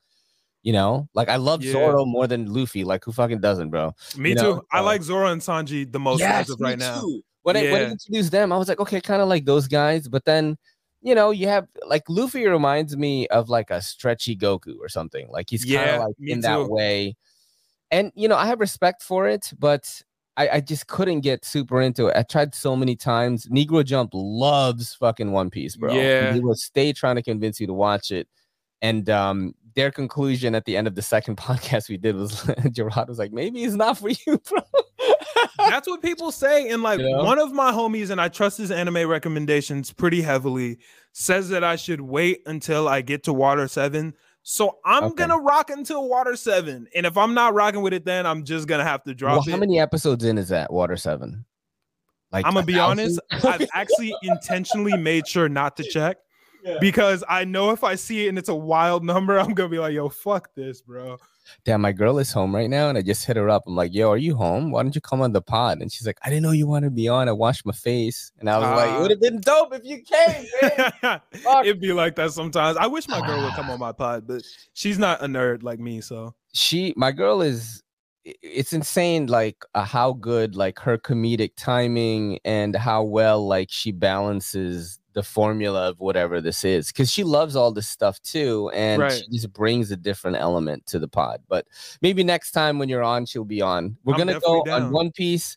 You 0.63 0.73
know, 0.73 1.09
like 1.15 1.29
I 1.29 1.37
love 1.37 1.65
yeah. 1.65 1.73
Zoro 1.73 2.05
more 2.05 2.29
than 2.29 2.53
Luffy. 2.53 2.85
Like 2.85 3.05
who 3.05 3.13
fucking 3.13 3.41
doesn't, 3.41 3.71
bro? 3.71 3.93
Me 4.17 4.31
you 4.31 4.37
too. 4.37 4.43
Know? 4.43 4.63
I 4.71 4.81
like 4.81 5.03
Zoro 5.03 5.27
and 5.27 5.43
Sanji 5.43 5.91
the 5.91 6.01
most 6.01 6.21
yes, 6.21 6.43
as 6.43 6.51
of 6.51 6.61
right 6.61 6.79
now. 6.79 7.03
When 7.43 7.57
yeah. 7.57 7.63
I 7.63 7.73
when 7.73 7.83
I 7.83 7.91
introduced 7.91 8.31
them, 8.31 8.53
I 8.53 8.57
was 8.57 8.69
like, 8.69 8.81
okay, 8.81 9.01
kind 9.01 9.21
of 9.21 9.29
like 9.29 9.45
those 9.45 9.67
guys, 9.67 10.07
but 10.07 10.25
then 10.25 10.57
you 11.01 11.15
know, 11.15 11.31
you 11.31 11.49
have 11.49 11.69
like 11.87 12.05
Luffy 12.09 12.47
reminds 12.47 12.97
me 12.97 13.27
of 13.29 13.49
like 13.49 13.71
a 13.71 13.81
stretchy 13.81 14.37
Goku 14.37 14.77
or 14.81 14.89
something. 14.89 15.29
Like 15.31 15.51
he's 15.51 15.65
kind 15.65 15.91
of 15.91 16.01
like 16.03 16.15
in 16.21 16.39
too. 16.39 16.43
that 16.43 16.69
way. 16.69 17.17
And 17.91 18.13
you 18.15 18.29
know, 18.29 18.37
I 18.37 18.47
have 18.47 18.61
respect 18.61 19.03
for 19.03 19.29
it, 19.29 19.53
but 19.59 20.03
I, 20.37 20.49
I, 20.49 20.61
just 20.61 20.87
couldn't 20.87 21.23
get 21.23 21.45
super 21.45 21.81
into 21.81 22.07
it. 22.07 22.17
I 22.17 22.23
tried 22.23 22.55
so 22.55 22.77
many 22.77 22.95
times. 22.95 23.47
Negro 23.47 23.85
Jump 23.85 24.11
loves 24.13 24.95
fucking 24.95 25.33
One 25.33 25.51
Piece, 25.51 25.75
bro. 25.75 25.93
Yeah, 25.93 26.33
he 26.33 26.41
will 26.41 26.55
stay 26.55 26.93
trying 26.93 27.17
to 27.17 27.23
convince 27.23 27.61
you 27.61 27.67
to 27.67 27.73
watch 27.73 28.13
it. 28.13 28.29
And 28.81 29.11
um, 29.11 29.55
their 29.79 29.91
conclusion 29.93 30.57
at 30.57 30.65
the 30.65 30.77
end 30.77 30.89
of 30.89 30.97
the 30.97 31.03
second 31.03 31.37
podcast 31.39 31.89
we 31.89 31.97
did 31.97 32.17
was 32.17 32.51
Gerard 32.73 33.09
was 33.09 33.19
like, 33.19 33.33
maybe 33.33 33.63
it's 33.63 33.75
not 33.75 33.97
for 33.97 34.11
you, 34.11 34.39
bro. 34.39 34.61
That's 35.59 35.87
what 35.87 36.03
people 36.03 36.33
say. 36.33 36.69
And 36.71 36.83
like 36.83 37.01
you 37.01 37.09
know? 37.09 37.25
one 37.25 37.39
of 37.39 37.53
my 37.53 37.73
homies, 37.73 38.11
and 38.11 38.21
I 38.21 38.29
trust 38.29 38.59
his 38.59 38.71
anime 38.71 39.09
recommendations 39.09 39.93
pretty 39.93 40.21
heavily, 40.21 40.79
says 41.13 41.49
that 41.51 41.63
I 41.63 41.77
should 41.77 42.01
wait 42.01 42.43
until 42.47 42.89
I 42.89 43.03
get 43.03 43.25
to 43.25 43.33
Water 43.33 43.69
7. 43.69 44.15
So 44.43 44.79
I'm 44.85 45.05
okay. 45.05 45.27
gonna 45.27 45.39
rock 45.39 45.71
until 45.71 46.09
Water 46.09 46.35
7. 46.35 46.89
And 46.95 47.07
if 47.07 47.17
I'm 47.17 47.35
not 47.35 47.55
rocking 47.55 47.83
with 47.83 47.93
it, 47.93 48.05
then 48.05 48.27
I'm 48.27 48.45
just 48.45 48.67
gonna 48.67 48.85
have 48.85 49.05
to 49.05 49.15
drop 49.15 49.47
well, 49.47 49.55
How 49.55 49.61
many 49.61 49.79
episodes 49.79 50.25
in 50.25 50.39
is 50.39 50.49
that, 50.49 50.73
Water 50.73 50.97
7? 50.97 51.45
Like 52.33 52.47
I'm 52.47 52.55
gonna 52.55 52.67
be 52.67 52.79
honest, 52.79 53.21
I've 53.31 53.67
actually 53.75 54.15
intentionally 54.23 54.97
made 54.97 55.27
sure 55.29 55.49
not 55.49 55.77
to 55.77 55.85
check. 55.85 56.19
Yeah. 56.65 56.79
Because 56.81 57.25
I 57.29 57.45
know 57.45 57.71
if 57.71 57.85
I 57.85 57.95
see 57.95 58.27
it 58.27 58.29
and 58.29 58.39
it's 58.39 58.49
a 58.49 58.55
wild 58.55 59.05
number, 59.05 59.39
I'm 59.39 59.55
gonna 59.55 59.69
be 59.69 59.79
like, 59.79 59.95
yo, 59.95 60.09
fuck 60.09 60.55
this, 60.55 60.81
bro. 60.81 61.19
damn, 61.65 61.81
my 61.81 61.93
girl 61.93 62.19
is 62.19 62.33
home 62.33 62.55
right 62.55 62.69
now. 62.69 62.89
And 62.89 62.99
I 62.99 63.03
just 63.03 63.25
hit 63.25 63.37
her 63.37 63.49
up. 63.49 63.65
I'm 63.67 63.77
like, 63.77 63.95
yo, 63.95 64.11
are 64.11 64.17
you 64.17 64.37
home? 64.37 64.71
Why 64.71 64.83
don't 64.83 64.95
you 64.95 65.01
come 65.01 65.23
on 65.23 65.33
the 65.33 65.43
pod? 65.43 65.81
And 65.81 65.93
she's 65.93 66.07
like, 66.07 66.19
I 66.25 66.29
didn't 66.29 66.43
know 66.43 66.51
you 66.51 66.67
wanted 66.67 66.89
to 66.89 66.91
be 66.91 67.09
on. 67.09 67.29
I 67.29 67.33
washed 67.33 67.65
my 67.65 67.73
face. 67.73 68.33
And 68.39 68.51
I 68.51 68.59
was 68.59 68.67
uh, 68.67 68.77
like, 68.77 68.91
it 68.91 69.01
would 69.01 69.11
have 69.11 69.21
been 69.21 69.41
dope 69.41 69.75
if 69.75 69.85
you 69.85 70.03
came. 70.03 71.21
It'd 71.65 71.81
be 71.81 71.93
like 71.93 72.17
that 72.17 72.33
sometimes. 72.33 72.77
I 72.77 72.87
wish 72.87 73.09
my 73.09 73.27
girl 73.27 73.43
would 73.43 73.55
come 73.55 73.71
on 73.71 73.79
my 73.79 73.93
pod, 73.93 74.27
but 74.27 74.43
she's 74.75 74.99
not 74.99 75.23
a 75.23 75.27
nerd 75.27 75.63
like 75.63 75.79
me. 75.79 76.01
So 76.01 76.35
she, 76.53 76.93
my 76.97 77.13
girl 77.13 77.41
is 77.41 77.83
it's 78.43 78.73
insane 78.73 79.27
like 79.27 79.65
uh, 79.75 79.85
how 79.85 80.13
good 80.13 80.55
like 80.55 80.79
her 80.79 80.99
comedic 80.99 81.53
timing 81.57 82.39
and 82.45 82.77
how 82.77 83.03
well 83.03 83.47
like 83.47 83.69
she 83.71 83.93
balances 83.93 84.99
the 85.15 85.23
formula 85.23 85.89
of 85.89 85.99
whatever 86.01 86.41
this 86.41 86.65
is 86.65 86.89
because 86.89 87.11
she 87.11 87.25
loves 87.25 87.57
all 87.57 87.73
this 87.73 87.89
stuff 87.89 88.21
too 88.23 88.71
and 88.75 89.03
right. 89.03 89.13
she 89.13 89.29
just 89.31 89.53
brings 89.53 89.91
a 89.91 89.97
different 89.97 90.37
element 90.37 90.85
to 90.87 90.99
the 90.99 91.09
pod 91.09 91.43
but 91.49 91.67
maybe 92.03 92.23
next 92.23 92.53
time 92.53 92.79
when 92.79 92.89
you're 92.89 93.03
on 93.03 93.27
she'll 93.27 93.45
be 93.45 93.63
on. 93.63 93.97
We're 94.05 94.15
I'm 94.15 94.19
gonna 94.19 94.41
go 94.41 94.63
down. 94.65 94.83
on 94.85 94.93
one 94.93 95.11
piece 95.11 95.57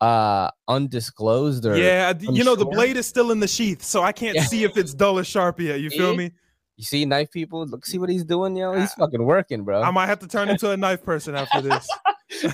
uh 0.00 0.50
undisclosed 0.68 1.64
or 1.64 1.76
yeah 1.76 2.12
you 2.18 2.42
know 2.42 2.56
the 2.56 2.66
blade 2.66 2.96
is 2.96 3.06
still 3.06 3.30
in 3.30 3.38
the 3.38 3.46
sheath 3.46 3.80
so 3.80 4.02
i 4.02 4.10
can't 4.10 4.34
yeah. 4.34 4.42
see 4.42 4.64
if 4.64 4.76
it's 4.76 4.92
dull 4.92 5.20
or 5.20 5.24
sharp 5.24 5.60
yet 5.60 5.80
you 5.80 5.88
feel 5.88 6.16
me? 6.16 6.32
You 6.76 6.84
see 6.84 7.04
knife 7.04 7.30
people? 7.30 7.64
Look 7.66 7.86
see 7.86 7.98
what 7.98 8.08
he's 8.08 8.24
doing 8.24 8.56
yo? 8.56 8.72
He's 8.72 8.92
fucking 8.94 9.24
working 9.24 9.62
bro. 9.62 9.82
I 9.82 9.92
might 9.92 10.06
have 10.06 10.18
to 10.20 10.26
turn 10.26 10.48
into 10.48 10.70
a 10.70 10.76
knife 10.76 11.04
person 11.04 11.34
after 11.34 11.60
this. 11.60 11.88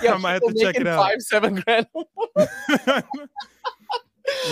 Yeah, 0.02 0.12
i 0.14 0.18
might 0.18 0.32
have 0.32 0.42
to 0.42 0.54
check 0.60 0.76
it 0.76 0.86
out. 0.86 1.02
five 1.02 1.22
seven 1.22 1.54
grand 1.54 1.86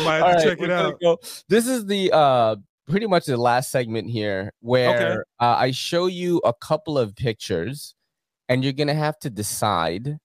Might 0.04 0.16
have 0.16 0.26
to 0.26 0.32
right, 0.32 0.44
check 0.44 0.60
it 0.60 0.70
out. 0.70 1.00
Go. 1.00 1.18
This 1.48 1.66
is 1.66 1.86
the 1.86 2.10
uh 2.12 2.56
pretty 2.88 3.06
much 3.06 3.26
the 3.26 3.36
last 3.36 3.70
segment 3.70 4.10
here 4.10 4.52
where 4.60 4.96
okay. 4.96 5.22
uh, 5.40 5.56
I 5.58 5.70
show 5.70 6.06
you 6.06 6.38
a 6.44 6.54
couple 6.54 6.98
of 6.98 7.14
pictures 7.14 7.94
and 8.48 8.64
you're 8.64 8.72
gonna 8.72 8.94
have 8.94 9.18
to 9.20 9.30
decide 9.30 10.18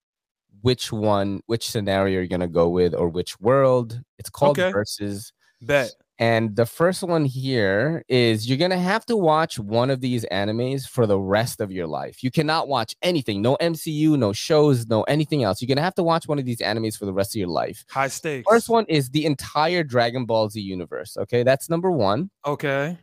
which 0.61 0.91
one, 0.91 1.41
which 1.47 1.69
scenario 1.69 2.19
you're 2.19 2.27
gonna 2.27 2.47
go 2.47 2.69
with 2.69 2.93
or 2.93 3.09
which 3.09 3.39
world. 3.39 4.01
It's 4.17 4.29
called 4.29 4.59
okay. 4.59 4.71
versus. 4.71 5.33
Bet. 5.61 5.91
And 6.19 6.55
the 6.55 6.67
first 6.67 7.01
one 7.01 7.25
here 7.25 8.03
is 8.07 8.47
you're 8.47 8.57
going 8.57 8.71
to 8.71 8.77
have 8.77 9.05
to 9.07 9.17
watch 9.17 9.57
one 9.57 9.89
of 9.89 9.99
these 9.99 10.25
animes 10.31 10.87
for 10.87 11.07
the 11.07 11.19
rest 11.19 11.59
of 11.59 11.71
your 11.71 11.87
life. 11.87 12.23
You 12.23 12.29
cannot 12.29 12.67
watch 12.67 12.95
anything, 13.01 13.41
no 13.41 13.57
MCU, 13.59 14.17
no 14.17 14.31
shows, 14.31 14.87
no 14.87 15.01
anything 15.03 15.43
else. 15.43 15.61
You're 15.61 15.67
going 15.67 15.77
to 15.77 15.83
have 15.83 15.95
to 15.95 16.03
watch 16.03 16.27
one 16.27 16.37
of 16.37 16.45
these 16.45 16.59
animes 16.59 16.97
for 16.97 17.05
the 17.05 17.13
rest 17.13 17.35
of 17.35 17.39
your 17.39 17.47
life. 17.47 17.83
High 17.89 18.09
stakes. 18.09 18.45
First 18.47 18.69
one 18.69 18.85
is 18.87 19.09
the 19.09 19.25
entire 19.25 19.83
Dragon 19.83 20.25
Ball 20.25 20.49
Z 20.49 20.61
universe. 20.61 21.17
Okay. 21.17 21.41
That's 21.41 21.67
number 21.67 21.89
one. 21.89 22.29
Okay. 22.45 22.97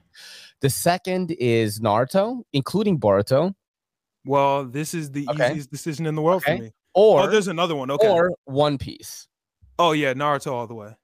The 0.61 0.71
second 0.71 1.33
is 1.33 1.81
Naruto, 1.81 2.43
including 2.53 3.01
Boruto. 3.01 3.55
Well, 4.25 4.67
this 4.67 4.95
is 4.95 5.11
the 5.11 5.27
okay. 5.31 5.51
easiest 5.51 5.71
decision 5.73 6.07
in 6.07 6.15
the 6.15 6.23
world 6.23 6.43
okay. 6.45 6.59
for 6.59 6.63
me. 6.63 6.71
Or 6.95 7.23
oh, 7.23 7.27
there's 7.27 7.49
another 7.49 7.75
one. 7.75 7.91
Okay. 7.91 8.09
Or 8.09 8.33
One 8.45 8.79
Piece. 8.79 9.27
Oh, 9.81 9.93
yeah. 9.93 10.15
Naruto 10.15 10.53
all 10.53 10.67
the 10.69 10.75
way. 10.75 10.95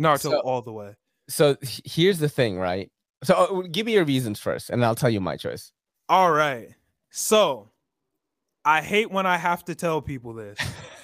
Naruto 0.00 0.20
so, 0.20 0.40
all 0.40 0.62
the 0.62 0.72
way 0.72 0.94
so 1.30 1.56
here's 1.62 2.18
the 2.18 2.28
thing, 2.28 2.58
right? 2.58 2.90
So 3.24 3.34
uh, 3.34 3.68
give 3.70 3.86
me 3.86 3.92
your 3.92 4.04
reasons 4.04 4.40
first, 4.40 4.70
and 4.70 4.84
I'll 4.84 4.94
tell 4.94 5.10
you 5.10 5.20
my 5.20 5.36
choice. 5.36 5.72
All 6.08 6.32
right. 6.32 6.68
So 7.10 7.70
I 8.64 8.82
hate 8.82 9.10
when 9.10 9.26
I 9.26 9.36
have 9.36 9.64
to 9.66 9.74
tell 9.74 10.02
people 10.02 10.34
this. 10.34 10.58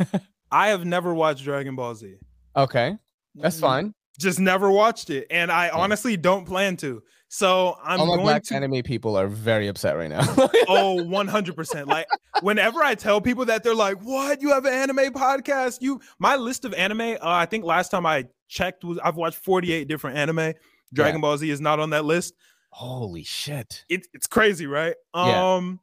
I 0.50 0.68
have 0.68 0.84
never 0.84 1.14
watched 1.14 1.44
Dragon 1.44 1.76
Ball 1.76 1.94
Z. 1.94 2.16
Okay, 2.56 2.96
that's 3.34 3.60
fine. 3.60 3.94
Just 4.18 4.40
never 4.40 4.70
watched 4.70 5.10
it, 5.10 5.26
and 5.30 5.52
I 5.52 5.68
honestly 5.68 6.16
don't 6.16 6.46
plan 6.46 6.76
to. 6.78 7.02
So 7.28 7.76
I'm 7.84 8.00
All 8.00 8.06
going 8.06 8.20
black 8.20 8.44
to... 8.44 8.54
anime 8.54 8.82
people 8.82 9.16
are 9.16 9.26
very 9.26 9.66
upset 9.66 9.96
right 9.96 10.08
now. 10.08 10.20
oh, 10.68 11.02
100%. 11.06 11.86
Like 11.86 12.06
whenever 12.40 12.82
I 12.82 12.94
tell 12.94 13.20
people 13.20 13.44
that 13.46 13.62
they're 13.62 13.74
like, 13.74 14.00
"What? 14.02 14.40
You 14.40 14.50
have 14.50 14.64
an 14.64 14.72
anime 14.72 15.12
podcast?" 15.12 15.82
You 15.82 16.00
my 16.18 16.36
list 16.36 16.64
of 16.64 16.72
anime, 16.74 17.00
uh, 17.00 17.18
I 17.22 17.46
think 17.46 17.64
last 17.64 17.90
time 17.90 18.06
I 18.06 18.26
checked 18.48 18.84
was 18.84 18.98
I've 18.98 19.16
watched 19.16 19.38
48 19.38 19.88
different 19.88 20.16
anime. 20.16 20.54
Dragon 20.92 21.18
yeah. 21.18 21.22
Ball 21.22 21.38
Z 21.38 21.50
is 21.50 21.60
not 21.60 21.80
on 21.80 21.90
that 21.90 22.04
list. 22.04 22.34
Holy 22.70 23.24
shit. 23.24 23.84
It, 23.88 24.06
it's 24.12 24.26
crazy, 24.26 24.66
right? 24.66 24.94
Um 25.14 25.80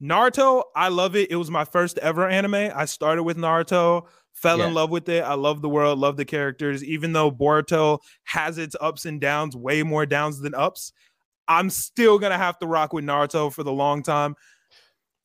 yeah. 0.00 0.16
Naruto, 0.16 0.64
I 0.74 0.88
love 0.88 1.14
it. 1.14 1.30
It 1.30 1.36
was 1.36 1.50
my 1.50 1.64
first 1.64 1.96
ever 1.98 2.28
anime. 2.28 2.72
I 2.74 2.86
started 2.86 3.22
with 3.22 3.36
Naruto, 3.36 4.06
fell 4.32 4.58
yeah. 4.58 4.66
in 4.66 4.74
love 4.74 4.90
with 4.90 5.08
it. 5.08 5.22
I 5.22 5.34
love 5.34 5.62
the 5.62 5.68
world, 5.68 5.98
love 5.98 6.16
the 6.16 6.24
characters. 6.24 6.82
Even 6.82 7.12
though 7.12 7.30
Boruto 7.30 8.00
has 8.24 8.58
its 8.58 8.74
ups 8.80 9.06
and 9.06 9.20
downs, 9.20 9.56
way 9.56 9.84
more 9.84 10.04
downs 10.04 10.40
than 10.40 10.54
ups, 10.54 10.92
I'm 11.46 11.70
still 11.70 12.18
gonna 12.18 12.38
have 12.38 12.58
to 12.58 12.66
rock 12.66 12.92
with 12.92 13.04
Naruto 13.04 13.52
for 13.52 13.62
the 13.62 13.72
long 13.72 14.02
time. 14.02 14.34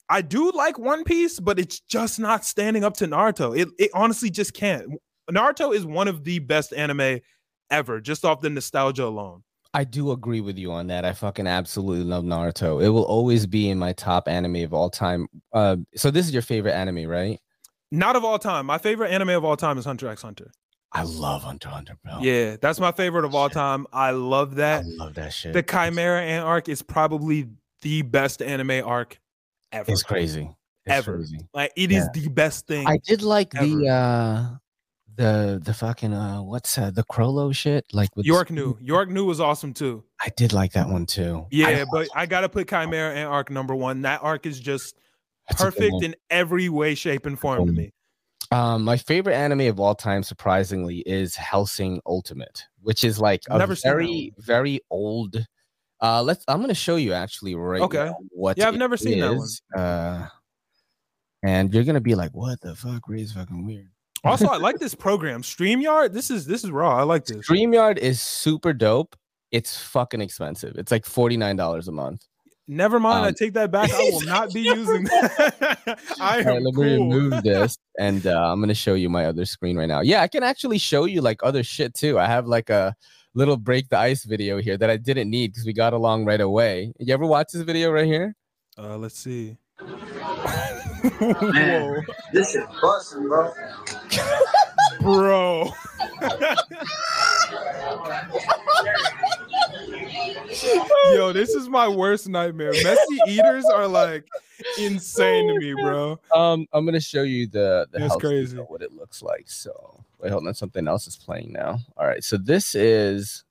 I 0.10 0.22
do 0.22 0.52
like 0.52 0.80
One 0.80 1.04
Piece, 1.04 1.40
but 1.40 1.60
it's 1.60 1.80
just 1.80 2.20
not 2.20 2.46
standing 2.46 2.84
up 2.84 2.96
to 2.98 3.08
Naruto. 3.08 3.58
It, 3.58 3.70
it 3.78 3.92
honestly 3.94 4.30
just 4.30 4.54
can't. 4.54 4.86
Naruto 5.32 5.74
is 5.74 5.86
one 5.86 6.08
of 6.08 6.24
the 6.24 6.40
best 6.40 6.74
anime 6.74 7.20
ever, 7.70 8.00
just 8.00 8.26
off 8.26 8.42
the 8.42 8.50
nostalgia 8.50 9.06
alone. 9.06 9.44
I 9.74 9.84
do 9.84 10.12
agree 10.12 10.42
with 10.42 10.58
you 10.58 10.72
on 10.72 10.88
that. 10.88 11.06
I 11.06 11.14
fucking 11.14 11.46
absolutely 11.46 12.04
love 12.04 12.24
Naruto. 12.24 12.82
It 12.84 12.90
will 12.90 13.04
always 13.04 13.46
be 13.46 13.70
in 13.70 13.78
my 13.78 13.94
top 13.94 14.28
anime 14.28 14.64
of 14.64 14.74
all 14.74 14.90
time. 14.90 15.28
Uh, 15.54 15.78
so 15.96 16.10
this 16.10 16.26
is 16.26 16.34
your 16.34 16.42
favorite 16.42 16.74
anime, 16.74 17.08
right? 17.08 17.40
Not 17.92 18.16
of 18.16 18.26
all 18.26 18.40
time. 18.40 18.66
My 18.66 18.78
favorite 18.78 19.12
anime 19.12 19.30
of 19.30 19.46
all 19.46 19.58
time 19.58 19.78
is 19.78 19.86
Hunter 19.86 20.08
x 20.08 20.22
Hunter. 20.22 20.52
I 20.94 21.04
love 21.04 21.44
Hunter 21.44 21.70
Hunter, 21.70 21.98
bro. 22.04 22.20
Yeah, 22.22 22.56
that's 22.60 22.80
my 22.80 22.92
favorite 22.92 23.26
of 23.26 23.36
all 23.36 23.50
time. 23.50 23.86
I 23.92 24.12
love 24.12 24.56
that. 24.56 24.84
I 24.84 25.04
love 25.04 25.14
that 25.16 25.34
shit. 25.34 25.54
The 25.54 25.62
Chimera 25.62 26.22
Ant 26.22 26.46
arc 26.46 26.70
is 26.70 26.82
probably 26.82 27.50
the 27.82 28.02
best 28.02 28.42
anime 28.42 28.84
arc 28.86 29.20
ever. 29.72 29.92
It's 29.92 30.04
crazy. 30.04 30.50
It's 30.86 30.96
ever. 30.96 31.18
Crazy. 31.18 31.40
Like 31.54 31.74
it 31.76 31.92
yeah. 31.92 32.00
is 32.00 32.10
the 32.14 32.30
best 32.30 32.68
thing. 32.68 32.88
I 32.88 32.98
did 33.06 33.22
like 33.22 33.54
ever. 33.56 33.66
the 33.66 33.90
uh 33.90 34.58
the 35.18 35.60
the 35.64 35.74
fucking 35.74 36.14
uh 36.14 36.42
what's 36.42 36.78
uh, 36.78 36.92
the 36.92 37.04
Chrollo 37.04 37.54
shit 37.54 37.86
like 37.92 38.16
with 38.16 38.26
York 38.26 38.50
New 38.50 38.78
York 38.80 39.10
New 39.10 39.26
was 39.26 39.40
awesome 39.40 39.74
too. 39.74 40.04
I 40.22 40.30
did 40.38 40.54
like 40.54 40.72
that 40.74 40.88
one 40.88 41.06
too. 41.06 41.46
Yeah, 41.52 41.68
I, 41.68 41.86
but 41.92 42.08
I 42.16 42.26
gotta 42.26 42.48
put 42.48 42.70
Chimera 42.70 43.14
Ant 43.14 43.30
arc 43.30 43.50
number 43.50 43.76
one. 43.76 44.04
That 44.04 44.24
arc 44.24 44.46
is 44.46 44.60
just 44.60 44.96
perfect 45.50 46.04
in 46.04 46.16
every 46.30 46.70
way, 46.70 46.96
shape, 46.96 47.26
and 47.26 47.38
form 47.38 47.66
to 47.66 47.72
me. 47.72 47.94
Um, 48.52 48.84
my 48.84 48.96
favorite 48.96 49.36
anime 49.36 49.62
of 49.62 49.80
all 49.80 49.96
time, 49.96 50.24
surprisingly, 50.24 51.00
is 51.00 51.36
Hellsing 51.36 52.00
Ultimate, 52.06 52.64
which 52.82 53.04
is 53.04 53.20
like 53.20 53.42
a 53.50 53.58
Never 53.58 53.76
very, 53.76 54.34
very 54.38 54.80
old. 54.90 55.46
Uh, 56.00 56.22
let's. 56.22 56.46
I'm 56.48 56.62
gonna 56.62 56.74
show 56.74 56.96
you 56.96 57.14
actually 57.14 57.56
right 57.56 57.82
okay. 57.82 58.12
what. 58.30 58.58
Yeah, 58.58 58.68
I've 58.68 58.76
never 58.76 58.96
seen 58.96 59.22
is. 59.22 59.62
that 59.72 59.78
one. 59.78 59.86
Uh, 59.86 60.28
and 61.44 61.74
you're 61.74 61.84
gonna 61.84 62.02
be 62.02 62.16
like, 62.16 62.32
"What 62.32 62.62
the 62.62 62.76
fuck? 62.76 63.10
Really 63.10 63.26
fucking 63.26 63.66
weird." 63.66 63.90
Also, 64.28 64.48
I 64.48 64.58
like 64.58 64.80
this 64.80 64.96
program, 64.96 65.42
Streamyard. 65.42 66.14
This 66.14 66.30
is 66.30 66.46
this 66.46 66.64
is 66.64 66.72
raw. 66.72 66.98
I 66.98 67.04
like 67.04 67.26
this. 67.26 67.48
Streamyard 67.48 67.98
is 67.98 68.22
super 68.22 68.74
dope. 68.74 69.16
It's 69.52 69.78
fucking 69.78 70.22
expensive. 70.22 70.76
It's 70.78 70.92
like 70.92 71.06
forty 71.06 71.38
nine 71.38 71.56
dollars 71.56 71.88
a 71.88 71.92
month. 71.92 72.26
Never 72.68 73.00
mind. 73.00 73.20
Um, 73.20 73.26
I 73.26 73.32
take 73.32 73.54
that 73.54 73.72
back. 73.72 73.92
I 73.94 73.98
will 74.12 74.22
not 74.26 74.54
be 74.54 74.62
using 74.62 75.06
that. 75.06 76.00
I 76.20 76.40
am 76.40 76.46
right, 76.46 76.62
let 76.62 76.76
cool. 76.76 76.84
me 76.84 76.94
remove 76.94 77.44
this, 77.44 77.78
and 77.98 78.28
uh, 78.28 78.52
I'm 78.52 78.60
gonna 78.60 78.74
show 78.74 78.94
you 78.94 79.10
my 79.10 79.26
other 79.26 79.46
screen 79.46 79.78
right 79.78 79.88
now. 79.88 80.02
Yeah, 80.02 80.22
I 80.22 80.28
can 80.28 80.44
actually 80.44 80.78
show 80.78 81.06
you 81.06 81.22
like 81.22 81.40
other 81.44 81.64
shit 81.64 81.94
too. 81.94 82.20
I 82.20 82.26
have 82.26 82.48
like 82.48 82.70
a 82.70 82.96
little 83.34 83.56
break 83.56 83.88
the 83.90 83.98
ice 83.98 84.26
video 84.26 84.60
here 84.60 84.78
that 84.78 84.90
I 84.90 84.98
didn't 84.98 85.30
need 85.30 85.52
because 85.52 85.66
we 85.66 85.72
got 85.72 85.94
along 85.94 86.26
right 86.26 86.42
away. 86.42 86.92
You 87.00 87.14
ever 87.14 87.26
watch 87.26 87.52
this 87.54 87.62
video 87.62 87.92
right 87.92 88.06
here? 88.06 88.36
Uh, 88.78 88.98
let's 88.98 89.18
see. 89.18 89.58
Man, 91.22 92.04
this 92.34 92.56
is 92.56 92.64
busting, 92.82 93.28
bro. 93.28 93.54
Bro. 95.02 95.72
Yo, 101.14 101.32
this 101.34 101.50
is 101.50 101.70
my 101.70 101.88
worst 101.88 102.28
nightmare. 102.28 102.72
Messy 102.84 103.18
eaters 103.28 103.66
are 103.66 103.88
like 103.88 104.26
insane 104.78 105.48
to 105.48 105.60
me, 105.60 105.74
bro. 105.74 106.20
Um, 106.34 106.68
I'm 106.74 106.86
gonna 106.86 107.00
show 107.00 107.24
you 107.24 107.48
the 107.48 107.88
the 107.92 108.00
That's 108.00 108.16
crazy 108.16 108.58
what 108.58 108.82
it 108.82 108.94
looks 108.94 109.22
like. 109.22 109.50
So 109.50 110.04
wait, 110.20 110.32
hold 110.32 110.48
on, 110.48 110.54
something 110.54 110.88
else 110.88 111.08
is 111.08 111.16
playing 111.16 111.54
now. 111.54 111.80
All 111.96 112.08
right, 112.08 112.24
so 112.24 112.38
this 112.38 112.76
is 112.76 113.44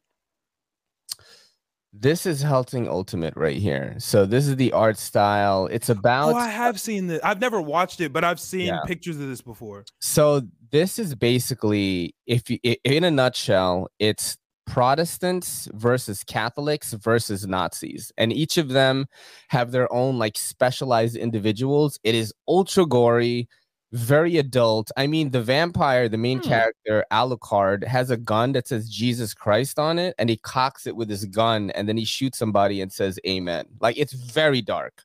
this 2.01 2.27
is 2.27 2.43
Hellsing 2.43 2.89
Ultimate 2.89 3.35
right 3.37 3.57
here. 3.57 3.97
So 3.99 4.27
this 4.27 4.47
is 4.47 4.57
the 4.57 4.73
art 4.73 4.99
style. 4.99 5.67
It's 5.67 5.89
about. 5.89 6.35
Oh, 6.35 6.37
I 6.37 6.49
have 6.49 6.81
seen 6.81 7.07
this. 7.07 7.21
I've 7.23 7.41
never 7.41 7.61
watched 7.61 8.01
it, 8.01 8.13
but 8.13 8.25
I've 8.25 8.41
seen 8.41 8.67
yeah. 8.67 8.81
pictures 8.87 9.19
of 9.19 9.29
this 9.29 9.41
before. 9.41 9.85
So 10.01 10.43
this 10.71 10.99
is 10.99 11.15
basically, 11.15 12.15
if 12.27 12.51
you, 12.51 12.59
in 12.85 13.05
a 13.05 13.11
nutshell, 13.11 13.89
it's 13.99 14.37
Protestants 14.67 15.69
versus 15.75 16.25
Catholics 16.25 16.93
versus 16.93 17.47
Nazis, 17.47 18.13
and 18.19 18.33
each 18.33 18.59
of 18.59 18.71
them 18.71 19.07
have 19.49 19.71
their 19.71 19.91
own 19.93 20.19
like 20.19 20.37
specialized 20.37 21.17
individuals. 21.17 21.99
It 22.03 22.15
is 22.15 22.35
ultra 22.49 22.85
gory 22.85 23.49
very 23.93 24.37
adult. 24.39 24.91
I 24.97 25.07
mean, 25.07 25.31
the 25.31 25.43
vampire, 25.43 26.09
the 26.09 26.19
main 26.19 26.39
hmm. 26.39 26.49
character, 26.49 27.05
Alucard, 27.13 27.85
has 27.85 28.11
a 28.11 28.17
gun 28.17 28.53
that 28.53 28.69
says 28.69 28.89
Jesus 28.89 29.35
Christ 29.35 29.79
on 29.79 29.99
it, 29.99 30.15
and 30.19 30.29
he 30.29 30.37
cocks 30.37 30.87
it 30.87 30.97
with 30.97 31.09
his 31.09 31.25
gun, 31.25 31.71
and 31.71 31.89
then 31.89 31.97
he 31.97 32.05
shoots 32.05 32.39
somebody 32.39 32.81
and 32.81 32.93
says 32.93 33.19
Amen. 33.27 33.67
Like 33.81 33.97
it's 33.99 34.13
very 34.13 34.63
dark. 34.63 35.05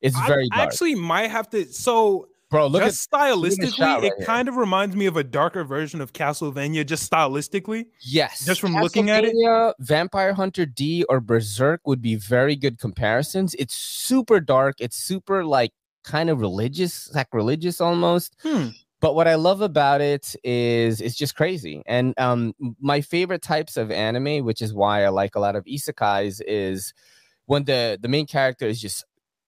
It's 0.00 0.16
I 0.16 0.26
very 0.26 0.48
dark. 0.48 0.60
I 0.60 0.64
actually 0.64 0.94
might 0.94 1.30
have 1.30 1.50
to. 1.50 1.66
So 1.66 2.28
bro. 2.50 2.66
Look 2.66 2.82
just 2.82 3.12
at 3.12 3.18
stylistically, 3.20 3.78
right 3.78 4.04
it 4.04 4.12
here. 4.18 4.26
kind 4.26 4.48
of 4.48 4.56
reminds 4.56 4.96
me 4.96 5.06
of 5.06 5.16
a 5.16 5.24
darker 5.24 5.64
version 5.64 6.00
of 6.00 6.12
Castlevania, 6.12 6.84
just 6.84 7.10
stylistically. 7.10 7.86
yes, 8.00 8.44
just 8.44 8.60
from 8.60 8.74
looking 8.74 9.10
at 9.10 9.24
it? 9.24 9.34
Vampire 9.78 10.34
Hunter 10.34 10.66
D 10.66 11.04
or 11.08 11.20
Berserk 11.20 11.80
would 11.86 12.02
be 12.02 12.16
very 12.16 12.56
good 12.56 12.78
comparisons. 12.78 13.54
It's 13.54 13.74
super 13.74 14.40
dark. 14.40 14.76
It's 14.80 14.96
super 14.96 15.44
like 15.44 15.72
kind 16.04 16.30
of 16.30 16.40
religious, 16.40 16.94
sacrilegious 16.94 17.80
almost. 17.80 18.36
Hmm. 18.42 18.68
But 19.00 19.14
what 19.14 19.26
I 19.26 19.36
love 19.36 19.62
about 19.62 20.02
it 20.02 20.36
is 20.44 21.00
it's 21.00 21.16
just 21.16 21.34
crazy. 21.34 21.82
And 21.86 22.14
um 22.18 22.54
my 22.80 23.00
favorite 23.00 23.42
types 23.42 23.76
of 23.76 23.90
anime, 23.90 24.44
which 24.44 24.60
is 24.60 24.74
why 24.74 25.04
I 25.04 25.08
like 25.08 25.34
a 25.36 25.40
lot 25.40 25.56
of 25.56 25.64
isekais, 25.64 26.40
is 26.46 26.92
when 27.46 27.64
the 27.64 27.98
the 28.00 28.08
main 28.08 28.26
character 28.26 28.66
is 28.66 28.80
just 28.80 29.04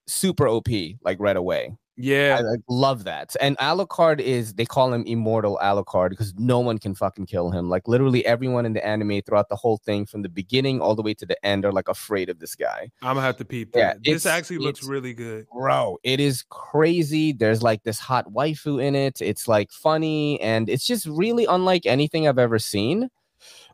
super 0.07 0.49
OP 0.49 0.69
like 1.03 1.21
right 1.21 1.37
away. 1.37 1.77
Yeah. 1.97 2.37
I 2.39 2.43
like, 2.43 2.61
love 2.69 3.05
that. 3.05 3.37
And 3.41 3.57
Alucard 3.59 4.21
is 4.21 4.55
they 4.55 4.65
call 4.65 4.93
him 4.93 5.05
immortal 5.07 5.59
Alucard 5.63 6.11
because 6.11 6.35
no 6.37 6.59
one 6.59 6.79
can 6.79 6.95
fucking 6.95 7.27
kill 7.27 7.51
him. 7.51 7.69
Like 7.69 7.87
literally 7.87 8.25
everyone 8.25 8.65
in 8.65 8.73
the 8.73 8.85
anime 8.85 9.21
throughout 9.23 9.49
the 9.49 9.57
whole 9.57 9.77
thing 9.77 10.07
from 10.07 10.23
the 10.23 10.29
beginning 10.29 10.81
all 10.81 10.95
the 10.95 11.03
way 11.03 11.15
to 11.15 11.27
the 11.27 11.45
end 11.45 11.65
are 11.65 11.73
like 11.73 11.89
afraid 11.89 12.31
of 12.31 12.39
this 12.39 12.55
guy. 12.55 12.91
I'm 13.03 13.15
gonna 13.15 13.27
have 13.27 13.37
to 13.39 13.45
peep 13.45 13.71
Yeah, 13.75 13.95
this 14.03 14.25
actually 14.25 14.59
looks 14.59 14.85
really 14.85 15.13
good. 15.13 15.47
Bro, 15.53 15.99
it 16.03 16.19
is 16.19 16.45
crazy. 16.49 17.33
There's 17.33 17.63
like 17.63 17.83
this 17.83 17.99
hot 17.99 18.33
waifu 18.33 18.83
in 18.83 18.95
it. 18.95 19.21
It's 19.21 19.47
like 19.47 19.71
funny 19.71 20.41
and 20.41 20.69
it's 20.69 20.87
just 20.87 21.07
really 21.07 21.45
unlike 21.45 21.85
anything 21.85 22.27
I've 22.27 22.39
ever 22.39 22.59
seen. 22.59 23.11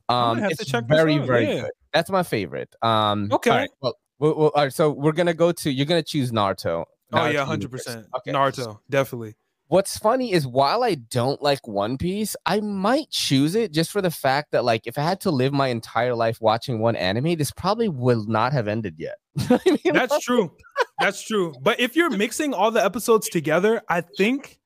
Um 0.09 0.43
it's 0.43 0.59
to 0.59 0.65
check 0.65 0.89
this 0.89 0.97
very 0.97 1.19
very 1.19 1.47
yeah. 1.47 1.61
good. 1.63 1.71
That's 1.93 2.11
my 2.11 2.25
favorite. 2.25 2.75
Um 2.83 3.29
Okay. 3.33 3.51
all 3.51 3.57
right, 3.57 3.71
well, 3.81 3.99
well, 4.19 4.35
well, 4.35 4.53
all 4.55 4.65
right, 4.65 4.73
so 4.73 4.91
we're 4.91 5.13
gonna 5.13 5.35
go 5.35 5.53
to 5.53 5.71
you're 5.71 5.87
gonna 5.87 6.03
choose 6.03 6.33
Naruto. 6.33 6.85
Oh 7.13 7.27
yeah, 7.27 7.45
hundred 7.45 7.71
percent. 7.71 8.07
Okay. 8.19 8.33
Naruto, 8.33 8.79
definitely. 8.91 9.35
what's 9.69 9.97
funny 9.99 10.33
is 10.33 10.47
while 10.47 10.83
I 10.83 10.95
don't 10.97 11.41
like 11.43 11.67
One 11.69 11.97
Piece, 11.99 12.37
I 12.47 12.61
might 12.61 13.11
choose 13.11 13.55
it 13.55 13.73
just 13.73 13.91
for 13.91 14.01
the 14.03 14.11
fact 14.11 14.53
that 14.53 14.65
like 14.65 14.87
if 14.87 14.99
I 14.99 15.03
had 15.03 15.21
to 15.23 15.31
live 15.31 15.53
my 15.53 15.69
entire 15.69 16.15
life 16.15 16.39
watching 16.41 16.81
one 16.81 16.97
anime, 16.97 17.37
this 17.37 17.51
probably 17.51 17.89
will 17.89 18.25
not 18.27 18.53
have 18.53 18.69
ended 18.69 18.97
yet. 18.99 19.17
I 19.51 19.61
mean, 19.67 19.95
That's 19.95 20.19
true. 20.21 20.53
That's 21.01 21.23
true. 21.23 21.55
But 21.63 21.81
if 21.81 21.97
you're 21.97 22.11
mixing 22.11 22.53
all 22.55 22.71
the 22.71 22.85
episodes 22.85 23.29
together, 23.29 23.81
I 23.89 24.01
think 24.03 24.59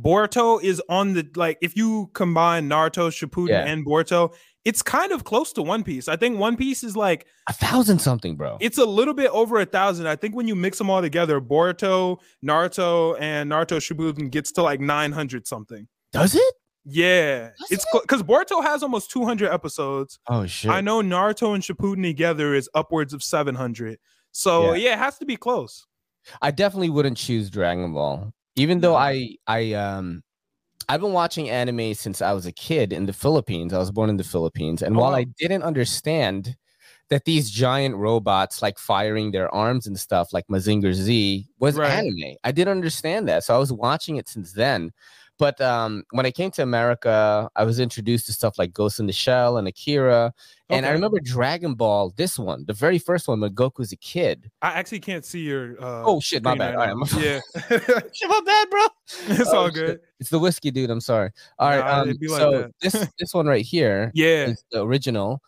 Boruto 0.00 0.62
is 0.62 0.80
on 0.88 1.14
the 1.14 1.28
like 1.34 1.58
if 1.60 1.76
you 1.76 2.10
combine 2.14 2.68
Naruto, 2.68 3.08
Shippuden, 3.10 3.48
Yeah. 3.48 3.64
and 3.66 3.84
Boruto, 3.84 4.32
it's 4.64 4.82
kind 4.82 5.10
of 5.12 5.24
close 5.24 5.52
to 5.54 5.62
One 5.62 5.82
Piece. 5.82 6.06
I 6.08 6.16
think 6.16 6.38
One 6.38 6.56
Piece 6.56 6.84
is 6.84 6.96
like 6.96 7.26
a 7.48 7.52
thousand 7.52 8.00
something, 8.00 8.36
bro. 8.36 8.58
it's 8.60 8.78
a 8.78 8.84
little 8.84 9.14
bit 9.14 9.30
over 9.30 9.58
a 9.58 9.64
thousand. 9.66 10.06
I 10.06 10.16
think 10.16 10.34
when 10.36 10.46
you 10.48 10.54
mix 10.54 10.78
them 10.78 10.90
all 10.90 11.00
together, 11.00 11.40
Boruto, 11.40 12.18
Naruto, 12.44 13.16
and 13.20 13.50
Naruto 13.50 13.78
Shippuden 13.78 14.30
gets 14.30 14.52
to 14.52 14.62
like 14.62 14.80
nine 14.80 15.12
hundred 15.12 15.46
something. 15.46 15.88
Does 16.12 16.34
it? 16.34 16.54
Yeah, 16.84 17.50
Does 17.58 17.70
it's 17.72 17.86
because 18.02 18.22
Boruto 18.22 18.62
has 18.62 18.82
almost 18.82 19.10
two 19.10 19.24
hundred 19.24 19.50
episodes. 19.52 20.18
Oh 20.28 20.46
shit! 20.46 20.70
I 20.70 20.80
know 20.80 21.00
Naruto 21.02 21.54
and 21.54 21.62
Shippuden 21.62 22.02
together 22.02 22.54
is 22.54 22.68
upwards 22.74 23.12
of 23.12 23.22
seven 23.22 23.54
hundred. 23.54 23.98
So 24.32 24.74
Yeah. 24.74 24.88
yeah, 24.88 24.92
it 24.94 24.98
has 24.98 25.18
to 25.18 25.26
be 25.26 25.36
close. 25.36 25.86
I 26.42 26.50
definitely 26.50 26.90
wouldn't 26.90 27.16
choose 27.16 27.50
Dragon 27.50 27.92
Ball, 27.94 28.32
even 28.56 28.80
though 28.80 28.94
I 28.96 29.36
I 29.46 29.72
um 29.72 30.22
I've 30.90 31.00
been 31.00 31.12
watching 31.12 31.48
anime 31.48 31.94
since 31.94 32.20
I 32.20 32.32
was 32.32 32.46
a 32.46 32.52
kid 32.52 32.92
in 32.92 33.06
the 33.06 33.12
Philippines. 33.12 33.72
I 33.72 33.78
was 33.78 33.92
born 33.92 34.10
in 34.10 34.16
the 34.16 34.24
Philippines, 34.24 34.82
and 34.82 34.96
Oh, 34.96 35.00
while 35.00 35.12
wow. 35.12 35.18
I 35.18 35.24
didn't 35.38 35.62
understand 35.62 36.56
that 37.10 37.24
these 37.24 37.50
giant 37.50 37.96
robots 37.96 38.60
like 38.62 38.78
firing 38.78 39.30
their 39.30 39.52
arms 39.54 39.86
and 39.86 39.98
stuff 39.98 40.32
like 40.32 40.46
Mazinger 40.48 40.92
Z 40.92 41.46
was 41.60 41.76
Right. 41.76 41.92
anime. 41.92 42.36
I 42.44 42.52
didn't 42.52 42.72
understand 42.72 43.28
that. 43.28 43.44
So 43.44 43.54
I 43.54 43.58
was 43.58 43.72
watching 43.72 44.16
it 44.16 44.28
since 44.28 44.52
then. 44.52 44.90
But 45.40 45.58
um, 45.62 46.04
when 46.10 46.26
I 46.26 46.30
came 46.30 46.50
to 46.52 46.62
America, 46.62 47.48
I 47.56 47.64
was 47.64 47.80
introduced 47.80 48.26
to 48.26 48.32
stuff 48.34 48.58
like 48.58 48.74
Ghost 48.74 49.00
in 49.00 49.06
the 49.06 49.12
Shell 49.12 49.56
and 49.56 49.66
Akira. 49.66 50.34
And 50.68 50.84
I 50.84 50.90
remember 50.90 51.18
Dragon 51.18 51.74
Ball, 51.74 52.12
this 52.16 52.38
one, 52.38 52.64
the 52.66 52.74
very 52.74 52.98
first 52.98 53.26
one 53.26 53.40
when 53.40 53.52
Goku's 53.54 53.90
a 53.90 53.96
kid. 53.96 54.50
I 54.60 54.72
actually 54.72 55.00
can't 55.00 55.24
see 55.24 55.40
your. 55.40 55.82
Uh, 55.82 56.04
Oh, 56.04 56.20
shit, 56.20 56.42
my 56.44 56.54
bad. 56.54 56.76
right 56.76 56.90
All 56.90 56.98
now. 56.98 57.04
right, 57.04 57.24
yeah, 57.24 57.40
Shit, 58.12 58.28
my 58.28 58.40
bad, 58.44 58.70
bro. 58.70 58.80
it's 59.38 59.50
Oh, 59.50 59.56
all 59.56 59.66
shit. 59.68 59.74
good. 59.74 60.00
It's 60.20 60.28
the 60.30 60.38
whiskey, 60.38 60.70
dude. 60.70 60.90
I'm 60.90 61.00
sorry. 61.00 61.30
All 61.58 61.70
right. 61.70 61.80
Nah, 61.80 62.00
um, 62.02 62.08
like 62.08 62.18
so 62.38 62.70
this 62.82 62.92
this 63.18 63.32
one 63.32 63.46
right 63.46 63.64
here 63.64 64.12
Yeah, 64.14 64.48
is 64.48 64.62
the 64.70 64.84
original. 64.84 65.40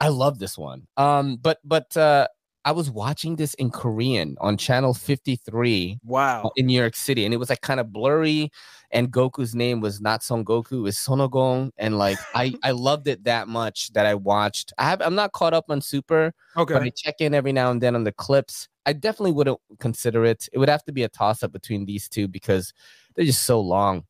I 0.00 0.08
love 0.08 0.38
this 0.38 0.56
one. 0.56 0.86
Um, 0.96 1.38
but 1.42 1.58
but 1.64 1.94
uh, 1.96 2.28
I 2.64 2.70
was 2.72 2.88
watching 2.90 3.34
this 3.36 3.54
in 3.54 3.70
Korean 3.70 4.36
on 4.40 4.56
channel 4.56 4.94
53 4.94 5.98
wow. 6.04 6.52
in 6.56 6.66
New 6.66 6.78
York 6.78 6.94
City, 6.94 7.24
and 7.24 7.34
it 7.34 7.38
was 7.38 7.50
like 7.50 7.62
kind 7.62 7.80
of 7.80 7.92
blurry. 7.92 8.50
And 8.92 9.12
Goku's 9.12 9.54
name 9.54 9.80
was 9.80 10.00
not 10.00 10.22
Son 10.22 10.44
Goku, 10.44 10.72
it 10.72 10.80
was 10.80 10.96
Sonogong, 10.96 11.70
and 11.78 11.96
like 11.98 12.18
I 12.34 12.52
I 12.64 12.72
loved 12.72 13.06
it 13.06 13.24
that 13.24 13.46
much 13.48 13.92
that 13.92 14.04
I 14.06 14.14
watched. 14.14 14.72
I 14.78 14.84
have 14.84 15.00
I'm 15.00 15.14
not 15.14 15.32
caught 15.32 15.54
up 15.54 15.66
on 15.68 15.80
Super, 15.80 16.32
but 16.74 16.82
I 16.82 16.90
check 16.90 17.16
in 17.20 17.32
every 17.34 17.52
now 17.52 17.70
and 17.70 17.80
then 17.80 17.94
on 17.94 18.04
the 18.04 18.12
clips. 18.12 18.68
I 18.86 18.92
definitely 18.92 19.32
wouldn't 19.32 19.60
consider 19.78 20.24
it. 20.24 20.48
It 20.52 20.58
would 20.58 20.68
have 20.68 20.84
to 20.84 20.92
be 20.92 21.04
a 21.04 21.08
toss 21.08 21.42
up 21.42 21.52
between 21.52 21.84
these 21.84 22.08
two 22.08 22.26
because 22.26 22.72
they're 23.14 23.26
just 23.26 23.44
so 23.44 23.60
long. 23.60 24.04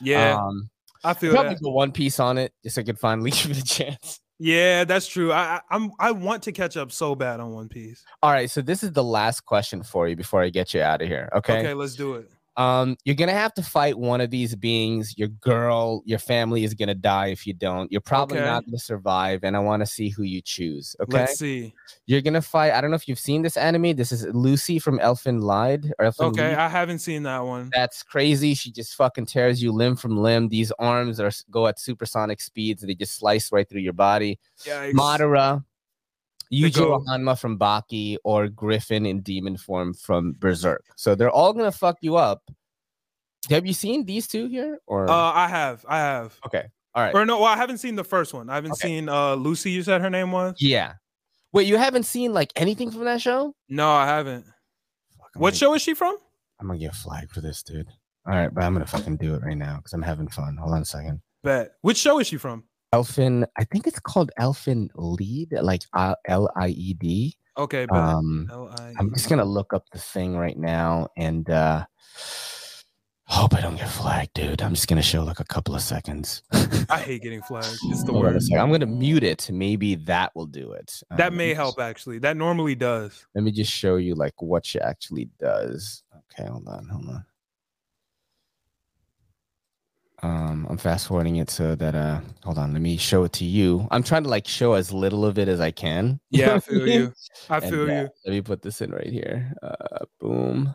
yeah, 0.00 0.36
Um, 0.36 0.70
I 1.04 1.14
feel 1.14 1.32
probably 1.32 1.54
that. 1.54 1.70
One 1.70 1.92
Piece 1.92 2.18
on 2.18 2.38
it 2.38 2.52
just 2.62 2.74
so 2.74 2.80
I 2.80 2.84
could 2.84 2.98
finally 2.98 3.30
give 3.32 3.50
it 3.50 3.58
a 3.58 3.64
chance. 3.64 4.20
Yeah, 4.40 4.82
that's 4.82 5.06
true. 5.06 5.30
I, 5.30 5.56
I 5.56 5.60
I'm 5.70 5.92
I 6.00 6.10
want 6.10 6.42
to 6.44 6.52
catch 6.52 6.76
up 6.76 6.90
so 6.90 7.14
bad 7.14 7.38
on 7.38 7.52
One 7.52 7.68
Piece. 7.68 8.04
All 8.22 8.32
right, 8.32 8.50
so 8.50 8.62
this 8.62 8.82
is 8.82 8.92
the 8.92 9.04
last 9.04 9.42
question 9.44 9.82
for 9.82 10.08
you 10.08 10.16
before 10.16 10.42
I 10.42 10.48
get 10.48 10.74
you 10.74 10.82
out 10.82 11.02
of 11.02 11.08
here. 11.08 11.28
Okay. 11.34 11.60
Okay, 11.60 11.74
let's 11.74 11.94
do 11.94 12.14
it. 12.14 12.30
Um, 12.56 12.96
you're 13.04 13.16
gonna 13.16 13.32
have 13.32 13.52
to 13.54 13.62
fight 13.62 13.98
one 13.98 14.20
of 14.20 14.30
these 14.30 14.54
beings. 14.54 15.14
Your 15.18 15.28
girl, 15.28 16.02
your 16.06 16.20
family 16.20 16.62
is 16.64 16.72
gonna 16.74 16.94
die 16.94 17.26
if 17.28 17.46
you 17.46 17.52
don't. 17.52 17.90
You're 17.90 18.00
probably 18.00 18.38
Okay. 18.38 18.44
not 18.46 18.64
gonna 18.64 18.78
survive, 18.78 19.40
and 19.42 19.56
I 19.56 19.58
want 19.60 19.80
to 19.80 19.86
see 19.86 20.08
who 20.08 20.22
you 20.22 20.40
choose. 20.40 20.94
Okay. 21.00 21.12
Let's 21.12 21.38
see. 21.38 21.74
You're 22.06 22.20
gonna 22.22 22.40
fight. 22.42 22.72
I 22.72 22.80
don't 22.80 22.90
know 22.90 22.96
if 22.96 23.08
you've 23.08 23.18
seen 23.18 23.42
this 23.42 23.56
anime. 23.56 23.96
This 23.96 24.12
is 24.12 24.24
Lucy 24.32 24.78
from 24.78 24.98
Elfen 25.00 25.42
Lied 25.42 25.92
or 25.98 26.06
Elfen 26.06 26.30
Okay, 26.32 26.50
Lied. 26.50 26.58
I 26.58 26.68
haven't 26.68 27.00
seen 27.00 27.24
that 27.24 27.40
one. 27.40 27.70
That's 27.72 28.02
crazy. 28.04 28.54
She 28.54 28.70
just 28.70 28.94
fucking 28.94 29.26
tears 29.26 29.60
you 29.62 29.72
limb 29.72 29.96
from 29.96 30.16
limb. 30.16 30.48
These 30.48 30.70
arms 30.78 31.18
are 31.18 31.30
go 31.50 31.66
at 31.66 31.80
supersonic 31.80 32.40
speeds. 32.40 32.82
They 32.82 32.94
just 32.94 33.16
slice 33.18 33.50
right 33.50 33.68
through 33.68 33.80
your 33.80 33.92
body. 33.94 34.38
Yikes. 34.64 34.92
Madara, 34.92 35.64
Yujiro 36.54 36.74
go- 36.74 37.04
Hanma 37.08 37.38
from 37.38 37.58
Baki, 37.58 38.16
or 38.24 38.48
Griffith 38.48 39.04
in 39.04 39.20
demon 39.22 39.56
form 39.56 39.94
from 39.94 40.34
Berserk. 40.38 40.84
So 40.96 41.14
they're 41.14 41.30
all 41.30 41.52
gonna 41.52 41.72
fuck 41.72 41.96
you 42.00 42.16
up. 42.16 42.42
Have 43.50 43.66
you 43.66 43.72
seen 43.74 44.04
these 44.06 44.26
two 44.26 44.46
here? 44.48 44.78
Or 44.86 45.08
Uh, 45.08 45.12
I 45.32 45.48
have, 45.48 45.84
I 45.88 45.98
have. 45.98 46.38
okay, 46.46 46.64
all 46.94 47.02
right, 47.02 47.14
Or 47.14 47.26
no, 47.26 47.36
well, 47.38 47.46
I 47.52 47.56
haven't 47.56 47.78
seen 47.78 47.94
the 47.96 48.04
first 48.04 48.32
one. 48.32 48.48
I 48.48 48.54
haven't 48.54 48.72
Okay. 48.72 48.88
seen 48.88 49.08
uh 49.08 49.34
Lucy. 49.34 49.70
You 49.70 49.82
said 49.82 50.00
her 50.00 50.10
name 50.10 50.32
was? 50.32 50.56
yeah. 50.60 50.94
Wait, 51.52 51.68
you 51.68 51.76
haven't 51.76 52.02
seen 52.04 52.32
like 52.32 52.52
anything 52.56 52.90
from 52.90 53.04
that 53.04 53.20
show? 53.20 53.54
No, 53.68 53.88
I 53.90 54.06
haven't. 54.06 54.44
Fuck, 54.44 55.30
What 55.36 55.50
gonna- 55.50 55.56
show 55.56 55.74
is 55.74 55.82
she 55.82 55.94
from? 55.94 56.16
I'm 56.60 56.66
gonna 56.66 56.78
get 56.78 56.94
flagged 56.94 57.30
for 57.30 57.40
this, 57.40 57.62
dude. 57.62 57.86
All 58.26 58.34
right, 58.34 58.52
but 58.52 58.64
I'm 58.64 58.72
gonna 58.72 58.86
fucking 58.86 59.18
do 59.18 59.34
it 59.34 59.42
right 59.42 59.56
now 59.56 59.76
because 59.76 59.92
I'm 59.92 60.02
having 60.02 60.28
fun. 60.28 60.56
Hold 60.56 60.72
on 60.72 60.82
a 60.82 60.84
second. 60.84 61.20
Bet. 61.42 61.72
Which 61.82 61.98
show 61.98 62.18
is 62.20 62.26
she 62.26 62.38
from? 62.38 62.64
Elfen, 62.94 63.44
I 63.56 63.64
think 63.64 63.86
it's 63.88 63.98
called 63.98 64.30
Elfen 64.38 64.88
Lied, 64.94 65.52
like 65.64 65.82
uh, 65.92 66.14
L 66.28 66.48
I 66.56 66.68
E 66.68 66.94
D. 66.94 67.36
Okay, 67.58 67.86
bet. 67.86 67.96
Um, 67.96 68.48
L-I- 68.52 68.94
I'm 68.98 69.12
just 69.12 69.28
gonna 69.28 69.44
look 69.44 69.72
up 69.72 69.84
the 69.90 69.98
thing 69.98 70.36
right 70.36 70.56
now 70.58 71.08
and 71.16 71.48
uh 71.50 71.86
hope 73.26 73.54
I 73.54 73.60
don't 73.60 73.76
get 73.76 73.88
flagged, 73.88 74.34
dude. 74.34 74.62
I'm 74.62 74.74
just 74.74 74.86
gonna 74.86 75.02
show 75.02 75.22
like 75.24 75.40
a 75.40 75.44
couple 75.44 75.74
of 75.74 75.82
seconds. 75.82 76.42
I 76.88 76.98
hate 77.04 77.22
getting 77.22 77.42
flagged. 77.42 77.78
It's 77.86 78.04
the 78.04 78.12
Hold 78.12 78.24
worst. 78.24 78.52
I'm 78.52 78.70
gonna 78.70 78.86
mute 78.86 79.24
it. 79.24 79.50
Maybe 79.52 79.96
that 79.96 80.30
will 80.36 80.46
do 80.46 80.72
it. 80.72 81.00
Um, 81.10 81.16
That 81.16 81.32
let 81.32 81.36
may 81.36 81.48
me 81.48 81.54
help 81.54 81.76
just- 81.76 81.80
actually. 81.90 82.18
That 82.20 82.36
normally 82.36 82.74
does. 82.76 83.26
Let 83.34 83.42
me 83.44 83.50
just 83.50 83.72
show 83.72 83.96
you 83.96 84.14
like 84.14 84.40
what 84.40 84.64
she 84.66 84.78
actually 84.80 85.30
does. 85.40 86.02
Okay, 86.32 86.48
hold 86.48 86.68
on, 86.68 86.86
hold 86.88 87.08
on. 87.08 87.24
Um, 90.24 90.66
I'm 90.70 90.78
fast 90.78 91.06
forwarding 91.08 91.36
it 91.36 91.50
so 91.50 91.74
that 91.74 91.94
uh 91.94 92.18
hold 92.44 92.56
on, 92.56 92.72
let 92.72 92.80
me 92.80 92.96
show 92.96 93.24
it 93.24 93.32
to 93.34 93.44
you. 93.44 93.86
I'm 93.90 94.02
trying 94.02 94.22
to 94.22 94.30
like 94.30 94.48
show 94.48 94.72
as 94.72 94.90
little 94.90 95.26
of 95.26 95.38
it 95.38 95.48
as 95.48 95.60
I 95.60 95.70
can. 95.70 96.18
Yeah, 96.30 96.54
I 96.54 96.60
feel 96.60 96.88
you. 96.88 97.12
I 97.50 97.58
And, 97.58 97.64
feel 97.70 97.82
uh, 97.82 97.86
you. 98.02 98.08
Let 98.24 98.32
me 98.32 98.40
put 98.40 98.62
this 98.62 98.80
in 98.80 98.90
right 98.90 99.06
here. 99.06 99.52
Uh, 99.62 100.06
boom. 100.20 100.74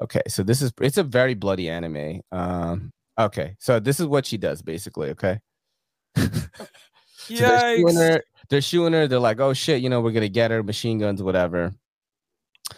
Okay, 0.00 0.22
so 0.26 0.42
this 0.42 0.62
is 0.62 0.72
it's 0.80 0.96
a 0.96 1.02
very 1.02 1.34
bloody 1.34 1.68
anime. 1.68 2.22
Um, 2.32 2.90
okay, 3.18 3.56
so 3.58 3.78
this 3.78 4.00
is 4.00 4.06
what 4.06 4.24
she 4.24 4.38
does 4.38 4.62
basically. 4.62 5.10
Okay, 5.10 5.38
so 6.16 6.30
they're 7.28 7.60
shooing 7.76 7.94
Yikes. 7.94 8.08
her. 8.14 8.22
They're 8.48 8.62
shooting 8.62 8.92
her. 8.94 9.06
They're 9.06 9.18
like, 9.18 9.38
oh 9.38 9.52
shit, 9.52 9.82
you 9.82 9.90
know, 9.90 10.00
we're 10.00 10.12
gonna 10.12 10.28
get 10.30 10.50
her. 10.50 10.62
Machine 10.62 10.98
guns, 10.98 11.22
whatever. 11.22 11.74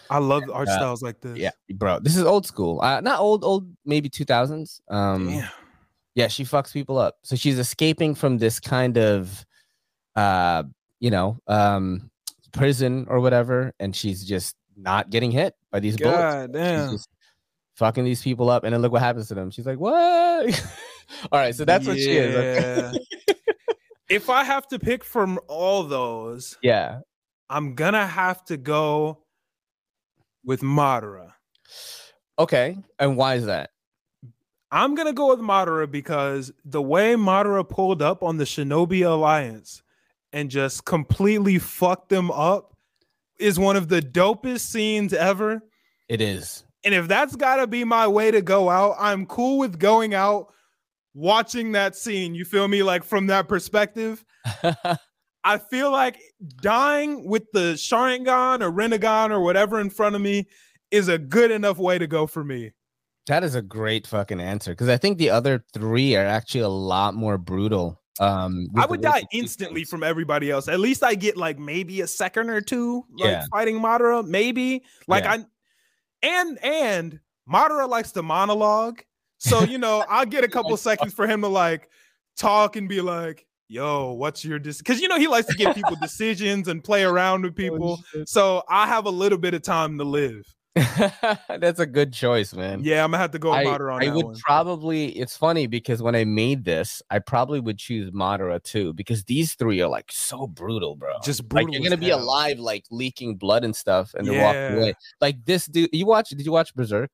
I 0.09 0.17
love 0.17 0.43
art 0.51 0.67
uh, 0.67 0.75
styles 0.75 1.01
like 1.01 1.21
this. 1.21 1.37
Yeah, 1.37 1.51
bro, 1.73 1.99
this 2.01 2.17
is 2.17 2.25
old 2.25 2.45
school. 2.45 2.81
Uh, 2.81 2.99
not 2.99 3.21
old, 3.21 3.45
old, 3.45 3.71
maybe 3.85 4.09
two 4.09 4.25
thousands. 4.25 4.81
Um, 4.89 5.29
Damn. 5.29 5.49
Yeah, 6.15 6.27
she 6.27 6.43
fucks 6.43 6.73
people 6.73 6.97
up. 6.97 7.15
So 7.23 7.35
she's 7.35 7.57
escaping 7.57 8.15
from 8.15 8.37
this 8.37 8.59
kind 8.59 8.97
of, 8.97 9.45
uh, 10.15 10.63
you 10.99 11.09
know, 11.09 11.37
um, 11.47 12.11
prison 12.51 13.05
or 13.09 13.19
whatever, 13.19 13.73
and 13.79 13.95
she's 13.95 14.23
just 14.25 14.55
not 14.75 15.09
getting 15.09 15.31
hit 15.31 15.55
by 15.71 15.79
these 15.79 15.95
God 15.95 16.51
bullets. 16.51 16.53
damn. 16.53 16.89
She's 16.89 16.99
just 16.99 17.09
fucking 17.75 18.03
these 18.03 18.21
people 18.21 18.49
up, 18.49 18.63
and 18.63 18.73
then 18.73 18.81
look 18.81 18.91
what 18.91 19.01
happens 19.01 19.27
to 19.29 19.35
them. 19.35 19.51
She's 19.51 19.65
like, 19.65 19.79
"What?" 19.79 19.95
All 21.31 21.39
right, 21.39 21.55
so 21.55 21.65
that's 21.65 21.87
what 21.87 21.97
she 21.97 22.11
is. 22.11 22.63
Yeah. 22.63 22.91
if 24.09 24.29
I 24.29 24.43
have 24.43 24.67
to 24.67 24.79
pick 24.79 25.03
from 25.03 25.39
all 25.47 25.83
those, 25.83 26.57
yeah. 26.61 26.99
I'm 27.49 27.75
gonna 27.75 28.07
have 28.07 28.45
to 28.45 28.57
go 28.57 29.23
with 30.43 30.61
Madara. 30.61 31.33
Okay, 32.39 32.77
and 32.97 33.17
why 33.17 33.35
is 33.35 33.45
that? 33.45 33.70
I'm 34.71 34.95
gonna 34.95 35.13
go 35.13 35.29
with 35.29 35.39
Madara 35.39 35.89
because 35.89 36.51
the 36.63 36.81
way 36.81 37.15
Madara 37.15 37.67
pulled 37.67 38.01
up 38.01 38.23
on 38.23 38.37
the 38.37 38.45
Shinobi 38.45 39.05
Alliance 39.05 39.83
and 40.31 40.49
just 40.49 40.85
completely 40.85 41.59
fucked 41.59 42.09
them 42.09 42.31
up 42.31 42.75
is 43.37 43.59
one 43.59 43.75
of 43.75 43.89
the 43.89 44.01
dopest 44.01 44.61
scenes 44.61 45.13
ever. 45.13 45.61
It 46.07 46.21
is. 46.21 46.63
And 46.85 46.93
if 46.95 47.07
that's 47.07 47.35
gotta 47.35 47.67
be 47.67 47.83
my 47.83 48.07
way 48.07 48.31
to 48.31 48.41
go 48.41 48.69
out, 48.69 48.95
I'm 48.97 49.25
cool 49.25 49.57
with 49.57 49.77
going 49.77 50.13
out 50.13 50.53
watching 51.13 51.73
that 51.73 51.95
scene. 51.95 52.33
You 52.33 52.45
feel 52.45 52.67
me? 52.67 52.81
Like 52.81 53.03
from 53.03 53.27
that 53.27 53.47
perspective. 53.47 54.23
I 55.43 55.57
feel 55.57 55.91
like 55.91 56.19
dying 56.61 57.27
with 57.27 57.51
the 57.51 57.73
Sharingan 57.73 58.61
or 58.61 58.71
Rinnegan 58.71 59.31
or 59.31 59.41
whatever 59.41 59.79
in 59.79 59.89
front 59.89 60.15
of 60.15 60.21
me 60.21 60.47
is 60.91 61.07
a 61.07 61.17
good 61.17 61.51
enough 61.51 61.77
way 61.77 61.97
to 61.97 62.05
go 62.07 62.27
for 62.27 62.43
me. 62.43 62.71
That 63.27 63.43
is 63.43 63.55
a 63.55 63.61
great 63.61 64.07
fucking 64.07 64.41
answer 64.41 64.71
because 64.71 64.89
I 64.89 64.97
think 64.97 65.17
the 65.17 65.29
other 65.29 65.63
three 65.73 66.15
are 66.15 66.25
actually 66.25 66.61
a 66.61 66.69
lot 66.69 67.13
more 67.13 67.37
brutal. 67.37 67.99
Um, 68.19 68.67
I 68.75 68.85
would 68.85 69.01
die 69.01 69.23
instantly 69.31 69.83
from 69.83 70.03
everybody 70.03 70.51
else. 70.51 70.67
At 70.67 70.79
least 70.79 71.03
I 71.03 71.15
get 71.15 71.37
like 71.37 71.57
maybe 71.57 72.01
a 72.01 72.07
second 72.07 72.49
or 72.49 72.61
two, 72.61 73.05
like 73.11 73.29
Yeah. 73.29 73.45
fighting 73.51 73.79
Madara. 73.79 74.25
Maybe 74.25 74.83
like 75.07 75.23
Yeah. 75.23 75.33
I 75.33 75.45
and 76.23 76.63
and 76.63 77.19
Madara 77.51 77.87
likes 77.87 78.11
to 78.13 78.23
monologue, 78.23 79.01
so 79.37 79.63
you 79.63 79.77
know 79.77 80.03
I'll 80.09 80.25
get 80.25 80.43
a 80.43 80.47
couple 80.57 80.75
seconds 80.77 81.13
for 81.13 81.25
him 81.27 81.41
to 81.41 81.47
like 81.47 81.89
talk 82.37 82.75
and 82.75 82.87
be 82.89 83.01
like, 83.01 83.45
"Yo, 83.67 84.11
what's 84.13 84.43
your 84.45 84.59
dis?" 84.59 84.77
Because 84.79 84.99
you 85.01 85.07
know 85.07 85.17
he 85.17 85.27
likes 85.27 85.47
to 85.47 85.55
give 85.55 85.73
people 85.75 85.95
decisions 86.01 86.67
and 86.67 86.83
play 86.83 87.03
around 87.03 87.43
with 87.43 87.55
people. 87.55 87.99
So 88.25 88.63
I 88.67 88.87
have 88.87 89.05
a 89.05 89.09
little 89.09 89.37
bit 89.37 89.53
of 89.53 89.61
time 89.63 89.97
to 89.97 90.03
live. 90.03 90.43
That's 91.49 91.79
a 91.79 91.85
good 91.85 92.13
choice, 92.13 92.53
man. 92.53 92.81
Yeah, 92.83 93.03
I'm 93.03 93.11
gonna 93.11 93.21
have 93.21 93.31
to 93.31 93.39
go 93.39 93.51
I, 93.51 93.65
Madara 93.65 93.93
on 93.95 94.03
I 94.03 94.13
would 94.13 94.25
one. 94.25 94.35
probably. 94.35 95.07
It's 95.17 95.35
funny 95.35 95.67
because 95.67 96.01
when 96.01 96.15
I 96.15 96.23
made 96.23 96.63
this, 96.63 97.01
I 97.09 97.19
probably 97.19 97.59
would 97.59 97.77
choose 97.77 98.09
Madara 98.11 98.61
too 98.63 98.93
because 98.93 99.23
these 99.25 99.53
three 99.55 99.81
are 99.81 99.89
like 99.89 100.11
so 100.11 100.47
brutal, 100.47 100.95
bro. 100.95 101.13
Just 101.23 101.51
like 101.53 101.67
you're 101.71 101.83
gonna 101.83 101.97
be 101.97 102.07
hell. 102.09 102.21
alive, 102.21 102.57
like 102.59 102.85
leaking 102.89 103.35
blood 103.35 103.63
and 103.65 103.75
stuff, 103.75 104.13
and 104.13 104.25
they're 104.25 104.41
walking 104.41 104.77
away. 104.77 104.93
Like 105.19 105.43
this 105.45 105.65
dude, 105.65 105.89
you 105.91 106.05
watch? 106.05 106.29
Did 106.29 106.45
you 106.45 106.51
watch 106.53 106.73
Berserk? 106.73 107.11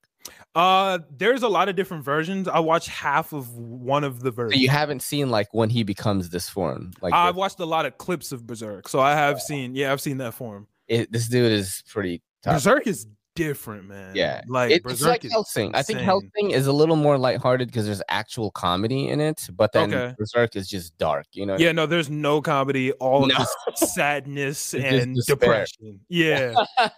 Uh, 0.54 0.98
there's 1.16 1.42
a 1.42 1.48
lot 1.48 1.68
of 1.68 1.74
different 1.76 2.04
versions. 2.04 2.48
I 2.48 2.58
watched 2.60 2.88
half 2.88 3.32
of 3.32 3.56
one 3.56 4.04
of 4.04 4.20
the 4.20 4.30
So 4.30 4.36
versions. 4.36 4.62
you 4.62 4.68
haven't 4.68 5.00
seen 5.02 5.30
like 5.30 5.48
when 5.52 5.70
he 5.70 5.82
becomes 5.84 6.30
this 6.30 6.48
form. 6.48 6.92
Like 7.00 7.14
I've 7.14 7.34
this, 7.34 7.38
watched 7.40 7.60
a 7.60 7.64
lot 7.66 7.86
of 7.86 7.96
clips 7.98 8.30
of 8.30 8.46
Berserk, 8.46 8.88
so 8.88 9.00
I 9.00 9.12
have 9.12 9.40
seen. 9.40 9.74
Yeah, 9.74 9.90
I've 9.90 10.00
seen 10.00 10.18
that 10.18 10.34
form. 10.34 10.68
it, 10.86 11.10
this 11.10 11.28
dude 11.28 11.50
is 11.50 11.82
pretty 11.88 12.22
tough. 12.42 12.54
Berserk 12.56 12.86
is 12.86 13.06
different, 13.38 13.88
man. 13.88 14.14
Yeah, 14.14 14.42
like 14.48 14.70
It- 14.72 14.82
it's 14.84 15.00
like 15.02 15.22
Hellsing. 15.22 15.74
I 15.74 15.82
think. 15.82 16.00
Hellsing 16.00 16.50
is 16.50 16.66
a 16.66 16.72
little 16.72 16.96
more 16.96 17.16
lighthearted 17.16 17.68
because 17.68 17.86
there's 17.86 18.02
actual 18.08 18.50
comedy 18.50 19.08
in 19.08 19.20
it, 19.20 19.48
but 19.56 19.72
then 19.72 19.94
Okay. 19.94 20.14
Berserk 20.18 20.56
is 20.56 20.68
just 20.68 20.96
dark. 20.98 21.26
You 21.32 21.46
know? 21.46 21.56
Yeah, 21.58 21.72
no, 21.72 21.86
there's 21.86 22.10
no 22.10 22.42
comedy. 22.42 22.92
All 22.92 23.26
No. 23.26 23.34
just 23.36 23.56
sadness 23.94 24.74
and 24.74 25.16
depression. 25.26 26.00
Yeah, 26.08 26.54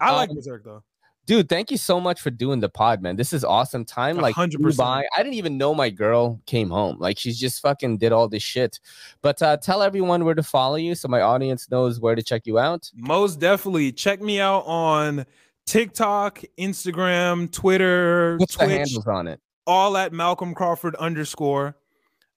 I 0.00 0.12
like 0.12 0.30
Um, 0.30 0.36
Berserk 0.36 0.64
though. 0.64 0.82
Dude, 1.26 1.46
thank 1.50 1.70
you 1.70 1.76
so 1.76 2.00
much 2.00 2.22
for 2.22 2.30
doing 2.30 2.58
the 2.60 2.70
pod, 2.70 3.02
man. 3.02 3.16
This 3.16 3.34
is 3.34 3.44
awesome. 3.44 3.84
Time 3.84 4.16
like 4.16 4.34
hundred 4.34 4.60
flew 4.60 4.68
percent. 4.68 4.86
by. 4.86 5.04
I 5.14 5.22
didn't 5.22 5.34
even 5.34 5.58
know 5.58 5.74
my 5.74 5.90
girl 5.90 6.40
came 6.46 6.70
home. 6.70 6.96
Like 6.98 7.18
she's 7.18 7.38
just 7.38 7.60
fucking 7.60 7.98
did 7.98 8.12
all 8.12 8.28
this 8.30 8.42
shit. 8.42 8.80
But 9.20 9.42
uh 9.42 9.58
tell 9.58 9.82
everyone 9.82 10.24
where 10.24 10.34
to 10.34 10.42
follow 10.42 10.76
you 10.76 10.94
so 10.94 11.06
my 11.06 11.20
audience 11.20 11.70
knows 11.70 12.00
where 12.00 12.14
to 12.14 12.22
check 12.22 12.46
you 12.46 12.58
out. 12.58 12.90
Most 12.96 13.40
definitely 13.40 13.92
check 13.92 14.22
me 14.22 14.40
out 14.40 14.64
on 14.66 15.26
TikTok, 15.68 16.40
Instagram, 16.58 17.52
Twitter, 17.52 18.38
What's 18.38 18.56
the 18.56 18.64
Twitch. 18.64 18.78
handles 18.78 19.06
on 19.06 19.26
it? 19.28 19.38
all 19.66 19.98
at 19.98 20.14
Malcolm 20.14 20.54
Crawford 20.54 20.94
underscore. 20.96 21.76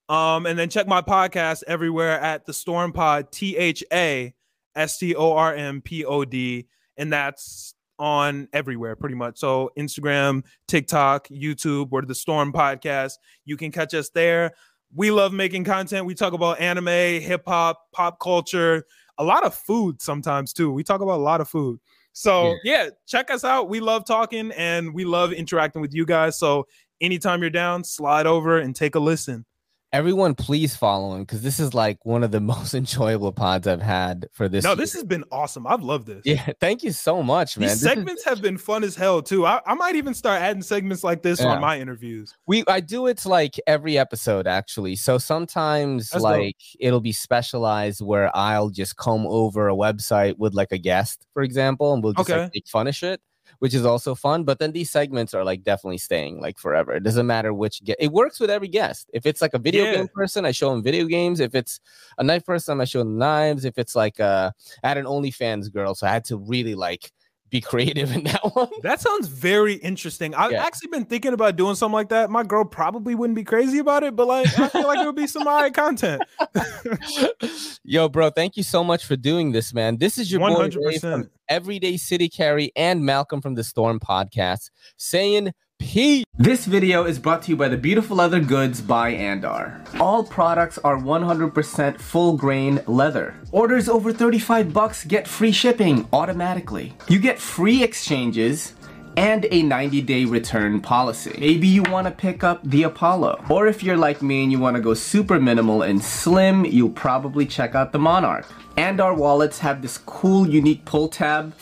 Um, 0.09 0.45
and 0.45 0.59
then 0.59 0.69
check 0.69 0.85
my 0.85 1.01
podcast 1.01 1.63
everywhere 1.65 2.19
at 2.19 2.45
the 2.45 2.51
Storm 2.51 2.91
Pod, 2.91 3.31
T 3.31 3.55
H 3.55 3.85
A 3.93 4.33
S 4.75 4.97
T 4.97 5.15
O 5.15 5.31
R 5.31 5.55
M 5.55 5.79
P 5.81 6.03
O 6.03 6.25
D. 6.25 6.67
And 6.97 7.13
that's 7.13 7.73
on 7.97 8.49
everywhere 8.51 8.97
pretty 8.97 9.15
much. 9.15 9.39
So 9.39 9.71
Instagram, 9.79 10.43
TikTok, 10.67 11.29
YouTube, 11.29 11.89
we're 11.89 12.01
the 12.01 12.13
Storm 12.15 12.51
Podcast. 12.51 13.13
You 13.45 13.55
can 13.55 13.71
catch 13.71 13.93
us 13.93 14.09
there. 14.09 14.51
We 14.93 15.09
love 15.09 15.31
making 15.31 15.63
content. 15.63 16.05
We 16.05 16.15
talk 16.15 16.33
about 16.33 16.59
anime, 16.59 17.21
hip 17.21 17.43
hop, 17.47 17.79
pop 17.93 18.19
culture, 18.19 18.83
a 19.17 19.23
lot 19.23 19.45
of 19.45 19.55
food 19.55 20.01
sometimes 20.01 20.51
too. 20.51 20.69
We 20.69 20.83
talk 20.83 20.99
about 20.99 21.19
a 21.19 21.23
lot 21.23 21.39
of 21.39 21.47
food. 21.47 21.79
So 22.13 22.55
yeah, 22.63 22.89
check 23.07 23.31
us 23.31 23.43
out. 23.43 23.69
We 23.69 23.79
love 23.79 24.05
talking 24.05 24.51
and 24.51 24.93
we 24.93 25.05
love 25.05 25.31
interacting 25.31 25.81
with 25.81 25.93
you 25.93 26.05
guys. 26.05 26.37
So 26.37 26.67
anytime 26.99 27.41
you're 27.41 27.49
down, 27.49 27.83
slide 27.83 28.27
over 28.27 28.59
and 28.59 28.75
take 28.75 28.95
a 28.95 28.99
listen. 28.99 29.45
Everyone, 29.93 30.35
please 30.35 30.73
follow 30.73 31.15
him 31.15 31.23
because 31.23 31.41
this 31.41 31.59
is 31.59 31.73
like 31.73 32.05
one 32.05 32.23
of 32.23 32.31
the 32.31 32.39
most 32.53 32.73
enjoyable 32.73 33.33
pods 33.33 33.67
I've 33.67 33.81
had 33.81 34.27
for 34.31 34.47
this. 34.47 34.63
no, 34.63 34.69
year. 34.69 34.75
this 34.77 34.93
has 34.93 35.03
been 35.03 35.25
awesome. 35.33 35.67
I've 35.67 35.81
loved 35.83 36.07
this. 36.07 36.21
yeah. 36.23 36.47
Thank 36.61 36.81
you 36.83 36.91
so 36.93 37.21
much, 37.21 37.57
man. 37.57 37.67
These 37.67 37.81
This 37.81 37.89
is- 37.91 37.97
segments 37.97 38.23
have 38.23 38.41
been 38.41 38.57
fun 38.57 38.85
as 38.85 38.95
hell 38.95 39.21
too. 39.21 39.45
I, 39.45 39.59
I 39.65 39.73
might 39.73 39.95
even 39.95 40.13
start 40.13 40.41
adding 40.41 40.61
segments 40.61 41.03
like 41.03 41.21
this 41.23 41.41
Yeah. 41.41 41.47
on 41.47 41.59
my 41.61 41.77
interviews. 41.77 42.33
we 42.47 42.63
I 42.69 42.79
do 42.79 43.07
it 43.07 43.25
like 43.25 43.59
every 43.67 43.97
episode 43.97 44.47
actually. 44.47 44.95
So 44.95 45.17
sometimes 45.17 46.09
That's 46.09 46.23
dope. 46.23 46.31
like 46.31 46.57
it'll 46.79 47.01
be 47.01 47.11
specialized 47.11 47.99
where 48.01 48.33
I'll 48.35 48.69
just 48.69 48.95
come 48.95 49.25
over 49.27 49.67
a 49.67 49.75
website 49.75 50.37
with 50.37 50.53
like 50.53 50.71
a 50.71 50.77
guest, 50.77 51.27
for 51.33 51.43
example, 51.43 51.93
and 51.93 52.01
we'll 52.01 52.13
just 52.13 52.29
Okay. 52.29 52.43
like 52.43 52.51
make 52.55 52.67
fun 52.69 52.87
of 52.87 52.95
shit, 52.95 53.19
which 53.59 53.73
is 53.73 53.85
also 53.85 54.15
fun. 54.15 54.43
But 54.43 54.59
then 54.59 54.71
these 54.71 54.89
segments 54.89 55.33
are 55.33 55.43
like 55.43 55.63
definitely 55.63 55.97
staying 55.99 56.41
like 56.41 56.57
forever. 56.57 56.93
It 56.93 57.03
doesn't 57.03 57.27
matter 57.27 57.53
which 57.53 57.81
it 57.85 58.11
works 58.11 58.39
with 58.39 58.49
every 58.49 58.67
guest. 58.67 59.09
If 59.13 59.25
it's 59.25 59.41
like 59.41 59.53
a 59.53 59.59
video 59.59 59.85
Yeah. 59.85 59.95
game 59.95 60.07
person, 60.13 60.45
I 60.45 60.51
show 60.51 60.71
them 60.71 60.83
video 60.83 61.05
games. 61.05 61.39
If 61.39 61.55
it's 61.55 61.79
a 62.17 62.23
knife 62.23 62.45
person, 62.45 62.81
I 62.81 62.85
show 62.85 62.99
them 62.99 63.17
knives. 63.17 63.65
If 63.65 63.77
it's 63.77 63.95
like 63.95 64.19
uh 64.19 64.51
I 64.83 64.87
had 64.87 64.97
an 64.97 65.05
OnlyFans 65.05 65.71
girl, 65.71 65.95
so 65.95 66.07
I 66.07 66.11
had 66.11 66.25
to 66.25 66.37
really 66.37 66.75
like 66.75 67.11
be 67.51 67.61
creative 67.61 68.11
in 68.13 68.23
that 68.23 68.39
one. 68.55 68.69
That 68.81 68.99
sounds 69.01 69.27
very 69.27 69.73
interesting. 69.75 70.33
I've 70.33 70.51
Yeah. 70.53 70.63
actually 70.65 70.87
been 70.87 71.05
thinking 71.05 71.33
about 71.33 71.57
doing 71.57 71.75
something 71.75 71.93
like 71.93 72.09
that. 72.09 72.29
My 72.29 72.43
girl 72.43 72.63
probably 72.65 73.13
wouldn't 73.13 73.35
be 73.35 73.43
crazy 73.43 73.77
about 73.79 74.03
it, 74.03 74.15
but 74.15 74.25
like 74.27 74.47
I 74.57 74.69
feel 74.69 74.87
like 74.87 74.99
it 74.99 75.05
would 75.05 75.15
be 75.15 75.27
some 75.27 75.45
alright 75.45 75.73
content. 75.83 76.23
Yo, 77.83 78.07
bro, 78.09 78.29
thank 78.29 78.57
you 78.57 78.63
so 78.63 78.83
much 78.83 79.05
for 79.05 79.15
doing 79.15 79.51
this, 79.51 79.73
man. 79.73 79.97
This 79.97 80.17
is 80.17 80.31
your 80.31 80.41
One 80.41 80.53
boy 80.53 80.61
hundred 80.61 80.83
Ray 80.85 80.97
from. 80.97 81.29
Everyday 81.49 81.97
City 81.97 82.29
Carry 82.29 82.71
and 82.77 83.03
Malcolm 83.05 83.41
from 83.41 83.55
the 83.55 83.63
Storm 83.63 83.99
podcast 83.99 84.69
saying 84.95 85.51
peace. 85.81 86.23
This 86.37 86.65
video 86.65 87.05
is 87.05 87.19
brought 87.19 87.41
to 87.43 87.51
you 87.51 87.57
by 87.57 87.67
the 87.67 87.77
Beautiful 87.77 88.17
Leather 88.17 88.39
Goods 88.39 88.81
by 88.81 89.13
Andar. 89.13 89.81
All 89.99 90.23
products 90.23 90.77
are 90.79 90.97
100% 90.97 91.99
full 91.99 92.37
grain 92.37 92.81
leather. 92.87 93.35
Orders 93.51 93.89
over 93.89 94.13
35 94.13 94.71
bucks 94.71 95.03
get 95.03 95.27
free 95.27 95.51
shipping 95.51 96.07
automatically. 96.13 96.93
You 97.09 97.19
get 97.19 97.39
free 97.39 97.83
exchanges 97.83 98.73
and 99.17 99.45
a 99.51 99.63
90 99.63 100.01
day 100.01 100.25
return 100.25 100.79
policy. 100.79 101.35
Maybe 101.39 101.67
you 101.67 101.83
want 101.83 102.07
to 102.07 102.11
pick 102.11 102.43
up 102.43 102.61
the 102.63 102.83
Apollo. 102.83 103.43
Or 103.49 103.67
if 103.67 103.83
you're 103.83 103.97
like 103.97 104.21
me 104.21 104.43
and 104.43 104.51
you 104.51 104.59
want 104.59 104.75
to 104.77 104.81
go 104.81 104.93
super 104.93 105.39
minimal 105.39 105.81
and 105.81 106.01
slim, 106.01 106.63
you'll 106.63 106.89
probably 106.89 107.45
check 107.45 107.75
out 107.75 107.91
the 107.91 107.99
Monarch. 107.99 108.47
And 108.77 109.01
our 109.01 109.13
wallets 109.13 109.59
have 109.59 109.81
this 109.81 109.97
cool, 109.97 110.47
unique 110.47 110.85
pull 110.85 111.09
tab. 111.09 111.53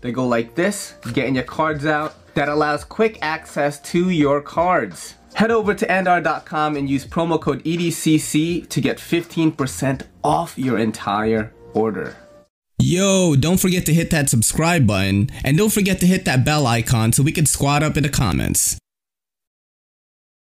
They 0.00 0.12
go 0.12 0.26
like 0.26 0.54
this, 0.54 0.94
getting 1.12 1.34
your 1.34 1.44
cards 1.44 1.86
out. 1.86 2.14
That 2.34 2.48
allows 2.48 2.84
quick 2.84 3.18
access 3.22 3.78
to 3.92 4.10
your 4.10 4.40
cards. 4.40 5.14
Head 5.34 5.50
over 5.50 5.74
to 5.74 5.86
andar.com 5.86 6.76
and 6.76 6.88
use 6.88 7.06
promo 7.06 7.40
code 7.40 7.64
EDCC 7.64 8.68
to 8.68 8.80
get 8.80 8.98
15% 8.98 10.02
off 10.22 10.58
your 10.58 10.78
entire 10.78 11.52
order. 11.72 12.16
Yo, 12.78 13.36
don't 13.36 13.60
forget 13.60 13.86
to 13.86 13.94
hit 13.94 14.10
that 14.10 14.28
subscribe 14.28 14.86
button 14.86 15.30
and 15.44 15.56
don't 15.56 15.72
forget 15.72 16.00
to 16.00 16.06
hit 16.06 16.24
that 16.24 16.44
bell 16.44 16.66
icon 16.66 17.12
so 17.12 17.22
we 17.22 17.32
can 17.32 17.46
squad 17.46 17.82
up 17.82 17.96
in 17.96 18.02
the 18.02 18.08
comments. 18.08 18.76